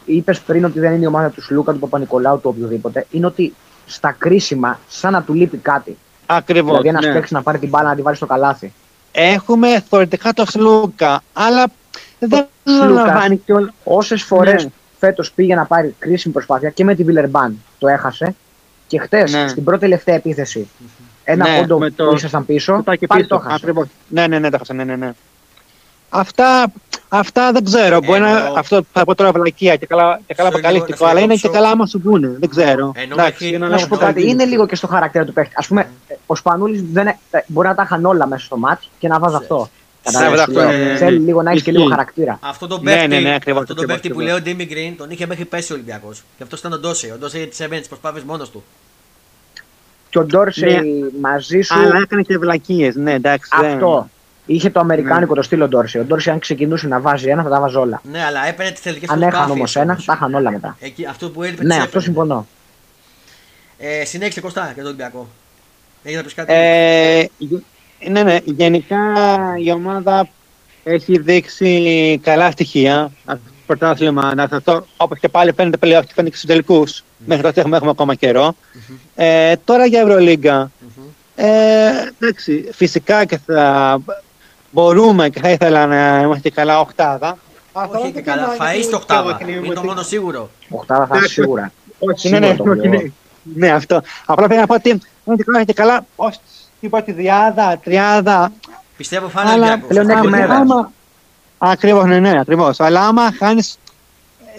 Mm-hmm. 0.00 0.10
Είπες 0.10 0.40
πριν 0.40 0.64
ότι 0.64 0.80
δεν 0.80 0.92
είναι 0.92 1.02
η 1.02 1.06
ομάδα 1.06 1.30
του 1.30 1.42
Σλούκα, 1.42 1.72
του 1.72 1.78
Παπα-Νικολάου, 1.78 2.40
του 2.40 2.50
οποιοδήποτε. 2.54 3.06
Είναι 3.10 3.26
ότι 3.26 3.54
στα 3.86 4.14
κρίσιμα, 4.18 4.78
σαν 4.88 5.12
να 5.12 5.22
του 5.22 5.34
λείπει 5.34 5.56
κάτι. 5.56 5.96
Ακριβώς. 6.26 6.70
Δηλαδή 6.70 6.88
ένας 6.88 7.04
ναι. 7.04 7.12
παίξει 7.12 7.34
να 7.34 7.42
πάρει 7.42 7.58
την 7.58 7.68
μπάλα 7.68 7.88
να 7.88 7.94
τη 7.94 8.02
βάλει 8.02 8.16
στο 8.16 8.26
καλάθι. 8.26 8.72
Έχουμε 9.12 9.84
θεωρητικά 9.88 10.32
το 10.32 10.44
Σλούκα, 10.46 11.22
αλλά 11.32 11.66
δεν 12.18 12.46
αναλαμβάνει 12.64 13.36
κιόλα. 13.36 13.72
Όσες 13.84 14.22
φορές 14.22 14.64
ναι. 14.64 14.70
φέτος 14.98 15.32
πήγε 15.32 15.54
να 15.54 15.64
πάρει 15.64 15.94
κρίσιμη 15.98 16.32
προσπάθεια 16.34 16.70
και 16.70 16.84
με 16.84 16.94
τη 16.94 17.04
Βιλερμπάν 17.04 17.62
το 17.78 17.88
έχασε. 17.88 18.34
Και 18.86 18.98
χτες 18.98 19.32
ναι. 19.32 19.48
στην 19.48 19.64
πρώτη 19.64 19.80
τελευταία 19.80 20.14
επίθεση, 20.14 20.68
ένα 21.24 21.48
ναι, 21.48 21.58
πόντο 21.58 21.90
το... 21.96 22.04
που 22.04 22.14
ήσασταν 22.14 22.46
πίσω, 22.46 22.82
πάλι 22.84 22.98
πίσω. 22.98 23.26
το 23.26 23.34
έχασε. 23.34 23.54
Ακριβώς. 23.54 23.86
Ναι, 24.08 24.26
ναι, 24.26 24.38
ναι, 24.38 24.48
το 24.48 24.54
έχασε, 24.54 24.72
ναι, 24.72 24.84
ναι, 24.84 24.96
ναι. 24.96 25.12
Αυτά, 26.08 26.72
αυτά 27.12 27.52
δεν 27.52 27.64
ξέρω. 27.64 27.96
Ε, 27.96 28.00
Μπορεί 28.00 28.20
να 28.20 28.52
αυτό 28.56 28.82
θα 28.92 29.04
πω 29.04 29.14
τώρα 29.14 29.32
βλακεία 29.32 29.76
και 29.76 29.86
καλά, 29.86 30.20
και 30.26 30.34
καλά 30.34 30.48
αποκαλύφτικο, 30.48 31.06
αλλά 31.06 31.20
είναι 31.20 31.34
και 31.34 31.48
καλά 31.48 31.68
άμα 31.70 31.86
σου 31.86 32.00
πούνε. 32.00 32.36
Δεν 32.38 32.48
ξέρω. 32.48 32.92
Εντάξει, 32.96 33.58
να 33.58 33.78
σου 33.78 33.88
πω 33.88 33.96
κάτι, 33.96 34.28
είναι 34.28 34.44
λίγο 34.44 34.66
και 34.66 34.76
στο 34.76 34.86
χαρακτήρα 34.86 35.24
του 35.24 35.32
παίχτη. 35.32 35.54
Α 35.56 35.66
πούμε, 35.66 35.88
ο 36.26 36.36
Σπανούλης 36.36 36.82
μπορεί 37.46 37.68
να 37.68 37.74
τα 37.74 37.82
είχαν 37.82 38.04
όλα 38.04 38.26
μέσα 38.26 38.44
στο 38.44 38.56
μάτι 38.56 38.86
και 38.98 39.08
να 39.08 39.18
βάζει 39.18 39.36
αυτό. 39.36 39.68
Θέλει 40.96 41.18
λίγο 41.18 41.42
να 41.42 41.50
έχει 41.50 41.62
και 41.62 41.70
λίγο 41.70 41.88
χαρακτήρα. 41.88 42.38
Αυτό 42.42 42.66
το 42.66 42.78
παίχτη, 42.78 43.08
ναι, 43.08 43.20
ναι, 43.20 43.28
ναι, 43.28 43.58
αυτό 43.58 43.74
το 43.74 43.84
παίχτη 43.86 44.10
που 44.10 44.20
λέει 44.20 44.34
ο 44.34 44.40
Ντίμι 44.40 44.64
Γκριν 44.64 44.96
τον 44.96 45.10
είχε 45.10 45.26
μέχρι 45.26 45.44
πέσει 45.44 45.72
ο 45.72 45.74
Ολυμπιακός. 45.74 46.22
Και 46.36 46.42
αυτός 46.42 46.58
ήταν 46.58 46.72
ο 46.72 46.78
Ντόσε. 46.78 47.12
Ο 47.14 47.18
Ντόσε 47.18 47.38
τη 47.38 47.64
έβαινε 47.64 47.80
τις 47.80 47.88
προσπάθειες 47.88 48.24
μόνος 48.24 48.50
του. 48.50 48.64
Και 50.10 50.18
ο 50.18 50.24
Ντόρσε 50.24 50.66
ναι. 50.66 50.80
μαζί 51.20 51.60
σου. 51.60 51.78
Αλλά 51.78 51.98
έκανε 52.02 52.22
και 52.22 52.38
βλακίες, 52.38 52.94
ναι, 52.94 53.12
εντάξει. 53.12 53.50
Αυτό. 53.52 54.08
Είχε 54.52 54.70
το 54.70 54.80
αμερικάνικο 54.80 55.34
το 55.34 55.42
στήλο 55.42 55.68
Ντόρση. 55.68 55.98
Ο 55.98 56.04
Ντόρση, 56.04 56.30
αν 56.30 56.38
ξεκινούσε 56.38 56.86
να 56.86 57.00
βάζει 57.00 57.28
ένα, 57.28 57.42
θα 57.42 57.48
τα 57.48 57.60
βάζει 57.60 57.76
όλα. 57.76 58.00
Ναι, 58.10 58.24
αλλά 58.24 58.46
έπαιρνε 58.46 58.72
τι 58.72 58.80
θετικέ 58.80 59.06
Αν 59.08 59.22
έχανε 59.22 59.52
όμως 59.52 59.76
ένα, 59.76 59.98
τα 60.06 60.12
είχαν 60.12 60.34
όλα 60.34 60.50
μετά. 60.50 60.76
Εκεί, 60.80 61.06
αυτό 61.06 61.30
που 61.30 61.42
έλειπε. 61.42 61.64
Ναι, 61.64 61.76
αυτό 61.76 62.00
συμφωνώ. 62.00 62.46
Ε, 63.78 64.04
συνέχισε 64.04 64.40
Κωστά 64.40 64.64
για 64.64 64.74
τον 64.74 64.84
Ολυμπιακό. 64.84 65.28
Έχεις 66.02 66.16
να 66.16 66.22
πεις 66.22 66.34
κάτι; 66.34 66.52
Ε, 66.52 67.26
ναι, 68.08 68.22
ναι. 68.22 68.38
Γενικά 68.44 68.98
η 69.64 69.70
ομάδα 69.72 70.28
έχει 70.84 71.18
δείξει 71.18 72.20
καλά 72.22 72.50
στοιχεία. 72.50 73.10
Πρωτάθλημα 73.66 74.34
να 74.34 74.42
αυτό, 74.42 74.86
όπως 74.96 75.18
και 75.18 75.28
πάλι 75.28 75.52
φαίνεται 75.52 75.76
πλέον 75.76 76.04
και 76.06 76.12
φαίνεται 76.14 76.36
στους 76.36 76.48
τελικούς. 76.48 77.00
Mm-hmm. 77.00 77.24
Μέχρι 77.26 77.42
τότε 77.42 77.60
έχουμε, 77.60 77.76
έχουμε 77.76 77.90
ακόμα 77.90 78.14
καιρό. 78.14 78.48
Mm-hmm. 78.48 78.94
Ε, 79.14 79.54
τώρα 79.64 79.86
για 79.86 80.00
Ευρωλίγκα. 80.00 80.70
Mm-hmm. 80.70 81.02
Ε, 81.34 81.90
εντάξει, 82.18 82.68
φυσικά 82.72 83.24
και 83.24 83.38
θα 83.46 84.00
μπορούμε 84.70 85.28
και 85.28 85.40
θα 85.40 85.50
ήθελα 85.50 85.86
να 85.86 86.20
είμαστε 86.20 86.50
καλά 86.50 86.80
οχτάδα. 86.80 87.38
Όχι 87.72 88.12
και 88.12 88.20
καλά, 88.20 88.48
θα 88.48 88.74
είστε 88.74 88.96
οχτάδα. 88.96 89.38
Είναι 89.46 89.74
το 89.74 89.82
μόνο 89.82 90.02
σίγουρο. 90.02 90.50
Οχτάδα 90.68 91.06
θα 91.06 91.16
είσαι 91.16 91.28
σίγουρα. 91.28 91.72
Όχι, 91.98 92.28
ναι, 92.28 92.38
ναι, 92.38 92.56
ναι, 92.88 92.98
ναι, 93.42 93.70
αυτό. 93.70 94.02
Απλά 94.26 94.46
πρέπει 94.46 94.60
να 94.60 94.66
πω 94.66 94.74
ότι 94.74 95.00
είμαστε 95.46 95.72
καλά 95.72 96.06
ως 96.16 96.40
είπα 96.80 97.02
τη 97.02 97.12
διάδα, 97.12 97.78
τριάδα. 97.82 98.52
Πιστεύω 98.96 99.28
φάνε 99.28 99.50
αλλά 99.50 99.78
πλέον 99.78 100.10
έχουμε 100.10 100.88
Ακριβώς, 101.62 102.04
ναι, 102.04 102.18
ναι, 102.18 102.40
ακριβώς. 102.40 102.80
Αλλά 102.80 103.06
άμα 103.06 103.32
χάνεις 103.32 103.78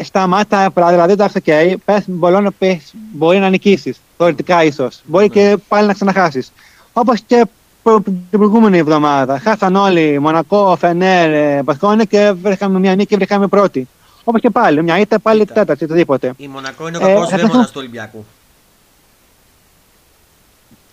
σταμάτα, 0.04 0.72
δηλαδή 0.76 1.12
εντάξει, 1.12 1.42
okay, 1.46 1.76
πες, 1.86 2.04
να 2.08 2.52
πες, 2.52 2.94
μπορεί 2.94 3.40
να 3.40 3.50
νικήσεις. 3.50 4.02
Θεωρητικά 4.18 4.64
ίσως. 4.64 5.02
Μπορεί 5.04 5.30
και 5.30 5.42
ναι. 5.42 5.58
πάλι 5.58 5.88
να 5.88 5.94
ξαναχάσεις. 5.94 6.52
Όπως 6.94 7.22
και 7.28 7.46
την 7.84 8.40
προηγούμενη 8.40 8.78
εβδομάδα. 8.78 9.40
Χάσαν 9.40 9.76
όλοι 9.76 10.20
Μονακό, 10.20 10.76
Φενέρ, 10.80 11.64
Μπασκόνε 11.64 12.06
και 12.06 12.32
βρήκαμε 12.42 12.80
μια 12.80 12.96
νίκη 12.96 13.08
και 13.08 13.16
βρήκαμε 13.16 13.48
πρώτη. 13.48 13.88
Όπως 14.24 14.42
και 14.42 14.50
πάλι, 14.50 14.84
μια 14.84 15.00
ήττα 15.00 15.20
πάλι 15.20 15.46
τέταρτη, 15.46 15.84
οτιδήποτε. 15.84 16.34
Η 16.38 16.48
Μονακό 16.48 16.88
είναι 16.88 16.98
ο 16.98 17.00
κακός 17.00 17.32
ε, 17.32 17.38
βέμονας 17.38 17.68
του 17.68 17.78
Ολυμπιακού. 17.78 18.26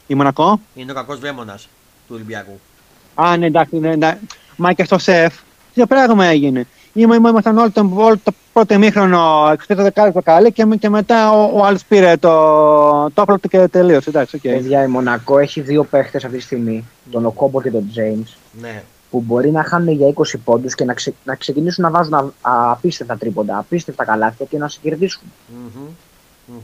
Η 0.07 0.14
Μονακό; 0.14 0.61
Είναι 0.74 0.91
ο 0.91 0.95
κακός 0.95 1.18
βέμονας 1.18 1.68
του 2.07 2.14
Ολυμπιακού. 2.14 2.61
Α, 3.14 3.36
ναι, 3.36 3.47
εντάξει, 3.47 3.76
ναι, 3.76 3.97
ναι. 3.97 4.18
Μα 4.57 4.72
και 4.72 4.84
στο 4.84 4.99
σεφ. 4.99 5.34
Τι 5.74 5.86
πράγμα 5.86 6.24
έγινε. 6.24 6.66
Ήμασταν 7.01 7.59
όλο 7.59 7.70
το, 7.70 7.90
όλο 7.94 8.18
το 8.24 8.32
πρώτο 8.53 8.74
ημίχρονο 8.74 9.44
60 9.51 9.55
δεκάλεπτο 9.66 10.22
καλή 10.22 10.53
και, 10.53 10.64
και 10.78 10.88
μετά 10.88 11.32
ο, 11.32 11.59
ο 11.59 11.64
άλλος 11.64 11.84
πήρε 11.84 12.16
το, 12.16 12.30
το 13.14 13.22
όπλο 13.22 13.38
του 13.38 13.49
και 13.49 13.68
τελείωσε. 13.68 14.09
Εντάξει, 14.09 14.40
okay. 14.42 14.49
Παιδιά, 14.49 14.82
η 14.82 14.86
Μονακό 14.86 15.38
έχει 15.38 15.61
δύο 15.61 15.84
παίχτες 15.84 16.24
αυτή 16.24 16.36
τη 16.36 16.42
στιγμή, 16.42 16.84
τον 17.11 17.26
Οκόμπο 17.26 17.62
και 17.62 17.70
τον 17.70 17.88
Τζέιμς. 17.90 18.36
Ναι. 18.61 18.82
Που 19.11 19.20
μπορεί 19.26 19.51
να 19.51 19.64
χάνουν 19.64 19.94
για 19.94 20.12
20 20.14 20.22
πόντους 20.44 20.74
και 20.74 20.84
να, 20.84 20.94
ξε, 20.94 21.14
να 21.24 21.34
ξεκινήσουν 21.34 21.84
να 21.84 21.90
βάζουν 21.90 22.14
α, 22.14 22.32
απίστευτα 22.40 23.16
τρίποντα, 23.16 23.59
απίστευτα 23.59 24.05
καλάθια 24.05 24.46
και 24.46 24.59
να 24.59 24.68
σε 24.68 24.78
κερδίσουν. 24.82 25.22
Mm-hmm. 25.22 25.88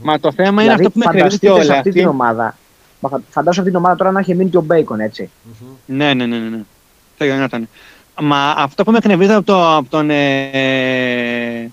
Μα 0.01 0.19
το 0.19 0.31
θέμα 0.31 0.63
είναι 0.63 0.75
δηλαδή, 0.75 0.85
αυτό 0.85 0.89
που 0.89 0.99
με 0.99 1.27
κρυβεί 1.27 1.47
όλα. 1.47 1.63
Σε 1.63 1.73
αυτή 1.73 1.91
την 1.91 2.07
ομάδα, 2.07 2.57
φαντάζομαι 3.09 3.49
αυτή 3.49 3.63
την 3.63 3.75
ομάδα 3.75 3.95
τώρα 3.95 4.11
να 4.11 4.19
έχει 4.19 4.35
μείνει 4.35 4.49
και 4.49 4.57
ο 4.57 4.61
Μπέικον, 4.61 4.99
έτσι. 4.99 5.29
Mm-hmm. 5.29 5.75
Ναι, 5.85 6.13
ναι, 6.13 6.25
ναι. 6.25 6.37
ναι. 6.37 6.49
ναι. 6.49 6.63
Θα 7.17 7.25
Μα 8.21 8.53
αυτό 8.57 8.83
που 8.83 8.91
με 8.91 8.97
εκνευρίζει 8.97 9.31
από, 9.31 9.45
το, 9.45 9.75
από 9.75 9.89
τον. 9.89 10.09
Ε, 10.09 11.71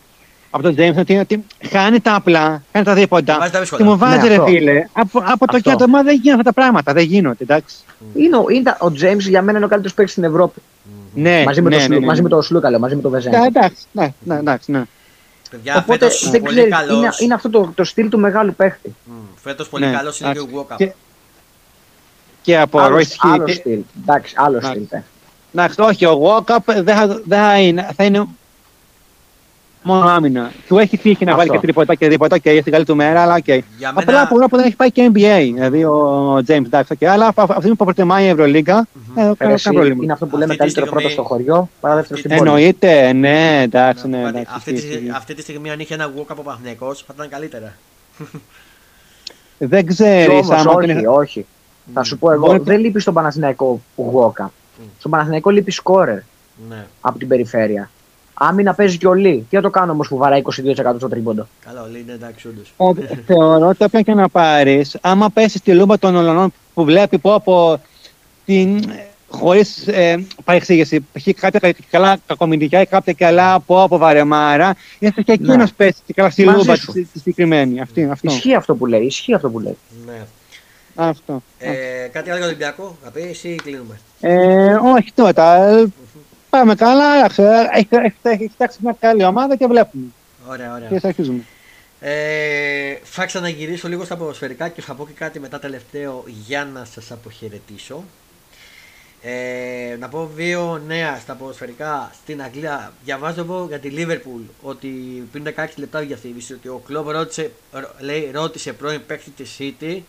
από 0.51 0.63
τον 0.63 0.75
James 0.75 1.09
είναι 1.09 1.21
ότι 1.21 1.45
χάνει 1.71 2.01
τα 2.01 2.15
απλά, 2.15 2.63
χάνει 2.73 2.85
τα 2.85 2.95
δίποτα. 2.95 3.51
Και 3.77 3.83
μου 3.83 3.99
βάζει 3.99 4.29
ναι, 4.29 4.37
ρε 4.37 4.43
φίλε. 4.45 4.89
Από, 4.93 5.23
από 5.25 5.47
το 5.47 5.61
κέντρο 5.61 5.87
δεν 6.05 6.15
γίνονται 6.15 6.31
αυτά 6.31 6.43
τα 6.43 6.53
πράγματα. 6.53 6.93
Δεν 6.93 7.05
γίνονται, 7.05 7.43
εντάξει. 7.43 7.77
Είναι, 8.15 8.37
είναι, 8.53 8.71
ο 8.71 8.87
James 8.87 9.19
για 9.19 9.43
μένα 9.43 9.57
είναι 9.57 9.67
ο 9.67 9.69
καλύτερος 9.69 9.95
παίκτης 9.95 10.13
στην 10.13 10.25
Ευρώπη. 10.25 10.61
Ναι, 11.15 11.43
μαζί, 11.45 11.63
με 11.63 11.69
ναι, 11.69 11.77
το, 11.77 11.89
ναι, 11.89 11.99
ναι, 11.99 12.07
μαζί 12.07 12.23
με 12.23 12.29
το 12.29 12.43
Σλούκαλο, 12.43 12.79
μαζί 12.79 12.97
με 12.97 13.03
το 13.03 13.11
Βεζέν. 13.11 13.33
Ναι, 13.33 13.47
εντάξει, 13.47 13.85
ναι, 13.93 14.13
ναι, 14.21 14.39
εντάξει, 14.39 14.71
ναι. 14.71 14.83
Παιδιά, 15.51 15.77
Οπότε 15.77 16.09
δεν 16.31 16.45
ξέρεις, 16.45 16.75
είναι, 16.91 17.09
είναι, 17.19 17.35
αυτό 17.35 17.51
το, 17.51 17.73
το 17.75 17.85
στυλ 17.85 18.09
του 18.09 18.19
μεγάλου 18.19 18.55
παίκτη. 18.55 18.95
Mm, 19.07 19.11
φέτος 19.43 19.69
πολύ 19.69 19.85
ναι. 19.85 19.93
καλός 19.93 20.21
είναι 20.21 20.33
και 20.33 20.39
ο 20.39 20.47
Walkup. 20.55 20.77
Και, 20.77 20.93
και 22.43 22.59
από 22.59 22.79
άλλο, 22.79 23.05
άλλο 23.19 23.49
στυλ. 23.49 23.81
Εντάξει, 24.03 24.35
άλλο 24.37 24.61
στυλ. 24.61 24.87
Εντάξει, 25.55 25.81
όχι, 25.81 26.07
ο 26.07 26.21
Walkup 26.23 26.59
δεν 26.65 26.97
θα, 26.97 27.23
θα, 27.29 27.61
είναι, 27.61 27.89
θα 27.97 28.05
είναι 28.05 28.27
μόνο 29.83 30.09
άμυνα. 30.09 30.53
Του 30.69 30.79
έχει 30.79 30.99
τύχει 30.99 31.25
να 31.25 31.37
βάλει 31.37 31.51
και 31.51 31.59
τρίποντα 31.59 31.95
και 31.95 32.09
δίποντα 32.09 32.39
και 32.39 32.61
στην 32.61 32.73
καλή 32.73 32.85
του 32.85 32.97
μέρα, 32.97 33.23
αλλά 33.23 33.35
OK. 33.35 33.45
Okay. 33.47 33.61
Μένα... 33.79 34.23
Απλά 34.23 34.49
που 34.49 34.57
δεν 34.57 34.67
έχει 34.67 34.77
πάει 34.77 34.91
και 34.91 35.11
NBA, 35.13 35.51
δηλαδή 35.55 35.85
ο 35.85 36.37
James 36.37 36.65
εντάξει, 36.65 36.97
okay. 36.99 37.05
αλλά 37.05 37.33
αυτή 37.37 37.69
που 37.69 37.85
προτιμάει 37.85 38.25
η 38.25 38.29
Ευρωλίγκα, 38.29 38.87
mm-hmm. 38.87 39.33
ε, 39.39 39.55
πρόβλημα. 39.63 40.03
Είναι 40.03 40.13
αυτό 40.13 40.27
που 40.27 40.37
λέμε 40.37 40.57
καλύτερο 40.57 40.87
πρώτο 40.87 41.09
στο 41.09 41.23
χωριό, 41.23 41.69
παρά 41.81 41.95
δεύτερο 41.95 42.19
στην 42.19 42.31
πόλη. 42.31 42.49
Εννοείται, 42.49 43.13
ναι, 43.13 43.61
εντάξει, 43.63 44.09
ναι. 44.09 44.19
εντάξει, 44.19 44.53
αυτή, 44.55 44.73
τη, 44.73 45.11
αυτή 45.15 45.35
τη 45.35 45.43
στιγμή 45.43 45.71
αν 45.71 45.81
είχε 45.81 45.95
ένα 45.95 46.11
Walkup 46.17 46.27
ο 46.29 46.43
Παναθηναϊκός 46.43 47.05
θα 47.07 47.13
ήταν 47.15 47.29
καλύτερα. 47.29 47.75
δεν 49.59 49.87
ξέρεις. 49.87 50.49
Όχι, 50.67 51.07
όχι. 51.07 51.47
Θα 51.95 52.03
σου 52.03 52.19
πω 52.19 52.31
εγώ, 52.31 52.59
δεν 52.59 52.81
λείπει 52.81 53.01
στον 53.01 53.15
Παναθηναϊκό 53.15 53.81
Γουόκα. 53.97 54.53
Στον 54.99 55.11
Παναθηναϊκό 55.11 55.51
λείπει 55.51 55.71
σκόρερ 55.71 56.19
ναι. 56.69 56.87
από 57.01 57.19
την 57.19 57.29
περιφέρεια. 57.29 57.91
Άμυνα 58.35 58.75
παίζει 58.75 58.99
και 58.99 59.07
ο 59.07 59.15
Λί. 59.15 59.47
Τι 59.51 59.57
θα 59.57 59.63
το 59.63 59.71
κάνω 59.71 59.93
όμως 59.93 60.09
που 60.09 60.17
βαράει 60.17 60.43
22% 60.45 60.95
στο 60.97 61.09
τρίποντο; 61.09 61.49
Καλά, 61.65 61.83
ο 61.83 61.87
Λί 61.93 61.99
είναι 62.01 62.13
εντάξει, 62.13 62.49
όντως. 62.49 62.75
Θεωρώ 63.27 63.69
ότι 63.69 63.85
όποιον 63.85 64.03
και 64.03 64.15
να 64.15 64.29
πάρεις, 64.29 64.97
άμα 65.01 65.31
πέσει 65.31 65.59
στη 65.59 65.75
λούμπα 65.75 65.99
των 65.99 66.17
Ολλανδών 66.17 66.53
που 66.75 66.85
βλέπει 66.85 67.19
πω 67.19 67.35
από 67.35 67.81
την. 68.45 68.85
Χωρίς 69.35 69.87
ε, 69.87 70.27
παρεξήγηση, 70.45 71.07
έχει 71.13 71.35
κάποια 71.35 71.75
καλά 71.91 72.17
κακομιλιά 72.27 72.81
ή 72.81 72.87
κάποια 72.87 73.13
καλά 73.13 73.55
από, 73.55 73.83
από 73.83 73.99
βαρεμάρα, 73.99 74.75
ίσως 74.99 75.25
και 75.25 75.33
εκείνος 75.33 75.57
ναι. 75.57 75.77
πέσει 75.77 75.99
και 76.07 76.13
καλά 76.13 76.31
στη 76.31 76.45
λούμπα 76.45 76.75
τη 76.75 77.19
συγκεκριμένη. 77.19 77.81
Αυτή, 77.81 78.05
αυτό. 78.05 78.33
Ισχύει 78.33 78.55
αυτό 78.55 78.75
που 78.75 78.87
λέει. 78.87 79.03
Ισχύει 79.05 79.35
αυτό 79.35 79.51
που 79.51 79.61
λέει. 79.61 79.77
Ναι. 80.07 80.27
Αυτό. 80.95 81.43
Ε, 81.59 82.09
κάτι 82.13 82.29
άλλο 82.29 82.39
για 82.39 82.47
Ολυμπιακό, 82.47 82.97
θα 83.05 83.11
πει 83.11 83.37
ή 83.43 83.55
κλείνουμε. 83.55 84.01
Ε, 84.21 84.75
όχι 84.75 85.13
τώρα. 85.15 85.91
Πάμε 86.51 86.75
καλά. 86.75 87.25
Έχει 88.23 88.49
φτιάξει 88.53 88.79
μια 88.83 88.97
καλή 89.01 89.25
ομάδα 89.25 89.57
και 89.57 89.67
βλέπουμε. 89.67 90.07
Ωραία, 90.49 90.75
ωραία. 90.75 90.89
Και 90.89 90.99
συνεχίζουμε. 90.99 91.45
Ε, 92.01 92.99
θα 93.03 93.27
ξαναγυρίσω 93.27 93.89
λίγο 93.89 94.05
στα 94.05 94.17
ποδοσφαιρικά 94.17 94.69
και 94.69 94.81
θα 94.81 94.95
πω 94.95 95.07
και 95.07 95.13
κάτι 95.13 95.41
μετά 95.41 95.59
τελευταίο 95.59 96.25
για 96.47 96.65
να 96.65 96.85
σας 96.85 97.11
αποχαιρετήσω. 97.11 98.05
Ε, 99.23 99.97
να 99.99 100.09
πω 100.09 100.31
δύο 100.35 100.83
νέα 100.87 101.19
στα 101.19 101.35
ποδοσφαιρικά 101.35 102.11
στην 102.23 102.43
Αγγλία. 102.43 102.93
Διαβάζω 103.05 103.41
εγώ 103.41 103.67
για 103.69 103.79
τη 103.79 103.91
Liverpool 103.97 104.43
ότι 104.63 104.89
πριν 105.33 105.45
16 105.57 105.67
λεπτά 105.77 106.01
διαφήμιση 106.01 106.53
ότι 106.53 106.69
ο 106.69 106.83
Κλοπ 106.87 107.09
ρώτησε, 107.09 107.51
λέει, 107.99 108.31
ρώτησε 108.33 108.73
πρώην 108.73 109.01
παίκτη 109.07 109.31
της 109.31 109.57
City 109.59 110.01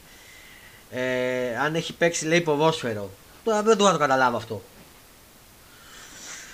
ε, 0.93 1.57
αν 1.65 1.75
έχει 1.75 1.93
παίξει 1.93 2.25
λέει 2.25 2.41
ποδόσφαιρο. 2.41 3.09
Τώρα 3.43 3.61
δεν 3.61 3.77
το 3.77 3.83
να 3.83 3.91
το 3.91 3.97
καταλάβω 3.97 4.37
αυτό. 4.37 4.61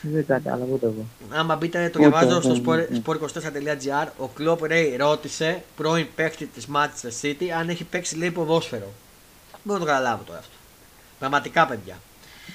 Δεν 0.01 0.25
κατάλαβα 0.25 0.65
ούτε 0.73 0.85
εγώ. 0.85 1.05
Άμα 1.29 1.55
μπείτε, 1.55 1.89
το 1.93 1.99
διαβάζω 1.99 2.41
στο 2.41 2.55
sport24.gr. 3.05 4.07
Ο 4.17 4.27
Κλοπ 4.27 4.65
λέει 4.65 4.95
ρώτησε 4.99 5.63
πρώην 5.75 6.07
παίκτη 6.15 6.45
της 6.45 6.67
Manchester 6.73 7.25
City 7.25 7.47
αν 7.59 7.69
έχει 7.69 7.83
παίξει 7.83 8.17
λέει 8.17 8.31
ποδόσφαιρο. 8.31 8.91
Δεν 9.63 9.79
το 9.79 9.85
καταλάβω 9.85 10.23
τώρα 10.25 10.39
αυτό. 10.39 10.51
Πραγματικά 11.19 11.65
παιδιά. 11.65 11.97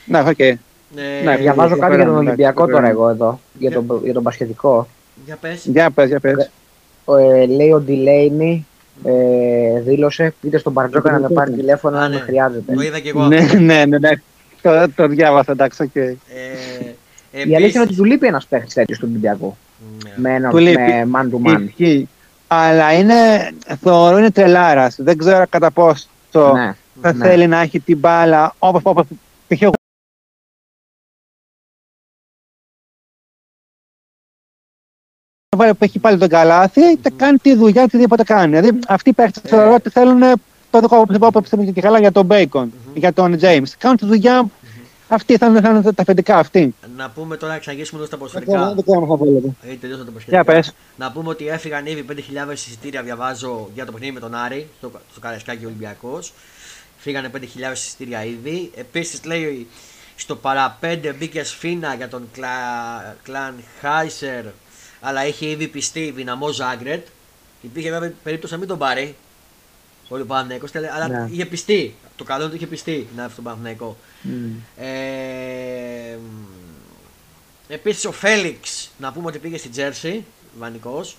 Ναι, 0.05 0.21
OK. 0.21 0.27
Okay. 0.27 0.55
Ε, 0.97 1.23
ναι, 1.25 1.37
διαβάζω 1.37 1.79
κάτι 1.79 1.95
για 1.95 2.05
τον 2.05 2.17
Ολυμπιακό 2.17 2.67
τώρα 2.67 2.89
εγώ 2.89 3.09
εδώ. 3.09 3.41
Για 3.59 3.71
τον, 3.71 4.01
για 4.05 4.13
τον 4.13 4.23
μπασκετικό. 4.23 4.89
Για 5.25 5.37
πες. 5.37 5.67
Για 5.67 5.91
πες, 5.91 6.09
για 6.09 6.21
πες. 6.21 6.51
Ε, 7.07 7.47
λέει 7.47 7.71
ο 7.71 7.81
Ντιλέινι 7.81 8.67
ε, 9.05 9.81
δήλωσε, 9.81 10.35
πείτε 10.43 10.59
στον 10.59 10.73
Μπαρτζώκα 10.73 11.13
να 11.13 11.19
με 11.19 11.29
πάρει 11.29 11.53
τηλέφωνο 11.53 11.99
αν 11.99 12.11
ναι. 12.11 12.19
χρειάζεται. 12.19 12.75
Το 12.75 12.83
είδα 12.83 12.99
και 12.99 13.09
εγώ. 13.09 13.27
ναι, 13.27 13.41
ναι, 13.59 13.85
ναι, 13.85 13.99
ναι. 13.99 14.11
Το, 14.63 14.91
το 14.95 15.09
διάβασα, 15.09 15.53
εντάξει, 15.53 15.83
OK. 15.83 15.91
Okay. 15.95 16.15
Ε, 17.33 17.49
η 17.49 17.57
αλήθεια 17.57 17.81
είναι 17.81 17.91
ότι 17.91 17.95
του 17.95 18.05
λείπει 18.05 18.27
ένας 18.27 18.47
παίχτης 18.47 18.75
τέτοιος 18.75 18.99
του 18.99 19.07
Ολυμπιακού. 19.11 19.57
Ναι. 20.05 20.13
Με 20.17 20.35
ένα 20.35 20.53
με 20.53 21.09
man 21.13 21.23
to 21.23 21.51
man. 21.51 22.03
Αλλά 22.47 22.93
είναι, 22.93 23.15
θεωρώ 23.81 24.19
είναι 24.19 24.31
τρελάρας. 24.31 24.97
Δεν 24.99 25.19
ξέρω 25.19 25.45
κατά 25.49 25.71
πόσο 25.71 26.09
ναι, 26.33 26.75
θα 27.01 27.13
ναι. 27.13 27.25
θέλει 27.25 27.47
να 27.47 27.61
έχει 27.61 27.81
την 27.81 27.99
μπάλα 27.99 28.55
όπω 28.59 29.07
π.χ. 29.49 29.63
που 35.57 35.77
έχει 35.79 35.99
πάλι 35.99 36.19
τον 36.19 36.29
καλάθι 36.29 36.97
και 36.97 37.13
κάνει 37.17 37.39
τη 37.39 37.55
δουλειά 37.55 37.83
οτιδήποτε 37.83 38.23
κάνει. 38.23 38.59
Δηλαδή 38.59 38.79
αυτοί 38.89 39.11
οι 39.11 39.13
παίχτε 39.13 39.41
θεωρώ 39.45 39.75
ότι 39.75 39.91
θέλουν 39.91 40.23
το 40.71 40.81
δικό 40.81 41.31
που 41.31 41.73
και 41.73 41.81
καλά 41.81 41.99
για 41.99 42.13
τον 42.13 42.25
Μπέικον, 42.25 42.73
για 42.95 43.13
τον 43.13 43.39
James. 43.41 43.69
Κάνουν 43.79 43.97
τη 43.97 44.07
δουλειά 44.07 44.51
αυτή 45.09 45.37
θα 45.37 45.47
είναι, 45.47 45.61
θα 45.61 45.71
είναι 45.71 45.83
τα 45.83 46.03
αφεντικά 46.03 46.39
αυτή. 46.39 46.75
Να 46.97 47.11
πούμε 47.11 47.37
τώρα, 47.37 47.55
εξαγγίσουμε 47.55 47.99
εδώ 47.99 48.07
στα 48.07 48.17
ποδοσφαιρικά. 48.17 48.75
Δεν 48.75 48.85
ξέρω 48.85 49.01
αν 49.01 49.19
θα 49.61 49.77
τελειώσω 49.81 50.05
τα 50.31 50.63
Να 50.97 51.13
πούμε 51.13 51.29
ότι 51.29 51.49
έφυγαν 51.49 51.87
ήδη 51.87 52.05
5.000 52.11 52.53
εισιτήρια, 52.53 53.03
διαβάζω 53.03 53.69
για 53.75 53.85
το 53.85 53.93
παιχνίδι 53.93 54.13
με 54.13 54.21
τον 54.21 54.35
Άρη, 54.35 54.69
στο, 54.79 54.91
στο 55.11 55.21
Καραϊσκάκι 55.21 55.65
Ολυμπιακός. 55.65 56.33
Φύγανε 56.97 57.31
5.000 57.35 57.39
εισιτήρια 57.73 58.25
ήδη. 58.25 58.71
Επίσης 58.75 59.25
λέει 59.25 59.67
στο 60.17 60.37
παραπέντε 60.37 61.13
μπήκε 61.13 61.45
σφίνα 61.45 61.95
για 61.95 62.09
τον 62.09 62.29
Κλαν 63.23 63.55
Χάισερ 63.81 64.45
αλλά 65.05 65.21
έχει 65.21 65.47
ήδη 65.47 65.69
πιστεί 65.69 66.11
δυναμό 66.11 66.49
Ζάγκρετ. 66.49 67.07
Υπήρχε 67.63 67.91
βέβαια 67.91 68.13
περίπτωση 68.23 68.53
να 68.53 68.59
μην 68.59 68.69
τον 68.69 68.79
πάρει. 68.79 69.15
Ο 70.09 70.17
Παναθηναϊκός, 70.17 70.71
αλλά 70.75 71.09
ναι. 71.09 71.29
είχε 71.31 71.47
πιστεί. 71.47 71.95
Το 72.17 72.25
καλό 72.25 72.49
του 72.49 72.55
είχε 72.55 72.67
πιστεί 72.67 73.09
να 73.17 73.23
έρθει 73.23 73.33
στον 73.33 73.45
Παναθηναϊκό. 73.45 73.97
Mm. 74.25 74.83
Ε, 74.83 76.17
Επίσης 77.69 78.05
ο 78.05 78.13
Φέληξ, 78.13 78.91
να 78.99 79.13
πούμε 79.13 79.27
ότι 79.27 79.39
πήγε 79.39 79.59
στην 79.59 79.71
Τζέρσι, 79.71 80.25
βανικός. 80.59 81.17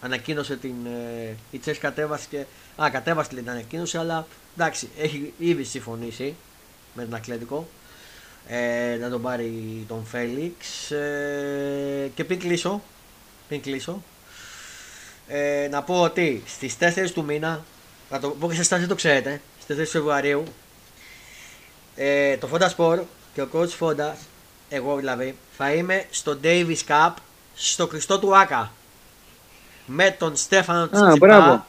Ανακοίνωσε 0.00 0.56
την. 0.56 0.74
Ε, 0.86 1.34
η 1.50 1.58
Τζέρσι 1.58 1.80
κατέβασε 1.80 2.26
και. 2.30 2.44
Α, 2.82 2.90
κατέβασε 2.90 3.28
την 3.28 3.50
ανακοίνωση, 3.50 3.98
αλλά 3.98 4.26
εντάξει, 4.56 4.88
έχει 4.98 5.32
ήδη 5.38 5.64
συμφωνήσει 5.64 6.34
με 6.94 7.02
τον 7.02 7.14
Ακλέτικο. 7.14 7.68
Ε, 8.48 8.96
να 9.00 9.10
τον 9.10 9.22
πάρει 9.22 9.84
τον 9.88 10.04
Φέληξ. 10.04 10.90
Ε, 10.90 12.10
και 12.14 12.24
πριν 12.24 12.38
κλείσω, 12.38 12.82
πριν 13.48 13.60
κλείσω. 13.60 14.02
Ε, 15.28 15.68
να 15.70 15.82
πω 15.82 16.00
ότι 16.00 16.42
στις 16.46 16.76
4 16.80 17.10
του 17.14 17.24
μήνα, 17.24 17.64
να 18.10 18.20
το 18.20 18.28
πω 18.28 18.52
και 18.52 18.62
σε 18.62 18.78
δεν 18.78 18.88
το 18.88 18.94
ξέρετε, 18.94 19.40
στις 19.62 19.76
4 19.76 19.90
Φεβρουαρίου, 19.90 20.44
ε, 21.96 22.36
το 22.36 22.48
Fonda 22.52 22.68
Sport 22.76 23.00
και 23.34 23.42
ο 23.42 23.48
coach 23.52 23.78
Fonda, 23.78 24.12
εγώ 24.68 24.96
δηλαδή, 24.96 25.36
θα 25.56 25.72
είμαι 25.72 26.06
στο 26.10 26.38
Davis 26.42 26.78
Cup 26.88 27.12
στο 27.54 27.86
Χριστό 27.86 28.18
του 28.18 28.36
Άκα. 28.36 28.72
με 29.86 30.10
τον 30.10 30.36
Στέφανο 30.36 30.88
Τσιτσιπά 30.88 31.66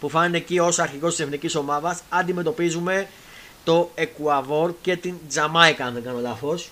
που 0.00 0.10
θα 0.10 0.24
είναι 0.24 0.36
εκεί 0.36 0.58
ως 0.58 0.78
αρχηγός 0.78 1.14
της 1.14 1.24
εθνικής 1.24 1.54
ομάδας 1.54 2.00
αντιμετωπίζουμε 2.08 3.08
το 3.64 3.90
Εκουαβόρ 3.94 4.74
και 4.82 4.96
την 4.96 5.14
Τζαμάικα 5.28 5.84
αν 5.84 5.94
δεν 5.94 6.02
κάνω 6.02 6.20
λάθος 6.20 6.70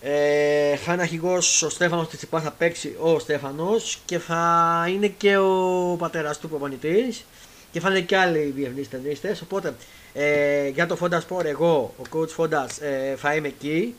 ε, 0.00 0.76
θα 0.76 0.92
είναι 0.92 1.02
αρχηγός 1.02 1.62
ο 1.62 1.68
Στέφανος 1.70 2.08
Τσιτσιπά, 2.08 2.40
θα 2.40 2.50
παίξει 2.50 2.96
ο 3.00 3.18
Στέφανος 3.18 3.98
και 4.04 4.18
θα 4.18 4.86
είναι 4.88 5.06
και 5.06 5.36
ο 5.36 5.96
πατέρας 5.98 6.38
του 6.38 6.48
προπονητής 6.48 7.24
και 7.72 7.80
θα 7.80 7.90
είναι 7.90 8.00
και 8.00 8.16
άλλοι 8.16 8.52
διεθνείς 8.56 8.90
ταινίστες. 8.90 9.40
Οπότε 9.40 9.74
ε, 10.14 10.68
για 10.68 10.86
το 10.86 10.98
Fonda 11.00 11.18
Sport, 11.28 11.44
εγώ, 11.44 11.94
ο 11.98 12.02
coach 12.12 12.36
Fonda, 12.36 12.66
ε, 12.80 13.16
θα 13.16 13.34
είμαι 13.34 13.48
εκεί. 13.48 13.94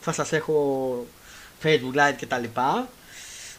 Θα 0.00 0.12
σας 0.12 0.32
έχω 0.32 1.06
Facebook 1.62 1.94
Live 1.94 2.14
κτλ. 2.20 2.44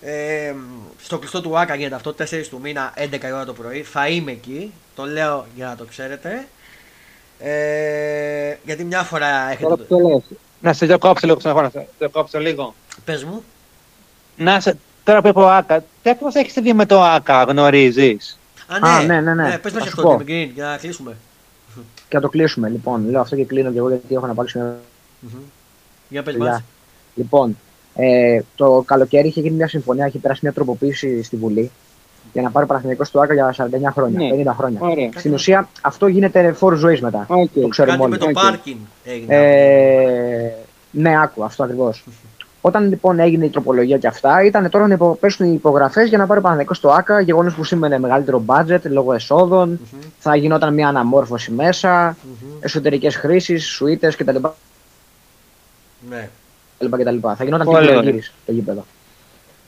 Ε, 0.01 0.53
στο 1.01 1.17
κλειστό 1.17 1.41
του 1.41 1.57
Άκα 1.57 1.75
γίνεται 1.75 1.95
αυτό 1.95 2.15
4 2.17 2.47
του 2.49 2.59
μήνα 2.59 2.93
11 2.97 3.19
ώρα 3.23 3.45
το 3.45 3.53
πρωί. 3.53 3.83
Θα 3.83 4.07
είμαι 4.07 4.31
εκεί. 4.31 4.73
Το 4.95 5.05
λέω 5.05 5.47
για 5.55 5.65
να 5.65 5.75
το 5.75 5.85
ξέρετε. 5.85 6.47
Ε, 7.39 8.55
γιατί 8.63 8.83
μια 8.83 9.03
φορά 9.03 9.51
έχετε. 9.51 9.75
το 9.75 10.23
να 10.61 10.73
σε 10.73 10.85
διακόψω 10.85 11.25
λίγο 11.25 11.37
ξανά, 11.37 11.61
να 11.61 11.69
σε 11.69 11.87
διακόψω 11.97 12.39
λίγο. 12.39 12.73
Πες 13.05 13.23
μου. 13.23 13.43
Να 14.37 14.59
σε, 14.59 14.77
τώρα 15.03 15.21
που 15.21 15.27
είπα 15.27 15.41
ο 15.41 15.49
Άκα, 15.49 15.83
τι 16.03 16.09
ακριβώς 16.09 16.35
έχεις 16.35 16.53
δει 16.53 16.73
με 16.73 16.85
το 16.85 17.03
Άκα, 17.03 17.43
γνωρίζεις; 17.43 18.39
Α, 18.67 18.79
ναι, 18.79 18.87
Α, 18.87 19.03
ναι, 19.03 19.21
ναι. 19.21 19.33
ναι. 19.33 19.47
ναι 19.47 19.57
πες 19.57 19.73
μας 19.73 19.87
αυτό, 19.87 20.21
την 20.23 20.25
Green, 20.25 20.51
για 20.53 20.65
να 20.65 20.77
κλείσουμε. 20.77 21.15
Και 22.09 22.15
να 22.15 22.21
το 22.21 22.29
κλείσουμε, 22.29 22.69
λοιπόν. 22.69 23.09
Λέω 23.09 23.21
αυτό 23.21 23.35
και 23.35 23.45
κλείνω 23.45 23.71
και 23.71 23.77
εγώ 23.77 23.89
γιατί 23.89 24.15
έχω 24.15 24.27
να 24.27 24.33
πάρω 24.33 24.47
μια... 24.55 24.79
Για 26.09 26.23
πες 26.23 26.35
μας. 26.35 26.63
Λοιπόν, 27.15 27.57
ε, 27.95 28.41
το 28.55 28.83
καλοκαίρι 28.85 29.27
είχε 29.27 29.41
γίνει 29.41 29.55
μια 29.55 29.67
συμφωνία, 29.67 30.07
είχε 30.07 30.17
περάσει 30.19 30.39
μια 30.43 30.53
τροποποίηση 30.53 31.23
στη 31.23 31.35
Βουλή 31.35 31.71
για 32.33 32.41
να 32.41 32.49
πάρει 32.49 32.65
ο 32.65 32.67
Παναθηναϊκός 32.67 33.07
στο 33.07 33.19
Άκα 33.19 33.33
για 33.33 33.55
49 33.57 33.65
χρόνια, 33.93 34.19
ναι. 34.19 34.51
50 34.51 34.53
χρόνια. 34.57 34.79
Ωραία. 34.81 35.09
Στην 35.15 35.33
ουσία 35.33 35.69
αυτό 35.81 36.07
γίνεται 36.07 36.51
φόρο 36.51 36.75
ζωή 36.75 36.99
μετά. 37.01 37.25
Okay. 37.29 37.61
Το 37.61 37.67
ξέρουμε 37.67 37.97
Κάτι 37.97 38.09
όλοι. 38.09 38.11
με 38.11 38.17
το 38.17 38.29
πάρκινγκ 38.31 38.77
έγινε. 39.03 39.35
Ε, 39.35 40.53
ναι, 40.91 41.21
άκου, 41.21 41.43
αυτό 41.43 41.63
ακριβώς. 41.63 42.03
Όταν 42.61 42.89
λοιπόν 42.89 43.19
έγινε 43.19 43.45
η 43.45 43.49
τροπολογία 43.49 43.97
και 43.97 44.07
αυτά, 44.07 44.43
ήταν 44.43 44.69
τώρα 44.69 44.87
να 44.87 44.97
πέσουν 44.97 45.47
οι 45.47 45.53
υπογραφές 45.53 46.09
για 46.09 46.17
να 46.17 46.25
πάρει 46.25 46.39
ο 46.39 46.41
Παναθηναϊκός 46.41 46.77
στο 46.77 46.89
ΑΚΑ. 46.89 47.19
Γεγονός 47.19 47.55
που 47.55 47.63
σήμαινε 47.63 47.99
μεγαλύτερο 47.99 48.43
budget 48.45 48.81
λόγω 48.83 49.13
εσόδων. 49.13 49.79
Mm-hmm. 49.79 50.07
Θα 50.19 50.35
γινόταν 50.35 50.73
μια 50.73 50.87
αναμόρφωση 50.87 51.51
μέσα, 51.51 52.15
mm-hmm. 52.15 52.57
εσωτερικές 52.59 53.15
χρήσεις, 53.15 53.65
σουίτε 53.65 54.13
κτλ. 54.17 54.35
Ναι. 56.09 56.29
Θα 57.35 57.43
γινόταν 57.43 57.67
και 57.67 58.23
το 58.45 58.51
γήπεδο. 58.51 58.85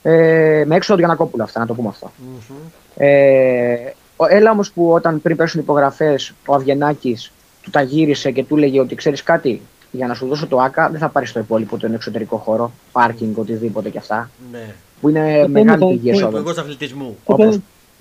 Ε, 0.02 0.64
με 0.66 0.76
έξοδο 0.76 0.98
Γιανακόπουλο 0.98 1.42
αυτά, 1.42 1.60
να 1.60 1.66
το 1.66 1.74
πούμε 1.74 1.88
αυτό. 1.88 2.10
Mm-hmm. 2.10 2.70
Ε, 2.96 3.76
έλα 4.28 4.50
όμως 4.50 4.72
που 4.72 4.92
όταν 4.92 5.22
πριν 5.22 5.36
πέσουν 5.36 5.60
υπογραφές 5.60 6.34
ο 6.46 6.54
Αβγενάκης 6.54 7.32
του 7.62 7.70
τα 7.70 7.82
γύρισε 7.82 8.30
και 8.30 8.44
του 8.44 8.56
έλεγε 8.56 8.80
ότι 8.80 8.94
ξέρεις 8.94 9.22
κάτι, 9.22 9.60
για 9.90 10.06
να 10.06 10.14
σου 10.14 10.26
δώσω 10.26 10.46
το 10.46 10.58
ΑΚΑ 10.60 10.88
δεν 10.88 11.00
θα 11.00 11.08
πάρεις 11.08 11.32
το 11.32 11.40
υπόλοιπο, 11.40 11.76
τον 11.76 11.94
εξωτερικό 11.94 12.36
χώρο, 12.36 12.72
πάρκινγκ, 12.92 13.38
οτιδήποτε 13.38 13.90
κι 13.90 13.98
αυτά. 13.98 14.30
Ναι. 14.50 14.74
Που 15.00 15.08
είναι 15.08 15.38
ε, 15.38 15.48
μεγάλη 15.48 15.86
πηγή 15.86 16.10
εσόδων. 16.10 16.40
Εγώ 16.40 16.50
αθλητισμού. 16.50 17.18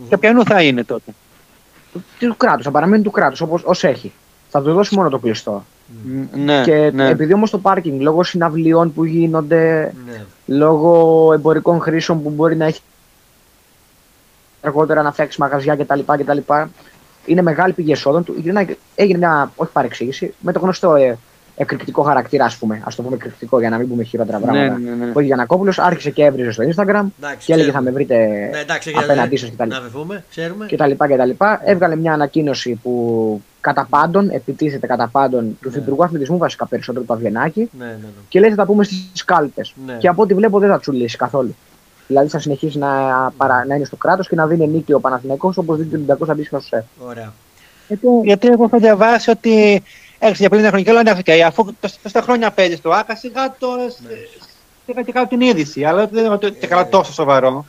Και 0.10 0.18
ποιανού 0.18 0.46
θα 0.46 0.62
είναι 0.62 0.84
τότε; 0.84 1.12
Του 2.20 2.38
κράτους, 2.38 2.66
θα 2.66 2.72
παραμείνει 2.72 3.04
του 3.04 3.12
κράτους 3.12 3.42
όπως 3.42 3.84
έχει. 3.84 4.12
Θα 4.50 4.62
του 4.62 4.74
δώσει 4.74 4.96
μόνο 4.96 5.10
το 5.10 5.20
κλειστό. 5.20 5.66
Ναι, 6.34 6.62
και 6.64 6.92
ναι. 6.94 7.10
επειδή 7.10 7.34
όμως 7.34 7.50
το 7.50 7.58
πάρκινγκ 7.58 8.02
λόγω 8.02 8.24
συναυλιών 8.24 8.94
που 8.94 9.04
γίνονται, 9.04 9.94
ναι. 10.06 10.26
λόγω 10.46 11.34
εμπορικών 11.34 11.80
χρήσεων 11.80 12.24
που 12.24 12.30
μπορεί 12.30 12.56
να 12.56 12.66
έχει 12.66 12.82
αργότερα 14.62 15.02
να 15.02 15.12
φτιάξει 15.12 15.42
μαγαζιά 15.42 15.76
κτλ. 15.76 16.00
κτλ 16.06 16.38
είναι 17.26 17.42
μεγάλη 17.42 17.74
πηγή 17.74 17.92
εσόδων 17.92 18.24
του. 18.24 18.36
Έγινε 18.96 19.18
μια, 19.18 19.52
όχι 19.56 19.72
παρεξήγηση, 19.72 20.34
με 20.40 20.52
το 20.52 20.60
γνωστό 20.60 20.96
ε, 20.96 21.18
εκρηκτικό 21.56 22.02
χαρακτήρα, 22.02 22.46
ας 22.46 22.58
πούμε. 22.58 22.76
Α 22.76 22.88
το 22.96 23.02
πούμε 23.02 23.16
εκρηκτικό 23.16 23.60
για 23.60 23.70
να 23.70 23.78
μην 23.78 23.88
πούμε 23.88 24.04
χειρότερα 24.04 24.40
ναι, 24.40 24.46
πράγματα. 24.46 24.78
Ναι, 24.80 24.90
ναι, 24.90 25.06
ναι. 25.06 25.12
Ο 25.14 25.20
Γιανακόπουλος 25.20 25.80
άρχισε 25.80 26.10
και 26.10 26.24
έβριζε 26.24 26.52
στο 26.52 26.64
Instagram 26.64 27.06
εντάξει, 27.20 27.46
και 27.46 27.54
έλεγε 27.54 27.72
θα 27.72 27.82
με 27.82 27.92
βρείτε 27.92 28.16
ναι, 28.52 28.60
εντάξει, 28.60 28.94
απέναντί 28.96 29.36
σας 29.36 29.52
κτλ. 29.52 29.68
Να 29.68 29.82
βεβούμε, 29.82 30.24
ξέρουμε. 30.30 30.68
Έβγαλε 31.64 31.96
μια 31.96 32.14
ανακοίνωση 32.14 32.80
που 32.84 33.42
κατά 33.62 33.88
πάντων, 33.90 34.30
επιτίθεται 34.30 34.88
κατά 34.88 35.08
πάντων 35.08 35.58
τους 35.62 35.74
ναι. 35.76 35.82
Υπουργούς 35.82 36.06
Αθλητισμού 36.06 36.38
βασικά 36.38 36.66
περισσότερο 36.66 37.06
του 37.06 37.14
Αβγενάκη 37.14 37.70
ναι, 37.78 37.86
ναι, 37.86 37.92
ναι. 37.92 38.08
και 38.30 38.40
λέει 38.40 38.50
θα 38.50 38.56
τα 38.56 38.66
πούμε 38.66 38.84
στις 38.84 39.26
κάλπες. 39.26 39.74
Ναι. 39.86 39.94
Και 39.94 40.08
από 40.08 40.22
ό,τι 40.22 40.34
βλέπω 40.34 40.60
δεν 40.60 40.70
θα 40.70 40.80
τσουλήσει 40.80 41.18
καθόλου. 41.18 41.56
Δηλαδή 42.08 42.28
θα 42.28 42.40
συνεχίσει 42.40 42.78
να, 42.78 42.88
παρα, 43.38 43.66
να 43.66 43.76
είναι 43.76 43.86
στο 43.86 43.96
κράτος 43.96 44.28
και 44.28 44.36
να 44.36 44.48
δίνει 44.48 44.68
νίκη 44.68 44.94
ο 44.94 45.00
Παναθηναϊκός 45.00 45.58
όπως 45.58 45.78
δίνει 45.78 45.90
το 45.90 45.96
Ολυμπιακό 45.96 46.32
αντίστοιχα 46.32 46.60
στο 46.60 46.68
ΣΕΦ. 46.68 47.08
Ωραία. 47.08 47.34
Γιατί, 47.88 48.08
γιατί 48.24 48.48
εγώ 48.48 48.64
έχω 48.64 48.78
διαβάσει 48.78 49.30
ότι 49.30 49.84
Έξι 50.24 50.48
για 50.48 50.60
50 50.60 50.66
χρόνια 50.68 50.82
και 50.82 50.92
λέω 50.92 51.00
εντάξει, 51.00 51.42
αφού 51.42 51.74
τόσα 52.04 52.22
χρόνια 52.22 52.52
παίζει 52.52 52.76
στο 52.76 52.90
ΑΚΑ, 52.90 53.16
σιγά 53.16 53.56
το. 53.60 53.68
Σιγά 54.86 55.02
και 55.02 55.12
κάνω 55.12 55.28
την 55.28 55.42
είδηση, 55.42 55.84
αλλά 55.84 56.08
δεν 56.08 56.26
είναι 56.26 56.38
και 56.38 56.68
καλά 56.68 56.90
τόσο 56.90 57.14
σοβαρό. 57.14 57.66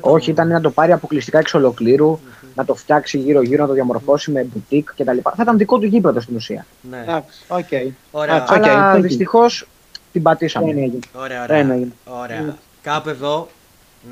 Όχι, 0.00 0.30
ήταν 0.30 0.48
να 0.48 0.60
το 0.60 0.70
πάρει 0.70 0.92
αποκλειστικά 0.92 1.38
εξ 1.38 1.54
ολοκλήρου, 1.54 2.18
να 2.54 2.64
το 2.64 2.74
φτιάξει 2.74 3.18
γύρω-γύρω, 3.18 3.62
να 3.62 3.68
το 3.68 3.74
διαμορφώσει 3.74 4.30
με 4.30 4.42
μπουτίκ 4.42 4.88
κτλ. 4.96 5.18
Θα 5.22 5.36
ήταν 5.40 5.58
δικό 5.58 5.78
του 5.78 5.86
γήπεδο 5.86 6.20
στην 6.20 6.36
ουσία. 6.36 6.66
Ναι. 6.90 7.04
οκ. 7.48 7.68
Ωραία. 8.10 8.44
Αλλά 8.48 9.00
δυστυχώς 9.00 9.68
την 10.12 10.22
πατήσαμε. 10.22 10.92
Ωραία, 11.14 11.42
ωραία. 11.42 11.88
ωραία. 12.04 12.56
Κάπου 12.82 13.08
εδώ 13.08 13.48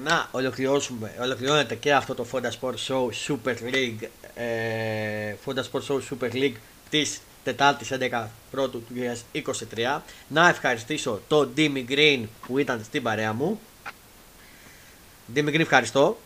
να 0.05 0.29
ολοκληρώσουμε. 0.31 1.11
Ολοκληρώνεται 1.23 1.75
και 1.75 1.95
αυτό 1.95 2.15
το 2.15 2.27
Fonda 2.33 2.49
Sport 2.61 2.75
Show 2.89 3.09
Super 3.27 3.75
League. 3.75 4.09
Ε, 4.35 5.35
Fonda 5.45 5.61
Sport 5.61 5.83
Show 5.89 5.99
Super 6.11 6.35
League 6.35 6.57
της 6.91 7.21
Τετάρτης 7.45 7.93
11 7.93 8.27
πρώτου 8.51 8.83
του 8.83 8.95
2023. 9.33 10.01
Να 10.29 10.49
ευχαριστήσω 10.49 11.21
τον 11.29 11.51
Ντίμι 11.55 11.87
Green 11.89 12.25
που 12.47 12.59
ήταν 12.59 12.81
στην 12.85 13.03
παρέα 13.03 13.33
μου. 13.33 13.61
Ντίμι 15.33 15.51
Green, 15.55 15.61
ευχαριστώ. 15.61 16.17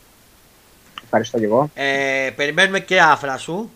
Ευχαριστώ 1.05 1.39
και 1.39 1.45
εγώ. 1.45 1.71
Ε, 1.75 2.31
περιμένουμε 2.37 2.81
και 2.81 3.01
άφρα 3.01 3.37
σου. 3.37 3.71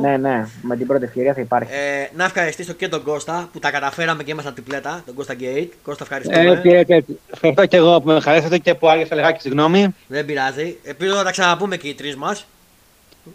Ναι, 0.00 0.16
ναι, 0.16 0.46
με 0.62 0.76
την 0.76 0.86
πρώτη 0.86 1.04
ευκαιρία 1.04 1.34
θα 1.34 1.40
υπάρχει. 1.40 1.72
Ε, 1.72 2.10
να 2.16 2.24
ευχαριστήσω 2.24 2.72
και 2.72 2.88
τον 2.88 3.02
Κώστα 3.02 3.48
που 3.52 3.58
τα 3.58 3.70
καταφέραμε 3.70 4.22
και 4.22 4.30
ήμασταν 4.30 4.54
τριπλέτα. 4.54 5.02
Τον 5.06 5.14
Κώστα 5.14 5.34
Γκέιτ. 5.34 5.72
Κώστα, 5.82 6.04
ευχαριστώ. 6.04 6.38
Ε, 6.38 6.60
και, 6.62 6.84
και, 6.84 7.04
ευχαριστώ 7.32 7.66
και 7.66 7.76
εγώ 7.76 8.00
που 8.00 8.06
με 8.06 8.20
χαρίσατε 8.20 8.58
και 8.58 8.74
που 8.74 8.88
άγγισα 8.88 9.14
λιγάκι 9.14 9.40
συγγνώμη. 9.40 9.94
Δεν 10.06 10.24
πειράζει. 10.24 10.76
Ελπίζω 10.82 11.14
να 11.14 11.24
τα 11.24 11.30
ξαναπούμε 11.30 11.76
και 11.76 11.88
οι 11.88 11.94
τρεις 11.94 12.16
μας. 12.16 12.46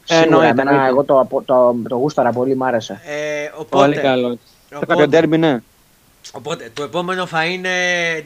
Σίγουρα, 0.03 0.45
εμένα, 0.45 0.87
εγώ 0.87 1.03
το, 1.03 1.27
το, 1.29 1.43
το, 1.45 1.75
το 1.87 1.95
γούσταρα 1.95 2.31
πολύ, 2.31 2.55
μ' 2.55 2.63
άρεσε. 2.63 3.01
Ε, 3.05 3.51
οπότε, 3.55 3.85
πολύ 3.85 3.97
καλό. 3.97 4.37
Οπότε, 4.75 5.07
ντέρμπι, 5.07 5.37
ναι. 5.37 5.59
Οπότε 6.31 6.69
το 6.73 6.83
επόμενο 6.83 7.25
θα 7.25 7.45
είναι 7.45 7.69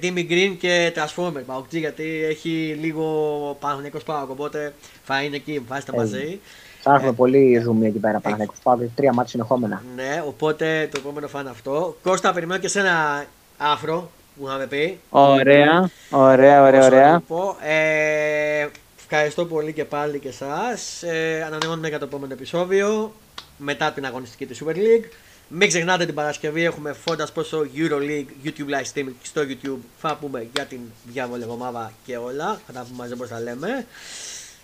Dimi 0.02 0.30
Green 0.30 0.56
και 0.60 0.94
Transformer 0.96 1.42
Παοκτή 1.46 1.80
γιατί 1.80 2.24
έχει 2.30 2.78
λίγο 2.82 3.58
Παναγενικό 3.60 4.00
Πάοκ. 4.06 4.30
Οπότε 4.30 4.74
θα 5.04 5.22
είναι 5.22 5.36
εκεί, 5.36 5.64
βάζετε 5.68 5.92
ε, 5.96 5.98
μαζί. 5.98 6.40
Θα 6.82 6.94
έχουμε 6.94 7.10
ε, 7.10 7.14
πολύ 7.16 7.60
ζουμί 7.64 7.88
εκεί 7.88 7.98
πέρα 7.98 8.20
Παναγενικό 8.20 8.54
Πάοκ. 8.64 8.82
Τρία 8.96 9.14
μάτια 9.14 9.32
συνεχόμενα. 9.32 9.84
Ναι, 9.96 10.24
οπότε 10.28 10.90
το 10.92 10.98
επόμενο 11.00 11.28
θα 11.28 11.40
είναι 11.40 11.50
αυτό. 11.50 11.98
Κώστα, 12.04 12.34
περιμένω 12.34 12.60
και 12.60 12.68
σε 12.68 12.80
ένα 12.80 13.26
άφρο 13.58 14.12
που 14.38 14.48
είχαμε 14.48 14.68
πει. 14.68 15.00
Ωραία, 15.10 15.90
ωραία, 16.10 16.64
ωραία. 16.64 16.86
ωραία. 16.86 17.22
Ε, 17.64 18.68
Ευχαριστώ 19.10 19.46
πολύ 19.46 19.74
και 19.74 19.86
πάλι 19.86 20.20
και 20.20 20.28
εσάς. 20.28 21.04
Ε, 21.04 21.44
ανανεώνουμε 21.48 21.88
για 21.88 22.00
το 22.00 22.06
επόμενο 22.06 22.34
επεισόδιο 22.34 23.14
μετά 23.58 23.92
την 23.92 24.06
αγωνιστική 24.06 24.46
της 24.46 24.64
Super 24.64 24.76
League. 24.76 25.06
Μην 25.48 25.68
ξεχνάτε 25.68 26.06
την 26.06 26.14
Παρασκευή 26.14 26.64
έχουμε 26.64 26.94
φόντας 26.94 27.32
πόσο 27.32 27.66
League 27.76 28.26
YouTube 28.44 28.70
live 28.70 28.94
stream 28.94 29.06
στο 29.22 29.42
YouTube. 29.42 29.80
Θα 29.98 30.18
πούμε 30.22 30.48
για 30.54 30.66
την 30.66 30.80
διάβολη 31.04 31.44
εβδομάδα 31.44 31.92
και 32.06 32.18
όλα. 32.18 32.60
Θα 32.68 32.74
τα 32.74 32.80
πούμε 32.80 32.98
μαζί 32.98 33.14
όπως 33.14 33.30
τα 33.30 33.40
λέμε. 33.40 33.86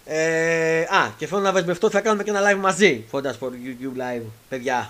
Ε, 0.05 0.81
α, 0.81 1.13
και 1.17 1.27
θέλω 1.27 1.41
να 1.41 1.71
αυτό 1.71 1.89
θα 1.89 2.01
κάνουμε 2.01 2.23
και 2.23 2.29
ένα 2.29 2.39
live 2.51 2.59
μαζί. 2.59 3.05
Φόντας 3.09 3.35
στο 3.35 3.51
YouTube 3.51 3.99
live, 3.99 4.23
παιδιά. 4.49 4.89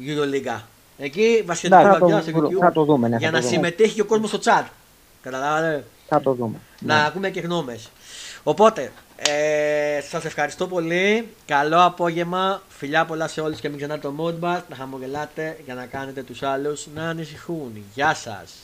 League. 0.00 0.60
Εκεί 0.98 1.42
βασιλετικό 1.46 2.10
θα, 2.10 2.20
στο 2.20 2.32
YouTube. 2.34 2.60
Θα 2.60 2.72
το 2.72 2.84
δούμε, 2.84 3.08
ναι, 3.08 3.16
για 3.16 3.30
να 3.30 3.40
συμμετέχει 3.40 3.94
και 3.94 4.00
ο 4.00 4.04
κόσμος 4.04 4.28
στο 4.28 4.38
chat. 4.44 4.64
Καταλάβατε; 5.22 5.84
Θα 6.08 6.20
το 6.20 6.32
δούμε. 6.32 6.56
Να 6.78 6.94
ναι. 6.94 7.06
ακούμε 7.06 7.30
και 7.30 7.40
γνώμες. 7.40 7.90
Οπότε, 8.42 8.92
ε, 9.16 10.00
σας 10.10 10.24
ευχαριστώ 10.24 10.66
πολύ. 10.66 11.28
Καλό 11.46 11.84
απόγευμα. 11.84 12.62
Φιλιά 12.78 13.04
πολλά 13.04 13.28
σε 13.28 13.40
όλους 13.40 13.60
και 13.60 13.68
μην 13.68 13.76
ξεχνάτε 13.76 14.00
το 14.00 14.14
Modbus. 14.18 14.60
Να 14.68 14.76
χαμογελάτε 14.76 15.58
για 15.64 15.74
να 15.74 15.86
κάνετε 15.86 16.22
τους 16.22 16.42
άλλους 16.42 16.86
να 16.94 17.08
ανησυχούν. 17.08 17.84
Γεια 17.94 18.14
σας. 18.14 18.54